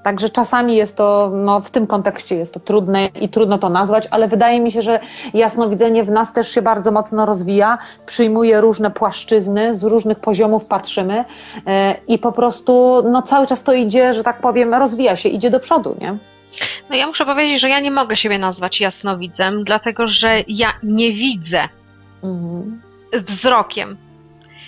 Także 0.04 0.30
czasami 0.30 0.76
jest 0.76 0.98
to, 0.98 1.32
no 1.34 1.60
w 1.60 1.72
tym 1.72 1.88
kontekście 1.88 2.36
jest 2.36 2.54
to 2.54 2.60
trudne 2.60 3.06
i 3.06 3.30
trudno 3.30 3.58
to 3.58 3.70
nazwać, 3.70 4.08
ale 4.12 4.28
wydaje 4.28 4.60
mi 4.60 4.72
się, 4.72 4.82
że 4.82 5.00
jasnowidzenie 5.34 6.04
w 6.04 6.12
nas 6.12 6.34
też 6.34 6.52
się 6.52 6.62
bardzo 6.62 6.92
mocno 6.92 7.26
rozwija, 7.26 7.78
przyjmuje 8.06 8.62
różne 8.62 8.92
płaszczyzny, 8.92 9.76
z 9.76 9.84
różnych 9.84 10.20
poziomów 10.20 10.66
patrzymy 10.66 11.26
e, 11.68 11.96
i 12.08 12.20
po 12.20 12.32
prostu 12.32 13.04
no 13.12 13.22
cały 13.22 13.48
czas 13.48 13.64
to 13.64 13.74
idzie, 13.74 14.14
że 14.14 14.24
tak 14.24 14.42
powiem, 14.42 14.74
rozwija 14.74 15.16
się, 15.16 15.30
idzie 15.30 15.50
do 15.50 15.60
przodu, 15.60 15.98
nie? 16.02 16.18
No 16.90 16.96
ja 16.96 17.08
muszę 17.08 17.26
powiedzieć, 17.26 17.62
że 17.62 17.70
ja 17.70 17.80
nie 17.80 17.92
mogę 17.92 18.18
siebie 18.18 18.40
nazwać 18.40 18.82
jasnowidzem, 18.82 19.64
dlatego 19.64 20.08
że 20.08 20.44
ja 20.48 20.74
nie 20.84 21.12
widzę 21.12 21.70
Mhm. 22.24 22.82
wzrokiem 23.28 23.98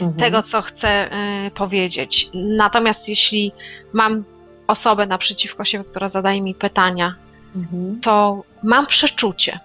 Mhm. 0.01 0.13
tego, 0.19 0.43
co 0.43 0.61
chcę 0.61 1.09
y, 1.47 1.51
powiedzieć. 1.51 2.29
Natomiast 2.33 3.09
jeśli 3.09 3.51
mam 3.93 4.23
osobę 4.68 5.05
naprzeciwko 5.07 5.66
siebie, 5.66 5.84
która 5.84 6.07
zadaje 6.07 6.41
mi 6.41 6.55
pytania, 6.55 7.16
Mhm. 7.55 7.99
to 8.01 8.43
mam 8.63 8.88
przeczucie. 8.88 9.59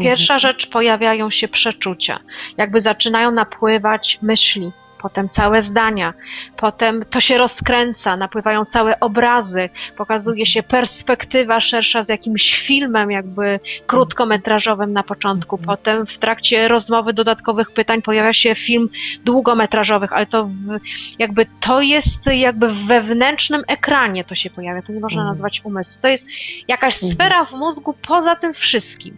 Pierwsza 0.00 0.38
rzecz 0.38 0.66
pojawiają 0.66 1.30
się 1.30 1.48
przeczucia, 1.48 2.18
jakby 2.56 2.80
zaczynają 2.80 3.30
napływać 3.30 4.18
myśli, 4.22 4.72
potem 5.02 5.28
całe 5.28 5.62
zdania, 5.62 6.14
potem 6.56 7.04
to 7.10 7.20
się 7.20 7.38
rozkręca, 7.38 8.16
napływają 8.16 8.64
całe 8.64 9.00
obrazy, 9.00 9.68
pokazuje 9.96 10.46
się 10.46 10.62
perspektywa 10.62 11.60
szersza 11.60 12.02
z 12.02 12.08
jakimś 12.08 12.54
filmem, 12.66 13.10
jakby 13.10 13.60
krótkometrażowym 13.86 14.92
na 14.92 15.02
początku, 15.02 15.56
Mhm. 15.56 15.66
potem 15.76 16.06
w 16.06 16.18
trakcie 16.18 16.68
rozmowy 16.68 17.12
dodatkowych 17.12 17.70
pytań 17.70 18.02
pojawia 18.02 18.32
się 18.32 18.54
film 18.54 18.88
długometrażowych, 19.24 20.12
ale 20.12 20.26
to 20.26 20.44
w, 20.46 20.78
jakby 21.18 21.46
to 21.60 21.80
jest 21.80 22.26
jakby 22.26 22.68
w 22.72 22.86
wewnętrznym 22.86 23.62
ekranie 23.68 24.24
to 24.24 24.34
się 24.34 24.50
pojawia, 24.50 24.82
to 24.82 24.92
nie 24.92 25.00
można 25.00 25.20
Mhm. 25.20 25.28
nazwać 25.28 25.60
umysłu. 25.64 26.02
To 26.02 26.08
jest 26.08 26.26
jakaś 26.68 26.94
Mhm. 26.94 27.12
sfera 27.12 27.44
w 27.44 27.52
mózgu 27.52 27.92
poza 28.08 28.36
tym 28.36 28.54
wszystkim. 28.54 29.16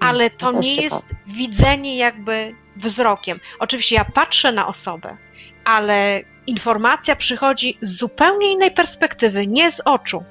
Ale 0.00 0.30
to 0.30 0.52
też 0.52 0.64
nie 0.64 0.74
jest 0.74 0.96
ciekawe. 0.96 1.20
widzenie 1.26 1.96
jakby 1.96 2.54
wzrokiem. 2.76 3.40
Oczywiście 3.58 3.94
ja 3.94 4.04
patrzę 4.04 4.52
na 4.52 4.66
osobę, 4.66 5.16
ale 5.64 6.22
informacja 6.46 7.16
przychodzi 7.16 7.78
z 7.80 7.96
zupełnie 7.98 8.52
innej 8.52 8.70
perspektywy, 8.70 9.46
nie 9.46 9.72
z 9.72 9.80
oczu, 9.84 10.24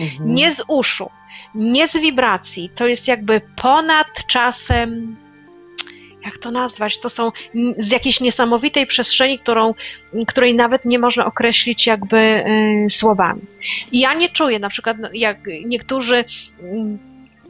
Mhm. 0.00 0.34
nie 0.34 0.54
z 0.54 0.62
uszu, 0.68 1.10
nie 1.54 1.88
z 1.88 1.92
wibracji. 1.92 2.70
To 2.74 2.86
jest 2.86 3.08
jakby 3.08 3.40
ponad 3.62 4.06
czasem. 4.26 5.16
Jak 6.24 6.38
to 6.38 6.50
nazwać? 6.50 7.00
To 7.00 7.08
są 7.08 7.32
z 7.78 7.90
jakiejś 7.90 8.20
niesamowitej 8.20 8.86
przestrzeni, 8.86 9.38
którą, 9.38 9.74
której 10.26 10.54
nawet 10.54 10.84
nie 10.84 10.98
można 10.98 11.24
określić 11.24 11.86
jakby 11.86 12.16
y, 12.16 12.90
słowami. 12.90 13.40
I 13.92 14.00
ja 14.00 14.14
nie 14.14 14.28
czuję, 14.28 14.58
na 14.58 14.68
przykład 14.68 14.96
no, 14.98 15.08
jak 15.14 15.38
niektórzy, 15.64 16.24
mm, 16.62 16.98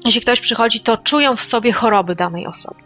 jeśli 0.05 0.21
ktoś 0.21 0.41
przychodzi, 0.41 0.81
to 0.81 0.97
czują 0.97 1.37
w 1.37 1.45
sobie 1.45 1.73
choroby 1.73 2.15
danej 2.15 2.47
osoby. 2.47 2.81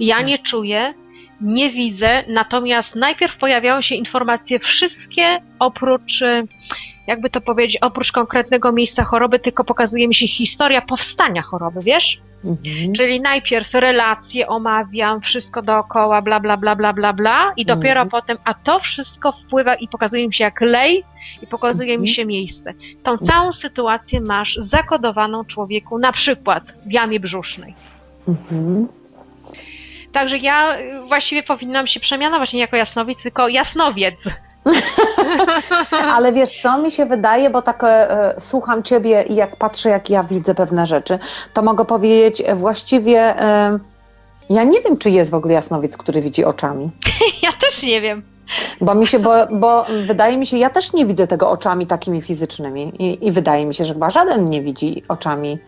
Ja 0.00 0.22
nie 0.22 0.38
czuję, 0.38 0.94
nie 1.40 1.70
widzę, 1.70 2.24
natomiast 2.28 2.94
najpierw 2.94 3.36
pojawiają 3.36 3.82
się 3.82 3.94
informacje 3.94 4.58
wszystkie 4.58 5.40
oprócz, 5.58 6.22
y, 6.22 6.46
jakby 7.06 7.30
to 7.30 7.40
powiedzieć, 7.40 7.78
oprócz 7.82 8.12
konkretnego 8.12 8.72
miejsca 8.72 9.04
choroby, 9.04 9.38
tylko 9.38 9.64
pokazuje 9.64 10.08
mi 10.08 10.14
się 10.14 10.28
historia 10.28 10.82
powstania 10.82 11.42
choroby, 11.42 11.80
wiesz? 11.82 12.18
Mhm. 12.44 12.92
Czyli 12.92 13.20
najpierw 13.20 13.74
relacje 13.74 14.46
omawiam, 14.48 15.20
wszystko 15.20 15.62
dookoła, 15.62 16.22
bla, 16.22 16.40
bla, 16.40 16.56
bla, 16.56 16.76
bla, 16.76 16.92
bla, 16.92 17.12
bla 17.12 17.52
i 17.56 17.64
dopiero 17.66 18.00
Mhm. 18.00 18.08
potem, 18.08 18.36
a 18.44 18.54
to 18.54 18.80
wszystko 18.80 19.32
wpływa 19.32 19.74
i 19.74 19.88
pokazuje 19.88 20.26
mi 20.28 20.34
się 20.34 20.44
jak 20.44 20.60
lej 20.60 21.04
i 21.42 21.46
pokazuje 21.46 21.92
Mhm. 21.92 22.02
mi 22.02 22.08
się 22.08 22.26
miejsce. 22.26 22.74
Tą 23.02 23.18
całą 23.18 23.52
sytuację 23.52 24.20
masz 24.20 24.56
zakodowaną 24.58 25.44
człowieku, 25.44 25.98
na 25.98 26.12
przykład 26.12 26.72
w 26.86 26.92
jamie 26.92 27.20
brzusznej. 27.20 27.72
Mhm. 28.28 28.88
Także 30.12 30.38
ja 30.38 30.78
y, 30.78 31.00
właściwie 31.08 31.42
powinnam 31.42 31.86
się 31.86 32.00
przemianować 32.00 32.52
nie 32.52 32.60
jako 32.60 32.76
jasnowic, 32.76 33.22
tylko 33.22 33.48
jasnowiec. 33.48 34.14
Ale 36.14 36.32
wiesz 36.32 36.50
co, 36.62 36.78
mi 36.78 36.90
się 36.90 37.06
wydaje, 37.06 37.50
bo 37.50 37.62
tak 37.62 37.84
e, 37.84 38.10
e, 38.10 38.40
słucham 38.40 38.82
ciebie 38.82 39.24
i 39.28 39.34
jak 39.34 39.56
patrzę, 39.56 39.88
jak 39.88 40.10
ja 40.10 40.22
widzę 40.22 40.54
pewne 40.54 40.86
rzeczy, 40.86 41.18
to 41.52 41.62
mogę 41.62 41.84
powiedzieć 41.84 42.42
e, 42.46 42.54
właściwie, 42.54 43.42
e, 43.42 43.78
ja 44.50 44.64
nie 44.64 44.80
wiem, 44.80 44.98
czy 44.98 45.10
jest 45.10 45.30
w 45.30 45.34
ogóle 45.34 45.54
jasnowiec, 45.54 45.96
który 45.96 46.20
widzi 46.20 46.44
oczami. 46.44 46.90
Ja 47.42 47.52
też 47.52 47.82
nie 47.82 48.00
wiem. 48.00 48.22
Bo 48.80 48.94
mi 48.94 49.06
się, 49.06 49.18
bo, 49.18 49.46
bo 49.50 49.86
wydaje 50.02 50.36
mi 50.36 50.46
się, 50.46 50.58
ja 50.58 50.70
też 50.70 50.92
nie 50.92 51.06
widzę 51.06 51.26
tego 51.26 51.50
oczami 51.50 51.86
takimi 51.86 52.22
fizycznymi 52.22 52.92
i, 52.98 53.26
i 53.26 53.32
wydaje 53.32 53.66
mi 53.66 53.74
się, 53.74 53.84
że 53.84 53.92
chyba 53.92 54.10
żaden 54.10 54.44
nie 54.44 54.62
widzi 54.62 55.02
oczami 55.08 55.58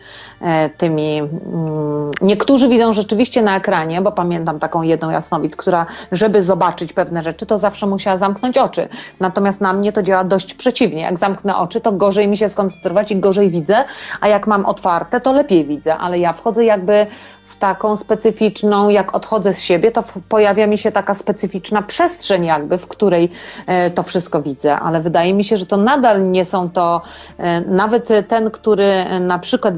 tymi. 0.77 1.19
Mm, 1.19 2.11
niektórzy 2.21 2.67
widzą 2.67 2.93
rzeczywiście 2.93 3.41
na 3.41 3.57
ekranie, 3.57 4.01
bo 4.01 4.11
pamiętam 4.11 4.59
taką 4.59 4.81
jedną 4.81 5.09
jasnowic, 5.09 5.55
która, 5.55 5.85
żeby 6.11 6.41
zobaczyć 6.41 6.93
pewne 6.93 7.23
rzeczy, 7.23 7.45
to 7.45 7.57
zawsze 7.57 7.87
musiała 7.87 8.17
zamknąć 8.17 8.57
oczy. 8.57 8.87
Natomiast 9.19 9.61
na 9.61 9.73
mnie 9.73 9.91
to 9.91 10.03
działa 10.03 10.23
dość 10.23 10.53
przeciwnie. 10.53 11.01
Jak 11.01 11.19
zamknę 11.19 11.57
oczy, 11.57 11.81
to 11.81 11.91
gorzej 11.91 12.27
mi 12.27 12.37
się 12.37 12.49
skoncentrować 12.49 13.11
i 13.11 13.15
gorzej 13.15 13.49
widzę, 13.49 13.83
a 14.21 14.27
jak 14.27 14.47
mam 14.47 14.65
otwarte, 14.65 15.21
to 15.21 15.31
lepiej 15.31 15.65
widzę, 15.65 15.97
ale 15.97 16.19
ja 16.19 16.33
wchodzę 16.33 16.65
jakby 16.65 17.07
w 17.43 17.55
taką 17.55 17.95
specyficzną, 17.95 18.89
jak 18.89 19.15
odchodzę 19.15 19.53
z 19.53 19.61
siebie, 19.61 19.91
to 19.91 20.03
pojawia 20.29 20.67
mi 20.67 20.77
się 20.77 20.91
taka 20.91 21.13
specyficzna 21.13 21.81
przestrzeń 21.81 22.45
jakby, 22.45 22.77
w 22.77 22.87
której 22.87 23.31
e, 23.67 23.89
to 23.89 24.03
wszystko 24.03 24.41
widzę, 24.41 24.79
ale 24.79 25.01
wydaje 25.01 25.33
mi 25.33 25.43
się, 25.43 25.57
że 25.57 25.65
to 25.65 25.77
nadal 25.77 26.31
nie 26.31 26.45
są 26.45 26.69
to, 26.69 27.01
e, 27.37 27.61
nawet 27.61 28.09
ten, 28.27 28.51
który 28.51 28.85
e, 28.85 29.19
na 29.19 29.39
przykład 29.39 29.77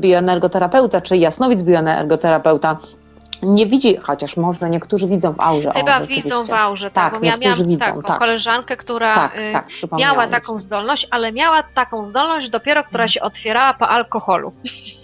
bioenergoterapeuta, 0.53 1.01
czy 1.01 1.17
jasnowic 1.17 1.63
bioenergoterapeuta, 1.63 2.77
nie 3.43 3.65
widzi, 3.65 3.97
chociaż 3.97 4.37
może 4.37 4.69
niektórzy 4.69 5.07
widzą 5.07 5.33
w 5.33 5.39
aurze. 5.39 5.71
Chyba 5.75 6.01
o, 6.01 6.05
widzą 6.05 6.45
w 6.45 6.53
aurze, 6.53 6.91
tak, 6.91 7.11
Tak, 7.11 7.19
bo 7.21 7.25
ja 7.25 7.31
niektórzy 7.31 7.63
miałam 7.63 7.67
widzą, 7.67 7.85
taką 7.85 8.01
tak. 8.01 8.19
koleżankę, 8.19 8.77
która 8.77 9.15
Tak, 9.15 9.39
y, 9.39 9.51
tak, 9.53 9.67
miała 9.99 10.25
mi 10.25 10.31
taką 10.31 10.59
zdolność, 10.59 11.07
ale 11.11 11.31
miała 11.31 11.63
taką 11.63 12.05
zdolność 12.05 12.49
dopiero, 12.49 12.83
która 12.83 13.07
się 13.07 13.21
otwierała 13.21 13.73
po 13.73 13.89
alkoholu. 13.89 14.53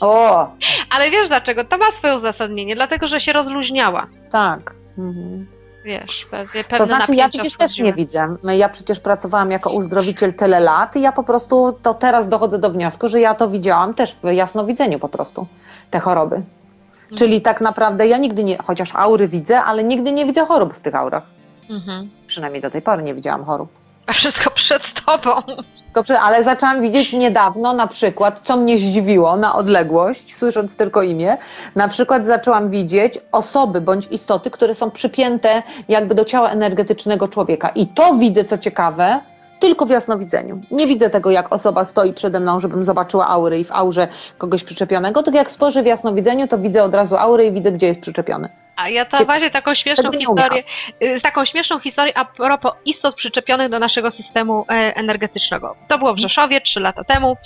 O, 0.01 0.47
Ale 0.95 1.11
wiesz 1.11 1.27
dlaczego? 1.27 1.65
To 1.65 1.77
ma 1.77 1.91
swoje 1.91 2.15
uzasadnienie, 2.15 2.75
dlatego 2.75 3.07
że 3.07 3.19
się 3.19 3.33
rozluźniała. 3.33 4.07
tak. 4.31 4.73
Mhm. 4.97 5.47
Wiesz, 5.89 6.27
pewnie, 6.31 6.63
pewne 6.63 6.77
To 6.77 6.85
znaczy, 6.85 7.15
ja 7.15 7.29
przecież 7.29 7.53
też 7.53 7.71
schodziły. 7.71 7.87
nie 7.89 7.93
widzę. 7.93 8.35
Ja 8.43 8.69
przecież 8.69 8.99
pracowałam 8.99 9.51
jako 9.51 9.69
uzdrowiciel 9.69 10.33
tyle 10.33 10.59
lat 10.59 10.95
i 10.95 11.01
ja 11.01 11.11
po 11.11 11.23
prostu 11.23 11.73
to 11.81 11.93
teraz 11.93 12.29
dochodzę 12.29 12.59
do 12.59 12.69
wniosku, 12.69 13.07
że 13.07 13.19
ja 13.19 13.35
to 13.35 13.49
widziałam 13.49 13.93
też 13.93 14.15
w 14.15 14.23
jasnowidzeniu 14.23 14.99
po 14.99 15.09
prostu, 15.09 15.47
te 15.91 15.99
choroby. 15.99 16.35
Mhm. 16.35 17.17
Czyli 17.17 17.41
tak 17.41 17.61
naprawdę 17.61 18.07
ja 18.07 18.17
nigdy 18.17 18.43
nie, 18.43 18.57
chociaż 18.57 18.95
aury 18.95 19.27
widzę, 19.27 19.61
ale 19.61 19.83
nigdy 19.83 20.11
nie 20.11 20.25
widzę 20.25 20.45
chorób 20.45 20.73
w 20.73 20.81
tych 20.81 20.95
aurach. 20.95 21.23
Mhm. 21.69 22.09
Przynajmniej 22.27 22.61
do 22.61 22.69
tej 22.69 22.81
pory 22.81 23.03
nie 23.03 23.15
widziałam 23.15 23.45
chorób. 23.45 23.69
Wszystko 24.13 24.51
przed 24.51 24.81
tobą. 25.05 25.31
Wszystko 25.73 26.03
przy... 26.03 26.17
Ale 26.17 26.43
zaczęłam 26.43 26.81
widzieć 26.81 27.13
niedawno 27.13 27.73
na 27.73 27.87
przykład, 27.87 28.39
co 28.43 28.57
mnie 28.57 28.77
zdziwiło 28.77 29.37
na 29.37 29.55
odległość, 29.55 30.35
słysząc 30.35 30.75
tylko 30.75 31.01
imię, 31.01 31.37
na 31.75 31.87
przykład 31.87 32.25
zaczęłam 32.25 32.69
widzieć 32.69 33.19
osoby 33.31 33.81
bądź 33.81 34.07
istoty, 34.11 34.51
które 34.51 34.75
są 34.75 34.91
przypięte 34.91 35.63
jakby 35.87 36.15
do 36.15 36.25
ciała 36.25 36.49
energetycznego 36.49 37.27
człowieka. 37.27 37.69
I 37.69 37.87
to 37.87 38.13
widzę, 38.13 38.43
co 38.45 38.57
ciekawe, 38.57 39.19
tylko 39.59 39.85
w 39.85 39.89
jasnowidzeniu. 39.89 40.61
Nie 40.71 40.87
widzę 40.87 41.09
tego, 41.09 41.31
jak 41.31 41.53
osoba 41.53 41.85
stoi 41.85 42.13
przede 42.13 42.39
mną, 42.39 42.59
żebym 42.59 42.83
zobaczyła 42.83 43.27
aury 43.27 43.59
i 43.59 43.63
w 43.63 43.71
aurze 43.71 44.07
kogoś 44.37 44.63
przyczepionego, 44.63 45.23
tylko 45.23 45.37
jak 45.37 45.51
spojrzę 45.51 45.83
w 45.83 45.85
jasnowidzeniu, 45.85 46.47
to 46.47 46.57
widzę 46.57 46.83
od 46.83 46.93
razu 46.93 47.17
aurę 47.17 47.45
i 47.45 47.51
widzę, 47.51 47.71
gdzie 47.71 47.87
jest 47.87 47.99
przyczepiony. 47.99 48.49
A 48.79 48.89
ja 48.89 49.05
to 49.05 49.25
właśnie 49.25 49.51
taką 49.51 49.73
śmieszną 49.75 50.11
historię, 50.11 50.63
y, 51.03 51.21
taką 51.21 51.45
śmieszną 51.45 51.79
historię 51.79 52.17
a 52.17 52.25
propos 52.25 52.73
istot 52.85 53.15
przyczepionych 53.15 53.69
do 53.69 53.79
naszego 53.79 54.11
systemu 54.11 54.65
e, 54.69 54.95
energetycznego. 54.95 55.75
To 55.87 55.97
było 55.97 56.13
w 56.13 56.19
Rzeszowie 56.19 56.61
trzy 56.61 56.79
lata 56.79 57.03
temu. 57.03 57.37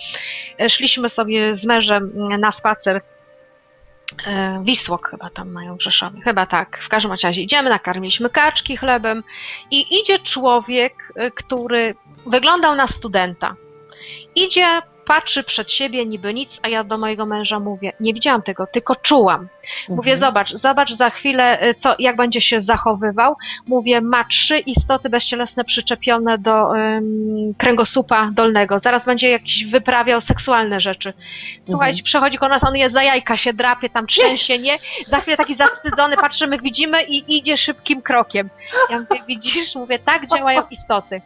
E, 0.60 0.70
Szliśmy 0.70 1.10
sobie 1.10 1.56
z 1.56 1.66
mężem 1.66 2.12
na 2.40 2.52
spacer. 2.52 3.02
E, 4.28 4.62
Wisłok 4.64 5.10
chyba 5.10 5.30
tam 5.30 5.52
mają 5.52 5.78
w 5.78 5.82
Rzeszowie, 5.82 6.22
chyba 6.22 6.46
tak. 6.46 6.80
W 6.86 6.90
każdym 6.90 7.12
razie 7.12 7.42
idziemy, 7.42 7.70
nakarmiliśmy 7.70 8.30
kaczki 8.30 8.78
chlebem 8.78 9.24
i 9.72 10.00
idzie 10.02 10.20
człowiek, 10.20 10.94
który 11.36 11.94
wyglądał 12.32 12.76
na 12.76 12.88
studenta. 12.88 13.56
Idzie, 14.36 14.82
patrzy 15.06 15.44
przed 15.44 15.72
siebie, 15.72 16.06
niby 16.06 16.34
nic, 16.34 16.60
a 16.64 16.68
ja 16.68 16.84
do 16.84 16.98
mojego 16.98 17.26
męża 17.26 17.60
mówię, 17.60 17.92
nie 18.00 18.14
widziałam 18.14 18.42
tego, 18.42 18.68
tylko 18.68 18.96
czułam. 18.96 19.48
Mówię, 19.90 20.12
Mhm. 20.14 20.20
zobacz, 20.20 20.54
zobacz 20.54 20.92
za 20.94 21.10
chwilę, 21.10 21.68
y, 21.70 21.76
co, 21.76 21.96
jak 22.00 22.16
będzie 22.16 22.42
się 22.42 22.62
zachowywał. 22.62 23.36
Mówię, 23.68 24.02
ma 24.02 24.24
trzy 24.24 24.58
istoty 24.60 25.10
bezcielesne 25.10 25.64
przyczepione 25.64 26.38
do 26.38 26.68
kręgosłupa 27.58 28.30
dolnego. 28.32 28.80
Zaraz 28.80 29.06
będzie 29.06 29.30
jakiś 29.30 29.66
wyprawiał 29.66 30.22
seksualne 30.22 30.82
rzeczy. 30.82 31.14
Słuchajcie, 31.70 32.00
Mhm. 32.00 32.04
przechodzi 32.06 32.38
koło 32.38 32.50
nas, 32.50 32.64
on 32.64 32.76
je 32.76 32.90
za 32.90 33.04
jajka 33.04 33.38
się 33.38 33.54
drapie, 33.54 33.90
tam 33.90 34.08
trzęsie, 34.08 34.60
nie? 34.60 34.78
Za 35.08 35.20
chwilę 35.20 35.38
taki 35.38 35.56
zawstydzony, 35.56 36.16
patrzymy, 36.16 36.58
widzimy 36.60 37.04
i 37.04 37.38
idzie 37.38 37.58
szybkim 37.58 38.02
krokiem. 38.02 38.50
Ja 38.90 39.00
mówię, 39.00 39.22
widzisz, 39.28 39.76
mówię, 39.76 40.00
tak 40.00 40.28
działają 40.28 40.62
istoty. 40.72 41.22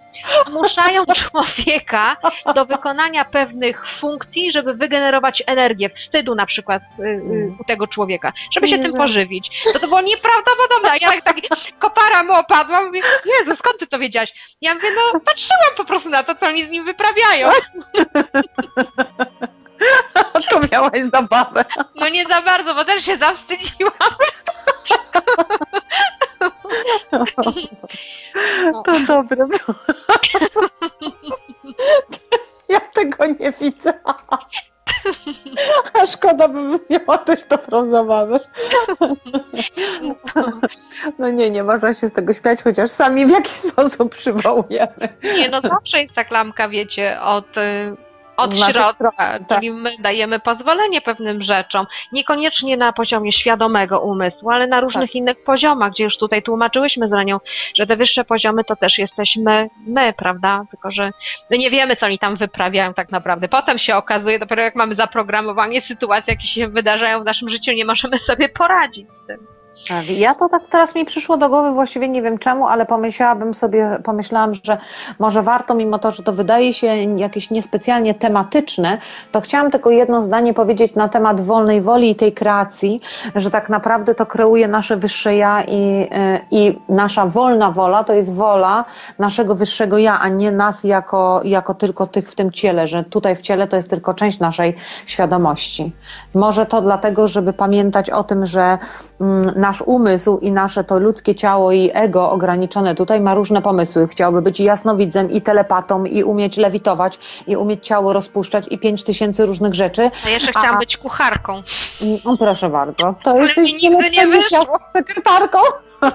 Zmuszają 0.48 1.06
człowieka 1.06 2.18
do 2.56 2.66
wykonania 2.66 3.26
pewnych 3.26 3.67
funkcji, 3.74 4.52
żeby 4.52 4.74
wygenerować 4.74 5.44
energię, 5.46 5.90
wstydu 5.90 6.36
na 6.36 6.46
przykład 6.46 6.84
y, 7.00 7.04
y, 7.04 7.52
u 7.60 7.64
tego 7.64 7.88
człowieka, 7.88 8.34
żeby 8.52 8.68
się 8.68 8.78
tym 8.78 8.86
Jezu. 8.86 8.98
pożywić. 8.98 9.64
To 9.74 9.80
to 9.80 9.88
było 9.88 10.02
nieprawdopodobne. 10.02 10.92
A 10.92 10.96
ja 11.02 11.16
jak 11.16 11.24
taki 11.24 11.42
kopara 11.80 12.24
mu 12.24 12.34
opadła, 12.34 12.82
mówię, 12.82 13.02
Jezu, 13.26 13.56
skąd 13.56 13.80
ty 13.80 13.88
to 13.88 14.00
wiedziałaś? 14.00 14.34
Ja 14.62 14.74
mówię, 14.74 14.88
no 14.96 15.20
patrzyłam 15.20 15.76
po 15.78 15.86
prostu 15.86 16.10
na 16.10 16.24
to, 16.24 16.36
co 16.36 16.48
oni 16.48 16.66
z 16.66 16.70
nim 16.70 16.86
wyprawiają. 16.86 17.50
to 20.50 20.60
miałaś 20.72 21.00
zabawę. 21.14 21.66
No 21.96 22.10
nie 22.10 22.26
za 22.26 22.42
bardzo, 22.42 22.76
bo 22.76 22.86
też 22.86 23.06
się 23.06 23.18
zawstydziłam. 23.18 23.94
No. 27.12 27.24
To 28.86 29.00
dobre. 29.08 29.38
Ja 32.74 32.80
tego 32.80 33.26
nie 33.26 33.52
widzę. 33.52 33.94
A 35.94 36.06
szkoda, 36.06 36.48
bym 36.48 36.80
miała 36.90 37.18
też 37.18 37.46
dobrą 37.46 37.92
zabawę. 37.92 38.40
No 41.20 41.30
nie, 41.30 41.52
nie 41.52 41.64
można 41.64 41.94
się 41.94 42.08
z 42.08 42.12
tego 42.12 42.34
śmiać, 42.34 42.64
chociaż 42.64 42.92
sami 42.92 43.26
w 43.26 43.30
jakiś 43.30 43.54
sposób 43.72 44.16
przywołujemy. 44.16 45.10
Nie, 45.24 45.50
no 45.50 45.62
zawsze 45.62 46.02
jest 46.02 46.14
ta 46.14 46.24
klamka, 46.24 46.70
wiecie, 46.70 47.22
od, 47.22 47.58
y, 47.58 48.07
od 48.38 48.56
środka, 48.56 49.12
tak. 49.40 49.48
czyli 49.48 49.72
my 49.72 49.92
dajemy 50.00 50.40
pozwolenie 50.40 51.02
pewnym 51.02 51.42
rzeczom, 51.42 51.86
niekoniecznie 52.12 52.78
na 52.78 52.94
poziomie 52.94 53.32
świadomego 53.32 54.00
umysłu, 54.00 54.50
ale 54.50 54.68
na 54.68 54.82
różnych 54.82 55.16
innych 55.16 55.44
poziomach, 55.44 55.92
gdzie 55.92 56.04
już 56.04 56.18
tutaj 56.18 56.44
tłumaczyłyśmy 56.44 57.08
z 57.08 57.14
Ranią, 57.14 57.40
że 57.76 57.88
te 57.88 57.96
wyższe 57.96 58.26
poziomy 58.26 58.64
to 58.64 58.76
też 58.76 58.98
jesteśmy 58.98 59.68
my, 59.88 60.14
prawda? 60.14 60.64
Tylko, 60.72 60.92
że 60.92 61.12
my 61.52 61.58
nie 61.58 61.70
wiemy, 61.70 61.96
co 61.96 62.06
oni 62.06 62.20
tam 62.20 62.36
wyprawiają 62.36 62.94
tak 62.94 63.12
naprawdę. 63.12 63.48
Potem 63.48 63.80
się 63.80 63.96
okazuje, 63.96 64.40
dopiero 64.40 64.62
jak 64.62 64.76
mamy 64.76 64.96
zaprogramowanie, 64.96 65.82
sytuacje, 65.82 66.34
jakie 66.34 66.48
się 66.48 66.68
wydarzają 66.68 67.22
w 67.22 67.26
naszym 67.26 67.50
życiu, 67.50 67.72
nie 67.72 67.86
możemy 67.86 68.18
sobie 68.18 68.50
poradzić 68.50 69.08
z 69.12 69.26
tym. 69.26 69.57
Ja 70.10 70.36
to 70.36 70.50
tak 70.50 70.68
teraz 70.68 70.96
mi 70.96 71.06
przyszło 71.06 71.38
do 71.38 71.50
głowy, 71.50 71.72
właściwie 71.72 72.10
nie 72.10 72.22
wiem 72.22 72.38
czemu, 72.38 72.68
ale 72.68 72.86
pomyślałabym 72.86 73.54
sobie, 73.54 73.98
pomyślałam, 74.04 74.54
że 74.64 74.78
może 75.20 75.42
warto, 75.42 75.76
mimo 75.76 76.00
to, 76.00 76.12
że 76.12 76.24
to 76.24 76.34
wydaje 76.34 76.74
się 76.74 76.88
jakieś 77.18 77.52
niespecjalnie 77.52 78.14
tematyczne, 78.14 78.98
to 79.32 79.42
chciałam 79.42 79.72
tylko 79.72 79.90
jedno 79.90 80.22
zdanie 80.22 80.54
powiedzieć 80.54 80.96
na 80.96 81.10
temat 81.10 81.42
wolnej 81.42 81.82
woli 81.82 82.10
i 82.10 82.16
tej 82.16 82.34
kreacji, 82.34 83.02
że 83.36 83.52
tak 83.52 83.70
naprawdę 83.70 84.16
to 84.16 84.26
kreuje 84.26 84.68
nasze 84.68 84.98
wyższe 84.98 85.36
ja 85.36 85.64
i, 85.64 86.02
y, 86.02 86.40
i 86.52 86.80
nasza 86.90 87.26
wolna 87.26 87.72
wola 87.72 88.04
to 88.04 88.14
jest 88.14 88.34
wola 88.34 88.86
naszego 89.20 89.56
wyższego 89.56 89.98
ja, 89.98 90.20
a 90.20 90.30
nie 90.30 90.52
nas 90.52 90.84
jako, 90.84 91.42
jako 91.44 91.74
tylko 91.74 92.08
tych 92.08 92.30
w 92.30 92.36
tym 92.36 92.52
ciele, 92.52 92.88
że 92.88 93.04
tutaj 93.04 93.36
w 93.36 93.42
ciele 93.42 93.68
to 93.68 93.76
jest 93.76 93.90
tylko 93.90 94.14
część 94.14 94.40
naszej 94.40 94.76
świadomości. 95.06 95.92
Może 96.34 96.66
to 96.66 96.82
dlatego, 96.82 97.28
żeby 97.28 97.54
pamiętać 97.54 98.10
o 98.10 98.24
tym, 98.24 98.46
że 98.46 98.78
mm, 99.22 99.52
nasz 99.56 99.77
umysł 99.82 100.38
i 100.38 100.52
nasze 100.52 100.84
to 100.84 101.00
ludzkie 101.00 101.36
ciało 101.36 101.72
i 101.72 101.92
ego 101.94 102.32
ograniczone 102.32 102.96
tutaj 102.96 103.22
ma 103.22 103.36
różne 103.36 103.62
pomysły. 103.62 104.08
Chciałby 104.08 104.42
być 104.42 104.60
i 104.60 104.64
jasnowidzem, 104.64 105.32
i 105.32 105.42
telepatą, 105.42 106.06
i 106.06 106.24
umieć 106.24 106.58
lewitować, 106.58 107.20
i 107.48 107.56
umieć 107.56 107.88
ciało 107.88 108.14
rozpuszczać, 108.14 108.66
i 108.72 108.78
pięć 108.80 109.04
tysięcy 109.04 109.46
różnych 109.46 109.74
rzeczy. 109.74 110.12
A 110.26 110.30
jeszcze 110.30 110.52
chciałam 110.52 110.76
A- 110.76 110.80
być 110.80 110.98
kucharką. 110.98 111.62
No, 112.26 112.38
proszę 112.38 112.70
bardzo. 112.70 113.16
To 113.24 113.32
Ale 113.32 113.40
jesteś 113.42 113.74
nigdy 113.74 114.10
nie 114.10 114.28
wyszło. 114.28 114.80
sekretarką. 114.94 115.58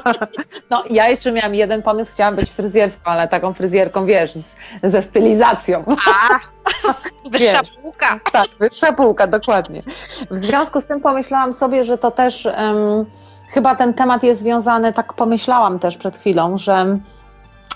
No, 0.70 0.84
ja 0.90 1.08
jeszcze 1.08 1.32
miałam 1.32 1.54
jeden 1.54 1.82
pomysł, 1.82 2.12
chciałam 2.12 2.36
być 2.36 2.50
fryzjerską, 2.50 3.10
ale 3.10 3.28
taką 3.28 3.52
fryzjerką, 3.54 4.06
wiesz, 4.06 4.32
z, 4.34 4.56
ze 4.82 5.02
stylizacją. 5.02 5.84
A, 5.88 6.38
wyższa 7.32 7.62
Wiesz. 7.62 7.70
półka. 7.82 8.20
Tak, 8.32 8.46
wyższa 8.60 8.92
półka, 8.92 9.26
dokładnie. 9.26 9.82
W 10.30 10.36
związku 10.36 10.80
z 10.80 10.86
tym 10.86 11.00
pomyślałam 11.00 11.52
sobie, 11.52 11.84
że 11.84 11.98
to 11.98 12.10
też 12.10 12.46
em, 12.46 13.06
chyba 13.52 13.74
ten 13.74 13.94
temat 13.94 14.22
jest 14.22 14.40
związany, 14.40 14.92
tak 14.92 15.12
pomyślałam 15.12 15.78
też 15.78 15.96
przed 15.96 16.16
chwilą, 16.16 16.58
że 16.58 16.98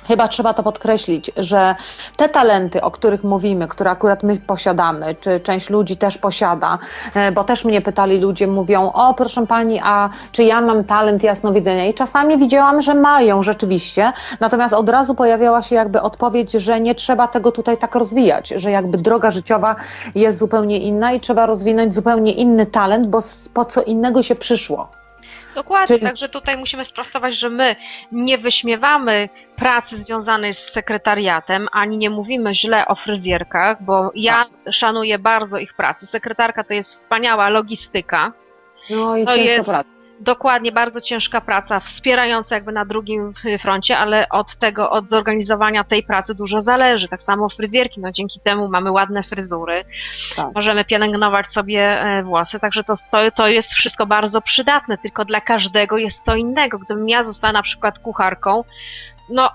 chyba 0.06 0.28
trzeba 0.28 0.54
to 0.54 0.62
podkreślić, 0.62 1.30
że 1.36 1.74
te 2.16 2.28
talenty, 2.28 2.82
o 2.82 2.90
których 2.90 3.24
mówimy, 3.24 3.68
które 3.68 3.90
akurat 3.90 4.22
my 4.22 4.36
posiadamy, 4.36 5.14
czy 5.14 5.40
część 5.40 5.70
ludzi 5.70 5.96
też 5.96 6.18
posiada, 6.18 6.78
e, 7.14 7.32
bo 7.32 7.44
też 7.44 7.64
mnie 7.64 7.80
pytali 7.80 8.20
ludzie, 8.20 8.46
mówią, 8.46 8.92
o 8.92 9.14
proszę 9.14 9.46
pani, 9.46 9.80
a 9.84 10.10
czy 10.32 10.44
ja 10.44 10.60
mam 10.60 10.84
talent 10.84 11.22
jasnowidzenia? 11.22 11.86
I 11.86 11.94
czasami 11.94 12.38
widziałam, 12.38 12.82
że 12.82 12.94
mają 12.94 13.42
rzeczywiście, 13.42 14.12
natomiast 14.40 14.74
od 14.74 14.88
razu 14.88 15.14
pojawiała 15.14 15.62
się 15.62 15.74
jakby 15.74 16.02
odpowiedź, 16.02 16.52
że 16.52 16.80
nie 16.80 16.94
trzeba 16.94 17.28
tego 17.28 17.52
tutaj 17.52 17.78
tak 17.78 17.94
rozwijać, 17.94 18.48
że 18.48 18.70
jakby 18.70 18.98
droga 18.98 19.30
życiowa 19.30 19.76
jest 20.14 20.38
zupełnie 20.38 20.78
inna 20.78 21.12
i 21.12 21.20
trzeba 21.20 21.46
rozwinąć 21.46 21.94
zupełnie 21.94 22.32
inny 22.32 22.66
talent, 22.66 23.06
bo 23.06 23.18
po 23.54 23.64
co 23.64 23.82
innego 23.82 24.22
się 24.22 24.34
przyszło. 24.34 24.88
Dokładnie, 25.56 25.86
Czyli- 25.96 26.06
także 26.06 26.28
tutaj 26.28 26.56
musimy 26.56 26.84
sprostować, 26.84 27.34
że 27.36 27.50
my 27.50 27.76
nie 28.12 28.38
wyśmiewamy 28.38 29.28
pracy 29.56 29.96
związanej 29.96 30.54
z 30.54 30.58
sekretariatem, 30.58 31.68
ani 31.72 31.98
nie 31.98 32.10
mówimy 32.10 32.54
źle 32.54 32.86
o 32.86 32.94
fryzjerkach, 32.94 33.82
bo 33.82 34.10
ja 34.14 34.34
Tak. 34.34 34.72
szanuję 34.74 35.18
bardzo 35.18 35.58
ich 35.58 35.74
pracę. 35.74 36.06
Sekretarka 36.06 36.64
to 36.64 36.74
jest 36.74 36.90
wspaniała 36.90 37.48
logistyka, 37.48 38.32
No 38.90 39.16
i 39.16 39.24
To 39.24 39.32
ciężka 39.32 39.52
jest- 39.52 39.66
praca. 39.68 39.95
Dokładnie 40.20 40.72
bardzo 40.72 41.00
ciężka 41.00 41.40
praca, 41.40 41.80
wspierająca 41.80 42.54
jakby 42.54 42.72
na 42.72 42.84
drugim 42.84 43.32
froncie, 43.60 43.98
ale 43.98 44.28
od 44.28 44.56
tego, 44.56 44.90
od 44.90 45.08
zorganizowania 45.08 45.84
tej 45.84 46.02
pracy 46.02 46.34
dużo 46.34 46.60
zależy. 46.60 47.08
Tak 47.08 47.22
samo 47.22 47.48
fryzjerki, 47.48 48.00
no 48.00 48.12
dzięki 48.12 48.40
temu 48.40 48.68
mamy 48.68 48.90
ładne 48.90 49.22
fryzury, 49.22 49.84
Tak. 50.36 50.46
możemy 50.54 50.84
pielęgnować 50.84 51.52
sobie 51.52 52.00
e, 52.00 52.22
włosy, 52.22 52.60
także 52.60 52.84
to, 52.84 52.94
to, 53.10 53.30
to 53.30 53.48
jest 53.48 53.72
wszystko 53.72 54.06
bardzo 54.06 54.40
przydatne, 54.40 54.98
tylko 54.98 55.24
dla 55.24 55.40
każdego 55.40 55.98
jest 55.98 56.24
co 56.24 56.36
innego. 56.36 56.78
Gdybym 56.78 57.08
ja 57.08 57.24
została 57.24 57.52
na 57.52 57.62
przykład 57.62 57.98
kucharką, 57.98 58.64
no 59.28 59.50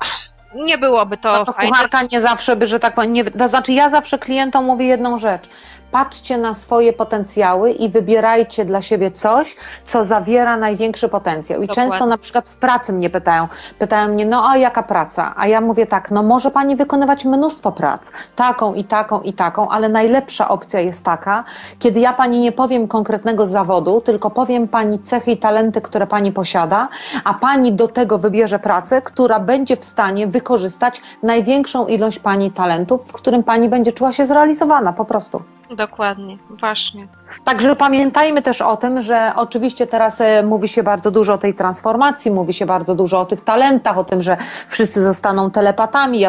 nie 0.56 0.78
byłoby 0.78 1.18
to, 1.18 1.32
No 1.34 1.46
to 1.46 1.54
fajne. 1.54 1.72
kucharka 1.72 2.00
nie 2.12 2.22
zawsze 2.22 2.56
by, 2.56 2.68
że 2.68 2.80
tak 2.80 2.96
powiem, 2.96 3.14
nie, 3.14 3.26
to 3.26 3.48
znaczy 3.48 3.74
ja 3.74 3.90
zawsze 3.90 4.20
klientom 4.20 4.66
mówię 4.66 4.86
jedną 4.86 5.18
rzecz. 5.18 5.50
Patrzcie 5.92 6.38
na 6.38 6.54
swoje 6.54 6.94
potencjały 6.94 7.72
i 7.72 7.90
wybierajcie 7.90 8.66
dla 8.66 8.82
siebie 8.82 9.12
coś, 9.12 9.56
co 9.86 10.04
zawiera 10.04 10.58
największy 10.58 11.10
potencjał. 11.10 11.62
I 11.62 11.68
Dokładnie. 11.68 11.92
często 11.92 12.06
na 12.06 12.18
przykład 12.18 12.50
w 12.50 12.56
pracy 12.58 12.94
mnie 12.94 13.10
pytają, 13.10 13.48
pytają 13.80 14.08
mnie, 14.08 14.26
no 14.26 14.50
a 14.50 14.58
jaka 14.58 14.84
praca? 14.84 15.34
A 15.38 15.48
ja 15.48 15.62
mówię 15.62 15.88
tak, 15.88 16.12
no 16.12 16.24
może 16.24 16.52
pani 16.52 16.76
wykonywać 16.76 17.26
mnóstwo 17.26 17.72
prac, 17.72 18.12
taką 18.36 18.74
i 18.74 18.84
taką 18.84 19.22
i 19.22 19.34
taką, 19.34 19.70
ale 19.70 19.90
najlepsza 19.90 20.48
opcja 20.50 20.80
jest 20.80 21.06
taka, 21.06 21.44
kiedy 21.80 22.00
ja 22.00 22.14
pani 22.14 22.40
nie 22.40 22.52
powiem 22.52 22.88
konkretnego 22.88 23.48
zawodu, 23.48 24.02
tylko 24.02 24.30
powiem 24.30 24.68
pani 24.68 25.00
cechy 25.00 25.32
i 25.32 25.38
talenty, 25.38 25.82
które 25.82 26.08
pani 26.08 26.32
posiada, 26.32 26.88
a 27.24 27.34
pani 27.34 27.74
do 27.74 27.88
tego 27.88 28.18
wybierze 28.18 28.60
pracę, 28.60 29.02
która 29.02 29.40
będzie 29.40 29.78
w 29.78 29.84
stanie 29.84 30.28
wykorzystać 30.42 31.02
największą 31.24 31.88
ilość 31.88 32.20
pani 32.20 32.52
talentów, 32.52 33.08
w 33.08 33.14
którym 33.14 33.44
pani 33.44 33.70
będzie 33.70 33.92
czuła 33.92 34.14
się 34.14 34.26
zrealizowana 34.26 34.94
po 34.94 35.06
prostu. 35.06 35.42
Dokładnie, 35.76 36.38
właśnie. 36.60 37.08
Także 37.46 37.76
pamiętajmy 37.76 38.42
też 38.42 38.62
o 38.62 38.78
tym, 38.78 39.02
że 39.02 39.32
oczywiście 39.36 39.88
teraz 39.88 40.22
e, 40.22 40.44
mówi 40.44 40.68
się 40.68 40.84
bardzo 40.84 41.12
dużo 41.12 41.34
o 41.34 41.38
tej 41.38 41.54
transformacji, 41.54 42.32
mówi 42.32 42.54
się 42.54 42.66
bardzo 42.66 42.96
dużo 42.96 43.20
o 43.20 43.26
tych 43.26 43.42
talentach, 43.42 43.98
o 43.98 44.04
tym, 44.04 44.22
że 44.22 44.38
wszyscy 44.68 45.02
zostaną 45.02 45.52
telepatami, 45.52 46.26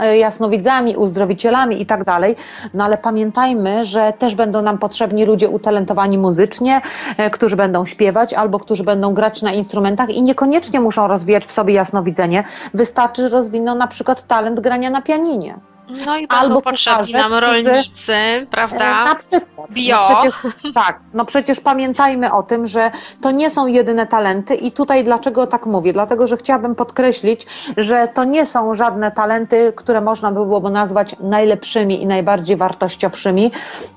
e, 0.00 0.18
jasnowidzami, 0.18 0.96
uzdrowicielami 0.96 1.82
i 1.82 1.86
tak 1.86 2.04
dalej. 2.04 2.36
No 2.74 2.84
ale 2.84 2.98
pamiętajmy, 2.98 3.84
że 3.84 4.12
też 4.18 4.34
będą 4.34 4.62
nam 4.62 4.78
potrzebni 4.78 5.24
ludzie 5.24 5.48
utalentowani 5.48 6.18
muzycznie, 6.18 6.80
e, 7.16 7.30
którzy 7.30 7.56
będą 7.56 7.84
śpiewać 7.84 8.34
albo 8.34 8.58
którzy 8.58 8.84
będą 8.84 9.14
grać 9.14 9.42
na 9.42 9.52
instrumentach 9.52 10.10
i 10.10 10.22
niekoniecznie 10.22 10.80
muszą 10.80 11.06
rozwijać 11.06 11.46
w 11.46 11.52
sobie 11.52 11.74
jasnowidzenie. 11.74 12.44
Wystarczy, 12.74 13.28
że 13.28 13.36
rozwiną 13.36 13.74
na 13.74 13.86
przykład 13.86 14.26
talent 14.26 14.60
grania 14.60 14.90
na 14.90 15.02
pianinie. 15.02 15.75
No 16.06 16.16
i 16.18 16.26
Albo 16.28 16.62
potrzebni 16.62 17.12
nam 17.12 17.24
którzy- 17.32 17.40
rolnicy, 17.40 18.12
E, 18.12 18.46
prawda? 18.50 19.04
Na 19.04 19.14
przykład. 19.14 19.74
Bio. 19.74 19.96
No 20.00 20.16
przecież, 20.16 20.34
tak, 20.74 21.00
no 21.14 21.24
przecież 21.24 21.60
pamiętajmy 21.60 22.32
o 22.32 22.42
tym, 22.42 22.66
że 22.66 22.90
to 23.22 23.30
nie 23.30 23.50
są 23.50 23.66
jedyne 23.66 24.06
talenty 24.06 24.54
i 24.54 24.72
tutaj 24.72 25.04
dlaczego 25.04 25.46
tak 25.46 25.66
mówię? 25.66 25.92
Dlatego, 25.92 26.26
że 26.26 26.36
chciałabym 26.36 26.74
podkreślić, 26.74 27.46
że 27.76 28.08
to 28.14 28.24
nie 28.24 28.46
są 28.46 28.74
żadne 28.74 29.10
talenty, 29.10 29.72
które 29.76 30.00
można 30.00 30.30
by 30.30 30.34
było 30.46 30.70
nazwać 30.70 31.16
najlepszymi 31.20 32.02
i 32.02 32.06
najbardziej 32.06 32.56
wartościowszymi 32.56 33.50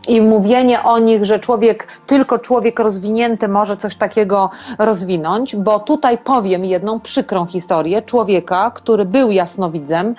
i 0.08 0.22
mówienie 0.22 0.84
o 0.84 1.00
nich, 1.00 1.26
że 1.26 1.40
człowiek, 1.40 1.88
tylko 2.06 2.40
człowiek 2.40 2.80
rozwinięty 2.80 3.48
może 3.48 3.78
coś 3.78 3.96
takiego 3.96 4.50
rozwinąć, 4.80 5.56
bo 5.56 5.80
tutaj 5.80 6.18
powiem 6.18 6.66
jedną 6.66 7.00
przykrą 7.00 7.46
historię 7.46 8.02
człowieka, 8.02 8.72
który 8.76 9.06
był 9.06 9.32
jasnowidzem, 9.32 10.16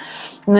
y, 0.48 0.52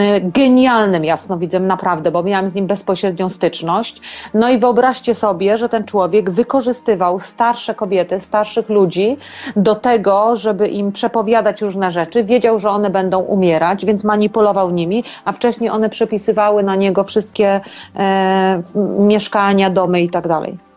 genialnym 1.01 1.05
jasnowidzem 1.05 1.67
naprawdę, 1.67 2.11
bo 2.11 2.23
miałam 2.23 2.49
z 2.49 2.55
nim 2.55 2.67
bezpośrednią 2.67 3.29
styczność. 3.29 4.01
No 4.33 4.49
i 4.49 4.59
wyobraźcie 4.59 5.15
sobie, 5.15 5.57
że 5.57 5.69
ten 5.69 5.83
człowiek 5.83 6.29
wykorzystywał 6.29 7.19
starsze 7.19 7.75
kobiety, 7.75 8.19
starszych 8.19 8.69
ludzi 8.69 9.17
do 9.55 9.75
tego, 9.75 10.35
żeby 10.35 10.67
im 10.67 10.91
przepowiadać 10.91 11.61
różne 11.61 11.91
rzeczy. 11.91 12.23
Wiedział, 12.23 12.59
że 12.59 12.69
one 12.69 12.89
będą 12.89 13.19
umierać, 13.19 13.85
więc 13.85 14.03
manipulował 14.03 14.69
nimi, 14.71 15.03
a 15.25 15.31
wcześniej 15.31 15.69
one 15.69 15.89
przepisywały 15.89 16.63
na 16.63 16.75
niego 16.75 17.03
wszystkie 17.03 17.61
e, 17.95 18.61
mieszkania, 18.99 19.69
domy 19.69 20.01
i 20.01 20.09
tak 20.09 20.27
dalej. 20.27 20.70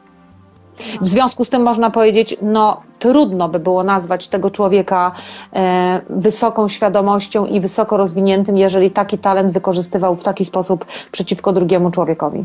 W 1.00 1.06
związku 1.06 1.44
z 1.44 1.50
tym 1.50 1.62
można 1.62 1.90
powiedzieć, 1.90 2.36
no 2.42 2.80
trudno 2.98 3.48
by 3.48 3.58
było 3.58 3.84
nazwać 3.84 4.28
tego 4.28 4.50
człowieka 4.50 5.12
e, 5.52 6.00
wysoką 6.10 6.68
świadomością 6.68 7.46
i 7.46 7.60
wysoko 7.60 7.96
rozwiniętym, 7.96 8.56
jeżeli 8.56 8.90
taki 8.90 9.18
talent 9.18 9.52
wykorzystywał 9.52 10.14
w 10.14 10.22
taki 10.22 10.44
sposób 10.44 10.84
przeciwko 11.12 11.52
drugiemu 11.52 11.90
człowiekowi. 11.90 12.44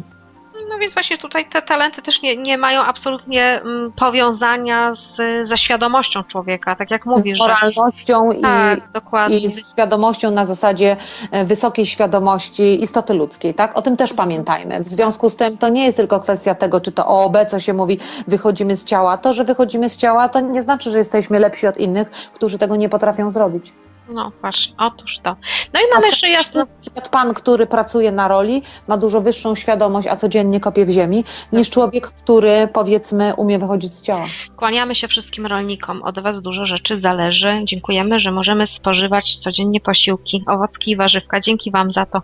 No 0.70 0.78
więc 0.78 0.94
właśnie 0.94 1.18
tutaj 1.18 1.50
te 1.50 1.62
talenty 1.62 2.02
też 2.02 2.22
nie, 2.22 2.38
nie 2.38 2.58
mają 2.58 2.82
absolutnie 2.82 3.62
mm, 3.62 3.92
powiązania 3.92 4.92
z, 4.92 5.18
ze 5.48 5.58
świadomością 5.58 6.24
człowieka, 6.24 6.76
tak 6.76 6.92
jak 6.92 7.06
mówisz. 7.06 7.38
z 7.38 7.40
moralnością 7.40 8.32
że... 8.32 8.40
Tak, 8.40 8.80
i, 8.80 8.82
dokładnie. 8.94 9.38
i 9.38 9.48
ze 9.48 9.62
świadomością 9.74 10.32
na 10.32 10.46
zasadzie 10.46 10.98
e, 11.32 11.46
wysokiej 11.46 11.86
świadomości 11.86 12.84
istoty 12.84 13.14
ludzkiej, 13.14 13.54
tak? 13.54 13.78
O 13.78 13.82
tym 13.82 13.98
też 13.98 14.14
pamiętajmy. 14.14 14.80
W 14.80 14.88
związku 14.88 15.30
z 15.30 15.36
tym 15.36 15.58
to 15.58 15.70
nie 15.70 15.86
jest 15.86 15.98
tylko 15.98 16.20
kwestia 16.20 16.56
tego, 16.56 16.82
czy 16.82 16.92
to 16.92 17.08
OOB, 17.08 17.38
co 17.48 17.60
się 17.60 17.74
mówi, 17.74 18.00
wychodzimy 18.28 18.76
z 18.76 18.86
ciała. 18.86 19.18
To, 19.18 19.34
że 19.34 19.44
wychodzimy 19.44 19.90
z 19.90 19.98
ciała, 19.98 20.30
to 20.30 20.40
nie 20.40 20.62
znaczy, 20.62 20.92
że 20.92 20.98
jesteśmy 20.98 21.40
lepsi 21.40 21.68
od 21.68 21.78
innych, 21.78 22.12
którzy 22.34 22.58
tego 22.58 22.76
nie 22.76 22.90
potrafią 22.90 23.32
zrobić. 23.32 23.74
No 24.10 24.32
właśnie, 24.42 24.74
otóż 24.78 25.20
to. 25.24 25.36
No 25.74 25.80
i 25.80 25.84
mamy 25.94 26.06
jeszcze 26.06 26.30
jasno. 26.30 26.60
Na 26.60 26.82
przykład 26.82 27.10
pan, 27.10 27.34
który 27.34 27.68
pracuje 27.68 28.12
na 28.12 28.28
roli, 28.28 28.62
ma 28.88 28.98
dużo 28.98 29.22
wyższą 29.22 29.56
świadomość, 29.56 30.08
a 30.08 30.16
codziennie 30.16 30.60
kopie 30.60 30.86
w 30.86 30.90
ziemi, 30.90 31.24
niż 31.52 31.70
człowiek, 31.70 32.08
który 32.08 32.68
powiedzmy 32.74 33.36
umie 33.36 33.60
wychodzić 33.60 33.94
z 33.94 34.02
ciała. 34.02 34.26
Kłaniamy 34.56 34.96
się 34.96 35.08
wszystkim 35.08 35.46
rolnikom. 35.46 36.04
Od 36.04 36.20
Was 36.20 36.42
dużo 36.42 36.66
rzeczy 36.66 37.02
zależy. 37.02 37.62
Dziękujemy, 37.64 38.20
że 38.20 38.32
możemy 38.32 38.68
spożywać 38.68 39.38
codziennie 39.38 39.80
posiłki, 39.80 40.44
owocki 40.48 40.92
i 40.92 40.96
warzywka. 40.96 41.40
Dzięki 41.40 41.72
Wam 41.72 41.92
za 41.92 42.06
to. 42.06 42.22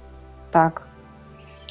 Tak. 0.52 0.95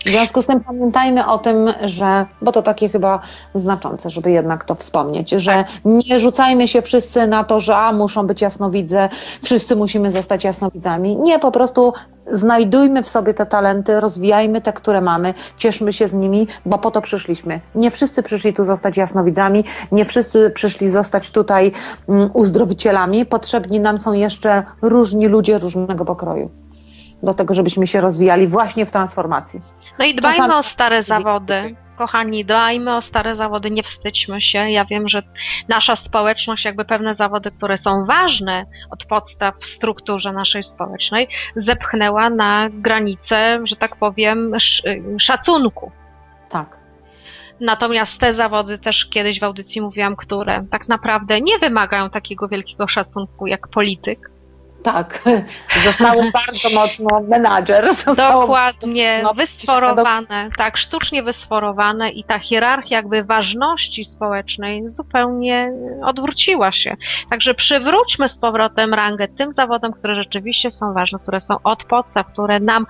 W 0.06 0.08
związku 0.10 0.42
z 0.42 0.46
tym 0.46 0.60
pamiętajmy 0.60 1.26
o 1.26 1.38
tym, 1.38 1.72
że, 1.84 2.26
bo 2.42 2.52
to 2.52 2.62
takie 2.62 2.88
chyba 2.88 3.20
znaczące, 3.54 4.10
żeby 4.10 4.30
jednak 4.30 4.64
to 4.64 4.74
wspomnieć, 4.74 5.30
że 5.30 5.64
nie 5.84 6.20
rzucajmy 6.20 6.68
się 6.68 6.82
wszyscy 6.82 7.26
na 7.26 7.44
to, 7.44 7.60
że 7.60 7.76
a, 7.76 7.92
muszą 7.92 8.26
być 8.26 8.42
jasnowidze, 8.42 9.08
wszyscy 9.42 9.76
musimy 9.76 10.10
zostać 10.10 10.44
jasnowidzami. 10.44 11.16
Nie, 11.16 11.38
po 11.38 11.50
prostu 11.50 11.92
znajdujmy 12.26 13.02
w 13.02 13.08
sobie 13.08 13.34
te 13.34 13.46
talenty, 13.46 14.00
rozwijajmy 14.00 14.60
te, 14.60 14.72
które 14.72 15.00
mamy, 15.00 15.34
cieszmy 15.56 15.92
się 15.92 16.08
z 16.08 16.12
nimi, 16.12 16.46
bo 16.66 16.78
po 16.78 16.90
to 16.90 17.00
przyszliśmy. 17.00 17.60
Nie 17.74 17.90
wszyscy 17.90 18.22
przyszli 18.22 18.54
tu 18.54 18.64
zostać 18.64 18.96
jasnowidzami, 18.96 19.64
nie 19.92 20.04
wszyscy 20.04 20.50
przyszli 20.50 20.90
zostać 20.90 21.30
tutaj 21.30 21.72
um, 22.06 22.30
uzdrowicielami. 22.32 23.26
Potrzebni 23.26 23.80
nam 23.80 23.98
są 23.98 24.12
jeszcze 24.12 24.62
różni 24.82 25.26
ludzie 25.26 25.58
różnego 25.58 26.04
pokroju 26.04 26.50
do 27.24 27.34
tego, 27.34 27.54
żebyśmy 27.54 27.86
się 27.86 28.00
rozwijali 28.00 28.46
właśnie 28.46 28.86
w 28.86 28.90
transformacji. 28.90 29.60
No 29.98 30.04
i 30.04 30.14
dbajmy 30.14 30.36
Czasami... 30.36 30.54
o 30.54 30.62
stare 30.62 31.02
zawody. 31.02 31.76
Kochani, 31.96 32.44
dbajmy 32.44 32.96
o 32.96 33.02
stare 33.02 33.34
zawody, 33.34 33.70
nie 33.70 33.82
wstydźmy 33.82 34.40
się. 34.40 34.58
Ja 34.58 34.84
wiem, 34.84 35.08
że 35.08 35.22
nasza 35.68 35.96
społeczność, 35.96 36.64
jakby 36.64 36.84
pewne 36.84 37.14
zawody, 37.14 37.50
które 37.50 37.76
są 37.76 38.04
ważne 38.04 38.66
od 38.90 39.04
podstaw 39.04 39.56
w 39.56 39.64
strukturze 39.64 40.32
naszej 40.32 40.62
społecznej, 40.62 41.28
zepchnęła 41.56 42.30
na 42.30 42.68
granicę, 42.72 43.60
że 43.64 43.76
tak 43.76 43.96
powiem, 43.96 44.52
szacunku. 45.18 45.92
Tak. 46.48 46.76
Natomiast 47.60 48.18
te 48.18 48.32
zawody 48.32 48.78
też 48.78 49.06
kiedyś 49.06 49.40
w 49.40 49.44
audycji 49.44 49.80
mówiłam, 49.80 50.16
które 50.16 50.64
tak 50.70 50.88
naprawdę 50.88 51.40
nie 51.40 51.58
wymagają 51.58 52.10
takiego 52.10 52.48
wielkiego 52.48 52.88
szacunku 52.88 53.46
jak 53.46 53.68
polityk, 53.68 54.30
tak, 54.84 55.22
zostało 55.84 56.22
bardzo 56.46 56.70
mocno 56.74 57.20
menadżer. 57.28 57.88
Dokładnie, 58.16 59.20
mocno 59.22 59.34
wysforowane, 59.34 60.48
tak, 60.58 60.76
sztucznie 60.76 61.22
wysforowane 61.22 62.10
i 62.10 62.24
ta 62.24 62.38
hierarchia 62.38 62.96
jakby 62.96 63.24
ważności 63.24 64.04
społecznej 64.04 64.88
zupełnie 64.88 65.72
odwróciła 66.04 66.72
się. 66.72 66.96
Także 67.30 67.54
przywróćmy 67.54 68.28
z 68.28 68.38
powrotem 68.38 68.94
rangę 68.94 69.28
tym 69.28 69.52
zawodom, 69.52 69.92
które 69.92 70.14
rzeczywiście 70.14 70.70
są 70.70 70.92
ważne, 70.92 71.18
które 71.18 71.40
są 71.40 71.56
od 71.64 71.84
podstaw, 71.84 72.26
które 72.26 72.60
nam 72.60 72.86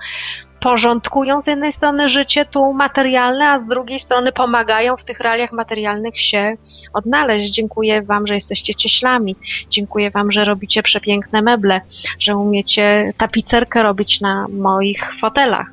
porządkują 0.59 1.41
z 1.41 1.47
jednej 1.47 1.73
strony 1.73 2.09
życie 2.09 2.45
tu 2.45 2.73
materialne, 2.73 3.49
a 3.49 3.57
z 3.57 3.65
drugiej 3.65 3.99
strony 3.99 4.31
pomagają 4.31 4.97
w 4.97 5.03
tych 5.03 5.19
realiach 5.19 5.51
materialnych 5.51 6.21
się 6.21 6.57
odnaleźć. 6.93 7.51
Dziękuję 7.51 8.01
Wam, 8.01 8.27
że 8.27 8.33
jesteście 8.33 8.75
cieślami. 8.75 9.35
Dziękuję 9.69 10.11
Wam, 10.11 10.31
że 10.31 10.45
robicie 10.45 10.83
przepiękne 10.83 11.41
meble, 11.41 11.81
że 12.19 12.35
umiecie 12.35 13.13
tapicerkę 13.17 13.83
robić 13.83 14.21
na 14.21 14.47
moich 14.47 15.13
fotelach. 15.19 15.67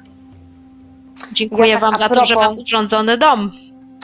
Dziękuję 1.33 1.69
ja 1.69 1.81
tak 1.81 1.81
Wam 1.81 2.01
za 2.01 2.09
propos... 2.09 2.19
to, 2.19 2.27
że 2.27 2.35
mam 2.35 2.59
urządzony 2.59 3.19
dom 3.19 3.51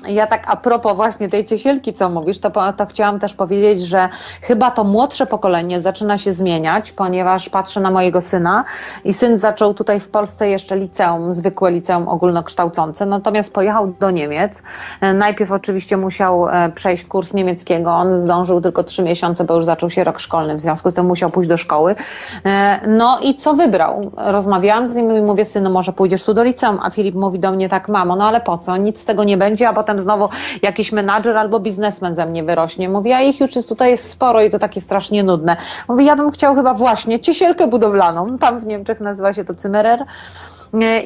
ja 0.06 0.26
tak 0.26 0.50
a 0.50 0.56
propos 0.56 0.96
właśnie 0.96 1.28
tej 1.28 1.44
ciesielki, 1.44 1.92
co 1.92 2.08
mówisz, 2.08 2.38
to, 2.38 2.50
to 2.76 2.86
chciałam 2.86 3.18
też 3.18 3.34
powiedzieć, 3.34 3.80
że 3.80 4.08
chyba 4.42 4.70
to 4.70 4.84
młodsze 4.84 5.26
pokolenie 5.26 5.80
zaczyna 5.80 6.18
się 6.18 6.32
zmieniać, 6.32 6.92
ponieważ 6.92 7.48
patrzę 7.48 7.80
na 7.80 7.90
mojego 7.90 8.20
syna 8.20 8.64
i 9.04 9.12
syn 9.12 9.38
zaczął 9.38 9.74
tutaj 9.74 10.00
w 10.00 10.08
Polsce 10.08 10.48
jeszcze 10.48 10.76
liceum, 10.76 11.34
zwykłe 11.34 11.70
liceum 11.70 12.08
ogólnokształcące, 12.08 13.06
natomiast 13.06 13.52
pojechał 13.52 13.86
do 14.00 14.10
Niemiec. 14.10 14.62
E, 15.00 15.14
najpierw 15.14 15.52
oczywiście 15.52 15.96
musiał 15.96 16.48
e, 16.48 16.72
przejść 16.74 17.04
kurs 17.04 17.34
niemieckiego, 17.34 17.90
on 17.90 18.18
zdążył 18.18 18.60
tylko 18.60 18.84
trzy 18.84 19.02
miesiące, 19.02 19.44
bo 19.44 19.54
już 19.54 19.64
zaczął 19.64 19.90
się 19.90 20.04
rok 20.04 20.18
szkolny, 20.18 20.54
w 20.54 20.60
związku 20.60 20.90
z 20.90 20.94
tym 20.94 21.06
musiał 21.06 21.30
pójść 21.30 21.48
do 21.48 21.56
szkoły. 21.56 21.94
E, 22.46 22.80
no 22.88 23.18
i 23.22 23.34
co 23.34 23.54
wybrał? 23.54 24.10
Rozmawiałam 24.16 24.86
z 24.86 24.96
nim 24.96 25.16
i 25.16 25.20
mówię, 25.20 25.44
synu, 25.44 25.70
może 25.70 25.92
pójdziesz 25.92 26.24
tu 26.24 26.34
do 26.34 26.44
liceum, 26.44 26.78
a 26.82 26.90
Filip 26.90 27.14
mówi 27.14 27.38
do 27.38 27.50
mnie 27.50 27.68
tak, 27.68 27.88
mamo, 27.88 28.16
no 28.16 28.28
ale 28.28 28.40
po 28.40 28.58
co? 28.58 28.76
Nic 28.76 29.00
z 29.00 29.04
tego 29.04 29.24
nie 29.24 29.36
będzie, 29.36 29.68
a 29.68 29.72
potem 29.72 29.87
znowu 29.96 30.28
jakiś 30.62 30.92
menadżer 30.92 31.36
albo 31.36 31.60
biznesmen 31.60 32.14
ze 32.14 32.26
mnie 32.26 32.44
wyrośnie. 32.44 32.88
Mówi, 32.88 33.12
a 33.12 33.20
ich 33.20 33.40
już 33.40 33.56
jest, 33.56 33.68
tutaj 33.68 33.90
jest 33.90 34.10
sporo 34.10 34.42
i 34.42 34.50
to 34.50 34.58
takie 34.58 34.80
strasznie 34.80 35.22
nudne. 35.22 35.56
Mówi, 35.88 36.04
ja 36.04 36.16
bym 36.16 36.30
chciał 36.30 36.54
chyba 36.54 36.74
właśnie 36.74 37.20
ciesielkę 37.20 37.66
budowlaną. 37.66 38.38
Tam 38.38 38.58
w 38.58 38.66
Niemczech 38.66 39.00
nazywa 39.00 39.32
się 39.32 39.44
to 39.44 39.54
Zimmerer 39.62 40.04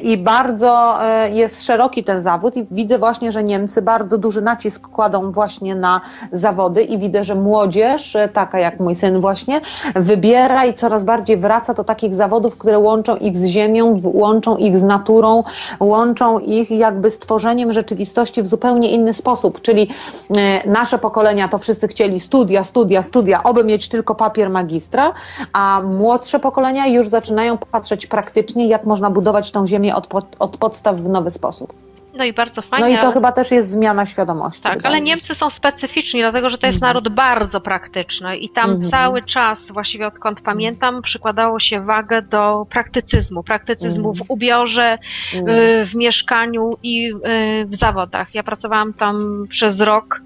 i 0.03 0.17
bardzo 0.17 1.03
e, 1.03 1.29
jest 1.29 1.65
szeroki 1.65 2.03
ten 2.03 2.21
zawód 2.21 2.57
i 2.57 2.65
widzę 2.71 2.97
właśnie, 2.97 3.31
że 3.31 3.43
Niemcy 3.43 3.81
bardzo 3.81 4.17
duży 4.17 4.41
nacisk 4.41 4.87
kładą 4.87 5.31
właśnie 5.31 5.75
na 5.75 6.01
zawody 6.31 6.81
i 6.81 6.97
widzę, 6.97 7.23
że 7.23 7.35
młodzież, 7.35 8.15
e, 8.15 8.29
taka 8.29 8.59
jak 8.59 8.79
mój 8.79 8.95
syn 8.95 9.21
właśnie, 9.21 9.61
wybiera 9.95 10.65
i 10.65 10.73
coraz 10.73 11.03
bardziej 11.03 11.37
wraca 11.37 11.73
do 11.73 11.83
takich 11.83 12.13
zawodów, 12.13 12.57
które 12.57 12.79
łączą 12.79 13.15
ich 13.15 13.37
z 13.37 13.45
ziemią, 13.45 13.95
łączą 14.03 14.57
ich 14.57 14.77
z 14.77 14.83
naturą, 14.83 15.43
łączą 15.79 16.39
ich 16.39 16.71
jakby 16.71 17.09
z 17.09 17.19
tworzeniem 17.19 17.73
rzeczywistości 17.73 18.41
w 18.41 18.47
zupełnie 18.47 18.91
inny 18.91 19.13
sposób, 19.13 19.61
czyli 19.61 19.89
e, 20.37 20.69
nasze 20.69 20.99
pokolenia 20.99 21.47
to 21.47 21.57
wszyscy 21.57 21.87
chcieli 21.87 22.19
studia, 22.19 22.63
studia, 22.63 23.01
studia, 23.01 23.43
oby 23.43 23.63
mieć 23.63 23.89
tylko 23.89 24.15
papier 24.15 24.49
magistra, 24.49 25.13
a 25.53 25.81
młodsze 25.81 26.39
pokolenia 26.39 26.87
już 26.87 27.07
zaczynają 27.07 27.57
patrzeć 27.57 28.07
praktycznie, 28.07 28.67
jak 28.67 28.85
można 28.85 29.09
budować 29.09 29.52
tą 29.53 29.67
ziemię 29.67 29.95
od, 29.95 30.07
pod, 30.07 30.35
od 30.39 30.57
podstaw 30.57 30.99
w 30.99 31.09
nowy 31.09 31.29
sposób. 31.29 31.73
No 32.17 32.23
i 32.23 32.33
bardzo 32.33 32.61
fajnie. 32.61 32.85
No 32.85 32.91
i 32.91 32.95
to 32.95 33.03
ale... 33.03 33.13
chyba 33.13 33.31
też 33.31 33.51
jest 33.51 33.71
zmiana 33.71 34.05
świadomości. 34.05 34.63
Tak, 34.63 34.85
ale 34.85 35.01
Niemcy 35.01 35.35
są 35.35 35.49
specyficzni, 35.49 36.21
dlatego 36.21 36.49
że 36.49 36.57
to 36.57 36.67
jest 36.67 36.75
mhm. 36.75 36.89
naród 36.89 37.09
bardzo 37.09 37.61
praktyczny 37.61 38.37
i 38.37 38.49
tam 38.49 38.69
mhm. 38.69 38.91
cały 38.91 39.23
czas, 39.23 39.71
właściwie 39.71 40.07
odkąd 40.07 40.41
pamiętam, 40.41 41.01
przykładało 41.01 41.59
się 41.59 41.81
wagę 41.81 42.21
do 42.21 42.65
praktycyzmu. 42.69 43.43
Praktycyzmu 43.43 44.09
mhm. 44.09 44.27
w 44.27 44.31
ubiorze, 44.31 44.97
y, 45.33 45.85
w 45.85 45.95
mieszkaniu 45.95 46.77
i 46.83 47.13
y, 47.13 47.65
w 47.65 47.75
zawodach. 47.75 48.35
Ja 48.35 48.43
pracowałam 48.43 48.93
tam 48.93 49.45
przez 49.49 49.81
rok 49.81 50.21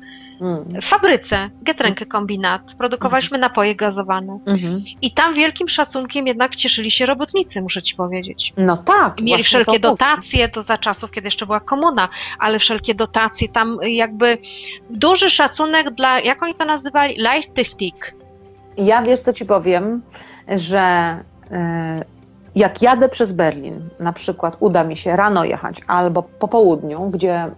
w 0.82 0.86
fabryce, 0.86 1.50
Getränke 1.64 2.06
Kombinat, 2.06 2.62
produkowaliśmy 2.78 3.38
mhm. 3.38 3.52
napoje 3.52 3.76
gazowane. 3.76 4.40
Mhm. 4.46 4.82
I 5.02 5.12
tam 5.12 5.34
wielkim 5.34 5.70
szacunkiem 5.70 6.28
jednak 6.28 6.56
cieszyli 6.56 6.92
się 6.92 7.06
robotnicy, 7.06 7.62
muszę 7.62 7.82
ci 7.82 7.96
powiedzieć. 7.96 8.54
No 8.58 8.78
tak. 8.78 9.22
Mieli 9.22 9.44
wszelkie 9.44 9.80
to 9.80 9.90
dotacje, 9.90 10.50
to 10.50 10.64
za 10.64 10.78
czasów, 10.78 11.12
kiedy 11.12 11.28
jeszcze 11.28 11.46
była 11.46 11.60
komuna, 11.60 12.10
ale 12.40 12.60
wszelkie 12.60 12.96
dotacje, 12.96 13.50
tam 13.50 13.78
jakby 13.82 14.38
duży 14.90 15.30
szacunek 15.30 15.92
dla, 15.92 16.20
jak 16.20 16.44
oni 16.44 16.56
to 16.56 16.66
nazywali? 16.66 17.16
Leichttechnik. 17.20 18.16
Ja 18.78 19.02
wiesz, 19.02 19.20
co 19.20 19.34
ci 19.34 19.46
powiem, 19.46 20.02
że. 20.48 21.18
Jak 22.58 22.82
jadę 22.82 23.10
przez 23.10 23.32
Berlin, 23.32 23.90
na 24.00 24.14
przykład 24.14 24.58
uda 24.60 24.84
mi 24.84 24.98
się 24.98 25.16
rano 25.16 25.44
jechać 25.44 25.82
albo 25.88 26.24
po 26.24 26.48
południu, 26.48 27.10
gdzie 27.10 27.34
e, 27.34 27.52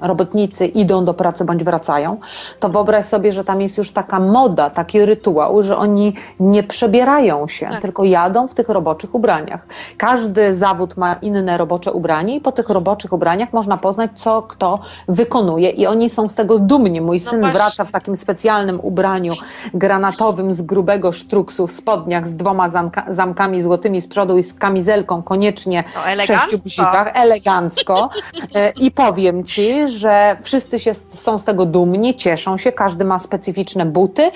robotnicy 0.00 0.66
idą 0.66 1.04
do 1.04 1.14
pracy 1.14 1.44
bądź 1.44 1.64
wracają, 1.64 2.16
to 2.60 2.68
wyobraź 2.68 3.04
sobie, 3.04 3.32
że 3.32 3.44
tam 3.44 3.60
jest 3.60 3.78
już 3.78 3.92
taka 3.92 4.20
moda, 4.20 4.70
taki 4.70 5.04
rytuał, 5.04 5.62
że 5.62 5.76
oni 5.76 6.14
nie 6.40 6.62
przebierają 6.62 7.48
się, 7.48 7.66
tak. 7.66 7.80
tylko 7.80 8.04
jadą 8.04 8.48
w 8.48 8.54
tych 8.54 8.68
roboczych 8.68 9.14
ubraniach. 9.14 9.66
Każdy 9.96 10.54
zawód 10.54 10.96
ma 10.96 11.14
inne 11.14 11.58
robocze 11.58 11.92
ubranie 11.92 12.36
i 12.36 12.40
po 12.40 12.52
tych 12.52 12.68
roboczych 12.68 13.12
ubraniach 13.12 13.52
można 13.52 13.76
poznać, 13.76 14.10
co 14.14 14.42
kto 14.42 14.78
wykonuje 15.08 15.70
i 15.70 15.86
oni 15.86 16.10
są 16.10 16.28
z 16.28 16.34
tego 16.34 16.58
dumni. 16.58 17.00
Mój 17.00 17.20
no 17.24 17.30
syn 17.30 17.40
no 17.40 17.50
wraca 17.50 17.84
w 17.84 17.90
takim 17.90 18.16
specjalnym 18.16 18.80
ubraniu 18.82 19.34
granatowym 19.74 20.52
z 20.52 20.62
grubego 20.62 21.12
sztruksu, 21.12 21.66
w 21.66 21.72
spodniach 21.72 22.28
z 22.28 22.34
dwoma 22.34 22.70
zamka 22.70 23.04
zamkami 23.08 23.62
złotymi 23.62 24.00
z 24.00 24.08
przodu 24.08 24.25
przodu 24.26 24.38
i 24.38 24.42
z 24.42 24.54
kamizelką 24.54 25.22
koniecznie 25.22 25.84
w 26.22 26.26
sześciu 26.26 26.58
guzikach, 26.58 27.10
elegancko. 27.14 28.10
E, 28.54 28.72
I 28.80 28.90
powiem 28.90 29.44
Ci, 29.44 29.88
że 29.88 30.36
wszyscy 30.42 30.78
się, 30.78 30.94
są 30.94 31.38
z 31.38 31.44
tego 31.44 31.66
dumni, 31.66 32.14
cieszą 32.14 32.56
się, 32.56 32.72
każdy 32.72 33.04
ma 33.04 33.18
specyficzne 33.18 33.86
buty. 33.86 34.30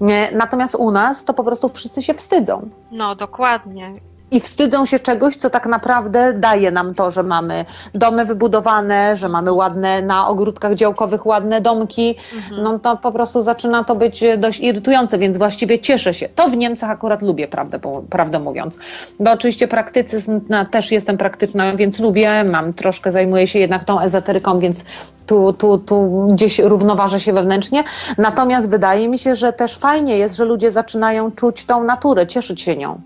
E, 0.00 0.36
natomiast 0.36 0.74
u 0.74 0.90
nas 0.90 1.24
to 1.24 1.34
po 1.34 1.44
prostu 1.44 1.68
wszyscy 1.68 2.02
się 2.02 2.14
wstydzą. 2.14 2.70
No, 2.90 3.14
dokładnie. 3.14 3.92
I 4.30 4.40
wstydzą 4.40 4.84
się 4.86 4.98
czegoś, 4.98 5.36
co 5.36 5.50
tak 5.50 5.66
naprawdę 5.66 6.32
daje 6.32 6.70
nam 6.70 6.94
to, 6.94 7.10
że 7.10 7.22
mamy 7.22 7.64
domy 7.94 8.24
wybudowane, 8.24 9.16
że 9.16 9.28
mamy 9.28 9.52
ładne 9.52 10.02
na 10.02 10.28
ogródkach 10.28 10.74
działkowych 10.74 11.26
ładne 11.26 11.60
domki, 11.60 12.14
Mhm. 12.36 12.62
no 12.62 12.78
to 12.78 12.96
po 12.96 13.12
prostu 13.12 13.42
zaczyna 13.42 13.84
to 13.84 13.94
być 13.94 14.24
dość 14.38 14.60
irytujące, 14.60 15.18
więc 15.18 15.38
właściwie 15.38 15.78
cieszę 15.78 16.14
się. 16.14 16.28
To 16.28 16.48
w 16.48 16.56
Niemcach 16.56 16.90
akurat 16.90 17.22
lubię, 17.22 17.48
prawdę, 17.48 17.78
prawdę 18.10 18.38
mówiąc. 18.38 18.78
Bo 19.20 19.30
oczywiście 19.32 19.68
praktycyzm, 19.68 20.40
no, 20.48 20.64
też 20.64 20.92
jestem 20.92 21.18
praktyczna, 21.18 21.76
więc 21.76 22.00
lubię, 22.00 22.44
mam 22.44 22.72
troszkę, 22.72 23.12
zajmuję 23.12 23.46
się 23.46 23.58
jednak 23.58 23.84
tą 23.84 24.00
ezoteryką, 24.00 24.58
więc 24.58 24.84
tu, 25.26 25.52
tu, 25.52 25.78
tu 25.78 26.26
gdzieś 26.32 26.58
równoważę 26.58 27.20
się 27.20 27.32
wewnętrznie. 27.32 27.84
Natomiast 28.18 28.70
wydaje 28.70 29.08
mi 29.08 29.18
się, 29.18 29.34
że 29.34 29.52
też 29.52 29.78
fajnie 29.78 30.18
jest, 30.18 30.36
że 30.36 30.44
ludzie 30.44 30.70
zaczynają 30.70 31.30
czuć 31.30 31.64
tą 31.64 31.84
naturę, 31.84 32.26
cieszyć 32.26 32.62
się 32.62 32.76
nią. 32.76 33.00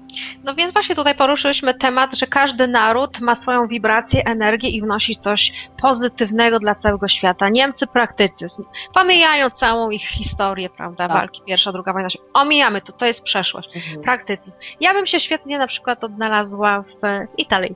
No 0.44 0.54
więc 0.54 0.72
właśnie 0.72 0.94
tutaj 0.94 1.14
poruszyliśmy 1.14 1.74
temat, 1.74 2.16
że 2.16 2.26
każdy 2.26 2.68
naród 2.68 3.20
ma 3.20 3.34
swoją 3.34 3.66
wibrację, 3.66 4.24
energię 4.24 4.68
i 4.68 4.82
wnosi 4.82 5.16
coś 5.16 5.52
pozytywnego 5.82 6.58
dla 6.58 6.74
całego 6.74 7.08
świata. 7.08 7.48
Niemcy 7.48 7.86
praktycyzm. 7.86 8.64
Pomijają 8.94 9.50
całą 9.50 9.90
ich 9.90 10.02
historię, 10.02 10.70
prawda, 10.70 11.08
Tak. 11.08 11.16
walki 11.16 11.42
pierwsza, 11.46 11.72
druga 11.72 11.92
wojna 11.92 12.10
światowa. 12.10 12.30
Omijamy 12.34 12.80
to, 12.80 12.92
to 12.92 13.06
jest 13.06 13.22
przeszłość. 13.22 13.68
Praktycyzm. 14.04 14.58
Ja 14.80 14.94
bym 14.94 15.06
się 15.06 15.20
świetnie 15.20 15.58
na 15.58 15.66
przykład 15.66 16.04
odnalazła 16.04 16.82
w 16.82 16.96
Italii. 17.38 17.74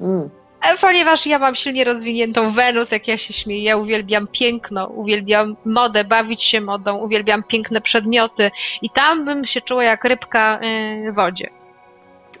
Mm. 0.00 0.41
E, 0.62 0.78
Ponieważ 0.78 1.26
ja 1.26 1.38
mam 1.38 1.54
silnie 1.54 1.84
rozwiniętą 1.84 2.52
Wenus, 2.52 2.90
jak 2.90 3.08
ja 3.08 3.18
się 3.18 3.32
śmieję, 3.34 3.64
ja 3.64 3.76
uwielbiam 3.76 4.26
piękno, 4.26 4.86
uwielbiam 4.86 5.56
modę, 5.64 6.04
bawić 6.04 6.42
się 6.42 6.60
modą, 6.60 6.96
uwielbiam 6.98 7.42
piękne 7.42 7.80
przedmioty 7.80 8.50
i 8.82 8.90
tam 8.90 9.24
bym 9.24 9.44
się 9.44 9.60
czuła 9.60 9.84
jak 9.84 10.04
rybka 10.04 10.60
y, 10.62 11.12
w 11.12 11.14
wodzie. 11.14 11.48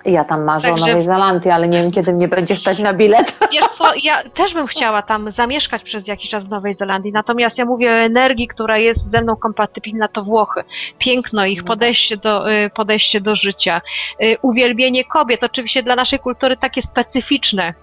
Ja 0.04 0.24
tam 0.24 0.44
marzę 0.44 0.68
Także- 0.68 0.84
o 0.84 0.88
Nowej 0.88 1.02
Zelandii, 1.02 1.50
ale 1.50 1.68
nie 1.68 1.82
wiem, 1.82 1.92
kiedy 1.92 2.12
mnie 2.12 2.28
będzie 2.28 2.56
stać 2.56 2.78
na 2.78 2.94
bilet. 2.94 3.38
Wiesz 3.52 3.68
co, 3.78 3.84
ja 4.02 4.22
też 4.34 4.54
bym 4.54 4.66
chciała 4.66 5.02
tam 5.02 5.30
zamieszkać 5.30 5.82
przez 5.82 6.06
jakiś 6.06 6.30
czas 6.30 6.46
w 6.46 6.50
Nowej 6.50 6.74
Zelandii, 6.74 7.12
natomiast 7.12 7.58
ja 7.58 7.64
mówię 7.64 7.90
o 7.90 7.94
energii, 7.94 8.48
która 8.48 8.78
jest 8.78 9.10
ze 9.10 9.22
mną 9.22 9.36
kompatybilna, 9.36 10.08
to 10.08 10.22
Włochy. 10.22 10.60
Piękno 10.98 11.46
ich, 11.46 11.64
podejście 11.64 12.16
do, 12.16 12.52
y, 12.52 12.70
podejście 12.74 13.20
do 13.20 13.36
życia, 13.36 13.80
y, 14.22 14.36
uwielbienie 14.42 15.04
kobiet, 15.04 15.44
oczywiście 15.44 15.82
dla 15.82 15.96
naszej 15.96 16.18
kultury 16.18 16.56
takie 16.56 16.82
specyficzne, 16.82 17.74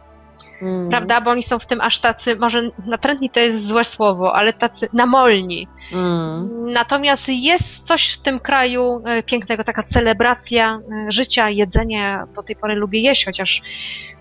Mm. 0.61 0.89
prawda, 0.89 1.21
bo 1.21 1.31
oni 1.31 1.43
są 1.43 1.59
w 1.59 1.65
tym 1.65 1.81
aż 1.81 1.99
tacy, 1.99 2.35
może 2.35 2.61
natrętni 2.85 3.29
to 3.29 3.39
jest 3.39 3.67
złe 3.67 3.83
słowo, 3.83 4.35
ale 4.35 4.53
tacy 4.53 4.89
namolni. 4.93 5.67
Mm. 5.93 6.41
Natomiast 6.73 7.23
jest 7.27 7.79
coś 7.83 8.13
w 8.13 8.21
tym 8.21 8.39
kraju 8.39 9.01
e, 9.05 9.23
pięknego, 9.23 9.63
taka 9.63 9.83
celebracja 9.83 10.79
e, 11.07 11.11
życia, 11.11 11.49
jedzenia. 11.49 12.27
Do 12.35 12.43
tej 12.43 12.55
pory 12.55 12.75
lubię 12.75 13.01
jeść, 13.01 13.25
chociaż 13.25 13.61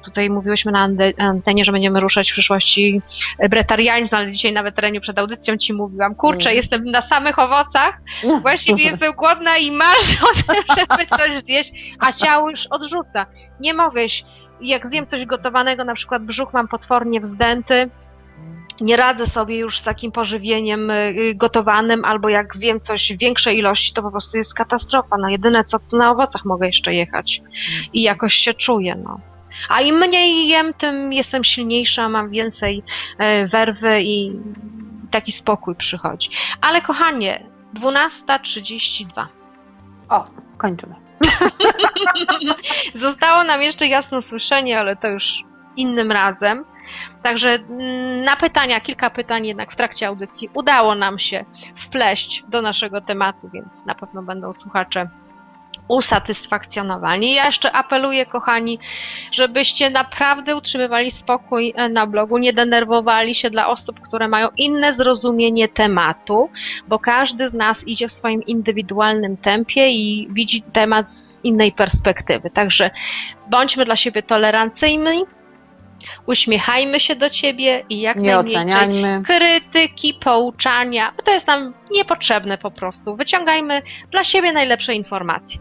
tutaj 0.04 0.30
mówiłyśmy 0.30 0.72
na 0.72 0.88
antenie, 1.18 1.64
że 1.64 1.72
będziemy 1.72 2.00
ruszać 2.00 2.30
w 2.30 2.32
przyszłości 2.32 3.02
bretarianizm, 3.50 4.14
ale 4.14 4.32
dzisiaj 4.32 4.52
nawet 4.52 4.74
terenie 4.74 5.00
przed 5.00 5.18
audycją 5.18 5.56
ci 5.56 5.72
mówiłam, 5.72 6.14
kurczę, 6.14 6.48
Mm. 6.48 6.56
jestem 6.56 6.84
na 6.84 7.02
samych 7.02 7.38
owocach, 7.38 8.00
właściwie 8.42 8.84
jestem 8.90 9.12
głodna 9.12 9.56
i 9.56 9.70
marzę 9.70 10.18
o 10.22 10.52
tym, 10.52 10.62
żeby 10.78 11.06
coś 11.06 11.42
zjeść, 11.42 11.70
a 12.00 12.12
ciało 12.12 12.50
już 12.50 12.66
odrzuca. 12.66 13.26
Nie 13.60 13.74
mogę. 13.74 13.98
Jak 14.60 14.86
zjem 14.86 15.06
coś 15.06 15.24
gotowanego, 15.24 15.84
na 15.84 15.94
przykład 15.94 16.22
brzuch 16.22 16.52
mam 16.52 16.68
potwornie 16.68 17.20
wzdęty, 17.20 17.90
nie 18.80 18.96
radzę 18.96 19.26
sobie 19.26 19.58
już 19.58 19.78
z 19.78 19.82
takim 19.82 20.12
pożywieniem 20.12 20.90
y, 20.90 20.94
y, 20.94 21.34
gotowanym, 21.34 22.04
albo 22.04 22.28
jak 22.28 22.56
zjem 22.56 22.80
coś 22.80 23.12
w 23.12 23.18
większej 23.18 23.58
ilości, 23.58 23.92
to 23.92 24.02
po 24.02 24.10
prostu 24.10 24.36
jest 24.36 24.54
katastrofa. 24.54 25.16
No 25.18 25.28
jedyne 25.28 25.64
co, 25.64 25.78
to 25.78 25.96
na 25.96 26.10
owocach 26.10 26.44
mogę 26.44 26.66
jeszcze 26.66 26.94
jechać 26.94 27.42
i 27.92 28.02
jakoś 28.02 28.34
się 28.34 28.54
czuję, 28.54 28.94
no. 29.04 29.20
A 29.68 29.80
im 29.80 29.96
mniej 29.96 30.48
jem, 30.48 30.74
tym 30.74 31.12
jestem 31.12 31.44
silniejsza, 31.44 32.08
mam 32.08 32.30
więcej 32.30 32.82
e, 33.18 33.46
werwy 33.46 34.02
i 34.02 34.32
taki 35.10 35.32
spokój 35.32 35.76
przychodzi. 35.76 36.30
Ale 36.60 36.82
kochanie, 36.82 37.44
12.32. 37.74 39.26
O, 40.10 40.24
kończymy. 40.58 41.07
Zostało 42.94 43.44
nam 43.44 43.62
jeszcze 43.62 43.86
jasno 43.86 44.22
słyszenie, 44.22 44.80
ale 44.80 44.96
to 44.96 45.08
już 45.08 45.42
innym 45.76 46.12
razem. 46.12 46.64
Także 47.22 47.50
mm, 47.50 48.24
na 48.24 48.36
pytania, 48.36 48.80
kilka 48.80 49.10
pytań 49.10 49.46
jednak 49.46 49.72
w 49.72 49.76
trakcie 49.76 50.06
audycji 50.06 50.50
udało 50.54 50.94
nam 50.94 51.18
się 51.18 51.44
wpleść 51.86 52.44
do 52.48 52.62
naszego 52.62 53.00
tematu, 53.00 53.50
więc 53.52 53.86
na 53.86 53.94
pewno 53.94 54.22
będą 54.22 54.52
słuchacze 54.52 55.08
usatysfakcjonowani. 55.88 57.34
Ja 57.34 57.46
jeszcze 57.46 57.72
apeluję, 57.72 58.26
kochani, 58.26 58.78
żebyście 59.32 59.90
naprawdę 59.90 60.56
utrzymywali 60.56 61.10
spokój 61.10 61.72
e, 61.76 61.88
na 61.88 62.06
blogu, 62.06 62.38
nie 62.38 62.52
denerwowali 62.52 63.34
się 63.34 63.50
dla 63.50 63.68
osób, 63.68 64.00
które 64.00 64.28
mają 64.28 64.48
inne 64.56 64.92
zrozumienie 64.92 65.68
tematu, 65.68 66.50
bo 66.88 66.98
każdy 66.98 67.48
z 67.48 67.52
nas 67.52 67.86
idzie 67.86 68.08
w 68.08 68.12
swoim 68.12 68.42
indywidualnym 68.42 69.36
tempie 69.36 69.88
i 69.90 70.28
widzi 70.30 70.62
temat 70.62 71.10
z 71.10 71.40
innej 71.44 71.72
perspektywy. 71.72 72.50
Także 72.50 72.90
bądźmy 73.50 73.84
dla 73.84 73.96
siebie 73.96 74.22
tolerancyjni, 74.22 75.24
uśmiechajmy 76.26 77.00
się 77.00 77.16
do 77.16 77.30
ciebie 77.30 77.84
i 77.88 78.00
jak 78.00 78.16
Nie 78.16 78.36
najmniej 78.64 79.22
krytyki, 79.24 80.14
pouczania, 80.14 81.12
bo 81.16 81.22
to 81.22 81.30
jest 81.30 81.46
nam 81.46 81.74
niepotrzebne 81.90 82.58
po 82.58 82.70
prostu. 82.70 83.16
Wyciągajmy 83.16 83.82
dla 84.10 84.24
siebie 84.24 84.52
najlepsze 84.52 84.94
informacje. 84.94 85.60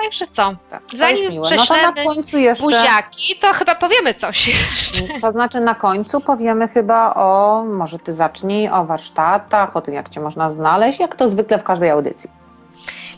Także 0.00 0.24
co? 0.32 0.52
To 0.70 0.76
jest 0.76 0.96
Zanim 0.98 1.30
miłe. 1.30 1.50
No 1.56 1.66
to 1.66 1.76
na 1.76 1.92
końcu 2.04 2.38
jeszcze. 2.38 2.64
buziaki, 2.64 3.36
to 3.40 3.52
chyba 3.52 3.74
powiemy 3.74 4.14
coś 4.14 4.46
jeszcze. 4.48 5.20
To 5.20 5.32
znaczy 5.32 5.60
na 5.60 5.74
końcu 5.74 6.20
powiemy 6.20 6.68
chyba 6.68 7.14
o, 7.14 7.64
może 7.64 7.98
ty 7.98 8.12
zacznij, 8.12 8.68
o 8.68 8.84
warsztatach, 8.84 9.76
o 9.76 9.80
tym 9.80 9.94
jak 9.94 10.08
cię 10.08 10.20
można 10.20 10.48
znaleźć, 10.48 11.00
jak 11.00 11.16
to 11.16 11.28
zwykle 11.28 11.58
w 11.58 11.64
każdej 11.64 11.90
audycji. 11.90 12.30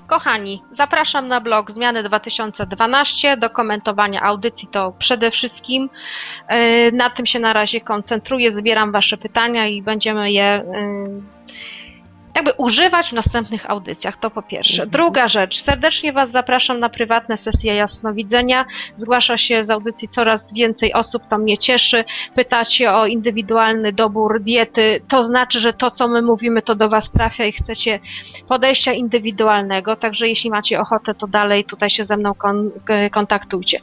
Kochani, 0.07 0.63
zapraszam 0.71 1.29
na 1.29 1.41
blog 1.41 1.71
Zmiany 1.71 2.03
2012 2.03 3.37
do 3.37 3.51
komentowania 3.51 4.23
audycji 4.23 4.69
to 4.69 4.93
przede 4.99 5.31
wszystkim. 5.31 5.91
Yy, 6.51 6.93
Na 6.93 7.11
tym 7.11 7.27
się 7.27 7.39
na 7.39 7.53
razie 7.53 7.81
koncentruję, 7.81 8.53
zbieram 8.53 8.93
Wasze 8.93 9.17
pytania 9.17 9.67
i 9.67 9.83
będziemy 9.83 10.33
je 10.33 10.65
yy, 10.73 11.23
jakby 12.35 12.52
używać 12.59 13.09
w 13.11 13.12
następnych 13.12 13.70
audycjach, 13.70 14.16
to 14.16 14.31
po 14.31 14.43
pierwsze. 14.43 14.82
Mhm. 14.82 14.90
Druga 14.90 15.28
rzecz, 15.28 15.62
serdecznie 15.62 16.12
Was 16.12 16.31
zapraszam 16.31 16.81
na 16.81 16.89
prywatne 16.89 17.36
sesje 17.36 17.74
jasnowidzenia. 17.74 18.65
Zgłasza 18.97 19.36
się 19.36 19.65
z 19.65 19.70
audycji 19.70 20.09
coraz 20.09 20.52
więcej 20.55 20.93
osób, 20.93 21.23
to 21.31 21.39
mnie 21.39 21.59
cieszy. 21.59 22.05
Pytacie 22.35 22.93
o 22.93 23.06
indywidualny 23.06 23.93
dobór 23.93 24.40
diety, 24.43 25.01
to 25.09 25.24
znaczy, 25.24 25.61
że 25.61 25.73
to, 25.73 25.90
co 25.90 26.09
my 26.09 26.23
mówimy, 26.23 26.62
to 26.62 26.74
do 26.74 26.89
Was 26.89 27.11
trafia 27.11 27.44
i 27.44 27.52
chcecie 27.52 28.01
podejścia 28.48 28.93
indywidualnego, 28.93 29.97
także 29.97 30.28
jeśli 30.28 30.51
macie 30.51 30.81
ochotę, 30.81 31.15
to 31.15 31.27
dalej 31.27 31.65
tutaj 31.65 31.90
się 31.90 32.05
ze 32.05 32.16
mną 32.16 32.35
kon, 32.35 32.70
k- 32.85 33.11
kontaktujcie. 33.11 33.81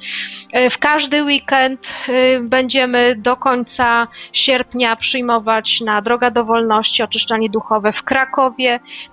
E, 0.54 0.70
W 0.70 0.78
każdy 0.78 1.24
weekend 1.24 1.88
y, 2.10 2.40
będziemy 2.44 3.16
do 3.16 3.38
końca 3.38 4.08
sierpnia 4.34 4.96
przyjmować 4.96 5.82
na 5.82 6.02
Droga 6.02 6.32
do 6.32 6.46
Wolności 6.46 7.04
oczyszczanie 7.04 7.50
duchowe 7.50 7.92
w 7.92 8.04
Krakowie. 8.04 8.41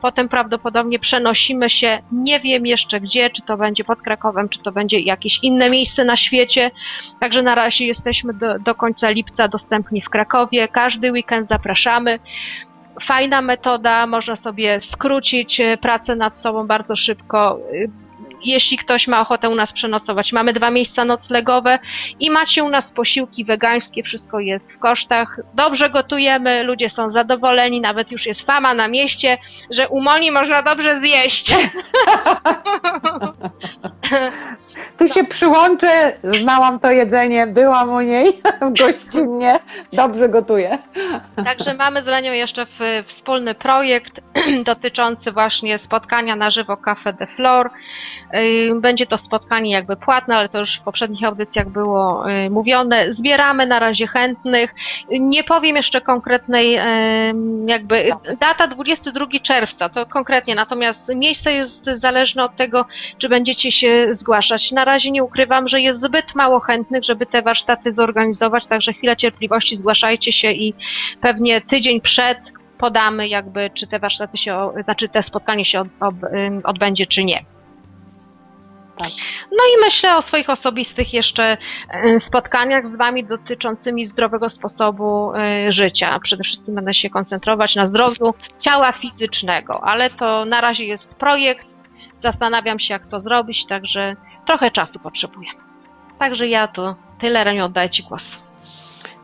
Potem 0.00 0.28
prawdopodobnie 0.28 0.98
przenosimy 0.98 1.70
się, 1.70 1.98
nie 2.12 2.40
wiem 2.40 2.66
jeszcze 2.66 3.00
gdzie, 3.00 3.30
czy 3.30 3.42
to 3.42 3.56
będzie 3.56 3.84
pod 3.84 4.02
Krakowem, 4.02 4.48
czy 4.48 4.58
to 4.58 4.72
będzie 4.72 5.00
jakieś 5.00 5.38
inne 5.42 5.70
miejsce 5.70 6.04
na 6.04 6.16
świecie. 6.16 6.70
Także 7.20 7.42
na 7.42 7.54
razie 7.54 7.86
jesteśmy 7.86 8.34
do, 8.34 8.58
do 8.58 8.74
końca 8.74 9.10
lipca 9.10 9.48
dostępni 9.48 10.02
w 10.02 10.08
Krakowie. 10.08 10.68
Każdy 10.68 11.12
weekend 11.12 11.48
zapraszamy. 11.48 12.18
Fajna 13.02 13.42
metoda, 13.42 14.06
można 14.06 14.36
sobie 14.36 14.80
skrócić 14.80 15.60
e, 15.60 15.76
pracę 15.76 16.16
nad 16.16 16.38
sobą 16.38 16.66
bardzo 16.66 16.96
szybko. 16.96 17.58
Jeśli 18.44 18.78
ktoś 18.78 19.08
ma 19.08 19.20
ochotę 19.20 19.48
u 19.48 19.54
nas 19.54 19.72
przenocować, 19.72 20.32
mamy 20.32 20.52
dwa 20.52 20.70
miejsca 20.70 21.04
noclegowe 21.04 21.78
i 22.20 22.30
macie 22.30 22.64
u 22.64 22.68
nas 22.68 22.92
posiłki 22.92 23.44
wegańskie, 23.44 24.02
wszystko 24.02 24.40
jest 24.40 24.72
w 24.72 24.78
kosztach. 24.78 25.40
Dobrze 25.54 25.90
gotujemy, 25.90 26.62
ludzie 26.62 26.90
są 26.90 27.10
zadowoleni, 27.10 27.80
nawet 27.80 28.12
już 28.12 28.26
jest 28.26 28.42
fama 28.42 28.74
na 28.74 28.88
mieście, 28.88 29.38
że 29.70 29.88
u 29.88 30.00
Moni 30.00 30.30
można 30.30 30.62
dobrze 30.62 31.00
zjeść. 31.00 31.54
Tu 34.98 35.08
się 35.08 35.24
przyłączę, 35.24 36.12
znałam 36.22 36.80
to 36.80 36.90
jedzenie, 36.90 37.46
byłam 37.46 37.90
u 37.90 38.00
niej 38.00 38.32
w 38.66 38.78
gościnnie, 38.78 39.58
dobrze 39.92 40.28
gotuję. 40.28 40.78
Także 41.44 41.74
mamy 41.74 42.02
z 42.02 42.06
Lenią 42.06 42.32
jeszcze 42.32 42.66
wspólny 43.04 43.54
projekt 43.54 44.20
dotyczący 44.64 45.32
właśnie 45.32 45.78
spotkania 45.78 46.36
na 46.36 46.50
żywo 46.50 46.76
Cafe 46.76 47.12
de 47.12 47.26
Flor. 47.26 47.70
Będzie 48.80 49.06
to 49.06 49.18
spotkanie 49.18 49.72
jakby 49.72 49.96
płatne, 49.96 50.36
ale 50.36 50.48
to 50.48 50.58
już 50.58 50.76
w 50.76 50.82
poprzednich 50.82 51.24
audycjach 51.24 51.68
było 51.68 52.24
mówione. 52.50 53.12
Zbieramy 53.12 53.66
na 53.66 53.78
razie 53.78 54.06
chętnych. 54.06 54.74
Nie 55.10 55.44
powiem 55.44 55.76
jeszcze 55.76 56.00
konkretnej 56.00 56.78
jakby 57.66 58.10
data 58.40 58.66
22 58.66 59.26
czerwca, 59.42 59.88
to 59.88 60.06
konkretnie, 60.06 60.54
natomiast 60.54 61.14
miejsce 61.14 61.52
jest 61.52 61.84
zależne 61.84 62.44
od 62.44 62.56
tego, 62.56 62.84
czy 63.18 63.28
będziecie 63.28 63.72
się 63.72 64.08
zgłaszać. 64.10 64.72
Na 64.72 64.84
razie 64.84 65.10
nie 65.10 65.24
ukrywam, 65.24 65.68
że 65.68 65.80
jest 65.80 66.00
zbyt 66.00 66.34
mało 66.34 66.60
chętnych, 66.60 67.04
żeby 67.04 67.26
te 67.26 67.42
warsztaty 67.42 67.92
zorganizować, 67.92 68.66
także 68.66 68.92
chwilę 68.92 69.16
cierpliwości, 69.16 69.76
zgłaszajcie 69.76 70.32
się 70.32 70.50
i 70.50 70.74
pewnie 71.20 71.60
tydzień 71.60 72.00
przed 72.00 72.38
podamy 72.78 73.28
jakby, 73.28 73.70
czy 73.74 73.86
te 73.86 73.98
warsztaty 73.98 74.36
się, 74.36 74.70
znaczy 74.84 75.08
te 75.08 75.22
spotkanie 75.22 75.64
się 75.64 75.80
od, 75.80 75.88
ym, 76.34 76.60
odbędzie, 76.64 77.06
czy 77.06 77.24
nie. 77.24 77.57
Tak. 78.98 79.08
No 79.50 79.58
i 79.74 79.84
myślę 79.84 80.16
o 80.16 80.22
swoich 80.22 80.50
osobistych 80.50 81.14
jeszcze 81.14 81.56
y, 82.04 82.20
spotkaniach 82.20 82.86
z 82.86 82.96
Wami 82.96 83.24
dotyczącymi 83.24 84.06
zdrowego 84.06 84.50
sposobu 84.50 85.32
y, 85.34 85.72
życia. 85.72 86.18
Przede 86.22 86.44
wszystkim 86.44 86.74
będę 86.74 86.94
się 86.94 87.10
koncentrować 87.10 87.76
na 87.76 87.86
zdrowiu 87.86 88.34
ciała 88.60 88.92
fizycznego, 88.92 89.80
ale 89.82 90.10
to 90.10 90.44
na 90.44 90.60
razie 90.60 90.84
jest 90.84 91.14
projekt. 91.14 91.66
Zastanawiam 92.18 92.78
się, 92.78 92.94
jak 92.94 93.06
to 93.06 93.20
zrobić, 93.20 93.66
także 93.66 94.16
trochę 94.46 94.70
czasu 94.70 94.98
potrzebuję. 94.98 95.48
Także 96.18 96.46
ja 96.46 96.68
to 96.68 96.96
tyle, 97.20 97.44
Reniu, 97.44 97.64
oddaję 97.64 97.90
Ci 97.90 98.02
głos. 98.02 98.24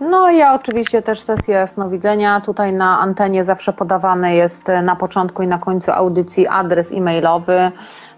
No 0.00 0.30
ja 0.30 0.54
oczywiście 0.54 1.02
też 1.02 1.20
sesja 1.20 1.58
jasnowidzenia. 1.58 2.40
Tutaj 2.40 2.72
na 2.72 2.98
antenie 3.00 3.44
zawsze 3.44 3.72
podawany 3.72 4.34
jest 4.34 4.68
e, 4.68 4.82
na 4.82 4.96
początku 4.96 5.42
i 5.42 5.46
na 5.46 5.58
końcu 5.58 5.92
audycji 5.92 6.46
adres 6.46 6.92
e-mailowy 6.92 7.72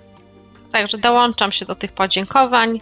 Także 0.71 0.97
dołączam 0.97 1.51
się 1.51 1.65
do 1.65 1.75
tych 1.75 1.91
podziękowań, 1.91 2.81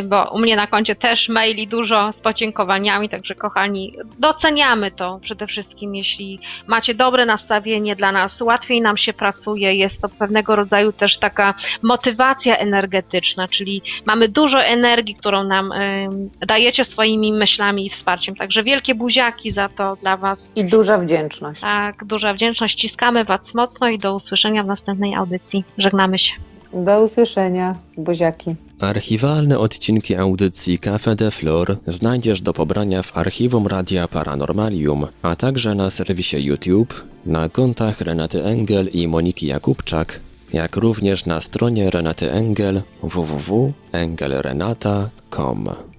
y, 0.00 0.02
bo 0.02 0.30
u 0.30 0.38
mnie 0.38 0.56
na 0.56 0.66
koncie 0.66 0.94
też 0.94 1.28
maili 1.28 1.68
dużo 1.68 2.12
z 2.12 2.16
podziękowaniami, 2.16 3.08
także 3.08 3.34
kochani, 3.34 3.94
doceniamy 4.18 4.90
to 4.90 5.18
przede 5.22 5.46
wszystkim, 5.46 5.94
jeśli 5.94 6.40
macie 6.66 6.94
dobre 6.94 7.26
nastawienie 7.26 7.96
dla 7.96 8.12
nas, 8.12 8.40
łatwiej 8.40 8.80
nam 8.80 8.96
się 8.96 9.12
pracuje, 9.12 9.74
jest 9.74 10.02
to 10.02 10.08
pewnego 10.08 10.56
rodzaju 10.56 10.92
też 10.92 11.18
taka 11.18 11.54
motywacja 11.82 12.56
energetyczna, 12.56 13.48
czyli 13.48 13.82
mamy 14.06 14.28
dużo 14.28 14.64
energii, 14.64 15.14
którą 15.14 15.44
nam 15.44 15.72
y, 15.72 16.08
dajecie 16.46 16.84
swoimi 16.84 17.32
myślami 17.32 17.86
i 17.86 17.90
wsparciem, 17.90 18.36
także 18.36 18.62
wielkie 18.62 18.94
buziaki 18.94 19.52
za 19.52 19.68
to 19.68 19.96
dla 19.96 20.16
Was. 20.16 20.52
I 20.56 20.64
duża 20.64 20.98
wdzięczność. 20.98 21.60
Tak, 21.60 22.04
duża 22.04 22.34
wdzięczność, 22.34 22.78
ściskamy 22.78 23.24
Was 23.24 23.54
mocno 23.54 23.88
i 23.88 23.98
do 23.98 24.14
usłyszenia 24.14 24.62
w 24.62 24.66
następnej 24.66 25.14
audycji. 25.14 25.64
Żegnamy 25.78 26.18
się. 26.18 26.32
Do 26.84 27.02
usłyszenia, 27.02 27.78
buziaki. 27.96 28.56
Archiwalne 28.80 29.58
odcinki 29.58 30.16
audycji 30.16 30.78
Cafe 30.78 31.16
de 31.16 31.30
Flor 31.30 31.76
znajdziesz 31.86 32.42
do 32.42 32.52
pobrania 32.52 33.02
w 33.02 33.18
archiwum 33.18 33.66
Radia 33.66 34.08
Paranormalium, 34.08 35.06
a 35.22 35.36
także 35.36 35.74
na 35.74 35.90
serwisie 35.90 36.44
YouTube, 36.44 37.04
na 37.26 37.48
kontach 37.48 38.00
Renaty 38.00 38.44
Engel 38.44 38.88
i 38.92 39.08
Moniki 39.08 39.46
Jakubczak, 39.46 40.20
jak 40.52 40.76
również 40.76 41.26
na 41.26 41.40
stronie 41.40 41.90
Renaty 41.90 42.32
Engel 42.32 42.82
www.engelrenata.com. 43.02 45.95